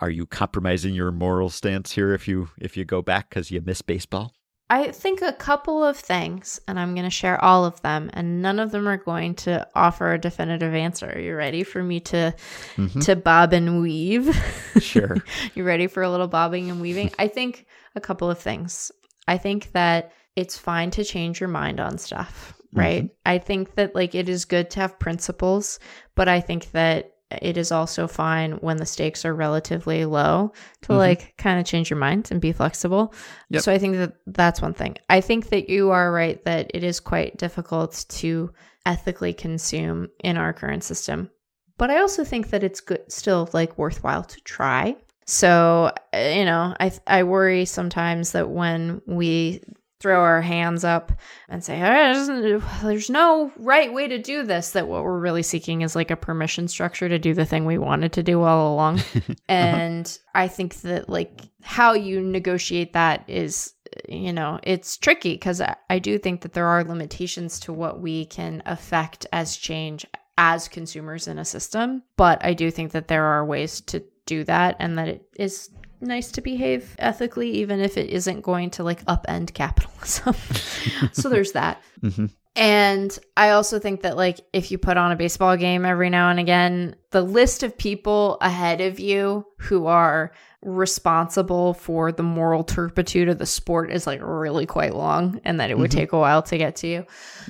are 0.00 0.10
you 0.10 0.26
compromising 0.26 0.94
your 0.94 1.12
moral 1.12 1.50
stance 1.50 1.92
here 1.92 2.12
if 2.14 2.28
you 2.28 2.48
if 2.58 2.76
you 2.76 2.84
go 2.84 3.02
back 3.02 3.28
because 3.28 3.50
you 3.50 3.60
miss 3.60 3.82
baseball? 3.82 4.34
I 4.72 4.90
think 4.90 5.20
a 5.20 5.34
couple 5.34 5.84
of 5.84 5.98
things, 5.98 6.58
and 6.66 6.80
I'm 6.80 6.94
going 6.94 7.04
to 7.04 7.10
share 7.10 7.38
all 7.44 7.66
of 7.66 7.82
them, 7.82 8.08
and 8.14 8.40
none 8.40 8.58
of 8.58 8.70
them 8.70 8.88
are 8.88 8.96
going 8.96 9.34
to 9.34 9.68
offer 9.74 10.14
a 10.14 10.18
definitive 10.18 10.72
answer. 10.72 11.12
Are 11.14 11.20
you 11.20 11.36
ready 11.36 11.62
for 11.62 11.82
me 11.82 12.00
to 12.00 12.34
mm-hmm. 12.76 13.00
to 13.00 13.14
bob 13.14 13.52
and 13.52 13.82
weave? 13.82 14.34
Sure. 14.80 15.18
you 15.54 15.64
ready 15.64 15.86
for 15.86 16.02
a 16.02 16.10
little 16.10 16.26
bobbing 16.26 16.70
and 16.70 16.80
weaving? 16.80 17.10
I 17.18 17.28
think 17.28 17.66
a 17.94 18.00
couple 18.00 18.30
of 18.30 18.38
things. 18.38 18.90
I 19.28 19.36
think 19.36 19.72
that 19.72 20.12
it's 20.36 20.56
fine 20.56 20.90
to 20.92 21.04
change 21.04 21.38
your 21.38 21.50
mind 21.50 21.78
on 21.78 21.98
stuff, 21.98 22.54
right? 22.72 23.04
Mm-hmm. 23.04 23.14
I 23.26 23.36
think 23.36 23.74
that 23.74 23.94
like 23.94 24.14
it 24.14 24.30
is 24.30 24.46
good 24.46 24.70
to 24.70 24.80
have 24.80 24.98
principles, 24.98 25.78
but 26.14 26.28
I 26.28 26.40
think 26.40 26.70
that 26.70 27.11
it 27.40 27.56
is 27.56 27.72
also 27.72 28.06
fine 28.06 28.52
when 28.54 28.76
the 28.76 28.86
stakes 28.86 29.24
are 29.24 29.34
relatively 29.34 30.04
low 30.04 30.52
to 30.82 30.94
like 30.94 31.34
kind 31.38 31.58
of 31.58 31.66
change 31.66 31.90
your 31.90 31.98
mind 31.98 32.28
and 32.30 32.40
be 32.40 32.52
flexible. 32.52 33.14
Yep. 33.50 33.62
So 33.62 33.72
I 33.72 33.78
think 33.78 33.96
that 33.96 34.14
that's 34.26 34.60
one 34.60 34.74
thing. 34.74 34.96
I 35.08 35.20
think 35.20 35.50
that 35.50 35.68
you 35.68 35.90
are 35.90 36.12
right 36.12 36.42
that 36.44 36.70
it 36.74 36.84
is 36.84 37.00
quite 37.00 37.38
difficult 37.38 38.04
to 38.08 38.52
ethically 38.84 39.32
consume 39.32 40.08
in 40.22 40.36
our 40.36 40.52
current 40.52 40.84
system. 40.84 41.30
But 41.78 41.90
I 41.90 41.98
also 41.98 42.24
think 42.24 42.50
that 42.50 42.62
it's 42.62 42.80
good 42.80 43.10
still 43.10 43.48
like 43.52 43.78
worthwhile 43.78 44.24
to 44.24 44.40
try. 44.42 44.96
So, 45.26 45.92
uh, 46.14 46.18
you 46.18 46.44
know, 46.44 46.74
I 46.78 46.92
I 47.06 47.22
worry 47.22 47.64
sometimes 47.64 48.32
that 48.32 48.50
when 48.50 49.00
we 49.06 49.62
throw 50.02 50.20
our 50.20 50.42
hands 50.42 50.82
up 50.84 51.12
and 51.48 51.62
say, 51.62 51.80
"Oh, 51.80 52.62
there's 52.82 53.08
no 53.08 53.52
right 53.56 53.92
way 53.94 54.08
to 54.08 54.18
do 54.18 54.42
this, 54.42 54.72
that 54.72 54.88
what 54.88 55.04
we're 55.04 55.18
really 55.18 55.44
seeking 55.44 55.82
is 55.82 55.94
like 55.94 56.10
a 56.10 56.16
permission 56.16 56.66
structure 56.66 57.08
to 57.08 57.18
do 57.20 57.32
the 57.34 57.46
thing 57.46 57.64
we 57.64 57.78
wanted 57.78 58.12
to 58.14 58.22
do 58.22 58.42
all 58.42 58.74
along. 58.74 59.00
Uh-huh. 59.22 59.34
and 59.48 60.18
I 60.34 60.48
think 60.48 60.80
that 60.80 61.08
like 61.08 61.42
how 61.62 61.92
you 61.92 62.20
negotiate 62.20 62.94
that 62.94 63.24
is, 63.28 63.74
you 64.08 64.32
know, 64.32 64.58
it's 64.62 64.96
tricky 64.96 65.34
because 65.34 65.60
I, 65.60 65.76
I 65.90 65.98
do 65.98 66.18
think 66.18 66.40
that 66.40 66.54
there 66.54 66.66
are 66.66 66.82
limitations 66.82 67.60
to 67.60 67.72
what 67.72 68.00
we 68.00 68.26
can 68.26 68.62
affect 68.66 69.26
as 69.32 69.56
change 69.56 70.06
as 70.38 70.68
consumers 70.68 71.28
in 71.28 71.38
a 71.38 71.44
system. 71.44 72.02
But 72.16 72.44
I 72.44 72.54
do 72.54 72.70
think 72.70 72.92
that 72.92 73.08
there 73.08 73.24
are 73.24 73.44
ways 73.44 73.80
to 73.82 74.02
do 74.26 74.44
that 74.44 74.76
and 74.78 74.98
that 74.98 75.08
it 75.08 75.28
is 75.38 75.70
nice 76.02 76.32
to 76.32 76.40
behave 76.40 76.94
ethically, 76.98 77.50
even 77.52 77.80
if 77.80 77.96
it 77.96 78.10
isn't 78.10 78.42
going 78.42 78.70
to 78.70 78.82
like 78.82 79.04
upend 79.06 79.54
capitalism. 79.54 80.34
so 81.12 81.28
there's 81.28 81.52
that. 81.52 81.82
Mhm. 82.02 82.30
And 82.54 83.18
I 83.34 83.50
also 83.50 83.78
think 83.78 84.02
that, 84.02 84.14
like, 84.14 84.38
if 84.52 84.70
you 84.70 84.76
put 84.76 84.98
on 84.98 85.10
a 85.10 85.16
baseball 85.16 85.56
game 85.56 85.86
every 85.86 86.10
now 86.10 86.28
and 86.28 86.38
again, 86.38 86.96
the 87.10 87.22
list 87.22 87.62
of 87.62 87.78
people 87.78 88.36
ahead 88.42 88.82
of 88.82 89.00
you 89.00 89.46
who 89.56 89.86
are 89.86 90.32
responsible 90.60 91.74
for 91.74 92.12
the 92.12 92.22
moral 92.22 92.62
turpitude 92.62 93.28
of 93.28 93.38
the 93.38 93.46
sport 93.46 93.90
is 93.90 94.06
like 94.06 94.20
really 94.22 94.64
quite 94.66 94.94
long 94.94 95.40
and 95.44 95.58
that 95.58 95.70
it 95.70 95.78
would 95.78 95.90
take 95.90 96.12
a 96.12 96.18
while 96.18 96.42
to 96.42 96.56
get 96.56 96.76
to 96.76 96.86
you. 96.86 97.06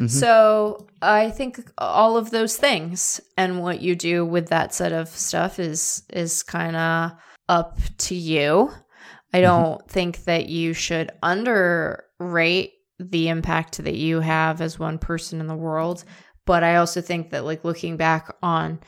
So 0.09 0.87
I 1.03 1.29
think 1.31 1.61
all 1.77 2.17
of 2.17 2.31
those 2.31 2.57
things 2.57 3.21
and 3.37 3.61
what 3.61 3.83
you 3.83 3.95
do 3.97 4.25
with 4.25 4.49
that 4.49 4.73
set 4.73 4.93
of 4.93 5.09
stuff 5.09 5.59
is 5.59 6.05
is 6.11 6.43
kind 6.43 6.75
of 6.75 7.13
up 7.49 7.79
to 7.99 8.15
you. 8.15 8.71
I 9.35 9.41
don't 9.41 9.89
think 9.89 10.25
that 10.25 10.49
you 10.49 10.75
should 10.75 11.11
underrate 11.23 12.73
the 12.99 13.29
impact 13.29 13.83
that 13.83 13.95
you 13.97 14.21
have 14.21 14.61
as 14.61 14.79
one 14.79 14.99
person 14.99 15.41
in 15.41 15.47
the 15.47 15.57
world, 15.57 16.05
but 16.45 16.63
I 16.63 16.77
also 16.77 17.01
think 17.01 17.31
that 17.31 17.45
like 17.45 17.65
looking 17.65 17.97
back 17.97 18.35
on 18.43 18.81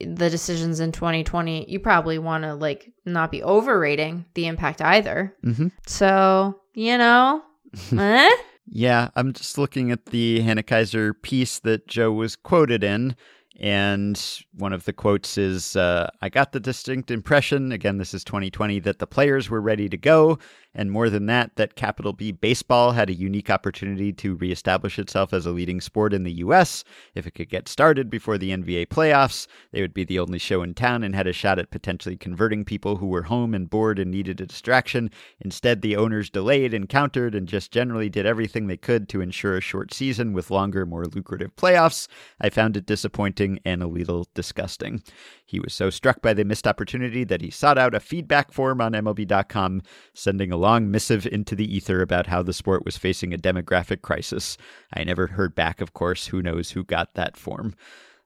the 0.00 0.28
decisions 0.28 0.80
in 0.80 0.92
2020, 0.92 1.70
you 1.70 1.78
probably 1.78 2.18
want 2.18 2.44
to 2.44 2.54
like 2.54 2.92
not 3.06 3.30
be 3.30 3.42
overrating 3.42 4.26
the 4.34 4.46
impact 4.46 4.82
either. 4.82 5.34
Mhm. 5.44 5.72
So, 5.86 6.60
you 6.74 6.98
know, 6.98 7.42
eh? 7.98 8.30
Yeah, 8.66 9.08
I'm 9.16 9.32
just 9.32 9.58
looking 9.58 9.90
at 9.90 10.06
the 10.06 10.40
Hannah 10.40 10.62
Keyser 10.62 11.14
piece 11.22 11.58
that 11.60 11.88
Joe 11.88 12.12
was 12.12 12.36
quoted 12.36 12.84
in, 12.84 13.16
And 13.60 14.18
one 14.54 14.72
of 14.72 14.86
the 14.86 14.92
quotes 14.94 15.36
is 15.36 15.76
uh, 15.76 16.08
I 16.22 16.30
got 16.30 16.52
the 16.52 16.60
distinct 16.60 17.10
impression, 17.10 17.72
again, 17.72 17.98
this 17.98 18.14
is 18.14 18.24
2020, 18.24 18.80
that 18.80 18.98
the 18.98 19.06
players 19.06 19.50
were 19.50 19.60
ready 19.60 19.86
to 19.90 19.98
go. 19.98 20.38
And 20.74 20.92
more 20.92 21.10
than 21.10 21.26
that, 21.26 21.56
that 21.56 21.74
capital 21.74 22.12
B 22.12 22.30
baseball 22.30 22.92
had 22.92 23.10
a 23.10 23.14
unique 23.14 23.50
opportunity 23.50 24.12
to 24.14 24.36
reestablish 24.36 24.98
itself 24.98 25.32
as 25.32 25.44
a 25.44 25.50
leading 25.50 25.80
sport 25.80 26.14
in 26.14 26.22
the 26.22 26.32
U.S. 26.34 26.84
If 27.14 27.26
it 27.26 27.32
could 27.32 27.48
get 27.48 27.68
started 27.68 28.08
before 28.08 28.38
the 28.38 28.50
NBA 28.50 28.86
playoffs, 28.86 29.48
they 29.72 29.80
would 29.80 29.94
be 29.94 30.04
the 30.04 30.20
only 30.20 30.38
show 30.38 30.62
in 30.62 30.74
town 30.74 31.02
and 31.02 31.14
had 31.14 31.26
a 31.26 31.32
shot 31.32 31.58
at 31.58 31.70
potentially 31.70 32.16
converting 32.16 32.64
people 32.64 32.96
who 32.96 33.06
were 33.06 33.24
home 33.24 33.52
and 33.52 33.68
bored 33.68 33.98
and 33.98 34.10
needed 34.10 34.40
a 34.40 34.46
distraction. 34.46 35.10
Instead, 35.40 35.82
the 35.82 35.96
owners 35.96 36.30
delayed 36.30 36.72
and 36.72 36.88
countered 36.88 37.34
and 37.34 37.48
just 37.48 37.72
generally 37.72 38.08
did 38.08 38.24
everything 38.24 38.66
they 38.66 38.76
could 38.76 39.08
to 39.08 39.20
ensure 39.20 39.56
a 39.56 39.60
short 39.60 39.92
season 39.92 40.32
with 40.32 40.50
longer, 40.50 40.86
more 40.86 41.06
lucrative 41.06 41.54
playoffs. 41.56 42.06
I 42.40 42.48
found 42.48 42.76
it 42.76 42.86
disappointing 42.86 43.58
and 43.64 43.82
a 43.82 43.88
little 43.88 44.28
disgusting. 44.34 45.02
He 45.44 45.58
was 45.58 45.74
so 45.74 45.90
struck 45.90 46.22
by 46.22 46.32
the 46.32 46.44
missed 46.44 46.68
opportunity 46.68 47.24
that 47.24 47.40
he 47.40 47.50
sought 47.50 47.76
out 47.76 47.92
a 47.92 47.98
feedback 47.98 48.52
form 48.52 48.80
on 48.80 48.92
MLB.com, 48.92 49.82
sending 50.14 50.52
a 50.52 50.59
long 50.60 50.90
missive 50.90 51.26
into 51.26 51.54
the 51.54 51.74
ether 51.74 52.02
about 52.02 52.26
how 52.26 52.42
the 52.42 52.52
sport 52.52 52.84
was 52.84 52.96
facing 52.96 53.34
a 53.34 53.38
demographic 53.38 54.02
crisis. 54.02 54.56
I 54.94 55.04
never 55.04 55.26
heard 55.26 55.54
back, 55.54 55.80
of 55.80 55.94
course. 55.94 56.26
Who 56.26 56.42
knows 56.42 56.70
who 56.70 56.84
got 56.84 57.14
that 57.14 57.36
form? 57.36 57.74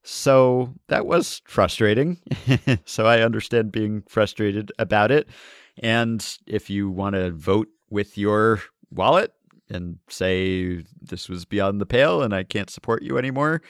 So 0.03 0.75
that 0.89 1.07
was 1.07 1.41
frustrating. 1.47 2.19
so 2.85 3.07
I 3.07 3.23
understand 3.23 3.73
being 3.73 4.03
frustrated 4.09 4.71
about 4.79 5.11
it. 5.11 5.29
And 5.83 6.27
if 6.47 6.69
you 6.69 6.91
want 6.91 7.15
to 7.15 7.31
vote 7.31 7.69
with 7.89 8.19
your 8.19 8.61
wallet 8.91 9.33
and 9.71 9.99
say 10.09 10.85
this 11.01 11.29
was 11.29 11.47
beyond 11.47 11.81
the 11.81 11.87
pale 11.87 12.23
and 12.23 12.35
I 12.35 12.43
can't 12.43 12.69
support 12.69 13.03
you 13.03 13.17
anymore, 13.17 13.63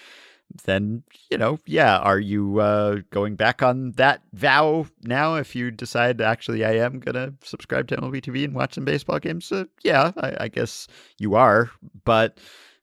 then 0.62 1.02
you 1.30 1.38
know, 1.38 1.58
yeah, 1.66 1.98
are 1.98 2.18
you 2.18 2.60
uh, 2.60 2.98
going 3.10 3.34
back 3.36 3.62
on 3.62 3.92
that 3.92 4.22
vow 4.32 4.86
now? 5.02 5.34
If 5.34 5.56
you 5.56 5.70
decide 5.70 6.20
actually, 6.20 6.64
I 6.64 6.74
am 6.74 7.00
gonna 7.00 7.34
subscribe 7.42 7.88
to 7.88 7.96
MLB 7.96 8.22
TV 8.22 8.44
and 8.44 8.54
watch 8.54 8.74
some 8.74 8.84
baseball 8.84 9.18
games, 9.18 9.50
uh, 9.50 9.64
yeah, 9.82 10.12
I, 10.16 10.36
I 10.40 10.48
guess 10.48 10.86
you 11.18 11.34
are, 11.34 11.70
but. 12.04 12.38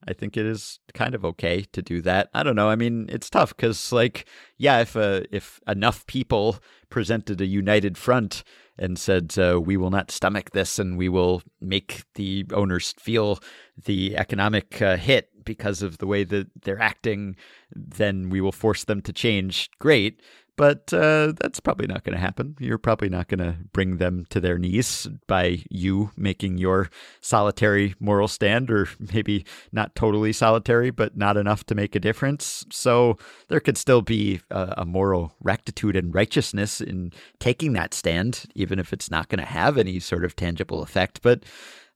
I 0.08 0.14
think 0.14 0.36
it 0.36 0.48
is 0.48 0.80
kind 0.96 1.14
of 1.14 1.24
okay 1.24 1.62
to 1.74 1.82
do 1.84 2.02
that. 2.02 2.32
I 2.34 2.42
don't 2.42 2.56
know. 2.56 2.70
I 2.70 2.76
mean, 2.76 3.06
it's 3.08 3.30
tough 3.30 3.56
because, 3.56 3.92
like, 3.92 4.26
yeah, 4.58 4.80
if 4.80 4.96
uh, 4.96 5.22
if 5.30 5.62
enough 5.68 6.08
people 6.08 6.58
presented 6.90 7.40
a 7.40 7.46
united 7.46 8.00
front 8.00 8.44
and 8.80 8.98
said, 8.98 9.38
uh, 9.38 9.62
"We 9.62 9.78
will 9.78 9.92
not 9.92 10.10
stomach 10.10 10.52
this, 10.52 10.80
and 10.80 10.98
we 10.98 11.08
will 11.08 11.44
make 11.60 12.04
the 12.16 12.48
owners 12.52 12.96
feel 12.98 13.40
the 13.86 14.18
economic 14.18 14.82
uh, 14.82 14.98
hit 14.98 15.30
because 15.46 15.82
of 15.82 15.98
the 15.98 16.08
way 16.08 16.24
that 16.24 16.48
they're 16.64 16.82
acting," 16.82 17.36
then 17.76 18.30
we 18.30 18.42
will 18.42 18.52
force 18.52 18.84
them 18.84 19.02
to 19.02 19.14
change. 19.14 19.70
Great. 19.80 20.22
But 20.58 20.94
uh, 20.94 21.34
that's 21.40 21.60
probably 21.60 21.88
not 21.88 22.04
going 22.04 22.14
to 22.14 22.22
happen. 22.22 22.56
You're 22.60 22.78
probably 22.78 23.10
not 23.10 23.30
going 23.30 23.40
to 23.40 23.56
bring 23.74 23.98
them 23.98 24.26
to 24.30 24.40
their 24.40 24.60
knees 24.60 25.08
by 25.26 25.64
you 25.72 26.12
making 26.16 26.58
your 26.60 26.90
solitary 27.22 27.96
moral 28.00 28.28
stand, 28.28 28.70
or 28.70 28.88
maybe 29.14 29.46
not 29.72 29.96
totally 29.96 30.34
solitary, 30.34 30.92
but 30.92 31.18
not 31.18 31.38
enough 31.38 31.64
to 31.66 31.74
make 31.74 31.96
a 31.96 32.00
difference. 32.00 32.66
So 32.70 33.18
there 33.48 33.62
could 33.62 33.78
still 33.78 34.02
be 34.02 34.42
a, 34.52 34.76
a 34.80 34.86
moral 34.86 35.34
rectitude 35.42 35.96
and 35.96 36.14
righteousness 36.14 36.80
in 36.82 37.12
taking 37.40 37.74
that 37.74 37.94
stand, 37.94 38.44
even 38.54 38.78
if 38.78 38.94
it's 38.94 39.10
not 39.10 39.30
going 39.30 39.40
to 39.40 39.46
have 39.46 39.78
any 39.78 40.00
sort 40.00 40.26
of 40.26 40.36
tangible 40.36 40.84
effect. 40.84 41.22
But 41.24 41.44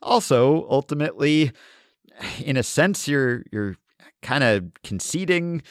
also, 0.02 0.66
ultimately, 0.70 1.52
in 2.44 2.58
a 2.58 2.64
sense, 2.64 3.08
you're 3.08 3.44
you're 3.52 3.76
kind 4.22 4.44
of 4.44 4.66
conceding 4.84 5.62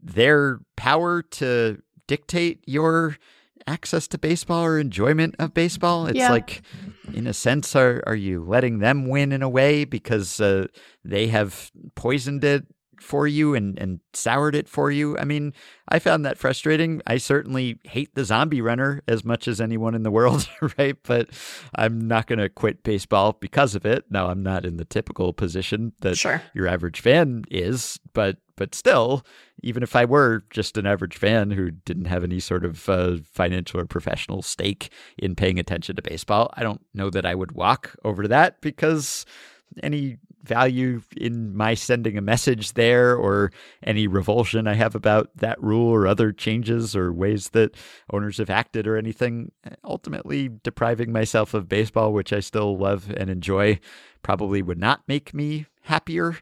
their 0.00 0.60
power 0.76 1.22
to 1.22 1.80
dictate 2.06 2.62
your 2.66 3.16
access 3.66 4.06
to 4.08 4.18
baseball 4.18 4.64
or 4.64 4.78
enjoyment 4.78 5.34
of 5.38 5.52
baseball. 5.52 6.06
It's 6.06 6.16
Yeah. 6.18 6.30
like, 6.30 6.62
in 7.12 7.26
a 7.26 7.32
sense, 7.32 7.74
are 7.74 8.02
are 8.06 8.14
you 8.16 8.44
letting 8.44 8.78
them 8.78 9.08
win 9.08 9.32
in 9.32 9.42
a 9.42 9.48
way 9.48 9.84
because 9.84 10.40
uh, 10.40 10.66
they 11.04 11.28
have 11.28 11.70
poisoned 11.94 12.44
it 12.44 12.66
for 13.00 13.26
you 13.26 13.54
and 13.54 13.78
and 13.78 14.00
soured 14.12 14.54
it 14.54 14.68
for 14.68 14.90
you? 14.90 15.16
I 15.18 15.24
mean, 15.24 15.52
I 15.88 15.98
found 15.98 16.24
that 16.24 16.38
frustrating. 16.38 17.02
I 17.06 17.18
certainly 17.18 17.78
hate 17.84 18.14
the 18.14 18.24
zombie 18.24 18.60
runner 18.60 19.02
as 19.06 19.24
much 19.24 19.46
as 19.48 19.60
anyone 19.60 19.94
in 19.94 20.02
the 20.02 20.10
world, 20.10 20.48
right? 20.78 20.96
But 21.02 21.30
I'm 21.74 22.06
not 22.06 22.26
going 22.26 22.38
to 22.38 22.48
quit 22.48 22.82
baseball 22.82 23.32
because 23.40 23.74
of 23.74 23.86
it. 23.86 24.04
Now, 24.10 24.28
I'm 24.28 24.42
not 24.42 24.64
in 24.66 24.76
the 24.76 24.84
typical 24.84 25.32
position 25.32 25.92
that 26.00 26.16
Sure. 26.16 26.42
your 26.54 26.66
average 26.66 27.00
fan 27.00 27.44
is, 27.50 27.98
but 28.12 28.38
but 28.56 28.74
still, 28.74 29.22
even 29.62 29.82
if 29.82 29.94
I 29.94 30.06
were 30.06 30.42
just 30.48 30.78
an 30.78 30.86
average 30.86 31.18
fan 31.18 31.50
who 31.50 31.70
didn't 31.70 32.06
have 32.06 32.24
any 32.24 32.40
sort 32.40 32.64
of 32.64 32.88
uh, 32.88 33.18
financial 33.30 33.78
or 33.80 33.84
professional 33.84 34.40
stake 34.40 34.90
in 35.18 35.34
paying 35.34 35.58
attention 35.58 35.94
to 35.96 36.02
baseball, 36.02 36.50
I 36.54 36.62
don't 36.62 36.80
know 36.94 37.10
that 37.10 37.26
I 37.26 37.34
would 37.34 37.52
walk 37.52 37.94
over 38.02 38.22
to 38.22 38.28
that 38.28 38.62
because 38.62 39.26
any 39.82 40.16
value 40.46 41.02
in 41.16 41.54
my 41.56 41.74
sending 41.74 42.16
a 42.16 42.22
message 42.22 42.72
there 42.72 43.16
or 43.16 43.50
any 43.82 44.06
revulsion 44.06 44.66
I 44.66 44.74
have 44.74 44.94
about 44.94 45.30
that 45.36 45.62
rule 45.62 45.88
or 45.88 46.06
other 46.06 46.32
changes 46.32 46.94
or 46.96 47.12
ways 47.12 47.50
that 47.50 47.76
owners 48.12 48.38
have 48.38 48.50
acted 48.50 48.86
or 48.86 48.96
anything, 48.96 49.52
ultimately 49.84 50.48
depriving 50.62 51.12
myself 51.12 51.54
of 51.54 51.68
baseball, 51.68 52.12
which 52.12 52.32
I 52.32 52.40
still 52.40 52.76
love 52.78 53.12
and 53.16 53.28
enjoy, 53.28 53.80
probably 54.22 54.62
would 54.62 54.78
not 54.78 55.02
make 55.06 55.34
me 55.34 55.66
happier. 55.82 56.36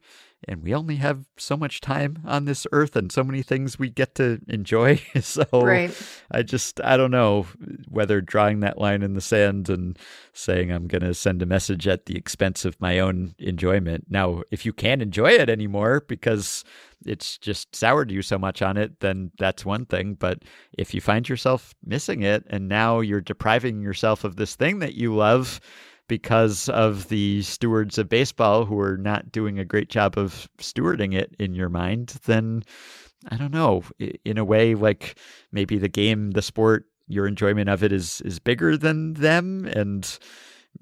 And 0.49 0.63
we 0.63 0.75
only 0.75 0.97
have 0.97 1.25
so 1.37 1.57
much 1.57 1.81
time 1.81 2.19
on 2.25 2.45
this 2.45 2.67
earth 2.73 2.97
and 2.97 3.11
so 3.11 3.25
many 3.25 3.43
things 3.43 3.79
we 3.79 3.91
get 3.91 4.15
to 4.17 4.41
enjoy. 4.49 4.97
so 5.21 5.45
Right. 5.53 5.95
I 6.31 6.43
just, 6.43 6.81
I 6.83 6.97
don't 6.97 7.11
know 7.11 7.47
whether 7.89 8.21
drawing 8.21 8.61
that 8.61 8.79
line 8.79 9.03
in 9.03 9.15
the 9.15 9.21
sand 9.21 9.69
and 9.69 9.99
saying 10.33 10.71
I'm 10.71 10.87
going 10.87 11.03
to 11.03 11.15
send 11.15 11.43
a 11.43 11.47
message 11.47 11.87
at 11.89 12.07
the 12.07 12.17
expense 12.17 12.65
of 12.65 12.81
my 12.81 12.99
own 12.99 13.35
enjoyment. 13.39 14.07
Now, 14.09 14.43
if 14.51 14.67
you 14.67 14.73
can't 14.73 15.03
enjoy 15.03 15.31
it 15.31 15.49
anymore 15.49 16.05
because 16.07 16.65
it's 17.07 17.39
just 17.39 17.75
soured 17.75 18.11
you 18.11 18.23
so 18.23 18.39
much 18.39 18.63
on 18.63 18.77
it, 18.77 19.01
then 19.01 19.31
that's 19.39 19.65
one 19.65 19.87
thing. 19.87 20.15
But 20.15 20.43
if 20.73 20.95
you 20.95 21.01
find 21.01 21.29
yourself 21.29 21.75
missing 21.85 22.23
it 22.23 22.45
and 22.49 22.69
now 22.69 23.01
you're 23.01 23.21
depriving 23.21 23.83
yourself 23.83 24.25
of 24.25 24.37
this 24.37 24.57
thing 24.57 24.79
that 24.79 24.95
you 24.95 25.15
love, 25.15 25.61
because 26.09 26.69
of 26.69 27.09
the 27.09 27.43
stewards 27.43 27.99
of 27.99 28.09
baseball 28.09 28.65
who 28.65 28.79
are 28.79 28.97
not 28.97 29.33
doing 29.33 29.59
a 29.59 29.65
great 29.65 29.89
job 29.89 30.19
of 30.19 30.49
stewarding 30.59 31.15
it 31.15 31.35
in 31.39 31.55
your 31.55 31.69
mind, 31.69 32.19
then 32.27 32.63
I 33.29 33.37
don't 33.37 33.53
know. 33.53 33.83
In 34.25 34.39
a 34.39 34.45
way, 34.45 34.75
like 34.75 35.17
maybe 35.53 35.79
the 35.79 35.89
game, 35.89 36.33
the 36.33 36.43
sport, 36.43 36.87
your 37.09 37.27
enjoyment 37.27 37.69
of 37.69 37.83
it 37.83 37.93
is 37.93 38.21
is 38.23 38.39
bigger 38.39 38.77
than 38.77 39.15
them, 39.15 39.67
and 39.67 40.19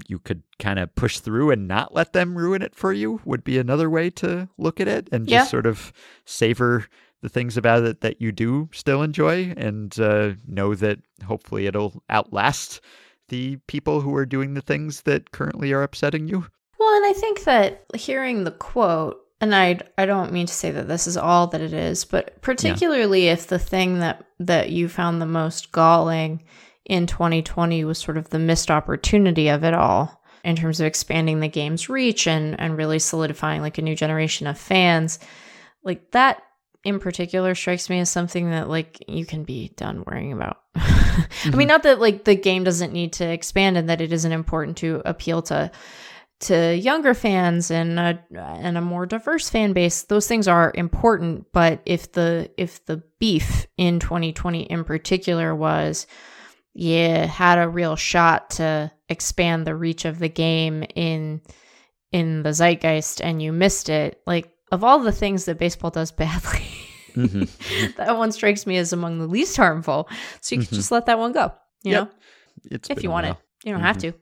you 0.08 0.18
could 0.18 0.42
kind 0.58 0.78
of 0.78 0.94
push 0.94 1.18
through 1.18 1.50
and 1.50 1.68
not 1.68 1.94
let 1.94 2.12
them 2.12 2.36
ruin 2.36 2.62
it 2.62 2.74
for 2.74 2.92
you. 2.92 3.20
Would 3.24 3.44
be 3.44 3.58
another 3.58 3.90
way 3.90 4.10
to 4.10 4.48
look 4.58 4.80
at 4.80 4.88
it, 4.88 5.08
and 5.12 5.26
just 5.26 5.46
Yeah. 5.46 5.50
sort 5.50 5.66
of 5.66 5.92
savor 6.24 6.86
the 7.20 7.28
things 7.28 7.56
about 7.56 7.84
it 7.84 8.00
that 8.00 8.20
you 8.20 8.32
do 8.32 8.68
still 8.72 9.02
enjoy, 9.02 9.52
and 9.56 9.98
uh, 10.00 10.32
know 10.46 10.74
that 10.74 10.98
hopefully 11.24 11.66
it'll 11.66 12.02
outlast 12.10 12.80
the 13.32 13.56
people 13.66 14.02
who 14.02 14.14
are 14.14 14.26
doing 14.26 14.52
the 14.52 14.60
things 14.60 15.00
that 15.02 15.32
currently 15.32 15.72
are 15.72 15.82
upsetting 15.82 16.28
you. 16.28 16.46
Well, 16.78 16.94
and 16.96 17.06
I 17.06 17.14
think 17.14 17.44
that 17.44 17.86
hearing 17.94 18.44
the 18.44 18.50
quote, 18.50 19.18
and 19.40 19.54
I 19.54 19.80
I 19.96 20.04
don't 20.04 20.32
mean 20.32 20.46
to 20.46 20.52
say 20.52 20.70
that 20.70 20.86
this 20.86 21.06
is 21.06 21.16
all 21.16 21.46
that 21.48 21.62
it 21.62 21.72
is, 21.72 22.04
but 22.04 22.42
particularly 22.42 23.28
if 23.28 23.46
the 23.46 23.58
thing 23.58 24.00
that 24.00 24.26
that 24.38 24.70
you 24.70 24.86
found 24.86 25.20
the 25.20 25.26
most 25.26 25.72
galling 25.72 26.44
in 26.84 27.06
2020 27.06 27.84
was 27.84 27.98
sort 27.98 28.18
of 28.18 28.28
the 28.28 28.38
missed 28.38 28.70
opportunity 28.70 29.48
of 29.48 29.64
it 29.64 29.72
all 29.72 30.22
in 30.44 30.54
terms 30.54 30.80
of 30.80 30.86
expanding 30.86 31.40
the 31.40 31.48
game's 31.48 31.88
reach 31.88 32.26
and 32.26 32.60
and 32.60 32.76
really 32.76 32.98
solidifying 32.98 33.62
like 33.62 33.78
a 33.78 33.82
new 33.82 33.96
generation 33.96 34.46
of 34.46 34.58
fans. 34.58 35.18
Like 35.82 36.10
that 36.10 36.42
in 36.84 36.98
particular 36.98 37.54
strikes 37.54 37.88
me 37.88 38.00
as 38.00 38.10
something 38.10 38.50
that 38.50 38.68
like 38.68 39.04
you 39.08 39.24
can 39.24 39.44
be 39.44 39.72
done 39.76 40.04
worrying 40.06 40.32
about. 40.32 40.58
I 40.74 40.80
mean, 41.44 41.52
mm-hmm. 41.52 41.68
not 41.68 41.82
that 41.84 42.00
like 42.00 42.24
the 42.24 42.34
game 42.34 42.64
doesn't 42.64 42.92
need 42.92 43.14
to 43.14 43.24
expand 43.28 43.76
and 43.76 43.88
that 43.88 44.00
it 44.00 44.12
isn't 44.12 44.32
important 44.32 44.78
to 44.78 45.02
appeal 45.04 45.42
to 45.42 45.70
to 46.40 46.76
younger 46.76 47.14
fans 47.14 47.70
and 47.70 48.00
a, 48.00 48.20
and 48.34 48.76
a 48.76 48.80
more 48.80 49.06
diverse 49.06 49.48
fan 49.48 49.72
base. 49.72 50.02
Those 50.02 50.26
things 50.26 50.48
are 50.48 50.72
important, 50.74 51.46
but 51.52 51.80
if 51.86 52.12
the 52.12 52.50
if 52.56 52.84
the 52.86 53.02
beef 53.20 53.66
in 53.76 54.00
2020 54.00 54.62
in 54.62 54.82
particular 54.82 55.54
was 55.54 56.06
yeah, 56.74 57.26
had 57.26 57.58
a 57.58 57.68
real 57.68 57.96
shot 57.96 58.50
to 58.50 58.90
expand 59.08 59.66
the 59.66 59.76
reach 59.76 60.04
of 60.04 60.18
the 60.18 60.28
game 60.28 60.84
in 60.94 61.42
in 62.12 62.42
the 62.42 62.52
zeitgeist 62.52 63.20
and 63.20 63.40
you 63.40 63.52
missed 63.52 63.88
it, 63.88 64.20
like 64.26 64.51
of 64.72 64.82
all 64.82 64.98
the 64.98 65.12
things 65.12 65.44
that 65.44 65.58
baseball 65.58 65.90
does 65.90 66.10
badly, 66.10 66.64
that 67.96 68.16
one 68.18 68.32
strikes 68.32 68.66
me 68.66 68.76
as 68.78 68.92
among 68.92 69.18
the 69.20 69.26
least 69.28 69.56
harmful. 69.56 70.08
So 70.40 70.56
you 70.56 70.62
can 70.66 70.74
just 70.74 70.90
let 70.90 71.06
that 71.06 71.18
one 71.18 71.32
go, 71.32 71.52
you 71.84 71.92
Yep. 71.92 72.04
know, 72.04 72.10
It's 72.72 72.90
if 72.90 73.02
you 73.04 73.10
want 73.10 73.26
it. 73.26 73.36
You 73.64 73.72
don't 73.72 73.82
have 73.82 73.98
to, 73.98 74.12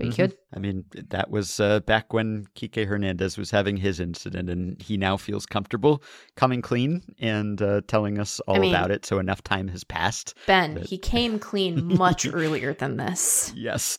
but 0.00 0.06
he 0.06 0.12
Mhm. 0.12 0.16
could. 0.16 0.36
I 0.54 0.58
mean, 0.58 0.84
that 1.10 1.30
was 1.30 1.60
uh, 1.60 1.80
back 1.80 2.12
when 2.12 2.46
Kike 2.56 2.86
Hernandez 2.86 3.36
was 3.38 3.50
having 3.50 3.76
his 3.76 4.00
incident, 4.00 4.48
and 4.50 4.80
he 4.80 4.96
now 4.96 5.16
feels 5.16 5.46
comfortable 5.46 6.02
coming 6.36 6.62
clean 6.62 7.02
and 7.20 7.60
uh, 7.60 7.82
telling 7.86 8.18
us 8.18 8.40
all 8.48 8.58
mean- 8.58 8.74
about 8.74 8.90
it. 8.90 9.04
So 9.06 9.18
enough 9.18 9.42
time 9.44 9.68
has 9.68 9.84
passed. 9.84 10.34
Ben, 10.46 10.76
he 10.76 10.96
came 10.98 11.38
clean 11.38 11.86
much 11.96 12.26
earlier 12.32 12.72
than 12.74 12.96
this. 12.96 13.52
Yes. 13.54 13.98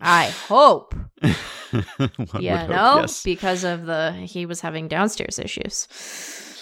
I 0.00 0.26
hope. 0.46 0.94
Would 1.72 2.42
hope, 2.42 2.68
know, 2.68 2.98
yes. 3.00 3.22
because 3.22 3.64
of 3.64 3.86
the 3.86 4.12
he 4.12 4.46
was 4.46 4.60
having 4.60 4.88
downstairs 4.88 5.38
issues. 5.38 5.88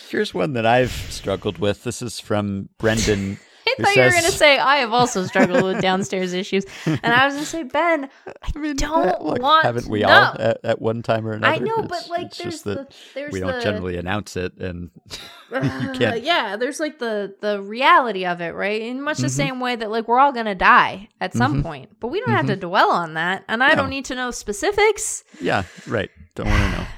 Here's 0.08 0.32
one 0.32 0.52
that 0.52 0.64
I've 0.66 0.92
struggled 0.92 1.58
with. 1.58 1.82
This 1.84 2.00
is 2.00 2.20
from 2.20 2.68
Brendan. 2.78 3.38
I 3.78 3.82
thought 3.82 3.97
you 3.97 4.02
were 4.02 4.10
going 4.10 4.22
to 4.24 4.30
say 4.32 4.59
I 4.59 4.76
have 4.76 4.93
also 4.93 5.24
struggled 5.26 5.62
with 5.64 5.80
downstairs 5.82 6.32
issues, 6.32 6.64
and 6.86 7.01
I 7.06 7.26
was 7.26 7.34
going 7.34 7.44
to 7.44 7.51
say 7.51 7.62
Ben, 7.64 8.09
I, 8.55 8.59
mean, 8.59 8.76
don't 8.76 9.22
look, 9.22 9.40
want. 9.43 9.64
Haven't 9.64 9.86
we 9.88 10.01
no. 10.02 10.09
all 10.09 10.36
at, 10.38 10.59
at 10.64 10.80
one 10.80 11.02
time 11.02 11.26
or 11.26 11.32
another? 11.32 11.55
I 11.55 11.59
know, 11.59 11.78
It's- 11.84 11.88
but 11.88 12.10
like, 12.10 12.34
there's 12.34 12.55
just 12.55 12.64
the 12.64 12.74
that 12.76 12.94
there's 13.14 13.32
we 13.32 13.40
the 13.40 13.47
don't 13.47 13.62
generally 13.62 13.97
announce 13.97 14.36
it, 14.36 14.56
and 14.59 14.90
you 15.51 15.56
Uh, 15.56 15.94
can't. 15.94 16.22
yeah, 16.22 16.56
there's 16.56 16.80
like 16.80 16.98
the 16.98 17.34
the 17.40 17.60
reality 17.62 18.24
of 18.26 18.40
it, 18.40 18.55
right? 18.55 18.80
In 18.82 19.02
much 19.02 19.18
the 19.18 19.26
Mhm. 19.26 19.30
same 19.30 19.60
way 19.60 19.76
that 19.76 19.90
like 19.90 20.06
we're 20.09 20.18
all 20.18 20.32
gonna 20.32 20.55
die 20.55 21.09
at 21.20 21.34
some 21.34 21.60
Mhm. 21.60 21.62
point, 21.62 21.90
but 22.01 22.09
we 22.09 22.20
don't 22.20 22.30
have 22.34 22.47
to 22.47 22.56
dwell 22.56 22.90
on 22.90 23.14
that, 23.14 23.44
and 23.48 23.62
I 23.62 23.70
No. 23.70 23.76
don't 23.82 23.90
need 23.90 24.05
to 24.06 24.14
know 24.14 24.30
specifics. 24.30 25.24
Yeah, 25.40 25.64
right. 25.86 26.10
Don't 26.34 26.48
want 26.48 26.62
to 26.62 26.78
know. 26.78 26.86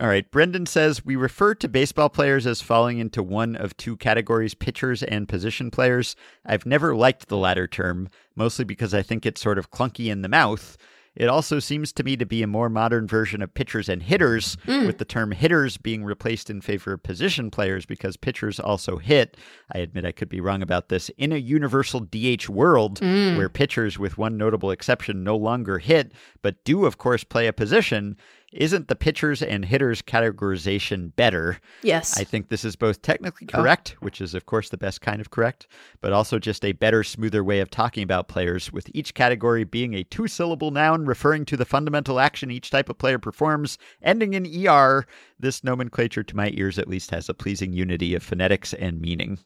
All 0.00 0.08
right. 0.08 0.28
Brendan 0.28 0.66
says 0.66 1.04
we 1.04 1.14
refer 1.14 1.54
to 1.54 1.68
baseball 1.68 2.08
players 2.08 2.46
as 2.46 2.60
falling 2.60 2.98
into 2.98 3.22
one 3.22 3.54
of 3.54 3.76
two 3.76 3.96
categories 3.96 4.54
pitchers 4.54 5.04
and 5.04 5.28
position 5.28 5.70
players. 5.70 6.16
I've 6.44 6.66
never 6.66 6.96
liked 6.96 7.28
the 7.28 7.36
latter 7.36 7.68
term, 7.68 8.08
mostly 8.34 8.64
because 8.64 8.92
I 8.92 9.02
think 9.02 9.24
it's 9.24 9.40
sort 9.40 9.58
of 9.58 9.70
clunky 9.70 10.10
in 10.10 10.22
the 10.22 10.28
mouth. 10.28 10.76
It 11.16 11.28
also 11.28 11.60
seems 11.60 11.92
to 11.92 12.02
me 12.02 12.16
to 12.16 12.26
be 12.26 12.42
a 12.42 12.46
more 12.48 12.68
modern 12.68 13.06
version 13.06 13.40
of 13.40 13.54
pitchers 13.54 13.88
and 13.88 14.02
hitters, 14.02 14.56
mm. 14.66 14.86
with 14.86 14.98
the 14.98 15.04
term 15.04 15.30
hitters 15.30 15.76
being 15.76 16.04
replaced 16.04 16.50
in 16.50 16.60
favor 16.60 16.92
of 16.92 17.02
position 17.02 17.50
players 17.50 17.86
because 17.86 18.16
pitchers 18.16 18.58
also 18.58 18.96
hit. 18.96 19.36
I 19.72 19.78
admit 19.78 20.04
I 20.04 20.12
could 20.12 20.28
be 20.28 20.40
wrong 20.40 20.62
about 20.62 20.88
this. 20.88 21.10
In 21.10 21.32
a 21.32 21.36
universal 21.36 22.00
DH 22.00 22.48
world, 22.48 23.00
mm. 23.00 23.36
where 23.36 23.48
pitchers, 23.48 23.98
with 23.98 24.18
one 24.18 24.36
notable 24.36 24.72
exception, 24.72 25.22
no 25.22 25.36
longer 25.36 25.78
hit, 25.78 26.12
but 26.42 26.64
do, 26.64 26.84
of 26.84 26.98
course, 26.98 27.22
play 27.22 27.46
a 27.46 27.52
position, 27.52 28.16
isn't 28.54 28.88
the 28.88 28.96
pitchers 28.96 29.42
and 29.42 29.64
hitters 29.64 30.00
categorization 30.00 31.14
better? 31.16 31.58
Yes, 31.82 32.18
I 32.18 32.24
think 32.24 32.48
this 32.48 32.64
is 32.64 32.76
both 32.76 33.02
technically 33.02 33.46
correct, 33.46 33.96
which 34.00 34.20
is, 34.20 34.34
of 34.34 34.46
course, 34.46 34.68
the 34.68 34.76
best 34.76 35.00
kind 35.00 35.20
of 35.20 35.30
correct, 35.30 35.66
but 36.00 36.12
also 36.12 36.38
just 36.38 36.64
a 36.64 36.72
better, 36.72 37.02
smoother 37.02 37.42
way 37.42 37.60
of 37.60 37.70
talking 37.70 38.02
about 38.02 38.28
players, 38.28 38.72
with 38.72 38.90
each 38.94 39.14
category 39.14 39.64
being 39.64 39.94
a 39.94 40.04
two 40.04 40.26
syllable 40.26 40.70
noun 40.70 41.04
referring 41.04 41.44
to 41.46 41.56
the 41.56 41.64
fundamental 41.64 42.20
action 42.20 42.50
each 42.50 42.70
type 42.70 42.88
of 42.88 42.98
player 42.98 43.18
performs, 43.18 43.78
ending 44.02 44.34
in 44.34 44.46
ER. 44.66 45.06
This 45.38 45.64
nomenclature, 45.64 46.22
to 46.22 46.36
my 46.36 46.50
ears 46.54 46.78
at 46.78 46.88
least, 46.88 47.10
has 47.10 47.28
a 47.28 47.34
pleasing 47.34 47.72
unity 47.72 48.14
of 48.14 48.22
phonetics 48.22 48.72
and 48.74 49.00
meaning. 49.00 49.38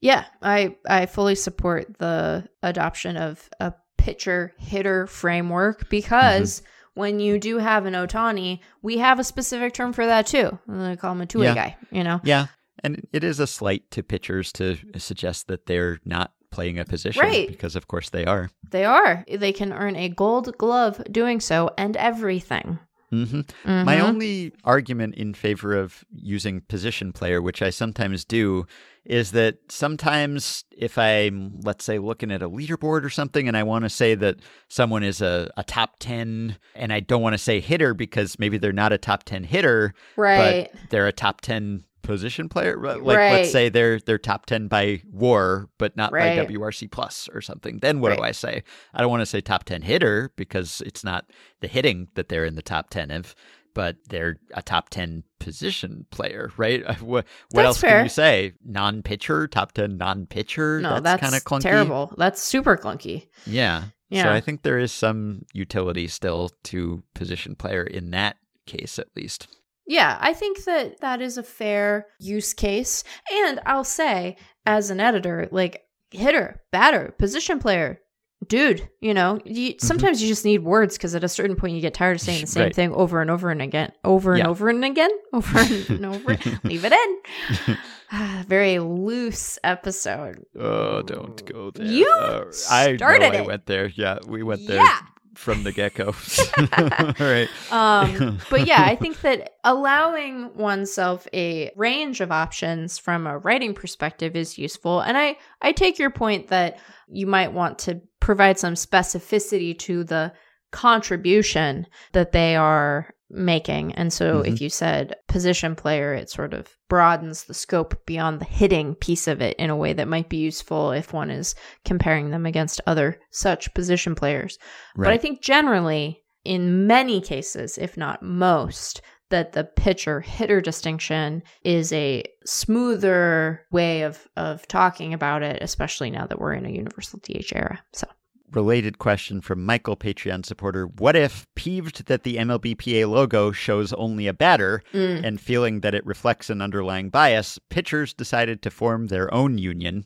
yeah, 0.00 0.26
I 0.42 0.76
I 0.88 1.06
fully 1.06 1.34
support 1.34 1.98
the 1.98 2.48
adoption 2.62 3.16
of 3.16 3.48
a 3.60 3.74
pitcher 3.98 4.52
hitter 4.58 5.06
framework 5.06 5.88
because. 5.88 6.60
Mm-hmm. 6.60 6.70
When 6.94 7.18
you 7.20 7.38
do 7.38 7.58
have 7.58 7.86
an 7.86 7.94
Ohtani, 7.94 8.60
we 8.82 8.98
have 8.98 9.18
a 9.18 9.24
specific 9.24 9.72
term 9.74 9.92
for 9.92 10.06
that 10.06 10.26
too. 10.26 10.58
They 10.68 10.96
call 10.96 11.12
him 11.12 11.20
a 11.20 11.26
two-way 11.26 11.46
Yeah. 11.46 11.54
guy. 11.54 11.76
You 11.90 12.04
know, 12.04 12.20
Yeah. 12.24 12.46
And 12.82 13.06
it 13.12 13.24
is 13.24 13.40
a 13.40 13.46
slight 13.46 13.90
to 13.92 14.02
pitchers 14.02 14.52
to 14.54 14.76
suggest 14.98 15.48
that 15.48 15.66
they're 15.66 16.00
not 16.04 16.32
playing 16.50 16.78
a 16.78 16.84
position. 16.84 17.20
Right. 17.22 17.48
Because, 17.48 17.74
of 17.76 17.88
course, 17.88 18.10
they 18.10 18.24
are. 18.26 18.50
they 18.70 18.84
are. 18.84 19.24
They 19.28 19.52
can 19.52 19.72
earn 19.72 19.96
a 19.96 20.08
Gold 20.08 20.56
Glove 20.58 21.02
doing 21.10 21.40
so, 21.40 21.70
and 21.78 21.96
everything. 21.96 22.78
Hmm 23.14 23.40
My 23.84 23.96
Mhm. 23.96 24.02
only 24.02 24.52
argument 24.64 25.14
in 25.14 25.34
favor 25.34 25.74
of 25.74 26.04
using 26.12 26.60
position 26.62 27.12
player, 27.12 27.40
which 27.40 27.62
I 27.62 27.70
sometimes 27.70 28.24
do, 28.24 28.66
is 29.04 29.30
that 29.32 29.58
sometimes 29.68 30.64
if 30.76 30.96
I'm, 30.98 31.60
let's 31.62 31.84
say, 31.84 31.98
looking 31.98 32.30
at 32.32 32.42
a 32.42 32.48
leaderboard 32.48 33.04
or 33.04 33.10
something 33.10 33.46
and 33.48 33.56
I 33.56 33.62
want 33.62 33.84
to 33.84 33.90
say 33.90 34.14
that 34.16 34.36
someone 34.68 35.02
is 35.02 35.20
a, 35.20 35.50
a 35.56 35.62
top 35.64 35.96
10 36.00 36.56
and 36.74 36.92
I 36.92 37.00
don't 37.00 37.22
want 37.22 37.34
to 37.34 37.38
say 37.38 37.60
hitter 37.60 37.94
because 37.94 38.38
maybe 38.38 38.58
they're 38.58 38.72
not 38.72 38.92
a 38.92 38.98
top 38.98 39.24
10 39.24 39.44
hitter, 39.44 39.94
right. 40.16 40.70
but 40.72 40.90
they're 40.90 41.06
a 41.06 41.12
top 41.12 41.40
10 41.42 41.84
position 42.04 42.48
player. 42.48 42.76
Like, 42.78 43.16
Right. 43.16 43.32
let's 43.32 43.50
say 43.50 43.68
they're 43.68 43.98
they're 43.98 44.18
top 44.18 44.46
10 44.46 44.68
by 44.68 45.02
war, 45.10 45.68
but 45.78 45.96
not 45.96 46.12
Right. 46.12 46.36
by 46.38 46.44
WRC 46.44 46.86
plus 46.90 47.28
or 47.34 47.40
something. 47.40 47.78
Then 47.80 48.00
what 48.00 48.16
do 48.16 48.22
I 48.22 48.30
say? 48.30 48.62
I 48.94 49.00
don't 49.00 49.10
want 49.10 49.22
to 49.22 49.26
say 49.26 49.40
top 49.40 49.64
10 49.64 49.82
hitter 49.82 50.30
because 50.36 50.82
it's 50.86 51.02
not 51.02 51.30
the 51.60 51.66
hitting 51.68 52.08
that 52.14 52.28
they're 52.28 52.44
in 52.44 52.54
the 52.54 52.62
top 52.62 52.90
10 52.90 53.10
of, 53.10 53.34
but 53.74 53.96
they're 54.08 54.36
a 54.54 54.62
top 54.62 54.90
10 54.90 55.24
position 55.40 56.06
player, 56.10 56.52
right? 56.56 56.84
What, 57.02 57.26
what 57.50 57.64
else 57.64 57.78
fair. 57.80 57.98
can 57.98 58.04
you 58.04 58.08
say? 58.10 58.52
Non 58.64 59.02
pitcher, 59.02 59.48
top 59.48 59.72
10 59.72 59.96
non 59.96 60.26
pitcher? 60.26 60.80
No, 60.80 61.00
that's, 61.00 61.02
that's, 61.02 61.20
kind 61.22 61.34
of 61.34 61.42
clunky. 61.44 61.62
terrible. 61.62 62.14
That's 62.16 62.40
super 62.40 62.76
clunky. 62.76 63.26
Yeah. 63.46 63.84
Yeah. 64.10 64.24
So. 64.24 64.30
I 64.30 64.40
think 64.40 64.62
there 64.62 64.78
is 64.78 64.92
some 64.92 65.44
utility 65.52 66.06
still 66.06 66.50
to 66.64 67.02
position 67.14 67.56
player 67.56 67.82
in 67.82 68.10
that 68.12 68.36
case, 68.66 68.98
at 68.98 69.08
least. 69.16 69.48
Yeah, 69.86 70.16
I 70.20 70.32
think 70.32 70.64
that 70.64 71.00
that 71.00 71.20
is 71.20 71.36
a 71.38 71.42
fair 71.42 72.06
use 72.18 72.54
case. 72.54 73.04
And 73.32 73.60
I'll 73.66 73.84
say, 73.84 74.36
as 74.66 74.90
an 74.90 75.00
editor, 75.00 75.48
like 75.50 75.82
hitter, 76.10 76.62
batter, 76.72 77.14
position 77.18 77.58
player, 77.58 78.00
dude, 78.48 78.88
you 79.00 79.12
know, 79.14 79.40
you, 79.44 79.74
sometimes 79.80 80.22
you 80.22 80.28
just 80.28 80.44
need 80.44 80.60
words 80.64 80.96
because 80.96 81.14
at 81.14 81.24
a 81.24 81.28
certain 81.28 81.56
point 81.56 81.74
you 81.74 81.80
get 81.80 81.94
tired 81.94 82.16
of 82.16 82.20
saying 82.22 82.42
the 82.42 82.46
same 82.46 82.62
Right. 82.64 82.74
thing 82.74 82.92
over 82.92 83.20
and 83.20 83.30
over 83.30 83.50
and 83.50 83.60
again, 83.62 83.92
over 84.04 84.34
and 84.34 84.46
over 84.46 84.68
and 84.70 84.84
again, 84.84 85.10
over 85.32 85.58
and 85.58 86.06
over. 86.14 86.36
Leave 86.64 86.84
it 86.84 86.92
in. 86.92 87.76
Ah, 88.16 88.44
Very 88.46 88.78
loose 88.78 89.58
episode. 89.64 90.44
Oh, 90.60 91.02
don't 91.02 91.44
go 91.46 91.70
there. 91.72 91.86
You 91.86 92.08
Uh, 92.12 92.44
I 92.70 92.94
started 92.96 93.32
know 93.32 93.38
I 93.38 93.40
went 93.40 93.66
there. 93.66 93.86
Yeah, 93.88 94.18
we 94.28 94.42
went 94.44 94.66
there 94.68 94.76
Yeah. 94.76 94.98
From 95.34 95.62
the 95.62 95.72
get 95.72 95.94
go. 95.94 96.06
All 96.06 97.12
right. 97.20 97.48
Um, 97.70 98.38
but 98.50 98.66
yeah, 98.66 98.82
I 98.82 98.96
think 98.96 99.20
that 99.22 99.54
allowing 99.64 100.56
oneself 100.56 101.26
a 101.32 101.70
range 101.76 102.20
of 102.20 102.32
options 102.32 102.98
from 102.98 103.26
a 103.26 103.38
writing 103.38 103.74
perspective 103.74 104.36
is 104.36 104.58
useful. 104.58 105.00
And 105.00 105.16
I, 105.16 105.36
I 105.60 105.72
take 105.72 105.98
your 105.98 106.10
point 106.10 106.48
that 106.48 106.78
you 107.08 107.26
might 107.26 107.52
want 107.52 107.78
to 107.80 108.00
provide 108.20 108.58
some 108.58 108.74
specificity 108.74 109.78
to 109.80 110.04
the 110.04 110.32
contribution 110.70 111.86
that 112.12 112.32
they 112.32 112.56
are 112.56 113.13
making. 113.30 113.92
And 113.94 114.12
so 114.12 114.36
mm-hmm. 114.36 114.52
if 114.52 114.60
you 114.60 114.68
said 114.68 115.16
position 115.28 115.74
player, 115.74 116.14
it 116.14 116.30
sort 116.30 116.54
of 116.54 116.68
broadens 116.88 117.44
the 117.44 117.54
scope 117.54 118.04
beyond 118.06 118.40
the 118.40 118.44
hitting 118.44 118.94
piece 118.94 119.26
of 119.26 119.40
it 119.40 119.56
in 119.56 119.70
a 119.70 119.76
way 119.76 119.92
that 119.92 120.08
might 120.08 120.28
be 120.28 120.36
useful 120.36 120.92
if 120.92 121.12
one 121.12 121.30
is 121.30 121.54
comparing 121.84 122.30
them 122.30 122.46
against 122.46 122.80
other 122.86 123.18
such 123.30 123.72
position 123.74 124.14
players. 124.14 124.58
But 124.96 125.08
I 125.08 125.18
think 125.18 125.42
generally, 125.42 126.22
in 126.44 126.86
many 126.86 127.20
cases, 127.20 127.78
if 127.78 127.96
not 127.96 128.22
most, 128.22 129.00
that 129.30 129.52
the 129.52 129.64
pitcher 129.64 130.20
hitter 130.20 130.60
distinction 130.60 131.42
is 131.64 131.92
a 131.92 132.22
smoother 132.44 133.66
way 133.72 134.02
of 134.02 134.28
of 134.36 134.68
talking 134.68 135.14
about 135.14 135.42
it, 135.42 135.62
especially 135.62 136.10
now 136.10 136.26
that 136.26 136.38
we're 136.38 136.52
in 136.52 136.66
a 136.66 136.70
universal 136.70 137.18
DH 137.20 137.52
era. 137.54 137.82
So 137.92 138.06
Related 138.54 138.98
question 138.98 139.40
from 139.40 139.64
Michael, 139.64 139.96
Patreon 139.96 140.46
supporter. 140.46 140.86
What 140.86 141.16
if, 141.16 141.46
peeved 141.56 142.06
that 142.06 142.22
the 142.22 142.36
MLBPA 142.36 143.10
logo 143.10 143.50
shows 143.50 143.92
only 143.94 144.28
a 144.28 144.32
batter 144.32 144.82
Mm. 144.92 145.24
and 145.24 145.40
feeling 145.40 145.80
that 145.80 145.94
it 145.94 146.06
reflects 146.06 146.50
an 146.50 146.62
underlying 146.62 147.10
bias, 147.10 147.58
pitchers 147.68 148.14
decided 148.14 148.62
to 148.62 148.70
form 148.70 149.08
their 149.08 149.32
own 149.34 149.58
union? 149.58 150.04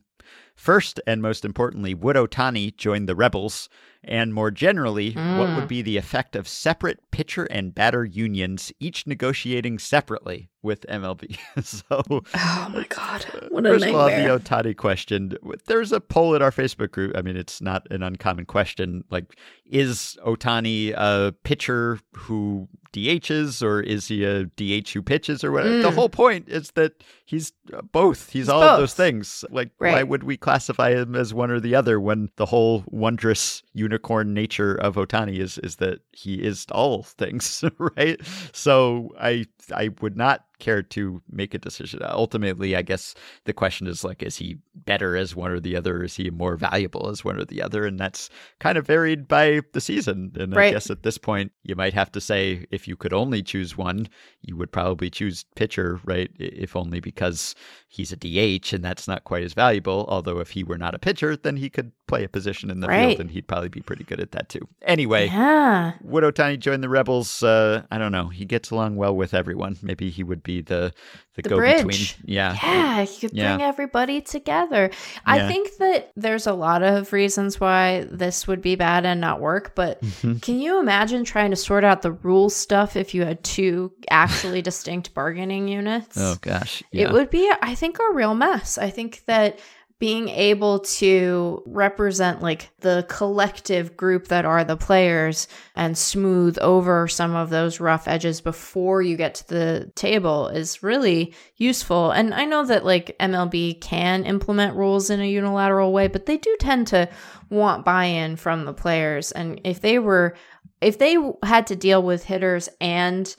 First, 0.57 0.99
and 1.07 1.21
most 1.21 1.45
importantly, 1.45 1.95
would 1.95 2.17
Ohtani 2.17 2.75
join 2.77 3.07
the 3.07 3.15
Rebels? 3.15 3.69
And 4.05 4.33
more 4.33 4.51
generally, 4.51 5.13
what 5.13 5.55
would 5.57 5.65
Mm. 5.65 5.69
be 5.69 5.83
the 5.83 5.97
effect 5.97 6.37
of 6.37 6.47
separate 6.49 7.01
pitcher 7.11 7.45
and 7.47 7.75
batter 7.75 8.05
unions, 8.05 8.73
each 8.79 9.07
negotiating 9.07 9.81
separately 9.81 10.51
with 10.63 10.87
MLB? 10.89 11.37
so, 11.65 11.83
Oh 12.09 12.69
my 12.73 12.87
god. 12.89 13.25
What 13.51 13.65
First 13.65 13.87
of 13.87 13.95
all, 13.95 14.07
the 14.07 14.13
Ohtani 14.13 14.77
question. 14.77 15.37
There's 15.67 15.91
a 15.93 16.01
poll 16.01 16.35
at 16.37 16.43
our 16.43 16.53
Facebook 16.53 16.93
group. 16.93 17.17
I 17.17 17.23
mean, 17.23 17.37
it's 17.37 17.61
not 17.61 17.87
an 17.91 18.03
uncommon 18.03 18.47
question. 18.47 19.03
Like, 19.11 19.37
is 19.67 20.17
Ohtani 20.25 20.93
a 20.97 21.33
pitcher 21.43 21.99
who 22.15 22.69
DHs 22.93 23.63
or 23.63 23.81
is 23.83 24.09
he 24.09 24.25
a 24.25 24.45
DH 24.45 24.91
who 24.95 25.03
pitches 25.03 25.45
or 25.45 25.53
whatever? 25.53 25.83
The 25.83 25.91
Mm. 25.91 25.95
whole 25.95 26.09
point 26.09 26.49
is 26.49 26.71
that 26.73 26.93
he's 27.27 27.53
uh, 27.73 27.83
both. 27.83 28.31
He's, 28.31 28.45
He's 28.45 28.49
all 28.49 28.63
of 28.63 28.81
those 28.81 28.95
things. 28.95 29.45
Like, 29.51 29.71
why 29.79 30.03
would 30.03 30.23
we 30.23 30.37
classify 30.39 30.93
him 30.93 31.15
as 31.15 31.35
one 31.35 31.51
or 31.51 31.61
the 31.61 31.75
other 31.75 32.01
when 32.01 32.31
the 32.37 32.47
whole 32.47 32.85
wondrous 32.87 33.63
unicorn 33.89 34.35
nature 34.35 34.75
of 34.75 34.97
Ohtani 34.97 35.39
is 35.39 35.59
is 35.59 35.77
that 35.77 36.01
he 36.13 36.35
is 36.43 36.67
all 36.71 37.03
things, 37.03 37.65
right? 37.79 38.21
So 38.53 39.11
I 39.19 39.47
I 39.75 39.91
would 40.01 40.17
not 40.17 40.45
care 40.59 40.83
to 40.83 41.23
make 41.31 41.55
a 41.55 41.59
decision. 41.59 42.01
Ultimately, 42.03 42.75
I 42.77 42.83
guess 42.83 43.15
the 43.45 43.53
question 43.53 43.87
is 43.87 44.05
like, 44.05 44.23
is 44.23 44.37
he 44.37 44.59
better 44.75 45.17
as 45.17 45.35
one 45.37 45.51
or 45.51 45.61
the 45.61 45.77
other? 45.77 46.03
Is 46.03 46.17
he 46.17 46.31
more 46.31 46.57
valuable 46.57 47.09
as 47.09 47.25
one 47.25 47.39
or 47.39 47.45
the 47.45 47.63
other? 47.63 47.87
And 47.87 47.99
that's 47.99 48.29
kind 48.59 48.77
of 48.79 48.87
varied 48.87 49.29
by 49.29 49.61
the 49.73 49.81
season. 49.81 50.33
And 50.39 50.57
I 50.57 50.71
guess 50.71 50.91
at 50.91 51.03
this 51.03 51.19
point, 51.19 51.53
you 51.63 51.75
might 51.77 51.95
have 51.95 52.11
to 52.13 52.21
say 52.21 52.67
if 52.71 52.87
you 52.89 52.97
could 52.97 53.13
only 53.13 53.43
choose 53.43 53.77
one, 53.77 54.09
you 54.43 54.57
would 54.57 54.73
probably 54.73 55.11
choose 55.11 55.45
pitcher, 55.57 56.01
right? 56.05 56.31
If 56.39 56.77
only 56.77 57.01
because 57.01 57.55
he's 57.89 58.13
a 58.13 58.17
DH 58.17 58.73
and 58.73 58.85
that's 58.85 59.09
not 59.09 59.25
quite 59.25 59.45
as 59.45 59.55
valuable. 59.55 60.07
Although 60.09 60.39
if 60.41 60.51
he 60.51 60.65
were 60.65 60.79
not 60.79 60.95
a 60.95 60.99
pitcher, 60.99 61.37
then 61.37 61.57
he 61.57 61.71
could 61.71 61.93
play 62.07 62.25
a 62.25 62.29
position 62.29 62.71
in 62.71 62.81
the 62.81 62.89
Right. 62.89 63.09
field 63.09 63.21
and 63.21 63.31
he'd 63.31 63.47
probably 63.47 63.69
be 63.69 63.81
pretty 63.83 64.05
good 64.05 64.19
at 64.21 64.33
that 64.33 64.49
too. 64.49 64.67
Anyway, 64.83 65.27
Yeah. 65.27 65.93
would 66.03 66.25
Ohtani 66.25 66.59
join 66.59 66.81
the 66.81 66.89
Rebels? 66.89 67.43
Uh, 67.43 67.83
I 67.91 67.99
don't 67.99 68.13
know. 68.13 68.29
He 68.29 68.45
gets 68.45 68.71
along 68.71 68.97
well 68.97 69.15
with 69.15 69.35
everyone. 69.35 69.77
Maybe 69.83 70.09
he 70.11 70.23
would 70.25 70.43
be 70.49 70.61
the 70.63 70.93
the, 71.37 71.43
The 71.43 71.49
go 71.51 71.61
between. 71.61 71.85
bridge. 71.87 72.17
Yeah. 72.25 72.57
Yeah, 72.65 73.01
you 73.03 73.07
could 73.21 73.33
Yeah. 73.33 73.55
bring 73.57 73.65
everybody 73.69 74.21
together. 74.21 74.91
I 75.25 75.47
think 75.47 75.77
that 75.79 76.11
there's 76.17 76.49
a 76.49 76.53
lot 76.53 76.83
of 76.83 77.13
reasons 77.13 77.61
why 77.61 78.09
this 78.11 78.49
would 78.49 78.61
be 78.61 78.75
bad 78.75 79.07
and 79.07 79.21
not 79.21 79.41
work, 79.41 79.77
but 79.77 80.03
Mm-hmm. 80.03 80.39
can 80.39 80.59
you 80.59 80.81
imagine 80.81 81.23
trying 81.23 81.51
to 81.51 81.57
sort 81.57 81.85
out 81.85 82.03
the 82.03 82.11
rule 82.11 82.51
stuff 82.51 82.97
if 82.97 83.15
you 83.15 83.25
had 83.25 83.45
two 83.45 83.93
actually 84.11 84.63
distinct 84.63 85.15
bargaining 85.15 85.69
units? 85.69 86.17
Oh 86.19 86.35
gosh. 86.41 86.83
Yeah. 86.91 87.05
It 87.07 87.13
would 87.13 87.31
be, 87.31 87.49
I 87.63 87.77
think, 87.77 87.99
a 88.01 88.13
real 88.13 88.35
mess. 88.35 88.77
I 88.77 88.91
think 88.91 89.23
that 89.27 89.61
being 89.99 90.29
able 90.29 90.79
to 90.79 91.61
represent 91.67 92.41
like 92.41 92.71
the 92.81 93.05
collective 93.09 93.97
group 93.97 94.29
that 94.29 94.45
are 94.45 94.63
the 94.63 94.77
players 94.77 95.49
and 95.75 95.99
smooth 95.99 96.57
over 96.61 97.09
some 97.09 97.35
of 97.35 97.51
those 97.51 97.81
rough 97.81 98.07
edges 98.07 98.41
before 98.41 99.03
you 99.03 99.17
get 99.17 99.35
to 99.35 99.49
the 99.49 99.93
table 99.97 100.47
is 100.49 100.85
really 100.85 101.35
useful. 101.57 102.13
And 102.13 102.33
I 102.33 102.45
know 102.45 102.65
that 102.65 102.85
like 102.85 103.17
MLB 103.19 103.81
can 103.81 104.25
implement 104.25 104.77
rules 104.77 105.11
in 105.11 105.21
a 105.21 105.29
unilateral 105.29 105.93
way, 105.93 106.07
but 106.07 106.27
they 106.27 106.37
do 106.37 106.57
tend 106.61 106.87
to 106.89 107.09
want 107.51 107.85
buy 107.85 108.05
in 108.05 108.37
from 108.37 108.67
the 108.67 108.75
players. 108.75 109.33
And 109.33 109.61
if 109.65 109.81
they 109.81 109.99
were, 109.99 110.37
if 110.81 110.99
they 110.99 111.17
had 111.43 111.67
to 111.69 111.77
deal 111.77 112.05
with 112.05 112.23
hitters 112.23 112.69
and 112.81 113.35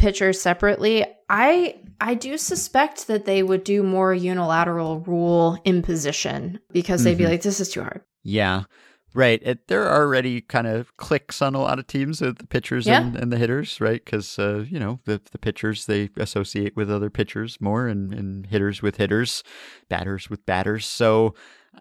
pitchers 0.00 0.40
separately, 0.40 1.04
I 1.28 1.76
I 2.00 2.14
do 2.14 2.38
suspect 2.38 3.06
that 3.08 3.24
they 3.26 3.42
would 3.42 3.62
do 3.64 3.82
more 3.82 4.12
unilateral 4.14 5.00
rule 5.00 5.58
imposition 5.64 6.58
because 6.72 7.04
they'd 7.04 7.18
be 7.18 7.24
Mhm. 7.24 7.28
like, 7.30 7.42
"This 7.42 7.60
is 7.60 7.68
too 7.70 7.82
hard." 7.82 8.00
Yeah. 8.22 8.64
Right. 9.12 9.42
It, 9.42 9.66
there 9.66 9.82
are 9.88 10.02
already 10.04 10.40
kind 10.40 10.68
of 10.68 10.96
clicks 10.96 11.42
on 11.42 11.56
a 11.56 11.60
lot 11.60 11.80
of 11.80 11.88
teams 11.88 12.22
of 12.22 12.38
the 12.38 12.46
pitchers 12.46 12.86
Yeah. 12.86 13.00
and, 13.02 13.16
and 13.16 13.32
the 13.32 13.38
hitters, 13.38 13.80
right? 13.80 14.00
Because, 14.04 14.38
uh, 14.38 14.64
you 14.70 14.78
know, 14.78 15.00
the, 15.04 15.20
the 15.32 15.38
pitchers, 15.38 15.86
they 15.86 16.10
associate 16.16 16.76
with 16.76 16.88
other 16.92 17.10
pitchers 17.10 17.60
more 17.60 17.88
and, 17.88 18.14
and 18.14 18.46
hitters 18.46 18.82
with 18.82 18.98
hitters, 18.98 19.42
batters 19.88 20.30
with 20.30 20.46
batters. 20.46 20.86
So 20.86 21.34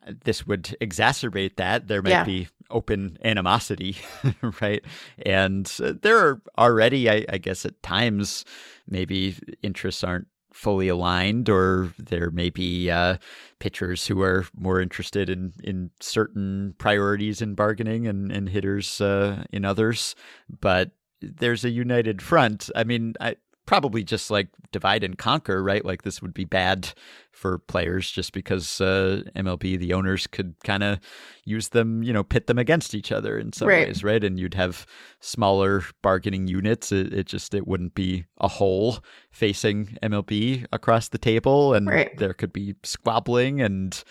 uh, 0.07 0.13
this 0.25 0.47
would 0.47 0.75
exacerbate 0.81 1.55
that. 1.57 1.87
There 1.87 2.01
might 2.01 2.09
Yeah. 2.09 2.23
be 2.23 2.47
open 2.69 3.17
animosity, 3.23 3.97
right? 4.61 4.83
And 5.25 5.71
uh, 5.83 5.93
there 6.01 6.17
are 6.17 6.41
already, 6.57 7.09
I, 7.09 7.25
I 7.29 7.37
guess, 7.37 7.65
at 7.65 7.81
times, 7.83 8.45
maybe 8.87 9.35
interests 9.61 10.03
aren't 10.03 10.27
fully 10.51 10.87
aligned 10.87 11.47
or 11.47 11.93
there 11.97 12.31
may 12.31 12.49
be 12.49 12.89
uh, 12.89 13.17
pitchers 13.59 14.07
who 14.07 14.21
are 14.21 14.45
more 14.57 14.81
interested 14.81 15.29
in, 15.29 15.53
in 15.63 15.91
certain 15.99 16.75
priorities 16.77 17.41
in 17.41 17.55
bargaining 17.55 18.07
and, 18.07 18.31
and 18.31 18.49
hitters 18.49 18.99
uh, 18.99 19.43
in 19.51 19.63
others. 19.63 20.15
But 20.49 20.91
there's 21.21 21.63
a 21.63 21.69
united 21.69 22.21
front. 22.21 22.69
I 22.75 22.83
mean, 22.83 23.13
I 23.19 23.35
probably 23.65 24.03
just 24.03 24.31
like 24.31 24.47
divide 24.71 25.03
and 25.03 25.17
conquer, 25.17 25.61
right? 25.61 25.85
Like 25.85 26.01
this 26.01 26.21
would 26.21 26.33
be 26.33 26.45
bad 26.45 26.91
for 27.31 27.57
players 27.60 28.11
just 28.11 28.34
because 28.34 28.81
uh, 28.81 29.22
MLB, 29.35 29.77
the 29.80 29.93
owners 29.93 30.27
could 30.27 30.56
kind 30.64 30.84
of 30.84 30.99
use 31.45 31.69
them, 31.69 32.03
you 32.03 32.11
know, 32.11 32.23
pit 32.23 32.47
them 32.47 32.57
against 32.57 32.93
each 32.93 33.11
other 33.11 33.38
in 33.38 33.53
some 33.53 33.68
Right. 33.68 33.88
ways, 33.88 34.03
right? 34.03 34.23
And 34.23 34.38
you'd 34.39 34.53
have 34.56 34.85
smaller 35.19 35.84
bargaining 36.01 36.47
units. 36.47 36.91
It, 36.91 37.14
it 37.14 37.26
just 37.27 37.53
it 37.53 37.68
wouldn't 37.68 37.95
be 37.95 38.26
a 38.39 38.47
whole 38.47 38.99
facing 39.31 39.97
MLB 40.03 40.65
across 40.73 41.10
the 41.10 41.18
table, 41.18 41.73
and 41.73 41.88
Right. 41.88 42.15
there 42.18 42.34
could 42.34 42.51
be 42.53 42.76
squabbling, 42.84 43.61
and 43.61 44.01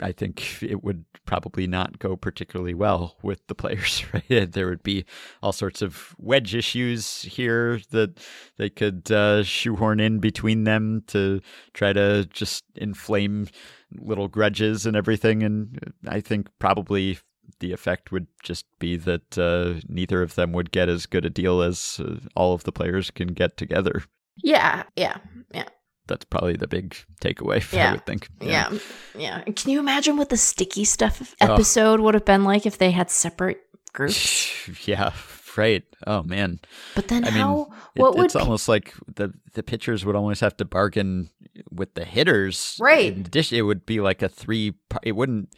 I 0.00 0.12
think 0.12 0.62
it 0.62 0.82
would 0.82 1.04
probably 1.26 1.66
not 1.66 1.98
go 1.98 2.16
particularly 2.16 2.74
well 2.74 3.16
with 3.22 3.46
the 3.48 3.54
players. 3.54 4.04
Right? 4.12 4.50
There 4.52 4.68
would 4.68 4.82
be 4.82 5.04
all 5.42 5.52
sorts 5.52 5.80
of 5.82 6.14
wedge 6.18 6.54
issues 6.54 7.22
here 7.22 7.80
that 7.90 8.18
they 8.58 8.68
could 8.70 9.10
uh, 9.10 9.42
shoehorn 9.42 10.00
in 10.00 10.18
between 10.18 10.64
them 10.64 11.02
to 11.08 11.40
try 11.72 11.92
to 11.92 12.26
just 12.26 12.51
inflame 12.74 13.48
little 13.92 14.28
grudges 14.28 14.84
and 14.86 14.96
everything. 14.96 15.42
And 15.42 15.92
I 16.06 16.20
think 16.20 16.48
probably 16.58 17.18
the 17.60 17.72
effect 17.72 18.12
would 18.12 18.26
just 18.42 18.66
be 18.78 18.96
that 18.96 19.38
uh, 19.38 19.80
neither 19.88 20.22
of 20.22 20.34
them 20.34 20.52
would 20.52 20.70
get 20.72 20.88
as 20.88 21.06
good 21.06 21.24
a 21.24 21.30
deal 21.30 21.62
as 21.62 22.00
uh, 22.02 22.16
all 22.34 22.54
of 22.54 22.64
the 22.64 22.72
players 22.72 23.10
can 23.10 23.28
get 23.28 23.56
together. 23.56 24.02
Yeah, 24.42 24.84
yeah, 24.96 25.18
yeah, 25.54 25.68
That's 26.06 26.24
probably 26.24 26.56
the 26.56 26.66
big 26.66 26.96
takeaway, 27.20 27.60
yeah. 27.72 27.90
I 27.90 27.92
would 27.92 28.06
think. 28.06 28.28
yeah, 28.40 28.72
yeah. 29.16 29.42
Can 29.42 29.70
you 29.70 29.78
imagine 29.78 30.16
what 30.16 30.30
the 30.30 30.36
sticky 30.36 30.84
stuff 30.84 31.34
Oh. 31.40 31.52
episode 31.52 32.00
would 32.00 32.14
have 32.14 32.24
been 32.24 32.44
like 32.44 32.64
if 32.66 32.78
they 32.78 32.90
had 32.92 33.10
separate 33.10 33.60
groups? 33.92 34.68
yeah, 34.88 35.12
right. 35.56 35.84
Oh 36.06 36.22
man, 36.22 36.60
But 36.94 37.08
then 37.08 37.24
I 37.24 37.30
mean, 37.30 37.40
how? 37.40 37.68
It- 37.94 38.00
what 38.00 38.16
would 38.16 38.24
it's 38.24 38.36
almost 38.36 38.68
like 38.68 38.94
the 39.14 39.34
the 39.52 39.62
pitchers 39.62 40.04
would 40.04 40.16
almost 40.16 40.40
have 40.40 40.56
to 40.56 40.64
bargain 40.64 41.28
with 41.70 41.94
the 41.94 42.04
hitters. 42.04 42.76
Right. 42.80 43.12
In 43.12 43.20
addition, 43.20 43.58
it 43.58 43.62
would 43.62 43.84
be 43.86 44.00
like 44.00 44.22
a 44.22 44.28
three. 44.28 44.74
It 45.02 45.12
wouldn't 45.12 45.54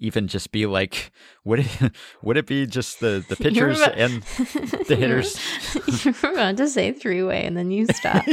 even 0.00 0.28
just 0.28 0.52
be 0.52 0.66
like 0.66 1.10
would 1.44 1.60
it 1.60 1.92
would 2.22 2.36
it 2.36 2.46
be 2.46 2.66
just 2.66 3.00
the 3.00 3.24
the 3.28 3.36
pitchers 3.44 3.80
about- 3.80 3.96
and 3.98 4.22
the 4.86 4.96
hitters? 4.96 5.38
you 6.04 6.14
were 6.22 6.32
about 6.32 6.56
to 6.58 6.68
say 6.68 6.92
three 6.92 7.22
way 7.22 7.44
and 7.46 7.56
then 7.56 7.70
you 7.70 7.86
stopped. 7.86 8.28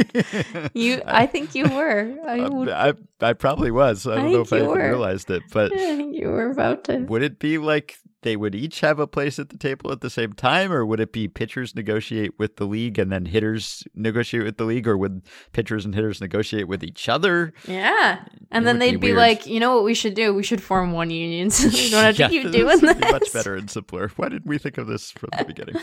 you, 0.74 1.00
I 1.06 1.26
think 1.26 1.54
you 1.54 1.64
were. 1.68 2.14
I, 2.26 2.40
Um, 2.40 2.56
would, 2.58 2.68
I 2.68 2.92
I 3.20 3.32
probably 3.32 3.70
was. 3.70 4.06
I 4.06 4.12
I 4.12 4.16
don't 4.16 4.32
know 4.32 4.40
if 4.42 4.52
I 4.52 4.62
were. 4.62 4.74
realized 4.76 5.30
it, 5.30 5.42
but 5.52 5.72
I 5.72 5.96
think 5.96 6.14
you 6.14 6.28
were 6.28 6.50
about 6.50 6.84
to. 6.84 6.98
would 7.08 7.22
it 7.22 7.38
be 7.38 7.56
like 7.58 7.96
they 8.26 8.36
would 8.36 8.54
each 8.56 8.80
have 8.80 8.98
a 8.98 9.06
place 9.06 9.38
at 9.38 9.50
the 9.50 9.56
table 9.56 9.92
at 9.92 10.00
the 10.00 10.10
same 10.10 10.32
time, 10.32 10.72
or 10.72 10.84
would 10.84 10.98
it 10.98 11.12
be 11.12 11.28
pitchers 11.28 11.76
negotiate 11.76 12.36
with 12.38 12.56
the 12.56 12.64
league 12.66 12.98
and 12.98 13.12
then 13.12 13.24
hitters 13.26 13.84
negotiate 13.94 14.42
with 14.44 14.56
the 14.56 14.64
league, 14.64 14.88
or 14.88 14.96
would 14.98 15.22
pitchers 15.52 15.84
and 15.84 15.94
hitters 15.94 16.20
negotiate 16.20 16.66
with 16.66 16.82
each 16.82 17.08
other? 17.08 17.52
Yeah. 17.68 18.24
And 18.50 18.64
It 18.64 18.66
then 18.66 18.78
they'd 18.80 19.00
be 19.00 19.08
weird. 19.08 19.18
like, 19.18 19.46
you 19.46 19.60
know 19.60 19.76
what 19.76 19.84
we 19.84 19.94
should 19.94 20.14
do? 20.14 20.34
We 20.34 20.42
should 20.42 20.60
form 20.62 20.90
one 20.92 21.10
union 21.10 21.50
so 21.52 21.68
we 21.72 21.88
don't 21.90 22.02
have 22.02 22.16
to 22.16 22.22
Yeah, 22.22 22.28
keep 22.28 22.50
doing 22.50 22.66
this. 22.80 22.80
be 22.94 23.12
Much 23.12 23.32
better 23.32 23.54
and 23.54 23.70
simpler. 23.70 24.08
Why 24.16 24.28
didn't 24.28 24.46
we 24.46 24.58
think 24.58 24.76
of 24.76 24.88
this 24.88 25.12
from 25.12 25.30
the 25.38 25.44
beginning? 25.44 25.76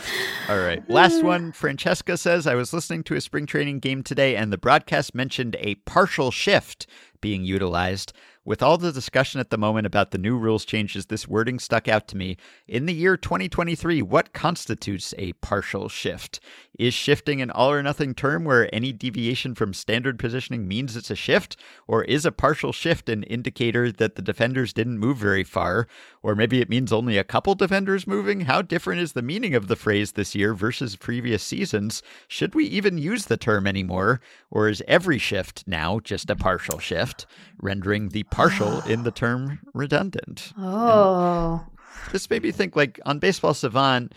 All 0.49 0.59
right. 0.59 0.87
Last 0.89 1.23
one. 1.23 1.53
Francesca 1.53 2.17
says 2.17 2.45
I 2.45 2.55
was 2.55 2.73
listening 2.73 3.03
to 3.03 3.15
a 3.15 3.21
spring 3.21 3.45
training 3.45 3.79
game 3.79 4.03
today, 4.03 4.35
and 4.35 4.51
the 4.51 4.57
broadcast 4.57 5.15
mentioned 5.15 5.55
a 5.59 5.75
partial 5.85 6.29
shift 6.29 6.87
being 7.21 7.45
utilized. 7.45 8.11
With 8.45 8.61
all 8.61 8.77
the 8.77 8.91
discussion 8.91 9.39
at 9.39 9.51
the 9.51 9.57
moment 9.57 9.87
about 9.87 10.11
the 10.11 10.17
new 10.17 10.37
rules 10.37 10.65
changes, 10.65 11.05
this 11.05 11.29
wording 11.29 11.59
stuck 11.59 11.87
out 11.87 12.09
to 12.09 12.17
me. 12.17 12.35
In 12.67 12.87
the 12.87 12.93
year 12.93 13.15
2023, 13.15 14.01
what 14.01 14.33
constitutes 14.33 15.13
a 15.17 15.31
partial 15.33 15.87
shift? 15.87 16.41
Is 16.79 16.93
shifting 16.93 17.39
an 17.41 17.51
all 17.51 17.71
or 17.71 17.83
nothing 17.83 18.15
term 18.15 18.45
where 18.45 18.73
any 18.73 18.91
deviation 18.91 19.53
from 19.53 19.73
standard 19.73 20.17
positioning 20.17 20.67
means 20.67 20.95
it's 20.95 21.11
a 21.11 21.15
shift? 21.15 21.55
Or 21.87 22.03
is 22.03 22.25
a 22.25 22.31
partial 22.31 22.73
shift 22.73 23.09
an 23.09 23.23
indicator 23.23 23.91
that 23.91 24.15
the 24.15 24.21
defenders 24.23 24.73
didn't 24.73 24.97
move 24.97 25.17
very 25.17 25.43
far? 25.43 25.87
Or 26.23 26.35
maybe 26.35 26.61
it 26.61 26.69
means 26.69 26.91
only 26.91 27.17
a 27.17 27.23
couple 27.23 27.53
defenders 27.53 28.07
moving? 28.07 28.41
How 28.41 28.63
different 28.63 29.01
is 29.01 29.13
the 29.13 29.21
meaning 29.21 29.53
of 29.53 29.67
the 29.67 29.75
phrase 29.75 30.13
this 30.13 30.33
year 30.33 30.55
versus 30.55 30.95
previous 30.95 31.43
seasons? 31.43 32.01
Should 32.27 32.55
we 32.55 32.65
even 32.65 32.97
use 32.97 33.25
the 33.25 33.37
term 33.37 33.67
anymore? 33.67 34.19
Or 34.49 34.67
is 34.67 34.81
every 34.87 35.19
shift 35.19 35.63
now 35.67 35.99
just 35.99 36.29
a 36.31 36.35
partial 36.35 36.79
shift, 36.79 37.27
rendering 37.61 38.09
the 38.09 38.23
partial 38.23 38.81
in 38.81 39.03
the 39.03 39.11
term 39.11 39.59
redundant? 39.73 40.53
Oh. 40.57 41.65
This 42.11 42.29
made 42.29 42.43
me 42.43 42.51
think 42.51 42.75
like 42.75 42.99
on 43.05 43.19
Baseball 43.19 43.53
Savant, 43.53 44.13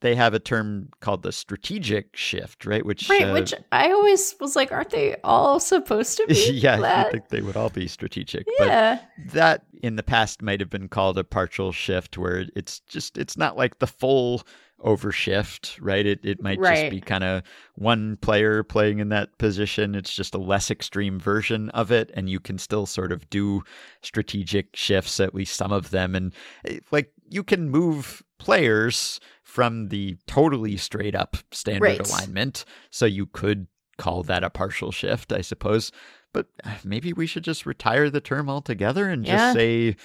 they 0.00 0.14
have 0.14 0.34
a 0.34 0.38
term 0.38 0.88
called 1.00 1.22
the 1.22 1.32
strategic 1.32 2.14
shift, 2.16 2.66
right? 2.66 2.84
Which 2.84 3.08
Right, 3.08 3.24
uh, 3.24 3.32
which 3.32 3.54
I 3.72 3.90
always 3.90 4.34
was 4.40 4.54
like, 4.54 4.70
aren't 4.72 4.90
they 4.90 5.16
all 5.24 5.60
supposed 5.60 6.16
to 6.18 6.26
be? 6.28 6.52
yeah, 6.52 6.78
that? 6.78 7.06
I 7.06 7.10
think 7.10 7.28
they 7.28 7.40
would 7.40 7.56
all 7.56 7.70
be 7.70 7.88
strategic. 7.88 8.46
yeah. 8.58 9.00
But 9.18 9.32
that 9.32 9.64
in 9.82 9.96
the 9.96 10.02
past 10.02 10.42
might 10.42 10.60
have 10.60 10.70
been 10.70 10.88
called 10.88 11.18
a 11.18 11.24
partial 11.24 11.72
shift 11.72 12.18
where 12.18 12.44
it's 12.54 12.80
just 12.80 13.18
it's 13.18 13.36
not 13.36 13.56
like 13.56 13.78
the 13.78 13.86
full 13.86 14.42
overshift, 14.84 15.76
right? 15.80 16.06
It 16.06 16.20
it 16.24 16.42
might 16.42 16.62
just 16.62 16.90
be 16.90 17.00
kind 17.00 17.24
of 17.24 17.42
one 17.74 18.16
player 18.18 18.62
playing 18.62 19.00
in 19.00 19.08
that 19.08 19.36
position. 19.38 19.94
It's 19.94 20.14
just 20.14 20.34
a 20.34 20.38
less 20.38 20.70
extreme 20.70 21.18
version 21.18 21.70
of 21.70 21.90
it 21.90 22.10
and 22.14 22.28
you 22.28 22.40
can 22.40 22.58
still 22.58 22.86
sort 22.86 23.10
of 23.12 23.28
do 23.30 23.62
strategic 24.02 24.76
shifts 24.76 25.18
at 25.20 25.34
least 25.34 25.56
some 25.56 25.72
of 25.72 25.90
them 25.90 26.14
and 26.14 26.32
eh, 26.64 26.78
like 26.92 27.12
you 27.30 27.42
can 27.44 27.70
move 27.70 28.22
players 28.38 29.20
from 29.42 29.88
the 29.88 30.16
totally 30.26 30.76
straight 30.76 31.14
up 31.14 31.36
standard 31.52 31.82
Right. 31.82 32.00
alignment 32.08 32.64
so 32.90 33.06
you 33.06 33.26
could 33.26 33.66
call 33.96 34.22
that 34.24 34.44
a 34.44 34.50
partial 34.50 34.92
shift, 34.92 35.32
I 35.32 35.40
suppose. 35.40 35.90
But 36.32 36.46
uh, 36.64 36.74
maybe 36.84 37.12
we 37.12 37.26
should 37.26 37.42
just 37.44 37.66
retire 37.66 38.10
the 38.10 38.20
term 38.20 38.48
altogether 38.48 39.08
and 39.08 39.26
Yeah. 39.26 39.36
just 39.36 39.54
say 39.54 39.96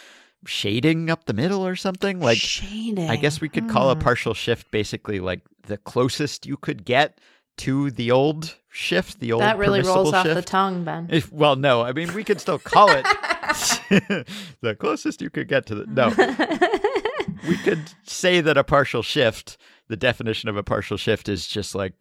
shading 0.45 1.09
up 1.09 1.25
the 1.25 1.33
middle 1.33 1.65
or 1.65 1.75
something. 1.75 2.19
Like, 2.19 2.37
Shading. 2.37 3.09
I 3.09 3.15
guess 3.17 3.39
we 3.41 3.49
could 3.49 3.67
call 3.67 3.89
a 3.89 3.95
Hmm. 3.95 4.01
partial 4.01 4.33
shift 4.33 4.71
basically 4.71 5.19
like 5.19 5.41
the 5.67 5.77
closest 5.77 6.45
you 6.45 6.57
could 6.57 6.85
get 6.85 7.19
to 7.57 7.91
the 7.91 8.09
old 8.11 8.55
shift, 8.71 9.19
the 9.19 9.31
old 9.31 9.41
that 9.43 9.57
really 9.59 9.81
rolls 9.81 10.09
permissible 10.11 10.31
off 10.31 10.35
the 10.35 10.41
tongue, 10.41 10.83
Ben. 10.83 11.07
If, 11.11 11.31
well, 11.31 11.55
no, 11.55 11.81
I 11.83 11.91
mean 11.93 12.13
we 12.13 12.23
could 12.23 12.41
still 12.41 12.57
call 12.59 12.89
it 12.91 13.05
the 14.61 14.75
closest 14.79 15.21
you 15.21 15.29
could 15.29 15.47
get 15.47 15.65
to 15.67 15.75
the 15.75 15.85
no. 15.85 16.09
we 17.47 17.57
could 17.57 17.91
say 18.03 18.41
that 18.41 18.57
a 18.57 18.63
partial 18.63 19.01
shift, 19.03 19.57
the 19.89 19.97
definition 19.97 20.47
of 20.49 20.55
a 20.57 20.63
partial 20.63 20.97
shift 20.97 21.27
is 21.27 21.45
just 21.47 21.75
like 21.75 21.93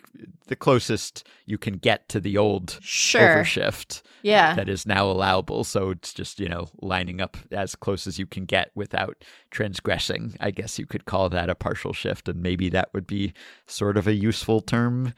the 0.46 0.56
closest 0.56 1.26
you 1.46 1.58
can 1.58 1.74
get 1.74 2.08
to 2.08 2.20
the 2.20 2.38
old 2.38 2.78
Sure. 2.80 3.28
overshift 3.28 3.98
uh, 3.98 4.08
Yeah. 4.22 4.54
that 4.54 4.68
is 4.68 4.86
now 4.86 5.10
allowable. 5.10 5.64
So 5.64 5.90
it's 5.90 6.14
just, 6.14 6.38
you 6.38 6.48
know, 6.48 6.68
lining 6.80 7.20
up 7.20 7.36
as 7.50 7.74
close 7.74 8.06
as 8.06 8.18
you 8.18 8.26
can 8.26 8.44
get 8.44 8.70
without 8.74 9.24
transgressing. 9.50 10.36
I 10.40 10.50
guess 10.52 10.78
you 10.78 10.86
could 10.86 11.04
call 11.06 11.28
that 11.30 11.50
a 11.50 11.54
partial 11.54 11.92
shift. 11.92 12.28
And 12.28 12.42
maybe 12.42 12.68
that 12.70 12.90
would 12.94 13.06
be 13.06 13.32
sort 13.66 13.96
of 13.96 14.06
a 14.06 14.14
useful 14.14 14.60
term 14.60 15.12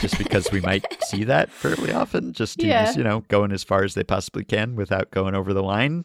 just 0.00 0.18
because 0.18 0.50
we 0.52 0.60
might 0.60 0.84
see 1.04 1.24
that 1.24 1.50
fairly 1.50 1.92
often. 1.92 2.32
Just 2.32 2.62
Yeah. 2.62 2.92
you 2.94 3.02
know, 3.04 3.20
going 3.28 3.52
as 3.52 3.64
far 3.64 3.84
as 3.84 3.94
they 3.94 4.04
possibly 4.04 4.44
can 4.44 4.76
without 4.76 5.10
going 5.10 5.34
over 5.34 5.52
the 5.54 5.62
line. 5.62 6.04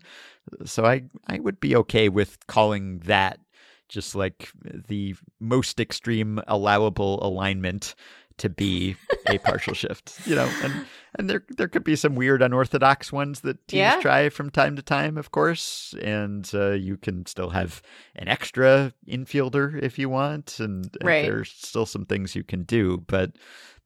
So 0.65 0.85
I, 0.85 1.03
I 1.27 1.39
would 1.39 1.59
be 1.59 1.75
okay 1.75 2.07
with 2.07 2.37
calling 2.47 2.99
that 2.99 3.39
just 3.89 4.15
like 4.15 4.49
the 4.87 5.15
most 5.39 5.79
extreme 5.79 6.41
allowable 6.47 7.25
alignment 7.25 7.95
to 8.37 8.49
be 8.49 8.95
a 9.25 9.37
partial 9.45 9.73
shift, 9.73 10.21
you 10.27 10.35
know, 10.35 10.47
and 10.61 10.85
and 11.17 11.29
there 11.29 11.43
there 11.57 11.67
could 11.67 11.83
be 11.83 11.95
some 11.95 12.15
weird 12.15 12.41
unorthodox 12.41 13.11
ones 13.11 13.41
that 13.41 13.67
teams 13.67 13.79
Yeah. 13.79 13.99
try 13.99 14.29
from 14.29 14.49
time 14.51 14.75
to 14.75 14.81
time, 14.81 15.17
of 15.17 15.31
course, 15.31 15.93
and 16.01 16.49
uh, 16.53 16.71
you 16.71 16.97
can 16.97 17.25
still 17.25 17.49
have 17.49 17.81
an 18.15 18.27
extra 18.27 18.93
infielder 19.07 19.81
if 19.81 19.97
you 19.99 20.07
want, 20.09 20.59
and, 20.59 20.85
and 20.99 21.07
Right. 21.07 21.23
there's 21.23 21.49
still 21.51 21.85
some 21.85 22.05
things 22.05 22.35
you 22.35 22.43
can 22.43 22.63
do, 22.63 23.03
but 23.07 23.31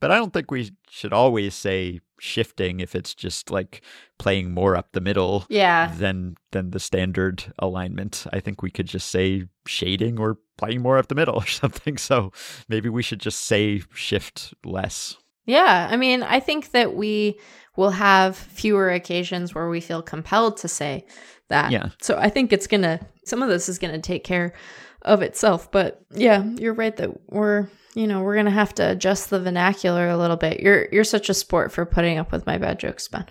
but 0.02 0.12
I 0.12 0.18
don't 0.18 0.34
think 0.34 0.52
we 0.52 0.72
should 0.90 1.14
always 1.14 1.56
say 1.56 2.02
shifting 2.20 2.82
if 2.82 2.94
it's 2.94 3.16
just 3.16 3.50
like 3.50 3.82
playing 4.20 4.52
more 4.52 4.76
up 4.76 4.92
the 4.92 5.00
middle 5.00 5.46
yeah. 5.50 5.94
than 5.96 6.36
than 6.52 6.72
the 6.72 6.80
standard 6.80 7.54
alignment. 7.60 8.26
I 8.34 8.42
think 8.42 8.62
we 8.62 8.72
could 8.72 8.88
just 8.88 9.10
say 9.10 9.46
shading 9.66 10.20
or 10.20 10.38
playing 10.58 10.82
more 10.82 10.98
up 10.98 11.08
the 11.08 11.16
middle 11.16 11.36
or 11.42 11.48
something. 11.48 11.98
So 11.98 12.34
maybe 12.68 12.90
we 12.90 13.04
should 13.04 13.22
just 13.22 13.42
say 13.42 13.84
shift 13.94 14.54
less. 14.66 15.16
Yeah, 15.46 15.88
I 15.90 15.98
mean, 15.98 16.22
I 16.24 16.40
think 16.40 16.72
that 16.72 16.96
we 16.96 17.40
will 17.76 17.92
have 17.92 18.38
fewer 18.38 18.90
occasions 18.90 19.56
where 19.56 19.70
we 19.70 19.82
feel 19.82 20.02
compelled 20.02 20.58
to 20.58 20.68
say 20.68 21.06
that. 21.48 21.72
Yeah. 21.72 21.90
So 22.02 22.18
I 22.18 22.30
think 22.30 22.54
it's 22.54 22.68
going 22.68 22.84
to, 22.84 23.00
some 23.26 23.42
of 23.42 23.50
this 23.50 23.68
is 23.68 23.80
going 23.80 23.94
to 23.94 24.00
take 24.00 24.24
care 24.24 24.54
of 25.02 25.22
itself. 25.22 25.72
But 25.72 26.02
yeah, 26.12 26.44
you're 26.44 26.74
right 26.74 26.96
that 26.98 27.32
we're, 27.32 27.68
you 27.94 28.08
know, 28.08 28.22
we're 28.22 28.36
going 28.36 28.46
to 28.46 28.52
have 28.52 28.74
to 28.76 28.92
adjust 28.92 29.30
the 29.30 29.40
vernacular 29.40 30.10
a 30.10 30.18
little 30.18 30.38
bit. 30.38 30.60
You're, 30.62 30.88
you're 30.92 31.04
such 31.04 31.30
a 31.30 31.34
sport 31.34 31.72
for 31.72 31.86
putting 31.86 32.18
up 32.18 32.32
with 32.32 32.46
my 32.46 32.58
bad 32.58 32.80
jokes, 32.80 33.08
Ben. 33.08 33.26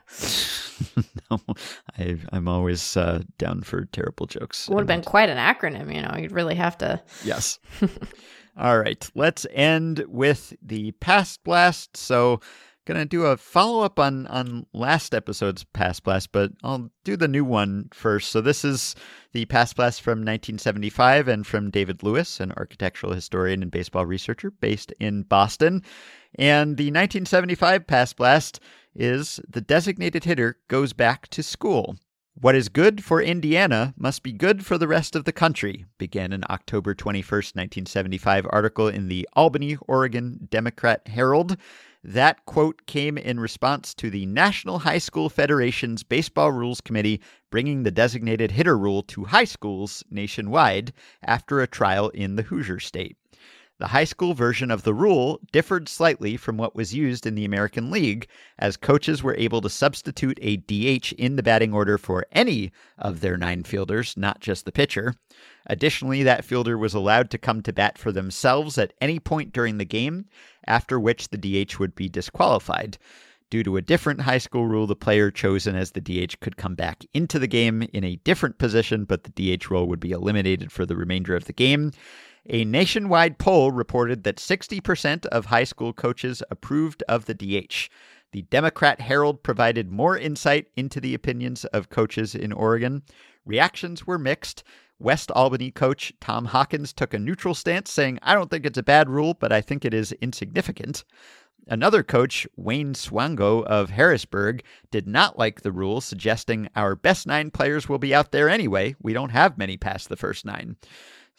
no, 1.30 1.40
I, 1.98 2.18
I'm 2.32 2.48
always 2.48 2.96
uh, 2.96 3.22
down 3.38 3.62
for 3.62 3.86
terrible 3.86 4.26
jokes. 4.26 4.68
It 4.68 4.74
would 4.74 4.80
have 4.80 4.86
been 4.86 5.02
quite 5.02 5.30
an 5.30 5.38
acronym, 5.38 5.94
you 5.94 6.02
know, 6.02 6.14
you'd 6.18 6.32
really 6.32 6.56
have 6.56 6.76
to. 6.78 7.02
Yes. 7.24 7.58
All 8.56 8.78
right. 8.78 9.08
Let's 9.14 9.46
end 9.52 10.04
with 10.08 10.54
the 10.62 10.92
past 10.92 11.42
blast. 11.44 11.96
So, 11.96 12.40
gonna 12.92 13.04
do 13.04 13.26
a 13.26 13.36
follow 13.36 13.82
up 13.82 14.00
on 14.00 14.26
on 14.26 14.66
last 14.72 15.14
episode's 15.14 15.62
past 15.62 16.02
blast, 16.02 16.32
but 16.32 16.50
I'll 16.64 16.90
do 17.04 17.16
the 17.16 17.28
new 17.28 17.44
one 17.44 17.88
first. 17.92 18.30
So 18.30 18.40
this 18.40 18.64
is 18.64 18.96
the 19.32 19.44
past 19.44 19.76
blast 19.76 20.02
from 20.02 20.18
1975 20.18 21.28
and 21.28 21.46
from 21.46 21.70
David 21.70 22.02
Lewis, 22.02 22.40
an 22.40 22.52
architectural 22.56 23.12
historian 23.12 23.62
and 23.62 23.70
baseball 23.70 24.06
researcher 24.06 24.50
based 24.50 24.92
in 24.98 25.22
Boston. 25.22 25.82
And 26.36 26.76
the 26.76 26.86
1975 26.86 27.86
past 27.86 28.16
blast 28.16 28.58
is 28.94 29.38
the 29.48 29.60
designated 29.60 30.24
hitter 30.24 30.58
goes 30.66 30.92
back 30.92 31.28
to 31.28 31.44
school. 31.44 31.96
What 32.34 32.54
is 32.54 32.68
good 32.68 33.04
for 33.04 33.20
Indiana 33.20 33.94
must 33.96 34.22
be 34.22 34.32
good 34.32 34.64
for 34.64 34.78
the 34.78 34.88
rest 34.88 35.14
of 35.14 35.24
the 35.24 35.32
country, 35.32 35.84
began 35.98 36.32
an 36.32 36.44
October 36.48 36.94
21st, 36.94 37.54
1975 37.54 38.46
article 38.50 38.88
in 38.88 39.08
the 39.08 39.28
Albany, 39.34 39.76
Oregon 39.86 40.48
Democrat 40.50 41.06
Herald. 41.06 41.56
That 42.02 42.46
quote 42.46 42.86
came 42.86 43.18
in 43.18 43.38
response 43.38 43.92
to 43.96 44.08
the 44.08 44.24
National 44.24 44.78
High 44.78 44.98
School 44.98 45.28
Federation's 45.28 46.02
Baseball 46.02 46.50
Rules 46.50 46.80
Committee 46.80 47.20
bringing 47.50 47.82
the 47.82 47.90
designated 47.90 48.52
hitter 48.52 48.78
rule 48.78 49.02
to 49.02 49.24
high 49.24 49.44
schools 49.44 50.02
nationwide 50.10 50.94
after 51.22 51.60
a 51.60 51.66
trial 51.66 52.08
in 52.10 52.36
the 52.36 52.42
Hoosier 52.42 52.80
state. 52.80 53.18
The 53.80 53.86
high 53.86 54.04
school 54.04 54.34
version 54.34 54.70
of 54.70 54.82
the 54.82 54.92
rule 54.92 55.40
differed 55.52 55.88
slightly 55.88 56.36
from 56.36 56.58
what 56.58 56.76
was 56.76 56.94
used 56.94 57.24
in 57.24 57.34
the 57.34 57.46
American 57.46 57.90
League, 57.90 58.28
as 58.58 58.76
coaches 58.76 59.22
were 59.22 59.34
able 59.36 59.62
to 59.62 59.70
substitute 59.70 60.38
a 60.42 60.58
DH 60.58 61.12
in 61.12 61.36
the 61.36 61.42
batting 61.42 61.72
order 61.72 61.96
for 61.96 62.26
any 62.30 62.72
of 62.98 63.22
their 63.22 63.38
nine 63.38 63.62
fielders, 63.62 64.18
not 64.18 64.40
just 64.40 64.66
the 64.66 64.70
pitcher. 64.70 65.14
Additionally, 65.64 66.22
that 66.22 66.44
fielder 66.44 66.76
was 66.76 66.92
allowed 66.92 67.30
to 67.30 67.38
come 67.38 67.62
to 67.62 67.72
bat 67.72 67.96
for 67.96 68.12
themselves 68.12 68.76
at 68.76 68.92
any 69.00 69.18
point 69.18 69.50
during 69.50 69.78
the 69.78 69.86
game, 69.86 70.26
after 70.66 71.00
which 71.00 71.30
the 71.30 71.38
DH 71.38 71.78
would 71.78 71.94
be 71.94 72.10
disqualified. 72.10 72.98
Due 73.48 73.64
to 73.64 73.78
a 73.78 73.82
different 73.82 74.20
high 74.20 74.38
school 74.38 74.66
rule, 74.66 74.86
the 74.86 74.94
player 74.94 75.30
chosen 75.30 75.74
as 75.74 75.92
the 75.92 76.02
DH 76.02 76.38
could 76.40 76.58
come 76.58 76.74
back 76.74 77.06
into 77.14 77.38
the 77.38 77.48
game 77.48 77.82
in 77.94 78.04
a 78.04 78.16
different 78.16 78.58
position, 78.58 79.04
but 79.04 79.24
the 79.24 79.56
DH 79.56 79.70
role 79.70 79.86
would 79.86 80.00
be 80.00 80.12
eliminated 80.12 80.70
for 80.70 80.84
the 80.84 80.94
remainder 80.94 81.34
of 81.34 81.46
the 81.46 81.52
game. 81.54 81.92
A 82.48 82.64
nationwide 82.64 83.38
poll 83.38 83.70
reported 83.70 84.24
that 84.24 84.36
60% 84.36 85.26
of 85.26 85.46
high 85.46 85.64
school 85.64 85.92
coaches 85.92 86.42
approved 86.50 87.02
of 87.08 87.26
the 87.26 87.34
DH. 87.34 87.90
The 88.32 88.42
Democrat 88.42 89.00
Herald 89.00 89.42
provided 89.42 89.90
more 89.90 90.16
insight 90.16 90.68
into 90.76 91.00
the 91.00 91.14
opinions 91.14 91.64
of 91.66 91.90
coaches 91.90 92.34
in 92.34 92.52
Oregon. 92.52 93.02
Reactions 93.44 94.06
were 94.06 94.18
mixed. 94.18 94.62
West 94.98 95.30
Albany 95.32 95.70
coach 95.70 96.12
Tom 96.20 96.46
Hawkins 96.46 96.92
took 96.92 97.12
a 97.12 97.18
neutral 97.18 97.54
stance, 97.54 97.90
saying, 97.90 98.18
I 98.22 98.34
don't 98.34 98.50
think 98.50 98.64
it's 98.64 98.78
a 98.78 98.82
bad 98.82 99.08
rule, 99.08 99.34
but 99.34 99.52
I 99.52 99.60
think 99.60 99.84
it 99.84 99.92
is 99.92 100.12
insignificant. 100.12 101.04
Another 101.66 102.02
coach, 102.02 102.46
Wayne 102.56 102.94
Swango 102.94 103.64
of 103.64 103.90
Harrisburg, 103.90 104.62
did 104.90 105.06
not 105.06 105.38
like 105.38 105.60
the 105.60 105.72
rule, 105.72 106.00
suggesting 106.00 106.68
our 106.74 106.96
best 106.96 107.26
nine 107.26 107.50
players 107.50 107.88
will 107.88 107.98
be 107.98 108.14
out 108.14 108.32
there 108.32 108.48
anyway. 108.48 108.94
We 109.00 109.12
don't 109.12 109.30
have 109.30 109.58
many 109.58 109.76
past 109.76 110.08
the 110.08 110.16
first 110.16 110.44
nine. 110.44 110.76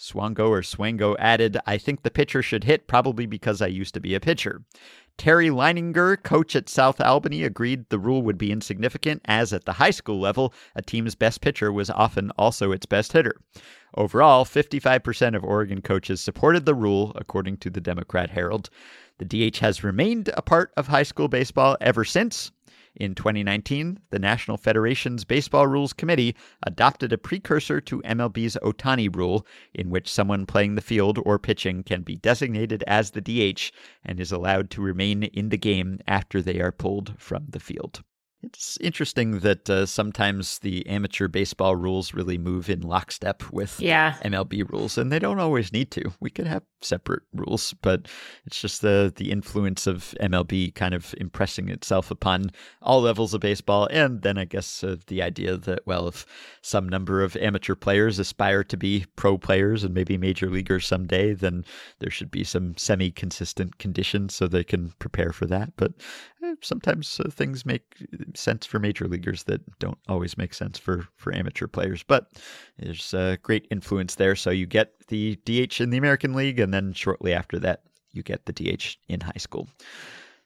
Swango 0.02 0.50
or 0.50 0.62
Swango 0.62 1.16
added, 1.20 1.60
I 1.68 1.78
think 1.78 2.02
the 2.02 2.10
pitcher 2.10 2.42
should 2.42 2.64
hit 2.64 2.88
probably 2.88 3.28
because 3.28 3.62
I 3.62 3.68
used 3.68 3.94
to 3.94 4.00
be 4.00 4.16
a 4.16 4.20
pitcher. 4.20 4.64
Terry 5.16 5.50
Leininger, 5.50 6.24
coach 6.24 6.56
at 6.56 6.70
South 6.70 7.00
Albany, 7.00 7.44
agreed 7.44 7.88
the 7.90 8.00
rule 8.00 8.24
would 8.24 8.40
be 8.40 8.52
insignificant, 8.52 9.22
as 9.26 9.54
at 9.54 9.66
the 9.66 9.74
high 9.74 9.92
school 9.92 10.20
level, 10.20 10.56
a 10.76 10.82
team's 10.82 11.14
best 11.14 11.42
pitcher 11.42 11.72
was 11.72 11.92
often 11.92 12.32
also 12.32 12.72
its 12.72 12.88
best 12.88 13.14
hitter. 13.14 13.36
Overall, 13.96 14.44
55% 14.44 15.36
of 15.36 15.44
Oregon 15.44 15.82
coaches 15.82 16.20
supported 16.20 16.66
the 16.66 16.74
rule, 16.74 17.12
according 17.16 17.58
to 17.58 17.70
the 17.70 17.82
Democrat 17.82 18.32
Herald. 18.32 18.72
The 19.20 19.52
DH 19.52 19.60
has 19.60 19.84
remained 19.84 20.32
a 20.36 20.42
part 20.42 20.72
of 20.78 20.88
high 20.88 21.04
school 21.04 21.28
baseball 21.28 21.78
ever 21.80 22.04
since. 22.04 22.52
In 22.96 23.16
2019, 23.16 24.00
the 24.10 24.20
National 24.20 24.58
Federation's 24.58 25.24
Baseball 25.24 25.66
Rules 25.66 25.94
Committee 25.94 26.36
adopted 26.64 27.14
a 27.14 27.18
precursor 27.18 27.80
to 27.80 28.02
MLB's 28.02 28.58
Ohtani 28.62 29.16
rule, 29.16 29.46
in 29.74 29.90
which 29.90 30.12
someone 30.12 30.46
playing 30.46 30.76
the 30.76 30.82
field 30.82 31.18
or 31.24 31.40
pitching 31.40 31.84
can 31.84 32.02
be 32.02 32.18
designated 32.18 32.84
as 32.88 33.12
the 33.12 33.22
DH 33.22 33.72
and 34.04 34.20
is 34.20 34.32
allowed 34.32 34.70
to 34.72 34.82
remain 34.82 35.24
in 35.24 35.50
the 35.50 35.58
game 35.58 36.00
after 36.06 36.42
they 36.42 36.60
are 36.60 36.74
pulled 36.74 37.16
from 37.18 37.46
the 37.48 37.62
field. 37.62 38.04
It's 38.44 38.78
interesting 38.82 39.40
that 39.40 39.70
uh, 39.70 39.86
sometimes 39.86 40.60
the 40.60 40.86
amateur 40.88 41.28
baseball 41.28 41.76
rules 41.76 42.14
really 42.14 42.38
move 42.40 42.70
in 42.70 42.82
lockstep 42.82 43.44
with 43.52 43.80
Yeah. 43.80 44.16
MLB 44.24 44.64
rules, 44.72 44.98
and 44.98 45.12
they 45.12 45.20
don't 45.20 45.40
always 45.40 45.72
need 45.72 45.92
to. 45.92 46.12
We 46.20 46.32
could 46.32 46.48
have 46.48 46.64
separate 46.82 47.22
rules, 47.34 47.74
but 47.82 48.08
it's 48.48 48.60
just 48.60 48.82
the 48.82 49.14
the 49.16 49.32
influence 49.32 49.86
of 49.86 50.16
MLB 50.20 50.74
kind 50.74 50.96
of 50.96 51.14
impressing 51.20 51.70
itself 51.70 52.10
upon 52.10 52.52
all 52.82 53.02
levels 53.02 53.36
of 53.36 53.42
baseball, 53.42 53.88
and 53.92 54.24
then 54.24 54.40
I 54.40 54.46
guess 54.46 54.84
uh, 54.84 54.96
the 55.06 55.22
idea 55.22 55.58
that 55.58 55.86
well, 55.86 56.08
if 56.08 56.26
some 56.64 56.90
number 56.90 57.22
of 57.24 57.36
amateur 57.38 57.76
players 57.76 58.18
aspire 58.18 58.64
to 58.64 58.78
be 58.78 59.06
pro 59.16 59.38
players 59.38 59.84
and 59.84 59.94
maybe 59.94 60.18
major 60.18 60.50
leaguers 60.50 60.88
someday, 60.88 61.34
then 61.34 61.64
there 62.00 62.10
should 62.12 62.32
be 62.32 62.44
some 62.44 62.76
semi-consistent 62.78 63.78
conditions 63.78 64.34
so 64.34 64.48
they 64.48 64.64
can 64.64 64.94
prepare 64.98 65.32
for 65.32 65.46
that. 65.46 65.74
But 65.78 65.94
eh, 66.44 66.56
sometimes 66.62 67.20
uh, 67.20 67.30
things 67.30 67.66
make 67.66 67.84
sense 68.38 68.66
for 68.66 68.80
major 68.80 69.08
leaguers 69.08 69.44
that 69.44 69.62
don't 69.80 69.98
always 70.08 70.38
make 70.38 70.54
sense 70.54 70.78
for 70.78 71.08
for 71.16 71.34
amateur 71.36 71.68
players. 71.68 72.04
But 72.04 72.28
there's 72.78 73.14
a 73.14 73.38
great 73.42 73.68
influence 73.72 74.16
there. 74.16 74.36
So 74.36 74.50
you 74.50 74.66
get 74.66 74.94
the 75.08 75.36
DH 75.46 75.82
in 75.82 75.90
the 75.90 75.98
American 75.98 76.34
League, 76.34 76.60
and 76.60 76.74
then 76.74 76.94
shortly 76.94 77.34
after 77.34 77.60
that, 77.60 77.82
you 78.12 78.24
get 78.24 78.46
the 78.46 78.54
DH 78.54 78.98
in 79.08 79.22
high 79.22 79.32
school. 79.38 79.68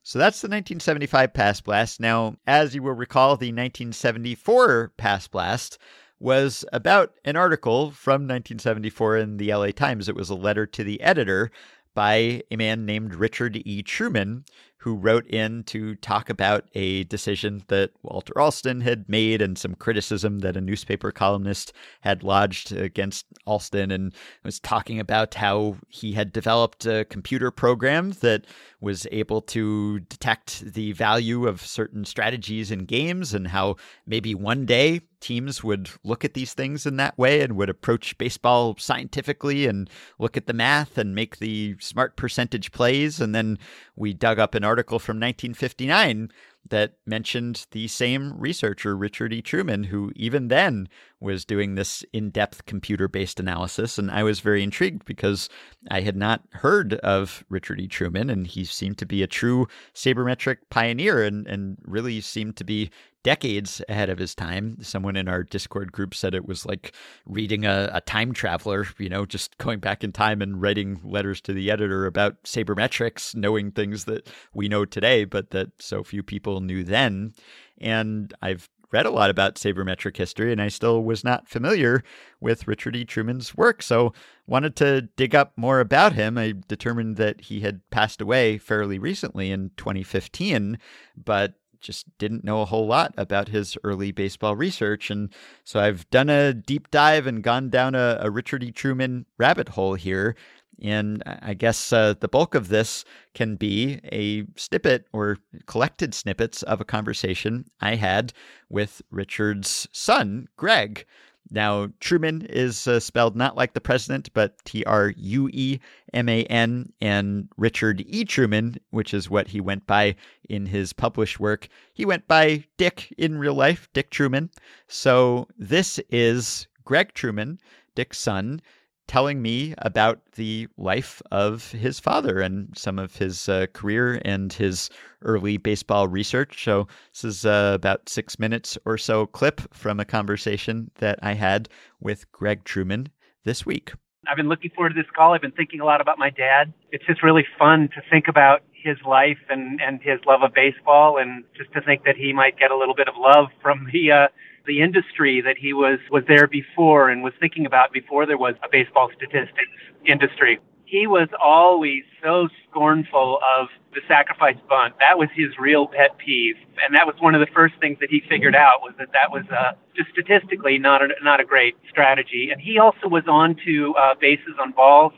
So 0.03 0.19
that's 0.19 0.41
the 0.41 0.47
1975 0.47 1.33
Past 1.33 1.63
Blast. 1.63 1.99
Now, 1.99 2.35
as 2.45 2.75
you 2.75 2.83
will 2.83 2.93
recall, 2.93 3.37
the 3.37 3.47
1974 3.47 4.93
Past 4.97 5.31
Blast 5.31 5.79
was 6.19 6.63
about 6.71 7.13
an 7.25 7.35
article 7.35 7.91
from 7.91 8.21
1974 8.21 9.17
in 9.17 9.37
the 9.37 9.53
LA 9.53 9.71
Times. 9.71 10.07
It 10.07 10.15
was 10.15 10.29
a 10.29 10.35
letter 10.35 10.67
to 10.67 10.83
the 10.83 11.01
editor 11.01 11.51
by 11.95 12.43
a 12.51 12.55
man 12.55 12.85
named 12.85 13.15
Richard 13.15 13.61
E. 13.65 13.81
Trueman, 13.81 14.45
who 14.85 14.93
wrote 14.93 15.25
in 15.25 15.63
to 15.63 15.95
talk 15.95 16.29
about 16.29 16.63
a 16.75 17.03
decision 17.05 17.63
that 17.69 17.89
Walter 18.03 18.39
Alston 18.39 18.81
had 18.81 19.09
made 19.09 19.41
and 19.41 19.57
some 19.57 19.73
criticism 19.73 20.39
that 20.41 20.55
a 20.55 20.61
newspaper 20.61 21.11
columnist 21.11 21.73
had 22.01 22.21
lodged 22.21 22.71
against 22.71 23.25
Alston 23.47 23.89
and 23.89 24.13
was 24.43 24.59
talking 24.59 24.99
about 24.99 25.33
how 25.33 25.77
he 25.89 26.11
had 26.11 26.31
developed 26.31 26.85
a 26.85 27.03
computer 27.05 27.49
program 27.49 28.11
that 28.21 28.45
was 28.79 29.07
able 29.11 29.41
to 29.41 30.01
detect 30.01 30.61
the 30.73 30.91
value 30.91 31.47
of 31.47 31.65
certain 31.65 32.05
strategies 32.05 32.69
in 32.69 32.85
games 32.85 33.33
and 33.33 33.47
how 33.47 33.77
maybe 34.05 34.35
one 34.35 34.67
day 34.67 35.01
teams 35.25 35.63
would 35.63 35.89
look 36.03 36.23
at 36.23 36.35
these 36.35 36.53
things 36.53 36.85
in 36.85 36.97
that 36.97 37.17
way 37.17 37.41
and 37.41 37.55
would 37.55 37.69
approach 37.69 38.15
baseball 38.19 38.75
scientifically 38.77 39.65
and 39.65 39.89
look 40.19 40.37
at 40.37 40.45
the 40.45 40.53
math 40.53 40.99
and 40.99 41.15
make 41.15 41.39
the 41.39 41.75
smart 41.79 42.15
percentage 42.15 42.71
plays. 42.71 43.19
And 43.19 43.33
then 43.33 43.57
we 43.95 44.13
dug 44.13 44.37
up 44.37 44.53
an 44.53 44.63
article 44.63 44.74
from 44.99 45.17
1959 45.17 46.31
that 46.67 46.93
mentioned 47.05 47.67
the 47.71 47.87
same 47.87 48.33
researcher, 48.37 48.95
Richard 48.95 49.33
E. 49.33 49.41
Trueman, 49.41 49.85
who 49.87 50.11
even 50.15 50.47
then 50.47 50.89
was 51.19 51.45
doing 51.45 51.75
this 51.75 52.03
in 52.13 52.29
depth 52.29 52.65
computer 52.65 53.07
based 53.07 53.39
analysis. 53.39 53.97
And 53.97 54.11
I 54.11 54.23
was 54.23 54.39
very 54.39 54.63
intrigued 54.63 55.05
because 55.05 55.49
I 55.89 56.01
had 56.01 56.15
not 56.15 56.43
heard 56.51 56.95
of 56.95 57.43
Richard 57.49 57.79
E. 57.79 57.87
Trueman, 57.87 58.31
and 58.31 58.45
he 58.45 58.65
seemed 58.65 58.97
to 58.99 59.05
be 59.05 59.23
a 59.23 59.27
true 59.27 59.67
sabermetric 59.93 60.57
pioneer 60.69 61.23
and, 61.23 61.47
and 61.47 61.77
really 61.85 62.21
seemed 62.21 62.57
to 62.57 62.63
be 62.63 62.91
decades 63.25 63.81
ahead 63.89 64.11
of 64.11 64.19
his 64.19 64.35
time. 64.35 64.77
Someone 64.81 65.15
in 65.15 65.27
our 65.27 65.41
Discord 65.41 65.91
group 65.91 66.13
said 66.13 66.35
it 66.35 66.47
was 66.47 66.63
like 66.63 66.93
reading 67.25 67.65
a, 67.65 67.89
a, 67.91 67.99
time 67.99 68.33
traveler, 68.33 68.85
you 68.99 69.09
know, 69.09 69.25
just 69.25 69.57
going 69.57 69.79
back 69.79 70.03
in 70.03 70.11
time 70.11 70.43
and 70.43 70.61
writing 70.61 71.01
letters 71.03 71.41
to 71.41 71.51
the 71.51 71.71
editor 71.71 72.05
about 72.05 72.43
sabermetrics, 72.43 73.33
knowing 73.35 73.71
things 73.71 74.05
that 74.05 74.29
we 74.53 74.67
know 74.67 74.85
today, 74.85 75.25
but 75.25 75.49
that 75.49 75.69
so 75.79 76.03
few 76.03 76.21
people 76.21 76.61
knew 76.61 76.83
then. 76.83 77.33
And 77.81 78.31
I've 78.43 78.69
read 78.95 79.05
a 79.05 79.11
lot 79.11 79.29
about 79.29 79.55
sabermetric 79.55 80.15
history 80.15 80.53
and 80.53 80.61
I 80.61 80.69
still 80.69 81.03
was 81.03 81.21
not 81.21 81.49
familiar 81.49 82.01
with 82.39 82.65
Richard 82.65 82.95
E. 82.95 83.03
Trueman's 83.03 83.53
work. 83.53 83.83
So 83.83 84.13
wanted 84.47 84.77
to 84.77 85.01
dig 85.17 85.35
up 85.35 85.51
more 85.57 85.81
about 85.81 86.13
him. 86.13 86.37
I 86.37 86.53
determined 86.69 87.17
that 87.17 87.41
he 87.41 87.59
had 87.59 87.81
passed 87.89 88.21
away 88.21 88.57
fairly 88.57 88.97
recently 88.97 89.51
in 89.51 89.71
2015, 89.75 90.79
but 91.13 91.55
just 91.81 92.05
didn't 92.17 92.45
know 92.45 92.61
a 92.61 92.65
whole 92.65 92.87
lot 92.87 93.13
about 93.17 93.49
his 93.49 93.77
early 93.83 94.13
baseball 94.13 94.55
research. 94.55 95.11
And 95.11 95.29
so 95.65 95.81
I've 95.81 96.09
done 96.09 96.29
a 96.29 96.53
deep 96.53 96.89
dive 96.89 97.27
and 97.27 97.43
gone 97.43 97.69
down 97.69 97.95
a, 97.95 98.17
a 98.21 98.31
Richard 98.31 98.63
E. 98.63 98.71
Trueman 98.71 99.25
rabbit 99.37 99.67
hole 99.69 99.95
here. 99.95 100.37
And 100.81 101.23
I 101.25 101.53
guess 101.53 101.93
uh, 101.93 102.15
the 102.19 102.27
bulk 102.27 102.53
of 102.53 102.67
this 102.67 103.05
can 103.33 103.55
be 103.55 103.99
a 104.11 104.45
snippet 104.55 105.07
or 105.13 105.37
collected 105.65 106.13
snippets 106.13 106.63
of 106.63 106.81
a 106.81 106.85
conversation 106.85 107.65
I 107.79 107.95
had 107.95 108.33
with 108.69 109.01
Richard's 109.09 109.87
son, 109.91 110.47
Greg, 110.57 111.05
now, 111.51 111.87
Trueman 112.01 112.43
is 112.49 112.87
uh, 112.87 112.99
spelled 112.99 113.35
not 113.35 113.55
like 113.55 113.73
the 113.73 113.81
president, 113.81 114.33
but 114.33 114.57
T 114.65 114.83
R 114.85 115.13
U 115.15 115.47
E 115.53 115.79
M 116.11 116.27
A 116.27 116.43
N, 116.45 116.91
and 116.99 117.49
Richard 117.55 118.03
E. 118.07 118.25
Trueman, 118.25 118.79
which 118.89 119.13
is 119.13 119.29
what 119.29 119.47
he 119.49 119.61
went 119.61 119.85
by 119.85 120.15
in 120.49 120.65
his 120.65 120.91
published 120.91 121.39
work, 121.39 121.67
he 121.93 122.03
went 122.03 122.27
by 122.27 122.63
Dick 122.77 123.13
in 123.19 123.37
real 123.37 123.53
life, 123.53 123.87
Dick 123.93 124.09
Trueman. 124.09 124.49
So, 124.87 125.47
this 125.55 125.99
is 126.09 126.67
Greg 126.83 127.13
Trueman, 127.13 127.59
Dick's 127.93 128.17
son, 128.17 128.59
telling 129.07 129.41
me 129.41 129.73
about 129.79 130.19
the 130.33 130.67
life 130.77 131.21
of 131.31 131.71
his 131.71 131.99
father 131.99 132.39
and 132.39 132.75
some 132.77 132.99
of 132.99 133.15
his 133.15 133.47
uh, 133.49 133.67
career 133.73 134.21
and 134.25 134.51
his 134.53 134.89
early 135.21 135.57
baseball 135.57 136.07
research. 136.07 136.63
So, 136.63 136.87
this 137.13 137.23
is 137.23 137.45
uh, 137.45 137.71
about 137.75 138.09
six 138.09 138.39
minutes 138.39 138.77
or 138.85 138.97
so 138.97 139.25
clip 139.25 139.61
from 139.73 139.99
a 139.99 140.05
conversation 140.05 140.91
that 140.95 141.19
I 141.21 141.33
had 141.33 141.69
with 141.99 142.31
Greg 142.31 142.63
Trueman 142.63 143.07
this 143.43 143.65
week. 143.65 143.93
I've 144.27 144.37
been 144.37 144.49
looking 144.49 144.71
forward 144.71 144.89
to 144.89 144.95
this 144.95 145.09
call. 145.15 145.33
I've 145.33 145.41
been 145.41 145.51
thinking 145.51 145.79
a 145.79 145.85
lot 145.85 146.01
about 146.01 146.17
my 146.17 146.29
dad. 146.29 146.73
It's 146.91 147.05
just 147.05 147.21
really 147.21 147.45
fun 147.59 147.89
to 147.95 148.01
think 148.09 148.27
about 148.27 148.63
his 148.73 148.97
life 149.07 149.39
and, 149.49 149.81
and 149.81 150.01
his 150.01 150.19
love 150.27 150.41
of 150.43 150.53
baseball 150.53 151.17
and 151.17 151.43
just 151.57 151.71
to 151.73 151.81
think 151.81 152.03
that 152.05 152.15
he 152.15 152.33
might 152.33 152.57
get 152.57 152.71
a 152.71 152.77
little 152.77 152.93
bit 152.95 153.07
of 153.07 153.15
love 153.17 153.47
from 153.61 153.87
the 153.91 154.11
uh, 154.11 154.27
the 154.65 154.81
industry 154.81 155.41
that 155.41 155.57
he 155.57 155.73
was 155.73 155.99
was 156.11 156.23
there 156.27 156.47
before 156.47 157.09
and 157.09 157.23
was 157.23 157.33
thinking 157.39 157.65
about 157.65 157.91
before 157.91 158.25
there 158.25 158.37
was 158.37 158.55
a 158.63 158.67
baseball 158.71 159.09
statistics 159.15 159.71
industry. 160.05 160.59
He 160.85 161.07
was 161.07 161.27
always 161.41 162.03
so 162.23 162.47
scornful 162.69 163.39
of 163.57 163.69
the 163.93 164.01
sacrifice 164.07 164.57
bunt. 164.69 164.93
That 164.99 165.17
was 165.17 165.29
his 165.33 165.57
real 165.57 165.87
pet 165.87 166.17
peeve, 166.17 166.57
and 166.83 166.95
that 166.95 167.07
was 167.07 167.15
one 167.19 167.33
of 167.33 167.41
the 167.41 167.51
first 167.53 167.73
things 167.79 167.97
that 167.99 168.09
he 168.09 168.21
figured 168.29 168.55
out 168.55 168.81
was 168.81 168.93
that 168.99 169.11
that 169.13 169.31
was 169.31 169.45
uh, 169.49 169.71
just 169.95 170.09
statistically 170.11 170.77
not 170.77 171.01
a, 171.01 171.07
not 171.23 171.39
a 171.39 171.45
great 171.45 171.75
strategy. 171.89 172.49
And 172.51 172.61
he 172.61 172.77
also 172.77 173.07
was 173.07 173.23
on 173.27 173.55
to 173.65 173.95
uh, 173.95 174.15
bases 174.19 174.55
on 174.61 174.71
balls 174.71 175.13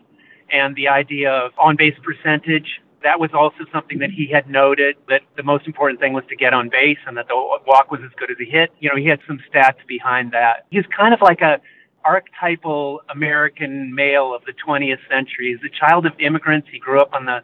and 0.50 0.76
the 0.76 0.88
idea 0.88 1.32
of 1.32 1.52
on 1.58 1.76
base 1.76 1.98
percentage 2.02 2.82
that 3.04 3.20
was 3.20 3.32
also 3.34 3.66
something 3.72 4.00
that 4.00 4.10
he 4.10 4.28
had 4.28 4.50
noted 4.50 4.96
that 5.08 5.22
the 5.36 5.44
most 5.44 5.68
important 5.68 6.00
thing 6.00 6.14
was 6.14 6.24
to 6.30 6.36
get 6.36 6.54
on 6.54 6.70
base 6.70 6.98
and 7.06 7.16
that 7.18 7.28
the 7.28 7.36
walk 7.66 7.92
was 7.92 8.02
as 8.04 8.12
good 8.18 8.32
as 8.32 8.38
a 8.42 8.50
hit. 8.50 8.72
You 8.80 8.90
know, 8.90 8.96
he 8.96 9.06
had 9.06 9.20
some 9.28 9.40
stats 9.52 9.86
behind 9.88 10.32
that. 10.32 10.66
He's 10.72 10.86
kind 10.96 11.14
of 11.14 11.22
like 11.22 11.42
a 11.42 11.62
archetypal 12.04 13.02
American 13.10 13.94
male 13.94 14.34
of 14.34 14.44
the 14.46 14.54
20th 14.54 15.00
century. 15.10 15.56
He's 15.56 15.70
a 15.70 15.74
child 15.74 16.06
of 16.06 16.14
immigrants. 16.20 16.68
He 16.72 16.80
grew 16.80 17.02
up 17.02 17.14
on 17.14 17.26
the 17.26 17.42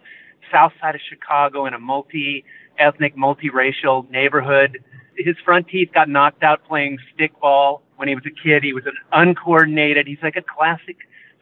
south 0.52 0.72
side 0.80 0.96
of 0.96 1.02
Chicago 1.08 1.66
in 1.66 1.74
a 1.74 1.80
multi-ethnic, 1.80 3.16
multiracial 3.16 4.10
neighborhood. 4.10 4.84
His 5.18 5.36
front 5.44 5.68
teeth 5.68 5.90
got 5.94 6.10
knocked 6.10 6.44
out 6.44 6.64
playing 6.66 6.98
stickball 7.14 7.82
when 7.98 8.08
he 8.08 8.16
was 8.16 8.24
a 8.26 8.32
kid. 8.32 8.64
He 8.64 8.74
was 8.74 8.86
an 8.86 8.96
uncoordinated. 9.12 10.08
He's 10.08 10.24
like 10.24 10.38
a 10.38 10.42
classic 10.42 10.98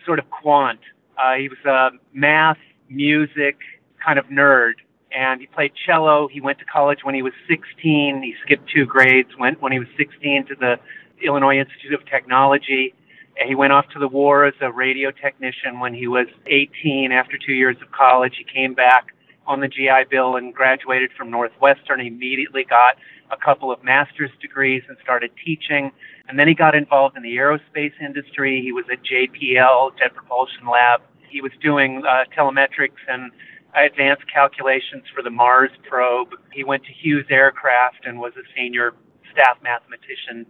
sort 0.05 0.19
of 0.19 0.29
quant. 0.29 0.79
Uh, 1.17 1.35
he 1.35 1.47
was 1.47 1.59
uh, 1.65 1.91
math, 2.13 2.57
music, 2.89 3.57
kind 4.03 4.19
of 4.19 4.25
nerd 4.25 4.73
and 5.13 5.41
he 5.41 5.47
played 5.47 5.71
cello. 5.85 6.27
He 6.27 6.41
went 6.41 6.59
to 6.59 6.65
college 6.65 6.99
when 7.03 7.15
he 7.15 7.21
was 7.21 7.33
16. 7.47 8.21
He 8.23 8.35
skipped 8.43 8.69
two 8.69 8.85
grades, 8.85 9.29
went 9.37 9.61
when 9.61 9.71
he 9.71 9.79
was 9.79 9.87
16 9.97 10.47
to 10.47 10.55
the 10.55 10.79
Illinois 11.23 11.57
Institute 11.57 11.93
of 11.93 12.05
Technology. 12.05 12.93
And 13.39 13.47
he 13.47 13.55
went 13.55 13.73
off 13.73 13.87
to 13.93 13.99
the 13.99 14.07
war 14.07 14.45
as 14.45 14.53
a 14.61 14.71
radio 14.71 15.11
technician 15.11 15.79
when 15.79 15.93
he 15.93 16.07
was 16.07 16.27
18. 16.47 17.11
After 17.11 17.37
two 17.37 17.53
years 17.53 17.77
of 17.81 17.91
college, 17.91 18.35
he 18.37 18.43
came 18.43 18.73
back 18.73 19.07
on 19.47 19.59
the 19.59 19.67
GI 19.67 20.05
Bill 20.09 20.35
and 20.35 20.53
graduated 20.53 21.11
from 21.17 21.31
Northwestern. 21.31 21.99
He 21.99 22.07
immediately 22.07 22.63
got 22.63 22.97
a 23.31 23.37
couple 23.37 23.71
of 23.71 23.83
master's 23.83 24.31
degrees 24.41 24.83
and 24.87 24.97
started 25.01 25.31
teaching. 25.43 25.91
And 26.27 26.37
then 26.37 26.47
he 26.47 26.53
got 26.53 26.75
involved 26.75 27.17
in 27.17 27.23
the 27.23 27.35
aerospace 27.35 27.93
industry. 27.99 28.61
He 28.61 28.71
was 28.71 28.85
at 28.91 28.99
JPL, 29.03 29.97
Jet 29.97 30.13
Propulsion 30.13 30.67
Lab. 30.69 31.01
He 31.29 31.41
was 31.41 31.51
doing 31.61 32.03
uh, 32.05 32.25
telemetrics 32.37 33.01
and 33.07 33.31
advanced 33.75 34.23
calculations 34.31 35.03
for 35.13 35.21
the 35.21 35.29
Mars 35.29 35.71
probe. 35.87 36.29
He 36.51 36.63
went 36.63 36.83
to 36.85 36.91
Hughes 36.91 37.25
Aircraft 37.29 38.05
and 38.05 38.19
was 38.19 38.33
a 38.35 38.43
senior 38.55 38.93
staff 39.31 39.57
mathematician 39.63 40.45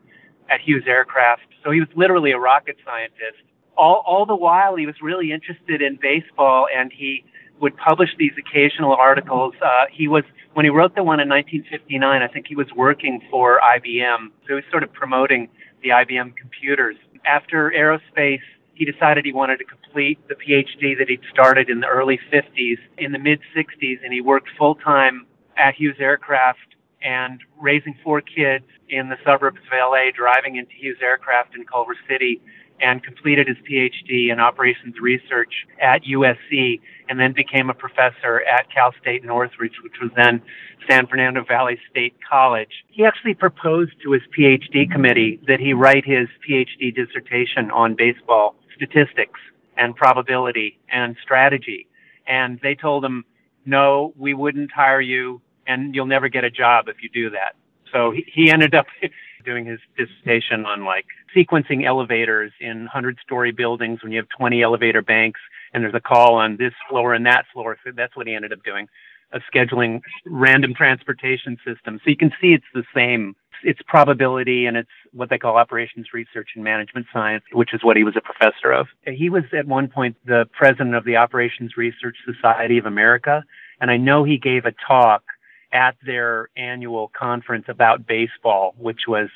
at 0.49 0.60
Hughes 0.61 0.84
Aircraft. 0.88 1.43
So 1.64 1.72
he 1.72 1.80
was 1.80 1.89
literally 1.95 2.31
a 2.31 2.39
rocket 2.39 2.77
scientist. 2.85 3.43
All, 3.77 4.03
all 4.06 4.26
the 4.26 4.35
while, 4.35 4.76
he 4.76 4.85
was 4.85 4.95
really 5.02 5.31
interested 5.31 5.81
in 5.81 5.98
baseball 6.02 6.68
and 6.76 6.91
he 6.91 7.23
would 7.61 7.77
publish 7.77 8.10
these 8.18 8.34
occasional 8.38 8.93
articles. 8.93 9.53
Uh, 9.64 9.85
he 9.91 10.07
was, 10.07 10.23
when 10.53 10.65
he 10.65 10.72
wrote 10.72 10.95
the 10.95 11.03
one 11.03 11.19
in 11.19 11.30
1959, 11.30 12.22
I 12.22 12.27
think 12.27 12.48
he 12.48 12.56
was 12.56 12.68
working 12.76 13.22
for 13.30 13.60
IBM. 13.60 14.30
So 14.43 14.48
he 14.48 14.53
was 14.56 14.64
sort 14.72 14.84
of 14.84 14.91
promoting 14.91 15.48
the 15.84 15.89
IBM 15.89 16.35
computers. 16.35 16.98
After 17.23 17.72
aerospace, 17.72 18.41
he 18.81 18.91
decided 18.91 19.23
he 19.23 19.31
wanted 19.31 19.57
to 19.57 19.63
complete 19.63 20.17
the 20.27 20.33
PhD 20.33 20.97
that 20.97 21.07
he'd 21.07 21.21
started 21.31 21.69
in 21.69 21.81
the 21.81 21.85
early 21.85 22.19
50s. 22.33 22.79
In 22.97 23.11
the 23.11 23.19
mid 23.19 23.39
60s, 23.55 24.03
and 24.03 24.11
he 24.11 24.21
worked 24.21 24.49
full 24.57 24.73
time 24.73 25.27
at 25.55 25.75
Hughes 25.75 25.97
Aircraft 25.99 26.73
and 26.99 27.41
raising 27.59 27.95
four 28.03 28.21
kids 28.21 28.65
in 28.89 29.09
the 29.09 29.17
suburbs 29.23 29.59
of 29.59 29.71
LA, 29.71 30.09
driving 30.15 30.55
into 30.55 30.71
Hughes 30.73 30.97
Aircraft 30.99 31.55
in 31.55 31.63
Culver 31.63 31.95
City, 32.09 32.41
and 32.79 33.03
completed 33.03 33.47
his 33.47 33.57
PhD 33.69 34.31
in 34.31 34.39
operations 34.39 34.95
research 34.99 35.53
at 35.79 36.01
USC, 36.01 36.81
and 37.07 37.19
then 37.19 37.33
became 37.33 37.69
a 37.69 37.75
professor 37.75 38.41
at 38.51 38.65
Cal 38.73 38.95
State 38.99 39.23
Northridge, 39.23 39.75
which 39.83 40.01
was 40.01 40.09
then 40.15 40.41
San 40.89 41.05
Fernando 41.05 41.43
Valley 41.43 41.77
State 41.91 42.15
College. 42.27 42.83
He 42.89 43.05
actually 43.05 43.35
proposed 43.35 43.91
to 44.01 44.13
his 44.13 44.23
PhD 44.35 44.91
committee 44.91 45.39
that 45.47 45.59
he 45.59 45.73
write 45.73 46.03
his 46.03 46.27
PhD 46.49 46.95
dissertation 46.95 47.69
on 47.69 47.93
baseball 47.93 48.55
statistics 48.81 49.39
and 49.77 49.95
probability 49.95 50.79
and 50.91 51.15
strategy. 51.21 51.87
And 52.27 52.59
they 52.61 52.75
told 52.75 53.03
him, 53.05 53.25
no, 53.65 54.13
we 54.17 54.33
wouldn't 54.33 54.71
hire 54.71 55.01
you 55.01 55.41
and 55.67 55.93
you'll 55.93 56.07
never 56.07 56.29
get 56.29 56.43
a 56.43 56.51
job 56.51 56.87
if 56.87 56.97
you 57.01 57.09
do 57.09 57.29
that. 57.31 57.55
So 57.91 58.11
he, 58.11 58.25
he 58.33 58.51
ended 58.51 58.73
up 58.73 58.87
doing 59.45 59.65
his 59.65 59.79
dissertation 59.97 60.65
on 60.65 60.85
like 60.85 61.05
sequencing 61.35 61.85
elevators 61.85 62.51
in 62.59 62.79
100 62.79 63.17
story 63.23 63.51
buildings 63.51 64.01
when 64.03 64.11
you 64.11 64.17
have 64.19 64.29
20 64.37 64.61
elevator 64.61 65.01
banks 65.01 65.39
and 65.73 65.83
there's 65.83 65.95
a 65.95 66.01
call 66.01 66.35
on 66.35 66.57
this 66.57 66.73
floor 66.89 67.13
and 67.13 67.25
that 67.25 67.45
floor. 67.53 67.77
So 67.83 67.91
that's 67.95 68.15
what 68.15 68.27
he 68.27 68.33
ended 68.35 68.53
up 68.53 68.63
doing, 68.63 68.87
a 69.33 69.39
scheduling 69.53 70.01
random 70.25 70.73
transportation 70.73 71.57
system. 71.65 71.99
So 72.03 72.09
you 72.09 72.17
can 72.17 72.31
see 72.41 72.53
it's 72.53 72.65
the 72.73 72.83
same. 72.95 73.35
It's 73.63 73.79
probability 73.87 74.65
and 74.65 74.75
it's 74.75 74.89
what 75.13 75.29
they 75.29 75.37
call 75.37 75.55
operations 75.55 76.07
research 76.13 76.49
and 76.55 76.63
management 76.63 77.05
science, 77.13 77.43
which 77.53 77.73
is 77.73 77.83
what 77.83 77.95
he 77.95 78.03
was 78.03 78.15
a 78.15 78.21
professor 78.21 78.71
of. 78.71 78.87
He 79.05 79.29
was 79.29 79.43
at 79.53 79.67
one 79.67 79.87
point 79.87 80.17
the 80.25 80.45
president 80.51 80.95
of 80.95 81.05
the 81.05 81.17
Operations 81.17 81.77
Research 81.77 82.17
Society 82.25 82.77
of 82.77 82.85
America. 82.85 83.43
And 83.79 83.91
I 83.91 83.97
know 83.97 84.23
he 84.23 84.37
gave 84.37 84.65
a 84.65 84.73
talk 84.87 85.23
at 85.71 85.95
their 86.05 86.49
annual 86.57 87.11
conference 87.17 87.65
about 87.67 88.07
baseball, 88.07 88.73
which 88.77 89.01
was 89.07 89.29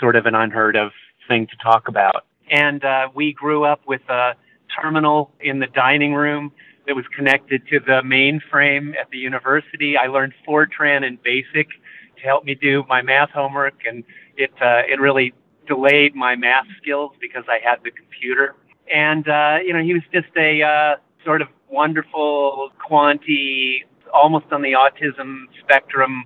sort 0.00 0.16
of 0.16 0.26
an 0.26 0.34
unheard 0.34 0.76
of 0.76 0.92
thing 1.28 1.46
to 1.46 1.56
talk 1.62 1.88
about. 1.88 2.24
And 2.50 2.84
uh, 2.84 3.08
we 3.14 3.32
grew 3.32 3.64
up 3.64 3.80
with 3.86 4.02
a 4.08 4.34
terminal 4.80 5.30
in 5.40 5.58
the 5.58 5.66
dining 5.66 6.14
room 6.14 6.52
that 6.88 6.96
was 6.96 7.04
connected 7.14 7.62
to 7.68 7.78
the 7.80 8.00
mainframe 8.02 8.96
at 8.98 9.10
the 9.10 9.18
university. 9.18 9.96
I 9.96 10.06
learned 10.06 10.32
Fortran 10.46 11.06
and 11.06 11.22
BASIC 11.22 11.68
to 12.16 12.22
help 12.24 12.44
me 12.44 12.54
do 12.54 12.82
my 12.88 13.02
math 13.02 13.30
homework, 13.30 13.74
and 13.86 14.02
it 14.36 14.50
uh, 14.60 14.82
it 14.90 14.98
really 14.98 15.34
delayed 15.68 16.16
my 16.16 16.34
math 16.34 16.64
skills 16.80 17.12
because 17.20 17.44
I 17.46 17.58
had 17.62 17.76
the 17.84 17.90
computer. 17.90 18.56
And 18.92 19.28
uh, 19.28 19.58
you 19.64 19.74
know, 19.74 19.82
he 19.82 19.92
was 19.92 20.02
just 20.12 20.34
a 20.36 20.62
uh, 20.62 20.96
sort 21.24 21.42
of 21.42 21.48
wonderful 21.70 22.70
quantity 22.84 23.84
almost 24.12 24.46
on 24.50 24.62
the 24.62 24.72
autism 24.72 25.42
spectrum 25.60 26.24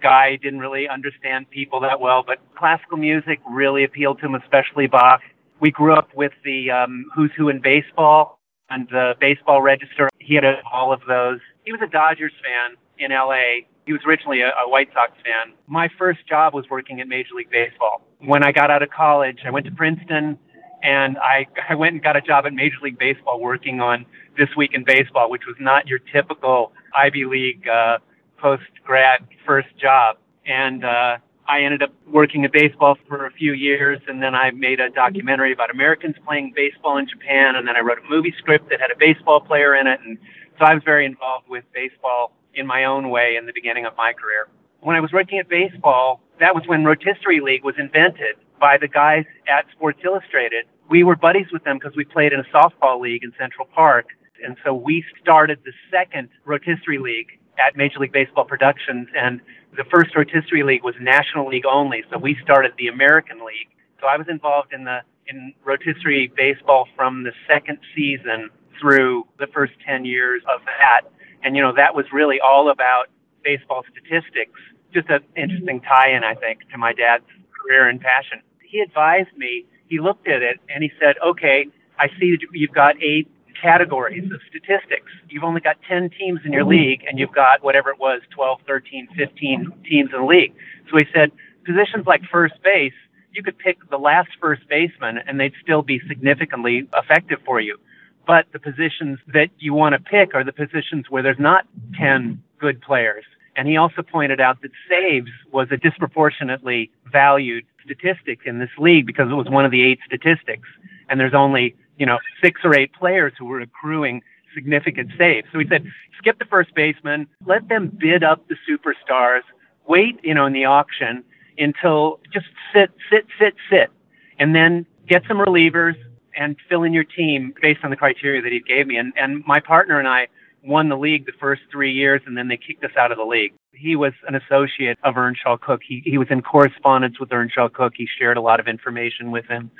guy, 0.00 0.36
didn't 0.36 0.60
really 0.60 0.88
understand 0.88 1.50
people 1.50 1.80
that 1.80 1.98
well, 1.98 2.22
but 2.24 2.38
classical 2.56 2.96
music 2.96 3.40
really 3.50 3.82
appealed 3.82 4.20
to 4.20 4.26
him, 4.26 4.36
especially 4.36 4.86
Bach. 4.86 5.22
We 5.58 5.72
grew 5.72 5.92
up 5.94 6.14
with 6.14 6.32
the 6.44 6.70
um, 6.70 7.06
Who's 7.16 7.32
Who 7.36 7.48
in 7.48 7.60
Baseball 7.60 8.38
and 8.70 8.88
the 8.88 9.14
Baseball 9.20 9.62
Register. 9.62 10.08
He 10.18 10.34
had 10.34 10.44
all 10.72 10.92
of 10.92 11.00
those. 11.06 11.40
He 11.64 11.72
was 11.72 11.80
a 11.82 11.90
Dodgers 11.90 12.32
fan 12.42 12.76
in 12.98 13.10
LA. 13.10 13.66
He 13.86 13.92
was 13.92 14.02
originally 14.06 14.40
a, 14.40 14.48
a 14.48 14.68
White 14.68 14.88
Sox 14.92 15.12
fan. 15.24 15.54
My 15.66 15.88
first 15.98 16.26
job 16.26 16.54
was 16.54 16.64
working 16.70 17.00
at 17.00 17.08
Major 17.08 17.34
League 17.34 17.50
Baseball. 17.50 18.02
When 18.20 18.42
I 18.42 18.52
got 18.52 18.70
out 18.70 18.82
of 18.82 18.90
college, 18.90 19.40
I 19.46 19.50
went 19.50 19.66
to 19.66 19.72
Princeton 19.72 20.38
and 20.82 21.18
I, 21.18 21.46
I 21.68 21.74
went 21.74 21.94
and 21.94 22.02
got 22.02 22.16
a 22.16 22.20
job 22.20 22.46
at 22.46 22.52
Major 22.52 22.76
League 22.82 22.98
Baseball 22.98 23.40
working 23.40 23.80
on 23.80 24.06
This 24.38 24.48
Week 24.56 24.70
in 24.74 24.84
Baseball, 24.84 25.30
which 25.30 25.42
was 25.46 25.56
not 25.60 25.86
your 25.86 25.98
typical 25.98 26.72
Ivy 26.96 27.24
League 27.26 27.68
uh, 27.68 27.98
post 28.38 28.62
grad 28.84 29.26
first 29.46 29.68
job. 29.78 30.16
And 30.46 30.84
uh, 30.84 31.18
I 31.46 31.62
ended 31.62 31.82
up 31.82 31.92
working 32.06 32.44
at 32.44 32.52
baseball 32.52 32.96
for 33.06 33.26
a 33.26 33.30
few 33.30 33.52
years, 33.52 34.00
and 34.08 34.22
then 34.22 34.34
I 34.34 34.50
made 34.50 34.80
a 34.80 34.88
documentary 34.90 35.52
about 35.52 35.70
Americans 35.70 36.16
playing 36.26 36.52
baseball 36.56 36.96
in 36.96 37.06
Japan, 37.06 37.56
and 37.56 37.68
then 37.68 37.76
I 37.76 37.80
wrote 37.80 37.98
a 37.98 38.10
movie 38.10 38.34
script 38.38 38.70
that 38.70 38.80
had 38.80 38.90
a 38.90 38.96
baseball 38.98 39.40
player 39.40 39.74
in 39.74 39.86
it, 39.86 40.00
and 40.04 40.16
so 40.58 40.64
I 40.64 40.74
was 40.74 40.82
very 40.84 41.04
involved 41.04 41.48
with 41.48 41.64
baseball 41.74 42.32
in 42.54 42.66
my 42.66 42.84
own 42.84 43.10
way 43.10 43.36
in 43.36 43.46
the 43.46 43.52
beginning 43.52 43.84
of 43.84 43.94
my 43.96 44.12
career. 44.12 44.48
When 44.80 44.96
I 44.96 45.00
was 45.00 45.12
working 45.12 45.38
at 45.38 45.48
baseball, 45.48 46.20
that 46.40 46.54
was 46.54 46.64
when 46.66 46.84
Rotisserie 46.84 47.40
League 47.40 47.64
was 47.64 47.74
invented 47.78 48.36
by 48.58 48.78
the 48.78 48.88
guys 48.88 49.24
at 49.46 49.66
Sports 49.72 50.00
Illustrated. 50.04 50.64
We 50.88 51.04
were 51.04 51.16
buddies 51.16 51.46
with 51.52 51.64
them 51.64 51.78
because 51.78 51.96
we 51.96 52.04
played 52.04 52.32
in 52.32 52.40
a 52.40 52.44
softball 52.44 53.00
league 53.00 53.24
in 53.24 53.32
Central 53.38 53.66
Park, 53.74 54.06
and 54.42 54.56
so 54.64 54.72
we 54.72 55.04
started 55.20 55.58
the 55.64 55.72
second 55.90 56.28
rotisserie 56.44 56.98
league 56.98 57.38
at 57.58 57.76
Major 57.76 57.98
League 57.98 58.12
Baseball 58.12 58.44
Productions. 58.44 59.08
And 59.16 59.40
the 59.76 59.84
first 59.84 60.14
rotisserie 60.14 60.62
league 60.62 60.84
was 60.84 60.94
National 61.00 61.48
League 61.48 61.66
only. 61.66 62.04
So 62.10 62.18
we 62.18 62.36
started 62.42 62.72
the 62.78 62.88
American 62.88 63.38
League. 63.38 63.68
So 64.00 64.06
I 64.06 64.16
was 64.16 64.26
involved 64.28 64.72
in 64.72 64.84
the 64.84 65.00
in 65.26 65.54
rotisserie 65.64 66.30
baseball 66.36 66.86
from 66.94 67.22
the 67.22 67.32
second 67.48 67.78
season 67.94 68.50
through 68.80 69.26
the 69.38 69.46
first 69.46 69.72
10 69.86 70.04
years 70.04 70.42
of 70.54 70.60
that. 70.66 71.02
And, 71.42 71.56
you 71.56 71.62
know, 71.62 71.72
that 71.74 71.94
was 71.94 72.06
really 72.12 72.40
all 72.40 72.70
about 72.70 73.06
baseball 73.42 73.84
statistics. 73.90 74.58
Just 74.92 75.08
an 75.08 75.20
interesting 75.36 75.80
tie 75.80 76.10
in, 76.10 76.24
I 76.24 76.34
think, 76.34 76.60
to 76.72 76.78
my 76.78 76.92
dad's 76.92 77.24
career 77.58 77.88
and 77.88 78.00
passion. 78.00 78.42
He 78.62 78.80
advised 78.80 79.36
me, 79.36 79.66
he 79.88 80.00
looked 80.00 80.28
at 80.28 80.42
it 80.42 80.60
and 80.68 80.82
he 80.82 80.90
said, 81.00 81.16
okay, 81.24 81.66
I 81.98 82.08
see 82.18 82.36
you've 82.52 82.72
got 82.72 83.00
eight 83.02 83.28
categories 83.60 84.30
of 84.32 84.40
statistics. 84.48 85.10
You've 85.28 85.44
only 85.44 85.60
got 85.60 85.76
10 85.88 86.10
teams 86.10 86.40
in 86.44 86.52
your 86.52 86.64
league 86.64 87.04
and 87.08 87.18
you've 87.18 87.32
got 87.32 87.62
whatever 87.62 87.90
it 87.90 87.98
was, 87.98 88.22
12, 88.30 88.60
13, 88.66 89.08
15 89.16 89.72
teams 89.88 90.10
in 90.12 90.20
the 90.20 90.26
league. 90.26 90.54
So 90.90 90.98
he 90.98 91.06
said 91.12 91.32
positions 91.64 92.06
like 92.06 92.22
first 92.30 92.54
base, 92.62 92.92
you 93.32 93.42
could 93.42 93.58
pick 93.58 93.78
the 93.90 93.98
last 93.98 94.28
first 94.40 94.68
baseman 94.68 95.18
and 95.26 95.40
they'd 95.40 95.54
still 95.62 95.82
be 95.82 96.00
significantly 96.08 96.88
effective 96.94 97.38
for 97.44 97.60
you. 97.60 97.78
But 98.26 98.46
the 98.52 98.58
positions 98.58 99.18
that 99.32 99.50
you 99.58 99.74
want 99.74 99.94
to 99.94 99.98
pick 99.98 100.34
are 100.34 100.44
the 100.44 100.52
positions 100.52 101.06
where 101.10 101.22
there's 101.22 101.38
not 101.38 101.66
10 101.98 102.42
good 102.58 102.80
players. 102.80 103.24
And 103.56 103.68
he 103.68 103.76
also 103.76 104.02
pointed 104.02 104.40
out 104.40 104.62
that 104.62 104.70
saves 104.88 105.30
was 105.52 105.68
a 105.70 105.76
disproportionately 105.76 106.90
valued 107.10 107.64
statistic 107.84 108.40
in 108.46 108.58
this 108.58 108.70
league 108.78 109.06
because 109.06 109.30
it 109.30 109.34
was 109.34 109.48
one 109.48 109.64
of 109.64 109.70
the 109.70 109.82
eight 109.82 110.00
statistics. 110.06 110.68
And 111.08 111.20
there's 111.20 111.34
only 111.34 111.76
you 111.98 112.06
know, 112.06 112.18
six 112.42 112.60
or 112.64 112.76
eight 112.76 112.92
players 112.92 113.32
who 113.38 113.44
were 113.46 113.60
accruing 113.60 114.22
significant 114.54 115.10
saves. 115.18 115.46
So 115.52 115.58
he 115.58 115.66
said, 115.68 115.84
skip 116.18 116.38
the 116.38 116.44
first 116.44 116.74
baseman, 116.74 117.26
let 117.46 117.68
them 117.68 117.90
bid 117.98 118.22
up 118.22 118.46
the 118.48 118.56
superstars, 118.68 119.42
wait, 119.86 120.18
you 120.22 120.34
know, 120.34 120.46
in 120.46 120.52
the 120.52 120.64
auction 120.64 121.24
until 121.58 122.20
just 122.32 122.46
sit, 122.72 122.90
sit, 123.10 123.26
sit, 123.38 123.54
sit, 123.70 123.90
and 124.38 124.54
then 124.54 124.86
get 125.08 125.22
some 125.28 125.38
relievers 125.38 125.94
and 126.36 126.56
fill 126.68 126.82
in 126.82 126.92
your 126.92 127.04
team 127.04 127.54
based 127.60 127.80
on 127.84 127.90
the 127.90 127.96
criteria 127.96 128.42
that 128.42 128.52
he 128.52 128.60
gave 128.60 128.86
me. 128.86 128.96
And, 128.96 129.12
and 129.16 129.44
my 129.46 129.60
partner 129.60 129.98
and 129.98 130.08
I 130.08 130.26
won 130.64 130.88
the 130.88 130.96
league 130.96 131.26
the 131.26 131.32
first 131.38 131.62
three 131.70 131.92
years, 131.92 132.22
and 132.26 132.36
then 132.36 132.48
they 132.48 132.56
kicked 132.56 132.82
us 132.84 132.90
out 132.98 133.12
of 133.12 133.18
the 133.18 133.24
league. 133.24 133.52
He 133.72 133.96
was 133.96 134.12
an 134.26 134.34
associate 134.34 134.98
of 135.04 135.16
Earnshaw 135.16 135.58
Cook. 135.58 135.82
He, 135.86 136.02
he 136.04 136.16
was 136.16 136.28
in 136.30 136.42
correspondence 136.42 137.20
with 137.20 137.32
Earnshaw 137.32 137.68
Cook. 137.68 137.92
He 137.96 138.08
shared 138.18 138.36
a 138.36 138.40
lot 138.40 138.60
of 138.60 138.66
information 138.66 139.30
with 139.30 139.44
him 139.46 139.70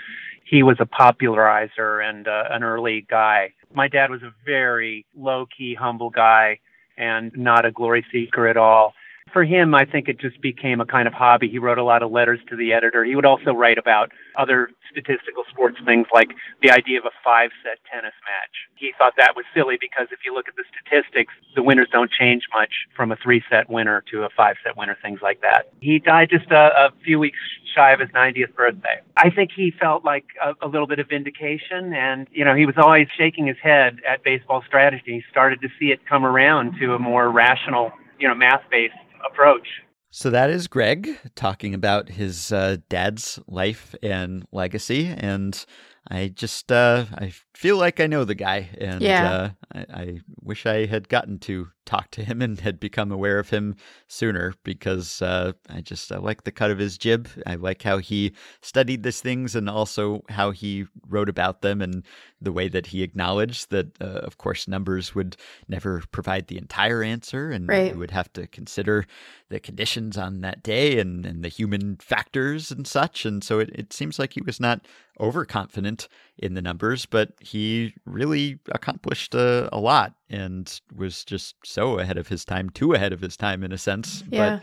he 0.44 0.62
was 0.62 0.76
a 0.78 0.86
popularizer 0.86 2.00
and 2.00 2.28
uh, 2.28 2.44
an 2.50 2.62
early 2.62 3.06
guy. 3.08 3.52
My 3.72 3.88
dad 3.88 4.10
was 4.10 4.22
a 4.22 4.32
very 4.44 5.06
low 5.16 5.46
key, 5.46 5.74
humble 5.74 6.10
guy 6.10 6.60
and 6.96 7.32
not 7.36 7.64
a 7.64 7.72
glory 7.72 8.04
seeker 8.12 8.46
at 8.46 8.56
all 8.56 8.94
for 9.34 9.44
him, 9.44 9.74
I 9.74 9.84
think 9.84 10.08
it 10.08 10.20
just 10.20 10.40
became 10.40 10.80
a 10.80 10.86
kind 10.86 11.08
of 11.08 11.12
hobby. 11.12 11.48
He 11.48 11.58
wrote 11.58 11.76
a 11.76 11.82
lot 11.82 12.04
of 12.04 12.12
letters 12.12 12.38
to 12.48 12.56
the 12.56 12.72
editor. 12.72 13.04
He 13.04 13.16
would 13.16 13.26
also 13.26 13.52
write 13.52 13.78
about 13.78 14.12
other 14.38 14.70
statistical 14.90 15.42
sports 15.50 15.76
things 15.84 16.06
like 16.14 16.30
the 16.62 16.70
idea 16.70 16.98
of 17.00 17.04
a 17.04 17.10
five 17.24 17.50
set 17.62 17.78
tennis 17.92 18.14
match. 18.24 18.54
He 18.76 18.92
thought 18.96 19.14
that 19.18 19.34
was 19.34 19.44
silly 19.52 19.76
because 19.80 20.06
if 20.12 20.20
you 20.24 20.32
look 20.32 20.48
at 20.48 20.54
the 20.54 20.62
statistics, 20.70 21.34
the 21.56 21.64
winners 21.64 21.88
don't 21.90 22.12
change 22.12 22.44
much 22.54 22.86
from 22.94 23.10
a 23.10 23.16
three 23.16 23.42
set 23.50 23.68
winner 23.68 24.04
to 24.12 24.22
a 24.22 24.28
five 24.36 24.54
set 24.62 24.76
winner, 24.76 24.96
things 25.02 25.18
like 25.20 25.40
that. 25.40 25.68
He 25.80 25.98
died 25.98 26.30
just 26.30 26.50
a, 26.52 26.86
a 26.86 26.90
few 27.04 27.18
weeks 27.18 27.38
shy 27.74 27.92
of 27.92 27.98
his 27.98 28.10
90th 28.10 28.54
birthday. 28.54 29.00
I 29.16 29.30
think 29.30 29.50
he 29.54 29.72
felt 29.72 30.04
like 30.04 30.26
a, 30.40 30.54
a 30.64 30.68
little 30.68 30.86
bit 30.86 31.00
of 31.00 31.08
vindication 31.08 31.92
and, 31.92 32.28
you 32.30 32.44
know, 32.44 32.54
he 32.54 32.66
was 32.66 32.76
always 32.78 33.08
shaking 33.18 33.48
his 33.48 33.56
head 33.60 33.98
at 34.08 34.22
baseball 34.22 34.62
strategy. 34.64 35.02
He 35.06 35.24
started 35.28 35.60
to 35.62 35.68
see 35.80 35.86
it 35.86 36.06
come 36.06 36.24
around 36.24 36.78
to 36.78 36.94
a 36.94 37.00
more 37.00 37.28
rational, 37.30 37.90
you 38.20 38.28
know, 38.28 38.34
math 38.34 38.62
based 38.70 38.94
approach. 39.30 39.66
So 40.10 40.30
that 40.30 40.48
is 40.48 40.68
Greg 40.68 41.18
talking 41.34 41.74
about 41.74 42.08
his 42.08 42.52
uh, 42.52 42.76
dad's 42.88 43.40
life 43.48 43.94
and 44.02 44.46
legacy, 44.52 45.06
and 45.06 45.64
I 46.10 46.28
just 46.28 46.70
uh, 46.70 47.06
I 47.14 47.32
feel 47.54 47.78
like 47.78 47.98
I 47.98 48.06
know 48.06 48.24
the 48.24 48.34
guy, 48.34 48.68
and 48.78 49.00
yeah. 49.00 49.32
uh, 49.32 49.50
I, 49.72 49.86
I, 50.00 50.20
wish 50.42 50.66
I 50.66 50.84
had 50.84 51.08
gotten 51.08 51.38
to 51.40 51.68
talk 51.86 52.10
to 52.10 52.24
him 52.24 52.42
and 52.42 52.60
had 52.60 52.78
become 52.78 53.10
aware 53.10 53.38
of 53.38 53.48
him 53.48 53.76
sooner 54.06 54.52
because 54.64 55.22
uh, 55.22 55.52
I 55.70 55.80
just 55.80 56.12
I 56.12 56.18
like 56.18 56.44
the 56.44 56.52
cut 56.52 56.70
of 56.70 56.78
his 56.78 56.98
jib. 56.98 57.28
I 57.46 57.54
like 57.54 57.82
how 57.82 57.98
he 57.98 58.34
studied 58.60 59.02
these 59.02 59.22
things 59.22 59.56
and 59.56 59.70
also 59.70 60.22
how 60.28 60.50
he 60.50 60.84
wrote 61.08 61.30
about 61.30 61.62
them 61.62 61.80
and 61.80 62.04
the 62.38 62.52
way 62.52 62.68
that 62.68 62.86
he 62.86 63.02
acknowledged 63.02 63.70
that, 63.70 64.00
uh, 64.02 64.20
of 64.20 64.36
course, 64.36 64.68
numbers 64.68 65.14
would 65.14 65.36
never 65.68 66.02
provide 66.12 66.48
the 66.48 66.58
entire 66.58 67.02
answer, 67.02 67.50
and 67.50 67.66
right. 67.66 67.92
you 67.92 67.98
would 67.98 68.10
have 68.10 68.30
to 68.34 68.46
consider 68.46 69.06
the 69.48 69.58
conditions 69.58 70.18
on 70.18 70.42
that 70.42 70.62
day 70.62 70.98
and, 70.98 71.24
and 71.24 71.42
the 71.42 71.48
human 71.48 71.96
factors 71.96 72.70
and 72.70 72.86
such. 72.86 73.24
And 73.24 73.42
so 73.42 73.58
it, 73.58 73.70
it 73.74 73.92
seems 73.94 74.18
like 74.18 74.34
he 74.34 74.42
was 74.42 74.60
not 74.60 74.86
overconfident 75.20 76.08
in 76.38 76.54
the 76.54 76.62
numbers, 76.62 77.06
but 77.06 77.32
he 77.40 77.94
really 78.04 78.58
accomplished 78.72 79.34
a, 79.34 79.68
a 79.72 79.78
lot 79.78 80.14
and 80.28 80.80
was 80.94 81.24
just 81.24 81.54
so 81.64 81.98
ahead 81.98 82.18
of 82.18 82.28
his 82.28 82.44
time, 82.44 82.70
too 82.70 82.92
ahead 82.92 83.12
of 83.12 83.20
his 83.20 83.36
time 83.36 83.62
in 83.62 83.72
a 83.72 83.78
sense. 83.78 84.24
Yeah. 84.30 84.56
But 84.56 84.62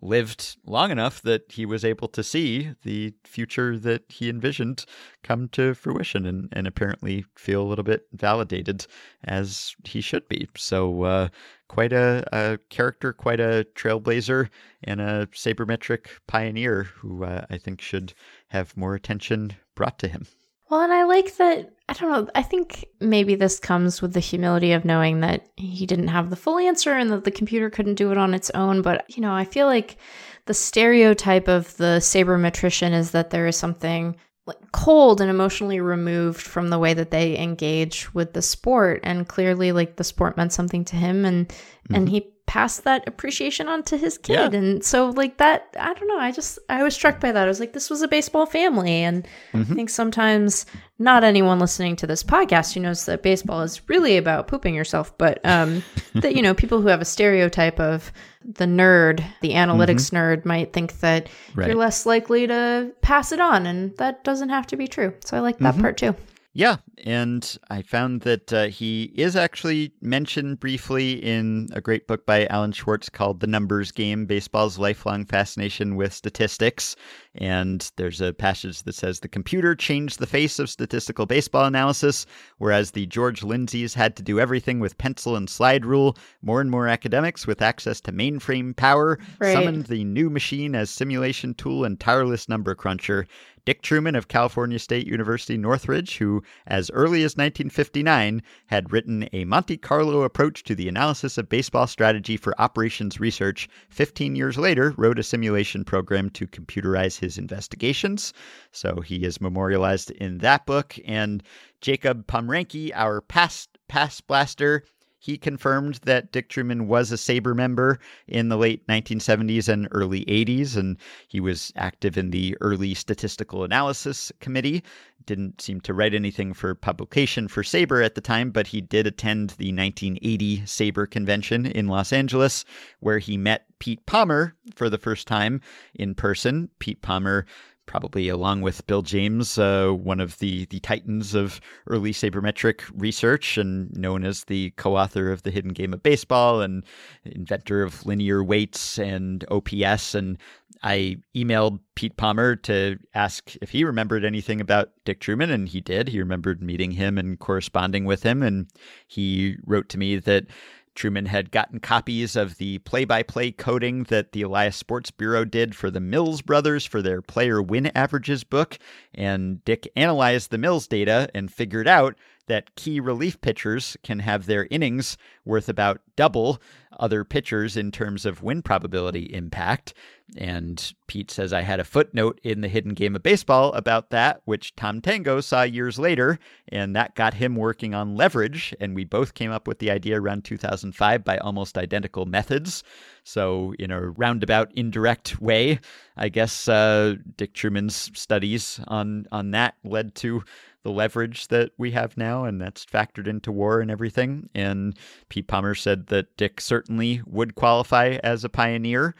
lived 0.00 0.56
long 0.64 0.90
enough 0.90 1.20
that 1.22 1.52
he 1.52 1.66
was 1.66 1.84
able 1.84 2.08
to 2.08 2.22
see 2.22 2.72
the 2.82 3.12
future 3.24 3.78
that 3.78 4.02
he 4.08 4.28
envisioned 4.28 4.84
come 5.22 5.48
to 5.48 5.74
fruition 5.74 6.26
and, 6.26 6.48
and 6.52 6.66
apparently 6.66 7.24
feel 7.36 7.62
a 7.62 7.68
little 7.68 7.84
bit 7.84 8.06
validated 8.12 8.86
as 9.24 9.74
he 9.84 10.00
should 10.00 10.26
be. 10.28 10.48
So, 10.56 11.02
uh, 11.02 11.28
quite 11.68 11.92
a, 11.92 12.22
a, 12.32 12.58
character, 12.68 13.12
quite 13.12 13.40
a 13.40 13.66
trailblazer, 13.74 14.50
and 14.84 15.00
a 15.00 15.26
sabermetric 15.32 16.06
pioneer 16.26 16.82
who 16.82 17.24
uh, 17.24 17.46
I 17.48 17.56
think 17.56 17.80
should 17.80 18.12
have 18.48 18.76
more 18.76 18.94
attention 18.94 19.54
brought 19.74 19.98
to 20.00 20.08
him. 20.08 20.26
Well, 20.72 20.80
and 20.80 20.92
I 20.94 21.04
like 21.04 21.36
that. 21.36 21.70
I 21.86 21.92
don't 21.92 22.10
know. 22.10 22.28
I 22.34 22.42
think 22.42 22.86
maybe 22.98 23.34
this 23.34 23.58
comes 23.58 24.00
with 24.00 24.14
the 24.14 24.20
humility 24.20 24.72
of 24.72 24.86
knowing 24.86 25.20
that 25.20 25.46
he 25.58 25.84
didn't 25.84 26.08
have 26.08 26.30
the 26.30 26.36
full 26.36 26.56
answer 26.56 26.94
and 26.94 27.10
that 27.10 27.24
the 27.24 27.30
computer 27.30 27.68
couldn't 27.68 27.96
do 27.96 28.10
it 28.10 28.16
on 28.16 28.32
its 28.32 28.48
own. 28.54 28.80
But, 28.80 29.04
you 29.14 29.20
know, 29.20 29.34
I 29.34 29.44
feel 29.44 29.66
like 29.66 29.98
the 30.46 30.54
stereotype 30.54 31.46
of 31.46 31.76
the 31.76 31.98
sabermetrician 32.00 32.94
is 32.94 33.10
that 33.10 33.28
there 33.28 33.46
is 33.46 33.54
something 33.54 34.16
like 34.46 34.72
cold 34.72 35.20
and 35.20 35.28
emotionally 35.28 35.78
removed 35.78 36.40
from 36.40 36.70
the 36.70 36.78
way 36.78 36.94
that 36.94 37.10
they 37.10 37.38
engage 37.38 38.14
with 38.14 38.32
the 38.32 38.40
sport 38.40 39.00
and 39.02 39.28
clearly 39.28 39.72
like 39.72 39.96
the 39.96 40.04
sport 40.04 40.38
meant 40.38 40.54
something 40.54 40.86
to 40.86 40.96
him 40.96 41.26
and 41.26 41.48
mm-hmm. 41.48 41.94
and 41.96 42.08
he 42.08 42.32
passed 42.46 42.84
that 42.84 43.06
appreciation 43.06 43.68
on 43.68 43.82
to 43.84 43.96
his 43.96 44.18
kid. 44.18 44.52
Yeah. 44.52 44.58
And 44.58 44.84
so 44.84 45.10
like 45.10 45.38
that, 45.38 45.68
I 45.78 45.94
don't 45.94 46.08
know. 46.08 46.18
I 46.18 46.32
just 46.32 46.58
I 46.68 46.82
was 46.82 46.94
struck 46.94 47.20
by 47.20 47.32
that. 47.32 47.44
I 47.44 47.48
was 47.48 47.60
like, 47.60 47.72
this 47.72 47.88
was 47.88 48.02
a 48.02 48.08
baseball 48.08 48.46
family. 48.46 48.92
And 48.92 49.26
mm-hmm. 49.52 49.72
I 49.72 49.74
think 49.74 49.90
sometimes 49.90 50.66
not 50.98 51.24
anyone 51.24 51.58
listening 51.58 51.96
to 51.96 52.06
this 52.06 52.22
podcast 52.22 52.74
who 52.74 52.80
knows 52.80 53.06
that 53.06 53.22
baseball 53.22 53.62
is 53.62 53.88
really 53.88 54.16
about 54.16 54.48
pooping 54.48 54.74
yourself, 54.74 55.16
but 55.16 55.40
um 55.44 55.82
that, 56.14 56.36
you 56.36 56.42
know, 56.42 56.52
people 56.54 56.80
who 56.82 56.88
have 56.88 57.00
a 57.00 57.06
stereotype 57.06 57.80
of 57.80 58.12
the 58.44 58.66
nerd, 58.66 59.24
the 59.40 59.52
analytics 59.52 60.10
mm-hmm. 60.10 60.16
nerd 60.16 60.44
might 60.44 60.72
think 60.72 60.98
that 61.00 61.28
right. 61.54 61.68
you're 61.68 61.76
less 61.76 62.06
likely 62.06 62.46
to 62.46 62.92
pass 63.00 63.32
it 63.32 63.40
on. 63.40 63.66
And 63.66 63.96
that 63.96 64.24
doesn't 64.24 64.50
have 64.50 64.66
to 64.68 64.76
be 64.76 64.88
true. 64.88 65.14
So 65.24 65.36
I 65.36 65.40
like 65.40 65.58
that 65.58 65.74
mm-hmm. 65.74 65.82
part 65.82 65.96
too. 65.96 66.16
Yeah, 66.54 66.76
and 67.02 67.58
I 67.70 67.80
found 67.80 68.20
that 68.22 68.52
uh, 68.52 68.66
he 68.66 69.04
is 69.14 69.36
actually 69.36 69.94
mentioned 70.02 70.60
briefly 70.60 71.12
in 71.12 71.68
a 71.72 71.80
great 71.80 72.06
book 72.06 72.26
by 72.26 72.44
Alan 72.46 72.72
Schwarz 72.72 73.08
called 73.08 73.40
The 73.40 73.46
Numbers 73.46 73.90
Game 73.90 74.26
Baseball's 74.26 74.78
Lifelong 74.78 75.24
Fascination 75.24 75.96
with 75.96 76.12
Statistics. 76.12 76.94
And 77.34 77.90
there's 77.96 78.20
a 78.20 78.34
passage 78.34 78.82
that 78.82 78.94
says 78.94 79.20
the 79.20 79.28
computer 79.28 79.74
changed 79.74 80.18
the 80.18 80.26
face 80.26 80.58
of 80.58 80.68
statistical 80.68 81.24
baseball 81.24 81.64
analysis, 81.64 82.26
whereas 82.58 82.90
the 82.90 83.06
George 83.06 83.42
Lindseys 83.42 83.94
had 83.94 84.14
to 84.16 84.22
do 84.22 84.38
everything 84.38 84.78
with 84.78 84.98
pencil 84.98 85.36
and 85.36 85.48
slide 85.48 85.86
rule. 85.86 86.18
More 86.42 86.60
and 86.60 86.70
more 86.70 86.86
academics 86.86 87.46
with 87.46 87.62
access 87.62 87.98
to 88.02 88.12
mainframe 88.12 88.76
power 88.76 89.18
right. 89.38 89.54
summoned 89.54 89.86
the 89.86 90.04
new 90.04 90.28
machine 90.28 90.74
as 90.74 90.90
simulation 90.90 91.54
tool 91.54 91.86
and 91.86 91.98
tireless 91.98 92.46
number 92.46 92.74
cruncher. 92.74 93.26
Dick 93.64 93.80
Trueman 93.80 94.16
of 94.16 94.26
California 94.26 94.78
State 94.78 95.06
University 95.06 95.56
Northridge, 95.56 96.18
who, 96.18 96.42
as 96.66 96.90
early 96.90 97.22
as 97.22 97.36
1959, 97.36 98.42
had 98.66 98.90
written 98.90 99.28
a 99.32 99.44
Monte 99.44 99.76
Carlo 99.76 100.22
approach 100.22 100.64
to 100.64 100.74
the 100.74 100.88
analysis 100.88 101.38
of 101.38 101.48
baseball 101.48 101.86
strategy 101.86 102.36
for 102.36 102.60
operations 102.60 103.20
research, 103.20 103.68
15 103.90 104.34
years 104.34 104.58
later 104.58 104.94
wrote 104.96 105.20
a 105.20 105.22
simulation 105.22 105.84
program 105.84 106.28
to 106.30 106.48
computerize 106.48 107.20
his 107.20 107.38
investigations. 107.38 108.32
So 108.72 109.00
he 109.00 109.24
is 109.24 109.40
memorialized 109.40 110.10
in 110.10 110.38
that 110.38 110.66
book. 110.66 110.98
And 111.04 111.42
Jacob 111.80 112.26
Pomrenke, 112.26 112.90
our 112.94 113.20
past 113.20 113.68
past 113.88 114.26
blaster, 114.26 114.82
he 115.22 115.38
confirmed 115.38 116.00
that 116.02 116.32
Dick 116.32 116.48
Trueman 116.48 116.86
was 116.86 117.12
a 117.12 117.16
SABR 117.16 117.54
member 117.54 118.00
in 118.26 118.48
the 118.48 118.56
late 118.56 118.84
1970s 118.88 119.68
and 119.68 119.86
early 119.92 120.24
80s, 120.24 120.76
and 120.76 120.96
he 121.28 121.38
was 121.38 121.72
active 121.76 122.18
in 122.18 122.32
the 122.32 122.56
early 122.60 122.92
statistical 122.92 123.62
analysis 123.62 124.32
committee. 124.40 124.82
Didn't 125.24 125.60
seem 125.60 125.80
to 125.82 125.94
write 125.94 126.12
anything 126.12 126.52
for 126.52 126.74
publication 126.74 127.46
for 127.46 127.62
SABR 127.62 128.04
at 128.04 128.16
the 128.16 128.20
time, 128.20 128.50
but 128.50 128.66
he 128.66 128.80
did 128.80 129.06
attend 129.06 129.50
the 129.50 129.72
1980 129.72 130.62
SABR 130.62 131.08
convention 131.08 131.66
in 131.66 131.86
Los 131.86 132.12
Angeles, 132.12 132.64
where 132.98 133.20
he 133.20 133.36
met 133.36 133.66
Pete 133.78 134.04
Palmer 134.06 134.56
for 134.74 134.90
the 134.90 134.98
first 134.98 135.28
time 135.28 135.60
in 135.94 136.16
person. 136.16 136.68
Pete 136.80 137.00
Palmer 137.00 137.46
probably 137.86 138.28
along 138.28 138.62
with 138.62 138.86
Bill 138.86 139.02
James, 139.02 139.58
uh, 139.58 139.90
one 139.90 140.20
of 140.20 140.38
the, 140.38 140.66
the 140.66 140.80
titans 140.80 141.34
of 141.34 141.60
early 141.86 142.12
sabermetric 142.12 142.82
research 142.94 143.58
and 143.58 143.92
known 143.96 144.24
as 144.24 144.44
the 144.44 144.70
co 144.76 144.96
author 144.96 145.30
of 145.30 145.42
The 145.42 145.50
Hidden 145.50 145.72
Game 145.72 145.92
of 145.92 146.02
Baseball 146.02 146.60
and 146.60 146.84
inventor 147.24 147.82
of 147.82 148.04
linear 148.06 148.42
weights 148.42 148.98
and 148.98 149.44
OPS. 149.50 150.14
And 150.14 150.38
I 150.82 151.18
emailed 151.34 151.80
Pete 151.94 152.16
Palmer 152.16 152.56
to 152.56 152.98
ask 153.14 153.54
if 153.60 153.70
he 153.70 153.84
remembered 153.84 154.24
anything 154.24 154.60
about 154.60 154.90
Dick 155.04 155.20
Trueman, 155.20 155.50
and 155.50 155.68
he 155.68 155.80
did. 155.80 156.08
He 156.08 156.18
remembered 156.18 156.62
meeting 156.62 156.92
him 156.92 157.18
and 157.18 157.38
corresponding 157.38 158.04
with 158.04 158.22
him. 158.22 158.42
And 158.42 158.66
he 159.06 159.56
wrote 159.64 159.88
to 159.90 159.98
me 159.98 160.16
that 160.16 160.46
Trueman 160.94 161.26
had 161.26 161.50
gotten 161.50 161.80
copies 161.80 162.36
of 162.36 162.58
the 162.58 162.78
play 162.78 163.04
by 163.04 163.22
play 163.22 163.50
coding 163.50 164.04
that 164.04 164.32
the 164.32 164.42
Elias 164.42 164.76
Sports 164.76 165.10
Bureau 165.10 165.44
did 165.44 165.74
for 165.74 165.90
the 165.90 166.00
Mills 166.00 166.42
brothers 166.42 166.84
for 166.84 167.02
their 167.02 167.22
player 167.22 167.62
win 167.62 167.86
averages 167.94 168.44
book. 168.44 168.78
And 169.14 169.64
Dick 169.64 169.90
analyzed 169.96 170.50
the 170.50 170.58
Mills 170.58 170.86
data 170.86 171.28
and 171.34 171.52
figured 171.52 171.88
out 171.88 172.16
that 172.46 172.74
key 172.76 173.00
relief 173.00 173.40
pitchers 173.40 173.96
can 174.02 174.20
have 174.20 174.46
their 174.46 174.66
innings 174.70 175.16
worth 175.44 175.68
about 175.68 176.00
double 176.16 176.60
other 176.98 177.24
pitchers 177.24 177.76
in 177.76 177.90
terms 177.90 178.26
of 178.26 178.42
win 178.42 178.62
probability 178.62 179.32
impact. 179.32 179.94
And 180.36 180.92
Pete 181.06 181.30
says 181.30 181.52
I 181.52 181.60
had 181.60 181.80
a 181.80 181.84
footnote 181.84 182.40
in 182.42 182.62
the 182.62 182.68
hidden 182.68 182.94
game 182.94 183.14
of 183.14 183.22
baseball 183.22 183.72
about 183.74 184.10
that, 184.10 184.40
which 184.44 184.74
Tom 184.76 185.00
Tango 185.00 185.40
saw 185.40 185.62
years 185.62 185.98
later, 185.98 186.38
and 186.68 186.96
that 186.96 187.14
got 187.14 187.34
him 187.34 187.54
working 187.54 187.94
on 187.94 188.16
leverage. 188.16 188.74
And 188.80 188.94
we 188.94 189.04
both 189.04 189.34
came 189.34 189.50
up 189.50 189.68
with 189.68 189.78
the 189.78 189.90
idea 189.90 190.18
around 190.18 190.44
2005 190.44 191.24
by 191.24 191.36
almost 191.38 191.76
identical 191.76 192.24
methods. 192.24 192.82
So, 193.24 193.74
in 193.78 193.90
a 193.90 194.00
roundabout, 194.00 194.72
indirect 194.74 195.40
way, 195.40 195.80
I 196.16 196.28
guess 196.30 196.66
uh, 196.66 197.16
Dick 197.36 197.52
Trueman's 197.52 198.10
studies 198.18 198.80
on 198.88 199.26
on 199.30 199.50
that 199.50 199.74
led 199.84 200.14
to 200.16 200.42
the 200.82 200.90
leverage 200.90 201.48
that 201.48 201.70
we 201.78 201.92
have 201.92 202.16
now, 202.16 202.44
and 202.44 202.60
that's 202.60 202.84
factored 202.84 203.26
into 203.26 203.52
war 203.52 203.80
and 203.80 203.90
everything. 203.90 204.48
And 204.54 204.96
Pete 205.28 205.48
Palmer 205.48 205.74
said 205.74 206.08
that 206.08 206.36
Dick 206.36 206.60
certainly 206.60 207.22
would 207.26 207.54
qualify 207.54 208.18
as 208.22 208.44
a 208.44 208.48
pioneer. 208.48 209.14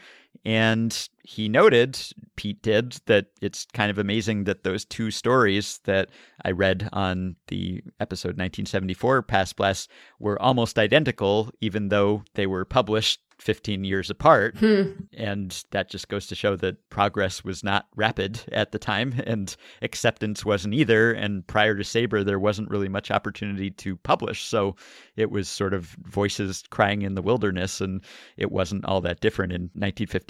And 0.45 1.09
he 1.23 1.47
noted, 1.47 1.97
Pete 2.35 2.61
did, 2.61 2.99
that 3.05 3.27
it's 3.41 3.65
kind 3.73 3.89
of 3.89 3.97
amazing 3.97 4.43
that 4.43 4.63
those 4.63 4.83
two 4.83 5.09
stories 5.09 5.79
that 5.85 6.09
I 6.43 6.51
read 6.51 6.89
on 6.91 7.37
the 7.47 7.81
episode 7.99 8.37
1974 8.37 9.21
Past 9.23 9.55
Blast 9.55 9.89
were 10.19 10.41
almost 10.41 10.77
identical, 10.77 11.49
even 11.61 11.87
though 11.89 12.23
they 12.33 12.45
were 12.45 12.65
published 12.65 13.21
15 13.43 13.83
years 13.83 14.09
apart. 14.09 14.57
Hmm. 14.57 14.91
And 15.17 15.63
that 15.71 15.89
just 15.89 16.07
goes 16.07 16.27
to 16.27 16.35
show 16.35 16.55
that 16.57 16.89
progress 16.89 17.43
was 17.43 17.63
not 17.63 17.87
rapid 17.95 18.39
at 18.51 18.71
the 18.71 18.79
time 18.79 19.21
and 19.25 19.55
acceptance 19.81 20.45
wasn't 20.45 20.73
either. 20.73 21.11
And 21.11 21.45
prior 21.45 21.75
to 21.75 21.83
SABR, 21.83 22.25
there 22.25 22.39
wasn't 22.39 22.69
really 22.69 22.89
much 22.89 23.11
opportunity 23.11 23.69
to 23.71 23.97
publish. 23.97 24.45
So 24.45 24.75
it 25.15 25.29
was 25.29 25.49
sort 25.49 25.73
of 25.73 25.87
voices 26.03 26.63
crying 26.69 27.01
in 27.01 27.15
the 27.15 27.21
wilderness. 27.21 27.81
And 27.81 28.03
it 28.37 28.51
wasn't 28.51 28.85
all 28.85 29.01
that 29.01 29.19
different 29.19 29.53
in 29.53 29.69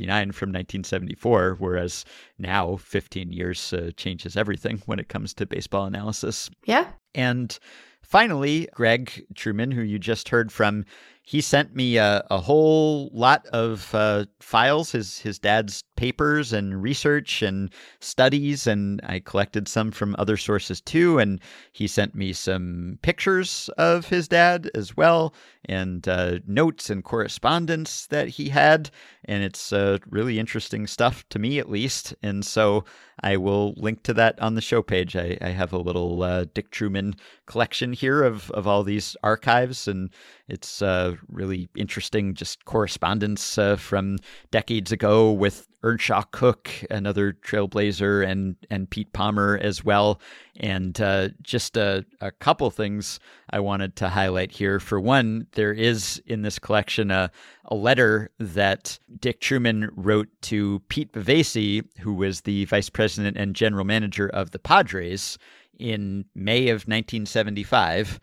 1959 0.01 0.31
from 0.31 0.49
1974, 0.49 1.55
whereas 1.59 2.05
now 2.37 2.75
15 2.77 3.31
years 3.31 3.73
uh, 3.73 3.91
changes 3.95 4.35
everything 4.35 4.81
when 4.85 4.99
it 4.99 5.09
comes 5.09 5.33
to 5.35 5.45
baseball 5.45 5.85
analysis. 5.85 6.49
Yeah. 6.65 6.87
And 7.15 7.57
finally, 8.01 8.67
Greg 8.73 9.25
Trueman, 9.33 9.73
who 9.73 9.81
you 9.81 9.99
just 9.99 10.29
heard 10.29 10.51
from, 10.51 10.85
he 11.25 11.39
sent 11.39 11.73
me 11.73 11.95
a, 11.95 12.25
a 12.29 12.37
whole 12.37 13.09
lot 13.13 13.45
of 13.47 13.95
uh, 13.95 14.25
files, 14.41 14.91
his 14.91 15.19
his 15.19 15.39
dad's 15.39 15.83
papers 15.95 16.51
and 16.51 16.83
research 16.83 17.41
and 17.41 17.71
studies, 18.01 18.67
and 18.67 18.99
I 19.03 19.19
collected 19.19 19.69
some 19.69 19.91
from 19.91 20.17
other 20.19 20.35
sources 20.35 20.81
too. 20.81 21.19
And 21.19 21.39
he 21.71 21.87
sent 21.87 22.13
me 22.13 22.33
some 22.33 22.99
pictures 23.03 23.69
of 23.77 24.07
his 24.07 24.27
dad 24.27 24.69
as 24.75 24.97
well, 24.97 25.33
and 25.65 26.05
uh, 26.09 26.39
notes 26.45 26.89
and 26.89 27.03
correspondence 27.05 28.05
that 28.07 28.27
he 28.27 28.49
had. 28.49 28.89
And 29.23 29.43
it's 29.43 29.71
uh, 29.71 29.99
really 30.09 30.39
interesting 30.39 30.87
stuff 30.87 31.23
to 31.29 31.39
me, 31.39 31.57
at 31.57 31.69
least. 31.69 32.13
And 32.21 32.45
so 32.45 32.83
I 33.21 33.37
will 33.37 33.73
link 33.77 34.03
to 34.03 34.13
that 34.15 34.37
on 34.41 34.55
the 34.55 34.61
show 34.61 34.81
page. 34.81 35.15
I, 35.15 35.37
I 35.39 35.49
have 35.49 35.71
a 35.71 35.77
little 35.77 36.21
uh, 36.21 36.45
Dick 36.53 36.71
Trueman 36.71 37.17
collection 37.45 37.93
here 37.93 38.23
of, 38.23 38.51
of 38.51 38.67
all 38.67 38.83
these 38.83 39.15
archives, 39.23 39.87
and 39.87 40.09
it's 40.53 40.81
uh, 40.83 41.15
really 41.27 41.67
interesting, 41.75 42.35
just 42.35 42.63
correspondence 42.65 43.57
uh, 43.57 43.75
from 43.75 44.19
decades 44.51 44.91
ago 44.91 45.31
with 45.31 45.67
Earnshaw 45.81 46.21
Cook, 46.31 46.69
another 46.91 47.33
trailblazer, 47.33 48.25
and 48.25 48.55
and 48.69 48.89
Pete 48.89 49.11
Palmer 49.13 49.59
as 49.61 49.83
well. 49.83 50.21
And 50.57 50.99
uh, 51.01 51.29
just 51.41 51.75
a, 51.75 52.05
a 52.21 52.31
couple 52.31 52.69
things 52.69 53.19
I 53.49 53.59
wanted 53.59 53.95
to 53.97 54.09
highlight 54.09 54.51
here. 54.51 54.79
For 54.79 54.99
one, 54.99 55.47
there 55.53 55.73
is 55.73 56.21
in 56.27 56.43
this 56.43 56.59
collection 56.59 57.09
a, 57.09 57.31
a 57.65 57.75
letter 57.75 58.29
that 58.39 58.99
Dick 59.19 59.41
Trueman 59.41 59.89
wrote 59.95 60.29
to 60.43 60.81
Pete 60.87 61.11
Bavasi, 61.11 61.83
who 61.99 62.13
was 62.13 62.41
the 62.41 62.65
vice 62.65 62.89
president 62.89 63.35
and 63.37 63.55
general 63.55 63.85
manager 63.85 64.29
of 64.29 64.51
the 64.51 64.59
Padres 64.59 65.37
in 65.79 66.25
May 66.35 66.69
of 66.69 66.85
1975 66.85 68.19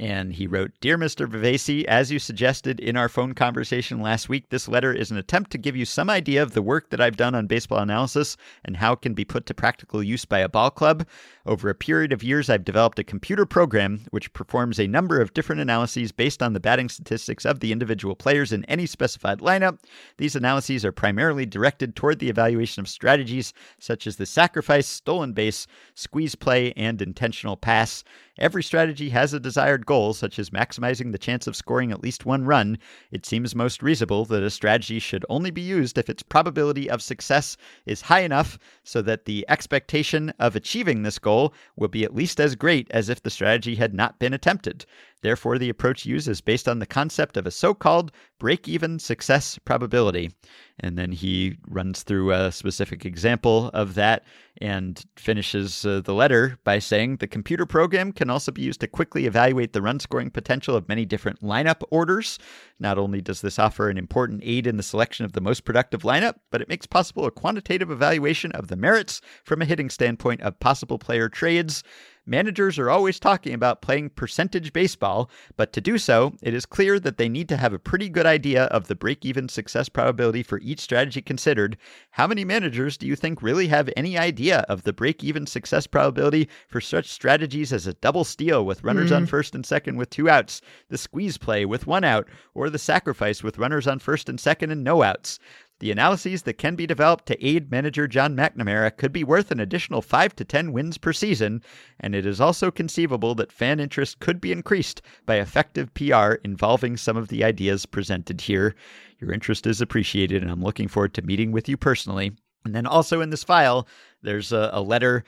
and 0.00 0.32
he 0.32 0.46
wrote 0.46 0.72
Dear 0.80 0.98
Mr. 0.98 1.26
Bavasi, 1.26 1.84
as 1.84 2.10
you 2.10 2.18
suggested 2.18 2.80
in 2.80 2.96
our 2.96 3.08
phone 3.08 3.34
conversation 3.34 4.00
last 4.00 4.28
week, 4.28 4.48
this 4.48 4.68
letter 4.68 4.92
is 4.92 5.10
an 5.10 5.16
attempt 5.16 5.50
to 5.52 5.58
give 5.58 5.76
you 5.76 5.84
some 5.84 6.10
idea 6.10 6.42
of 6.42 6.52
the 6.52 6.62
work 6.62 6.90
that 6.90 7.00
I've 7.00 7.16
done 7.16 7.34
on 7.34 7.46
baseball 7.46 7.80
analysis 7.80 8.36
and 8.64 8.76
how 8.76 8.92
it 8.92 9.02
can 9.02 9.14
be 9.14 9.24
put 9.24 9.46
to 9.46 9.54
practical 9.54 10.02
use 10.02 10.24
by 10.24 10.40
a 10.40 10.48
ball 10.48 10.70
club. 10.70 11.06
Over 11.44 11.68
a 11.68 11.74
period 11.74 12.12
of 12.12 12.22
years, 12.22 12.48
I've 12.48 12.64
developed 12.64 12.98
a 12.98 13.04
computer 13.04 13.46
program 13.46 14.06
which 14.10 14.32
performs 14.32 14.78
a 14.78 14.86
number 14.86 15.20
of 15.20 15.34
different 15.34 15.60
analyses 15.60 16.12
based 16.12 16.42
on 16.42 16.52
the 16.52 16.60
batting 16.60 16.88
statistics 16.88 17.44
of 17.44 17.60
the 17.60 17.72
individual 17.72 18.14
players 18.14 18.52
in 18.52 18.64
any 18.66 18.86
specified 18.86 19.40
lineup. 19.40 19.78
These 20.18 20.36
analyses 20.36 20.84
are 20.84 20.92
primarily 20.92 21.46
directed 21.46 21.96
toward 21.96 22.18
the 22.18 22.28
evaluation 22.28 22.80
of 22.80 22.88
strategies 22.88 23.52
such 23.78 24.06
as 24.06 24.16
the 24.16 24.26
sacrifice, 24.26 24.86
stolen 24.86 25.32
base, 25.32 25.66
squeeze 25.94 26.34
play, 26.34 26.72
and 26.76 27.02
intentional 27.02 27.56
pass. 27.56 28.04
Every 28.38 28.62
strategy 28.62 29.10
has 29.10 29.34
a 29.34 29.40
desired 29.40 29.81
goal, 29.86 30.14
such 30.14 30.38
as 30.38 30.50
maximizing 30.50 31.12
the 31.12 31.18
chance 31.18 31.46
of 31.46 31.56
scoring 31.56 31.92
at 31.92 32.02
least 32.02 32.26
one 32.26 32.44
run. 32.44 32.78
It 33.10 33.26
seems 33.26 33.54
most 33.54 33.82
reasonable 33.82 34.24
that 34.26 34.42
a 34.42 34.50
strategy 34.50 34.98
should 34.98 35.24
only 35.28 35.50
be 35.50 35.60
used 35.60 35.98
if 35.98 36.08
its 36.08 36.22
probability 36.22 36.88
of 36.88 37.02
success 37.02 37.56
is 37.86 38.02
high 38.02 38.20
enough 38.20 38.58
so 38.84 39.02
that 39.02 39.24
the 39.24 39.44
expectation 39.48 40.32
of 40.38 40.56
achieving 40.56 41.02
this 41.02 41.18
goal 41.18 41.54
will 41.76 41.88
be 41.88 42.04
at 42.04 42.14
least 42.14 42.40
as 42.40 42.54
great 42.54 42.90
as 42.90 43.08
if 43.08 43.22
the 43.22 43.30
strategy 43.30 43.74
had 43.74 43.94
not 43.94 44.18
been 44.18 44.32
attempted. 44.32 44.84
Therefore, 45.22 45.56
the 45.56 45.68
approach 45.68 46.04
used 46.04 46.26
is 46.26 46.40
based 46.40 46.68
on 46.68 46.80
the 46.80 46.86
concept 46.86 47.36
of 47.36 47.46
a 47.46 47.50
so 47.50 47.74
called 47.74 48.10
break 48.40 48.68
even 48.68 48.98
success 48.98 49.58
probability. 49.64 50.32
And 50.80 50.98
then 50.98 51.12
he 51.12 51.58
runs 51.68 52.02
through 52.02 52.32
a 52.32 52.50
specific 52.50 53.06
example 53.06 53.68
of 53.68 53.94
that 53.94 54.24
and 54.62 55.04
finishes 55.16 55.84
uh, 55.84 56.00
the 56.04 56.14
letter 56.14 56.56
by 56.62 56.78
saying 56.78 57.16
the 57.16 57.26
computer 57.26 57.66
program 57.66 58.12
can 58.12 58.30
also 58.30 58.52
be 58.52 58.62
used 58.62 58.80
to 58.80 58.86
quickly 58.86 59.26
evaluate 59.26 59.72
the 59.72 59.82
run 59.82 59.98
scoring 59.98 60.30
potential 60.30 60.76
of 60.76 60.88
many 60.88 61.04
different 61.04 61.42
lineup 61.42 61.82
orders. 61.90 62.38
Not 62.78 62.96
only 62.96 63.20
does 63.20 63.40
this 63.40 63.58
offer 63.58 63.90
an 63.90 63.98
important 63.98 64.40
aid 64.44 64.68
in 64.68 64.76
the 64.76 64.84
selection 64.84 65.24
of 65.24 65.32
the 65.32 65.40
most 65.40 65.64
productive 65.64 66.02
lineup, 66.02 66.36
but 66.52 66.62
it 66.62 66.68
makes 66.68 66.86
possible 66.86 67.26
a 67.26 67.32
quantitative 67.32 67.90
evaluation 67.90 68.52
of 68.52 68.68
the 68.68 68.76
merits 68.76 69.20
from 69.44 69.60
a 69.60 69.64
hitting 69.64 69.90
standpoint 69.90 70.40
of 70.42 70.60
possible 70.60 70.98
player 70.98 71.28
trades. 71.28 71.82
Managers 72.24 72.78
are 72.78 72.88
always 72.88 73.18
talking 73.18 73.52
about 73.52 73.82
playing 73.82 74.10
percentage 74.10 74.72
baseball, 74.72 75.28
but 75.56 75.72
to 75.72 75.80
do 75.80 75.98
so, 75.98 76.34
it 76.40 76.54
is 76.54 76.64
clear 76.64 77.00
that 77.00 77.16
they 77.16 77.28
need 77.28 77.48
to 77.48 77.56
have 77.56 77.72
a 77.72 77.80
pretty 77.80 78.08
good 78.08 78.26
idea 78.26 78.64
of 78.66 78.86
the 78.86 78.94
break 78.94 79.24
even 79.24 79.48
success 79.48 79.88
probability 79.88 80.44
for 80.44 80.60
each 80.60 80.78
strategy 80.78 81.20
considered. 81.20 81.76
How 82.12 82.28
many 82.28 82.44
managers 82.44 82.96
do 82.96 83.08
you 83.08 83.16
think 83.16 83.42
really 83.42 83.66
have 83.68 83.90
any 83.96 84.16
idea 84.16 84.58
of 84.68 84.84
the 84.84 84.92
break 84.92 85.24
even 85.24 85.46
success 85.46 85.88
probability 85.88 86.48
for 86.68 86.80
such 86.80 87.10
strategies 87.10 87.72
as 87.72 87.88
a 87.88 87.94
double 87.94 88.22
steal 88.22 88.64
with 88.64 88.84
runners 88.84 89.10
mm. 89.10 89.16
on 89.16 89.26
first 89.26 89.56
and 89.56 89.66
second 89.66 89.96
with 89.96 90.10
two 90.10 90.30
outs, 90.30 90.60
the 90.90 90.98
squeeze 90.98 91.38
play 91.38 91.64
with 91.64 91.88
one 91.88 92.04
out, 92.04 92.28
or 92.54 92.70
the 92.70 92.78
sacrifice 92.78 93.42
with 93.42 93.58
runners 93.58 93.88
on 93.88 93.98
first 93.98 94.28
and 94.28 94.38
second 94.38 94.70
and 94.70 94.84
no 94.84 95.02
outs? 95.02 95.40
The 95.82 95.90
analyses 95.90 96.42
that 96.42 96.58
can 96.58 96.76
be 96.76 96.86
developed 96.86 97.26
to 97.26 97.44
aid 97.44 97.72
manager 97.72 98.06
John 98.06 98.36
McNamara 98.36 98.96
could 98.96 99.10
be 99.10 99.24
worth 99.24 99.50
an 99.50 99.58
additional 99.58 100.00
5 100.00 100.36
to 100.36 100.44
10 100.44 100.72
wins 100.72 100.96
per 100.96 101.12
season, 101.12 101.60
and 101.98 102.14
it 102.14 102.24
is 102.24 102.40
also 102.40 102.70
conceivable 102.70 103.34
that 103.34 103.50
fan 103.50 103.80
interest 103.80 104.20
could 104.20 104.40
be 104.40 104.52
increased 104.52 105.02
by 105.26 105.40
effective 105.40 105.92
PR 105.94 106.34
involving 106.44 106.96
some 106.96 107.16
of 107.16 107.26
the 107.26 107.42
ideas 107.42 107.84
presented 107.84 108.42
here. 108.42 108.76
Your 109.18 109.32
interest 109.32 109.66
is 109.66 109.80
appreciated, 109.80 110.40
and 110.40 110.52
I'm 110.52 110.62
looking 110.62 110.86
forward 110.86 111.14
to 111.14 111.22
meeting 111.22 111.50
with 111.50 111.68
you 111.68 111.76
personally. 111.76 112.30
And 112.64 112.76
then 112.76 112.86
also 112.86 113.20
in 113.20 113.30
this 113.30 113.42
file, 113.42 113.88
there's 114.22 114.52
a, 114.52 114.70
a 114.72 114.80
letter 114.80 115.24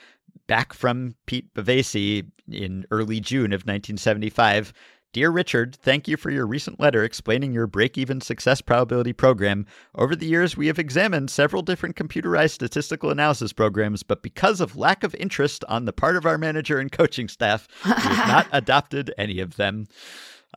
back 0.47 0.73
from 0.73 1.17
Pete 1.27 1.53
Bavasi 1.55 2.27
in 2.49 2.87
early 2.93 3.19
June 3.19 3.53
of 3.53 3.63
1975 3.63 4.73
Dear 5.15 5.31
Richard, 5.31 5.77
thank 5.77 6.09
you 6.09 6.17
for 6.17 6.33
your 6.33 6.45
recent 6.45 6.81
letter 6.81 7.05
explaining 7.05 7.53
your 7.53 7.69
break 7.69 7.97
even 7.97 8.21
success 8.21 8.61
probability 8.61 9.13
program. 9.13 9.65
Over 9.95 10.17
the 10.17 10.27
years, 10.27 10.57
we 10.57 10.67
have 10.67 10.81
examined 10.81 11.31
several 11.31 11.63
different 11.63 11.95
computerized 11.95 12.51
statistical 12.51 13.11
analysis 13.11 13.53
programs, 13.53 14.03
but 14.03 14.25
because 14.25 14.61
of 14.61 14.77
lack 14.77 15.05
of 15.05 15.15
interest 15.15 15.65
on 15.69 15.85
the 15.85 15.93
part 15.93 16.17
of 16.17 16.27
our 16.27 16.37
manager 16.37 16.81
and 16.81 16.91
coaching 16.91 17.29
staff, 17.29 17.69
we 17.85 17.93
have 17.93 18.27
not 18.27 18.49
adopted 18.53 19.15
any 19.17 19.39
of 19.39 19.55
them. 19.55 19.87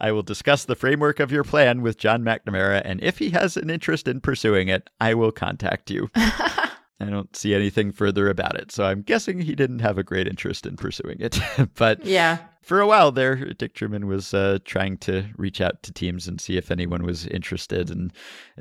I 0.01 0.11
will 0.11 0.23
discuss 0.23 0.65
the 0.65 0.75
framework 0.75 1.19
of 1.19 1.31
your 1.31 1.43
plan 1.43 1.83
with 1.83 1.99
John 1.99 2.23
McNamara, 2.23 2.81
and 2.83 2.99
if 3.03 3.19
he 3.19 3.29
has 3.29 3.57
an 3.57 3.69
interest 3.69 4.07
in 4.07 4.21
pursuing 4.21 4.69
it, 4.69 4.89
I 4.99 5.13
will 5.13 5.31
contact 5.31 5.91
you. 5.91 6.09
I 6.15 7.05
don't 7.11 7.35
see 7.35 7.53
anything 7.53 7.91
further 7.91 8.27
about 8.27 8.55
it, 8.55 8.71
so 8.71 8.85
I'm 8.85 9.03
guessing 9.03 9.39
he 9.39 9.53
didn't 9.53 9.79
have 9.79 9.99
a 9.99 10.03
great 10.03 10.27
interest 10.27 10.65
in 10.65 10.77
pursuing 10.77 11.19
it. 11.19 11.39
but 11.75 12.03
yeah, 12.03 12.39
for 12.67 12.81
a 12.81 12.87
while 12.87 13.13
there, 13.13 13.37
Dick 13.53 13.73
Trueman 13.73 14.03
was 14.03 14.33
uh, 14.33 14.59
trying 14.65 14.97
to 14.97 15.23
reach 15.37 15.61
out 15.61 15.81
to 15.83 15.93
teams 15.93 16.27
and 16.27 16.41
see 16.41 16.57
if 16.57 16.69
anyone 16.69 17.03
was 17.03 17.25
interested. 17.27 17.89
And 17.89 18.11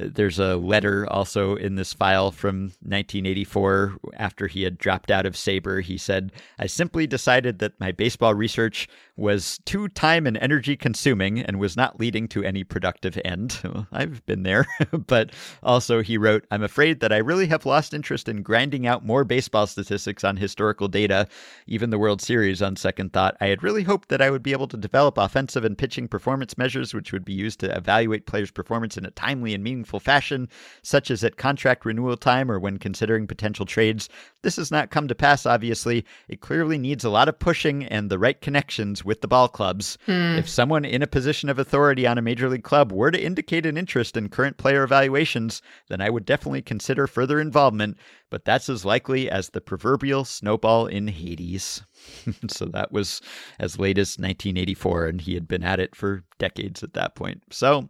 uh, 0.01 0.11
there's 0.15 0.39
a 0.39 0.55
letter 0.55 1.11
also 1.11 1.57
in 1.57 1.75
this 1.75 1.93
file 1.93 2.31
from 2.31 2.67
1984 2.83 3.97
after 4.17 4.47
he 4.47 4.63
had 4.63 4.79
dropped 4.79 5.11
out 5.11 5.27
of 5.27 5.35
SABR. 5.35 5.83
He 5.83 5.99
said, 5.99 6.31
I 6.57 6.67
simply 6.67 7.09
decided 7.09 7.59
that 7.59 7.81
my 7.81 7.91
baseball 7.91 8.33
research 8.33 8.87
was 9.17 9.59
too 9.65 9.89
time 9.89 10.25
and 10.25 10.37
energy 10.37 10.77
consuming 10.77 11.41
and 11.41 11.59
was 11.59 11.77
not 11.77 11.99
leading 11.99 12.29
to 12.29 12.45
any 12.45 12.63
productive 12.63 13.19
end. 13.25 13.59
Well, 13.67 13.89
I've 13.91 14.25
been 14.27 14.45
there. 14.45 14.65
but 15.09 15.33
also, 15.63 16.01
he 16.01 16.17
wrote, 16.17 16.47
I'm 16.53 16.63
afraid 16.63 17.01
that 17.01 17.13
I 17.13 17.17
really 17.17 17.49
have 17.49 17.67
lost 17.67 17.93
interest 17.93 18.29
in 18.29 18.43
grinding 18.43 18.87
out 18.87 19.05
more 19.05 19.25
baseball 19.25 19.67
statistics 19.67 20.23
on 20.23 20.37
historical 20.37 20.87
data, 20.87 21.27
even 21.67 21.91
the 21.91 21.99
World 21.99 22.23
Series 22.23 22.63
on 22.63 22.77
second 22.77 23.13
thought. 23.13 23.37
I 23.41 23.47
had 23.47 23.65
really 23.65 23.83
hoped 23.83 23.96
that 24.09 24.21
I 24.21 24.31
would 24.31 24.43
be 24.43 24.53
able 24.53 24.69
to 24.69 24.77
develop 24.77 25.17
offensive 25.17 25.65
and 25.65 25.79
pitching 25.79 26.09
performance 26.09 26.59
measures 26.59 26.93
which 26.93 27.13
would 27.13 27.25
be 27.25 27.33
used 27.33 27.61
to 27.61 27.75
evaluate 27.75 28.27
players' 28.27 28.51
performance 28.51 28.97
in 28.97 29.07
a 29.07 29.11
timely 29.11 29.55
and 29.55 29.65
meaningful 29.65 29.99
fashion, 29.99 30.49
such 30.83 31.11
as 31.11 31.25
at 31.25 31.37
contract 31.37 31.85
renewal 31.85 32.17
time 32.17 32.51
or 32.51 32.59
when 32.59 32.79
considering 32.79 33.27
potential 33.27 33.65
trades. 33.65 34.09
This 34.43 34.57
has 34.57 34.71
not 34.71 34.91
come 34.91 35.09
to 35.09 35.15
pass, 35.15 35.47
obviously. 35.47 36.05
It 36.29 36.41
clearly 36.41 36.79
needs 36.79 37.05
a 37.05 37.11
lot 37.11 37.29
of 37.29 37.39
pushing 37.39 37.85
and 37.85 38.11
the 38.11 38.19
right 38.19 38.41
connections 38.41 39.05
with 39.05 39.21
the 39.21 39.29
ball 39.29 39.49
clubs. 39.49 39.99
Hmm. 40.07 40.37
If 40.37 40.49
someone 40.49 40.85
in 40.85 41.03
a 41.03 41.07
position 41.07 41.49
of 41.49 41.59
authority 41.59 42.07
on 42.07 42.19
a 42.19 42.23
major 42.23 42.49
league 42.49 42.63
club 42.63 42.93
were 42.93 43.11
to 43.11 43.23
indicate 43.23 43.67
an 43.67 43.79
interest 43.79 44.17
in 44.17 44.29
current 44.29 44.57
player 44.57 44.83
evaluations, 44.83 45.63
then 45.89 46.01
I 46.01 46.11
would 46.11 46.25
definitely 46.27 46.63
consider 46.63 47.07
further 47.07 47.41
involvement, 47.41 47.97
but 48.31 48.45
that's 48.45 48.69
as 48.69 48.85
likely 48.85 49.31
as 49.31 49.51
the 49.51 49.61
proverbial 49.61 50.25
snowball 50.25 50.87
in 50.87 51.09
Hades. 51.09 51.83
so 52.49 52.67
that 52.67 52.93
was 52.93 53.21
as 53.59 53.79
late 53.79 53.99
as 53.99 54.19
1984, 54.19 55.07
and 55.07 55.21
he 55.21 55.35
had 55.35 55.49
been 55.49 55.65
at 55.65 55.81
it 55.81 55.95
for 55.95 56.25
decades 56.39 56.83
at 56.83 56.95
that 56.95 57.15
point. 57.15 57.43
So 57.51 57.89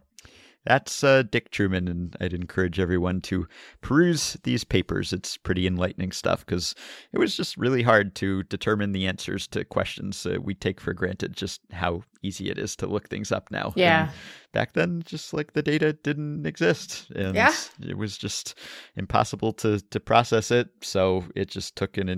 that's 0.67 1.01
uh, 1.01 1.23
Dick 1.23 1.49
Trueman, 1.51 1.89
and 1.89 2.15
I'd 2.19 2.33
encourage 2.33 2.77
everyone 2.77 3.21
to 3.21 3.47
peruse 3.81 4.35
these 4.43 4.65
papers. 4.65 5.13
It's 5.13 5.37
pretty 5.37 5.65
enlightening 5.65 6.11
stuff 6.11 6.45
because 6.45 6.75
it 7.13 7.19
was 7.19 7.37
just 7.37 7.55
really 7.55 7.83
hard 7.83 8.15
to 8.15 8.43
determine 8.43 8.91
the 8.91 9.07
answers 9.07 9.47
to 9.47 9.63
questions 9.63 10.25
uh, 10.25 10.37
we 10.41 10.53
take 10.53 10.81
for 10.81 10.93
granted, 10.93 11.37
just 11.37 11.61
how 11.71 12.03
easy 12.21 12.49
it 12.49 12.57
is 12.57 12.75
to 12.77 12.87
look 12.87 13.07
things 13.07 13.31
up 13.31 13.49
now. 13.49 13.71
Yeah. 13.77 14.03
And 14.03 14.11
back 14.51 14.73
then, 14.73 15.03
just 15.05 15.33
like 15.33 15.53
the 15.53 15.63
data 15.63 15.93
didn't 15.93 16.45
exist, 16.45 17.09
and 17.15 17.33
yeah. 17.33 17.53
it 17.81 17.97
was 17.97 18.17
just 18.17 18.55
impossible 18.97 19.53
to 19.53 19.79
to 19.79 19.99
process 20.01 20.51
it. 20.51 20.67
So 20.81 21.23
it 21.33 21.49
just 21.49 21.77
took 21.77 21.97
an 21.97 22.09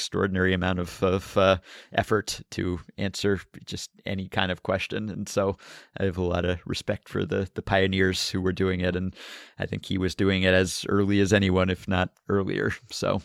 extraordinary 0.00 0.54
amount 0.54 0.78
of, 0.78 1.02
of 1.02 1.36
uh, 1.36 1.58
effort 1.92 2.40
to 2.50 2.80
answer 2.96 3.38
just 3.66 3.90
any 4.06 4.28
kind 4.28 4.50
of 4.50 4.62
question. 4.62 5.10
And 5.10 5.28
so 5.28 5.58
I 5.98 6.04
have 6.04 6.16
a 6.16 6.22
lot 6.22 6.46
of 6.46 6.58
respect 6.64 7.06
for 7.06 7.26
the 7.26 7.50
the 7.54 7.60
pioneers 7.62 8.30
who 8.30 8.40
were 8.40 8.52
doing 8.52 8.80
it, 8.80 8.96
and 8.96 9.14
I 9.58 9.66
think 9.66 9.84
he 9.84 9.98
was 9.98 10.14
doing 10.14 10.42
it 10.42 10.54
as 10.54 10.86
early 10.88 11.20
as 11.20 11.34
anyone, 11.34 11.68
if 11.68 11.86
not 11.86 12.10
earlier. 12.30 12.72
So 12.90 13.20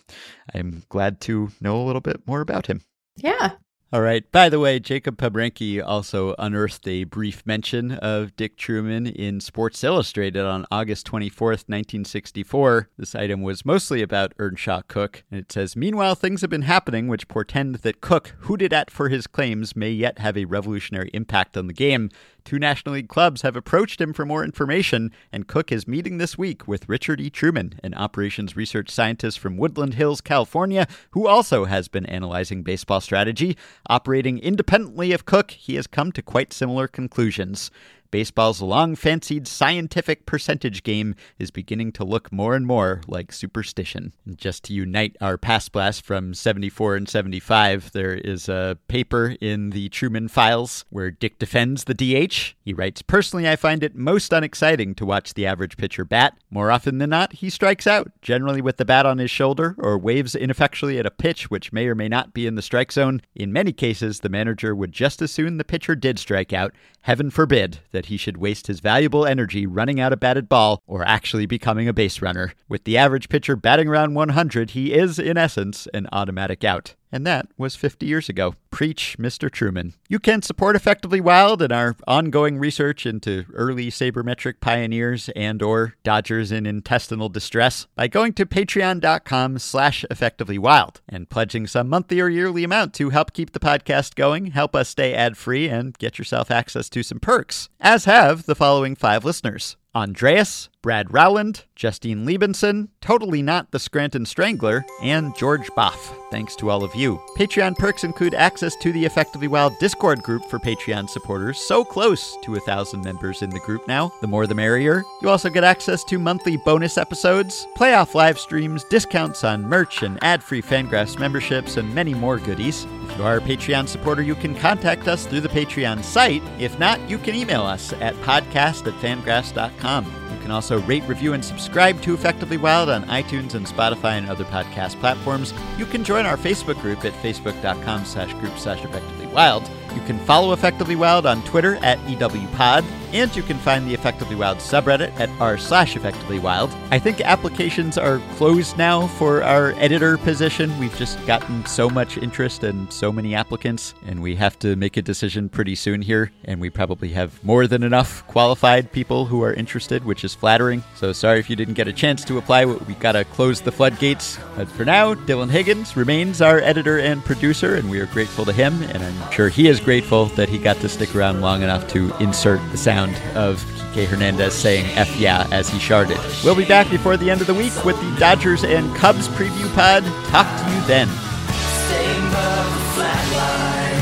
I'm 0.53 0.83
glad 0.89 1.21
to 1.21 1.49
know 1.61 1.81
a 1.81 1.85
little 1.85 2.01
bit 2.01 2.27
more 2.27 2.41
about 2.41 2.67
him. 2.67 2.81
Yeah. 3.15 3.51
All 3.93 4.01
right. 4.01 4.29
By 4.31 4.49
the 4.49 4.59
way, 4.59 4.79
Jacob 4.79 5.15
Pomrenke 5.17 5.81
also 5.85 6.33
unearthed 6.39 6.87
a 6.87 7.03
brief 7.03 7.45
mention 7.45 7.91
of 7.91 8.35
Dick 8.35 8.57
Trueman 8.57 9.13
in 9.13 9.39
Sports 9.39 9.83
Illustrated 9.83 10.43
on 10.43 10.65
August 10.71 11.05
24th, 11.05 11.69
1964. 11.69 12.89
This 12.97 13.13
item 13.13 13.43
was 13.43 13.63
mostly 13.63 14.01
about 14.01 14.33
Earnshaw 14.39 14.81
Cook, 14.87 15.23
and 15.29 15.39
it 15.39 15.51
says 15.51 15.75
Meanwhile, 15.75 16.15
things 16.15 16.41
have 16.41 16.49
been 16.49 16.63
happening 16.63 17.07
which 17.07 17.27
portend 17.27 17.75
that 17.75 18.01
Cook, 18.01 18.33
hooted 18.39 18.73
at 18.73 18.89
for 18.89 19.09
his 19.09 19.27
claims, 19.27 19.75
may 19.75 19.91
yet 19.91 20.17
have 20.17 20.35
a 20.35 20.45
revolutionary 20.45 21.11
impact 21.13 21.55
on 21.55 21.67
the 21.67 21.73
game. 21.73 22.09
Two 22.45 22.59
National 22.59 22.93
League 22.93 23.09
clubs 23.09 23.41
have 23.41 23.55
approached 23.55 23.99
him 23.99 24.13
for 24.13 24.23
more 24.23 24.43
information, 24.43 25.11
and 25.31 25.47
Cook 25.47 25.71
is 25.71 25.87
meeting 25.87 26.19
this 26.19 26.37
week 26.37 26.67
with 26.67 26.87
Richard 26.87 27.19
E. 27.19 27.31
Trueman, 27.31 27.79
an 27.83 27.95
operations 27.95 28.55
research 28.55 28.91
scientist 28.91 29.39
from 29.39 29.57
Woodland 29.57 29.95
Hills, 29.95 30.21
California, 30.21 30.87
who 31.09 31.25
also 31.25 31.65
has 31.65 31.87
been 31.87 32.05
analyzing 32.05 32.61
baseball 32.61 33.01
strategy. 33.01 33.57
Operating 33.89 34.37
independently 34.37 35.11
of 35.11 35.25
Cook, 35.25 35.49
he 35.49 35.73
has 35.73 35.87
come 35.87 36.11
to 36.11 36.21
quite 36.21 36.53
similar 36.53 36.87
conclusions. 36.87 37.71
Baseball's 38.11 38.61
long 38.61 38.95
fancied 38.95 39.47
scientific 39.47 40.25
percentage 40.25 40.83
game 40.83 41.15
is 41.39 41.51
beginning 41.51 41.91
to 41.93 42.03
look 42.03 42.31
more 42.31 42.55
and 42.55 42.65
more 42.65 43.01
like 43.07 43.31
superstition. 43.31 44.13
Just 44.35 44.63
to 44.65 44.73
unite 44.73 45.15
our 45.21 45.37
past 45.37 45.71
blast 45.71 46.03
from 46.03 46.33
74 46.33 46.95
and 46.95 47.09
75, 47.09 47.91
there 47.91 48.13
is 48.13 48.47
a 48.47 48.77
paper 48.87 49.35
in 49.41 49.71
the 49.71 49.89
Trueman 49.89 50.29
Files 50.29 50.85
where 50.89 51.11
Dick 51.11 51.39
defends 51.39 51.83
the 51.83 51.93
DH. 51.93 52.55
He 52.63 52.73
writes 52.73 53.01
Personally, 53.01 53.49
I 53.49 53.55
find 53.55 53.83
it 53.83 53.95
most 53.95 54.31
unexciting 54.33 54.95
to 54.95 55.05
watch 55.05 55.33
the 55.33 55.45
average 55.45 55.77
pitcher 55.77 56.05
bat. 56.05 56.37
More 56.49 56.71
often 56.71 56.97
than 56.97 57.09
not, 57.09 57.33
he 57.33 57.49
strikes 57.49 57.87
out, 57.87 58.11
generally 58.21 58.61
with 58.61 58.77
the 58.77 58.85
bat 58.85 59.05
on 59.05 59.17
his 59.17 59.31
shoulder, 59.31 59.75
or 59.77 59.97
waves 59.97 60.35
ineffectually 60.35 60.97
at 60.99 61.05
a 61.05 61.11
pitch 61.11 61.49
which 61.49 61.73
may 61.73 61.87
or 61.87 61.95
may 61.95 62.07
not 62.07 62.33
be 62.33 62.47
in 62.47 62.55
the 62.55 62.61
strike 62.61 62.91
zone. 62.91 63.21
In 63.35 63.51
many 63.51 63.73
cases, 63.73 64.21
the 64.21 64.29
manager 64.29 64.75
would 64.75 64.91
just 64.91 65.21
as 65.21 65.31
soon 65.31 65.57
the 65.57 65.63
pitcher 65.63 65.95
did 65.95 66.19
strike 66.19 66.53
out. 66.53 66.73
Heaven 67.01 67.29
forbid 67.29 67.79
that 67.95 68.07
he 68.07 68.17
should 68.17 68.37
waste 68.37 68.67
his 68.67 68.81
valuable 68.81 69.25
energy 69.25 69.65
running 69.65 69.99
out 69.99 70.13
a 70.13 70.17
batted 70.17 70.47
ball 70.47 70.83
or 70.85 71.07
actually 71.07 71.45
becoming 71.45 71.87
a 71.87 71.93
base 71.93 72.21
runner. 72.21 72.53
With 72.69 72.83
the 72.83 72.97
average 72.97 73.29
pitcher 73.29 73.55
batting 73.55 73.87
around 73.87 74.13
100, 74.13 74.71
he 74.71 74.93
is, 74.93 75.17
in 75.17 75.37
essence, 75.37 75.87
an 75.93 76.07
automatic 76.11 76.63
out. 76.63 76.95
And 77.15 77.25
that 77.25 77.47
was 77.57 77.77
50 77.77 78.05
years 78.05 78.27
ago. 78.27 78.55
Preach, 78.71 79.15
Mr. 79.17 79.49
Trueman. 79.49 79.93
You 80.09 80.19
can 80.19 80.41
support 80.41 80.75
Effectively 80.75 81.21
Wild 81.21 81.61
and 81.61 81.71
our 81.71 81.95
ongoing 82.05 82.57
research 82.57 83.05
into 83.05 83.45
early 83.53 83.89
sabermetric 83.89 84.55
pioneers 84.59 85.29
and 85.29 85.61
or 85.61 85.95
Dodgers 86.03 86.51
in 86.51 86.65
intestinal 86.65 87.29
distress 87.29 87.87
by 87.95 88.09
going 88.09 88.33
to 88.33 88.45
patreon.com 88.45 89.59
slash 89.59 90.03
effectivelywild 90.11 90.97
and 91.07 91.29
pledging 91.29 91.67
some 91.67 91.87
monthly 91.87 92.19
or 92.19 92.27
yearly 92.27 92.65
amount 92.65 92.93
to 92.95 93.11
help 93.11 93.31
keep 93.31 93.53
the 93.53 93.61
podcast 93.61 94.15
going, 94.15 94.47
help 94.47 94.75
us 94.75 94.89
stay 94.89 95.13
ad-free, 95.13 95.69
and 95.69 95.97
get 95.97 96.19
yourself 96.19 96.51
access 96.51 96.89
to 96.89 97.01
some 97.01 97.21
perks, 97.21 97.69
as 97.79 98.03
have 98.03 98.45
the 98.45 98.55
following 98.55 98.93
five 98.93 99.23
listeners. 99.23 99.77
Andreas, 99.95 100.69
Brad 100.81 101.13
Rowland, 101.13 101.63
Justine 101.73 102.27
Liebenson, 102.27 102.89
Totally 102.99 103.41
Not 103.41 103.71
the 103.71 103.79
Scranton 103.79 104.25
Strangler, 104.25 104.85
and 105.01 105.35
George 105.37 105.69
Boff. 105.71 106.13
Thanks 106.29 106.55
to 106.57 106.69
all 106.69 106.83
of 106.83 106.93
you. 106.93 107.19
Patreon 107.37 107.77
perks 107.77 108.03
include 108.03 108.33
access 108.33 108.75
to 108.77 108.91
the 108.91 109.05
Effectively 109.05 109.47
Wild 109.47 109.73
Discord 109.79 110.21
group 110.21 110.43
for 110.49 110.59
Patreon 110.59 111.09
supporters, 111.09 111.57
so 111.59 111.85
close 111.85 112.37
to 112.43 112.55
a 112.55 112.59
thousand 112.59 113.03
members 113.05 113.41
in 113.41 113.49
the 113.49 113.59
group 113.61 113.87
now. 113.87 114.11
The 114.19 114.27
more 114.27 114.45
the 114.47 114.53
merrier. 114.53 115.03
You 115.21 115.29
also 115.29 115.49
get 115.49 115.63
access 115.63 116.03
to 116.05 116.19
monthly 116.19 116.57
bonus 116.57 116.97
episodes, 116.97 117.65
playoff 117.77 118.13
live 118.13 118.37
streams, 118.37 118.83
discounts 118.83 119.45
on 119.45 119.63
merch 119.63 120.03
and 120.03 120.21
ad-free 120.21 120.61
Fangraphs 120.61 121.17
memberships, 121.17 121.77
and 121.77 121.95
many 121.95 122.13
more 122.13 122.37
goodies. 122.37 122.85
If 123.09 123.17
you 123.17 123.23
are 123.23 123.37
a 123.37 123.41
Patreon 123.41 123.87
supporter, 123.87 124.21
you 124.21 124.35
can 124.35 124.55
contact 124.55 125.07
us 125.07 125.25
through 125.25 125.41
the 125.41 125.49
Patreon 125.49 126.03
site. 126.03 126.43
If 126.59 126.77
not, 126.79 126.99
you 127.09 127.17
can 127.17 127.35
email 127.35 127.61
us 127.61 127.93
at 127.93 128.15
podcast 128.15 128.87
at 128.87 128.93
fangraphs.com. 129.01 130.05
You 130.05 130.41
can 130.41 130.51
also 130.51 130.79
rate, 130.81 131.03
review, 131.03 131.33
and 131.33 131.43
subscribe 131.43 132.01
to 132.01 132.13
Effectively 132.13 132.57
Wild 132.57 132.89
on 132.89 133.03
iTunes 133.05 133.53
and 133.53 133.65
Spotify 133.65 134.17
and 134.17 134.29
other 134.29 134.43
podcast 134.45 134.99
platforms. 134.99 135.53
You 135.77 135.85
can 135.85 136.03
join 136.03 136.25
our 136.25 136.37
Facebook 136.37 136.79
group 136.81 137.05
at 137.05 137.13
facebook.com 137.13 138.05
slash 138.05 138.33
group 138.35 138.57
slash 138.57 138.83
effectively 138.83 139.27
wild. 139.27 139.69
You 139.93 140.01
can 140.01 140.19
follow 140.19 140.51
Effectively 140.51 140.95
Wild 140.95 141.25
on 141.25 141.43
Twitter 141.43 141.75
at 141.77 141.97
EWPod, 141.99 142.83
and 143.15 143.33
you 143.33 143.43
can 143.43 143.57
find 143.59 143.87
the 143.87 143.93
Effectively 143.93 144.35
Wild 144.35 144.57
subreddit 144.57 145.17
at 145.21 145.29
r 145.39 145.57
slash 145.57 145.95
Effectively 145.95 146.37
Wild. 146.37 146.69
I 146.91 146.99
think 146.99 147.21
applications 147.21 147.97
are 147.97 148.19
closed 148.35 148.77
now 148.77 149.07
for 149.07 149.41
our 149.41 149.71
editor 149.77 150.17
position. 150.17 150.77
We've 150.79 150.95
just 150.97 151.25
gotten 151.25 151.65
so 151.65 151.89
much 151.89 152.17
interest 152.17 152.65
and 152.65 152.91
so 152.91 153.13
many 153.13 153.33
applicants, 153.33 153.93
and 154.05 154.21
we 154.21 154.35
have 154.35 154.59
to 154.59 154.75
make 154.75 154.97
a 154.97 155.01
decision 155.01 155.47
pretty 155.47 155.75
soon 155.75 156.01
here. 156.01 156.33
And 156.43 156.59
we 156.59 156.69
probably 156.69 157.09
have 157.09 157.41
more 157.41 157.67
than 157.67 157.83
enough 157.83 158.27
qualified 158.27 158.91
people 158.91 159.27
who 159.27 159.41
are 159.43 159.53
interested, 159.53 160.03
which 160.03 160.25
is 160.25 160.35
flattering. 160.35 160.83
So 160.95 161.13
sorry 161.13 161.39
if 161.39 161.49
you 161.49 161.55
didn't 161.55 161.75
get 161.75 161.87
a 161.87 161.93
chance 161.93 162.25
to 162.25 162.37
apply. 162.37 162.65
We 162.65 162.95
gotta 162.95 163.23
close 163.23 163.61
the 163.61 163.71
floodgates. 163.71 164.37
But 164.57 164.67
for 164.67 164.83
now, 164.83 165.13
Dylan 165.13 165.49
Higgins 165.49 165.95
remains 165.95 166.41
our 166.41 166.59
editor 166.59 166.99
and 166.99 167.23
producer, 167.23 167.75
and 167.75 167.89
we 167.89 168.01
are 168.01 168.07
grateful 168.07 168.43
to 168.43 168.51
him, 168.51 168.83
and 168.83 169.01
I'm 169.01 169.31
sure 169.31 169.47
he 169.47 169.69
is 169.69 169.79
grateful 169.79 170.25
that 170.35 170.49
he 170.49 170.57
got 170.57 170.75
to 170.81 170.89
stick 170.89 171.15
around 171.15 171.39
long 171.39 171.63
enough 171.63 171.87
to 171.93 172.13
insert 172.17 172.59
the 172.71 172.77
sound 172.77 173.04
of 173.35 173.63
Kike 173.93 174.07
Hernandez 174.07 174.53
saying 174.53 174.85
F 174.97 175.15
yeah 175.17 175.47
as 175.51 175.69
he 175.69 175.77
sharded. 175.77 176.17
We'll 176.43 176.55
be 176.55 176.65
back 176.65 176.89
before 176.89 177.17
the 177.17 177.29
end 177.29 177.41
of 177.41 177.47
the 177.47 177.53
week 177.53 177.85
with 177.85 177.99
the 177.99 178.15
Dodgers 178.19 178.63
and 178.63 178.95
Cubs 178.95 179.27
preview 179.29 179.67
pod. 179.75 180.03
Talk 180.29 180.47
to 180.47 180.65
you 180.71 180.81
then. 180.87 181.07
Staying 181.07 182.27
above 182.27 182.69
the 182.73 182.81
flat 182.95 183.25
line. 183.35 184.01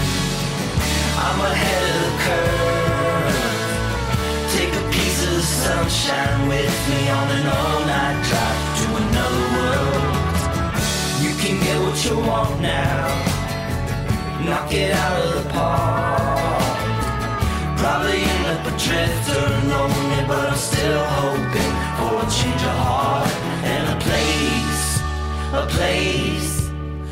I'm 1.19 1.39
ahead 1.51 1.84
of 1.89 1.97
the 2.05 2.15
curve. 2.25 3.38
Take 4.55 4.73
a 4.73 4.85
piece 4.91 5.21
of 5.27 5.41
sunshine 5.43 6.47
with 6.47 6.73
me 6.89 7.09
on 7.09 7.27
an 7.31 7.45
all-night 7.47 8.23
drive 8.30 8.61
to 8.80 8.88
another 9.03 9.45
world. 9.55 10.13
You 11.21 11.31
can 11.41 11.55
get 11.63 11.77
what 11.81 11.97
you 12.05 12.15
want 12.17 12.61
now. 12.61 13.07
Knock 14.45 14.73
it 14.73 14.91
out 14.91 15.21
of 15.21 15.43
the 15.43 15.49
park. 15.51 16.41
Probably 17.77 18.23
drifter 18.77 19.45
lonely, 19.67 20.25
but 20.27 20.49
I'm 20.49 20.55
still 20.55 21.03
hoping 21.05 21.73
for 21.97 22.25
a 22.25 22.29
change 22.29 22.63
of 22.63 22.77
heart 22.85 23.29
and 23.63 23.83
a 23.89 23.97
place, 24.05 25.01
a 25.53 25.65
place, 25.67 26.69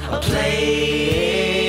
a 0.09 0.19
place. 0.19 1.60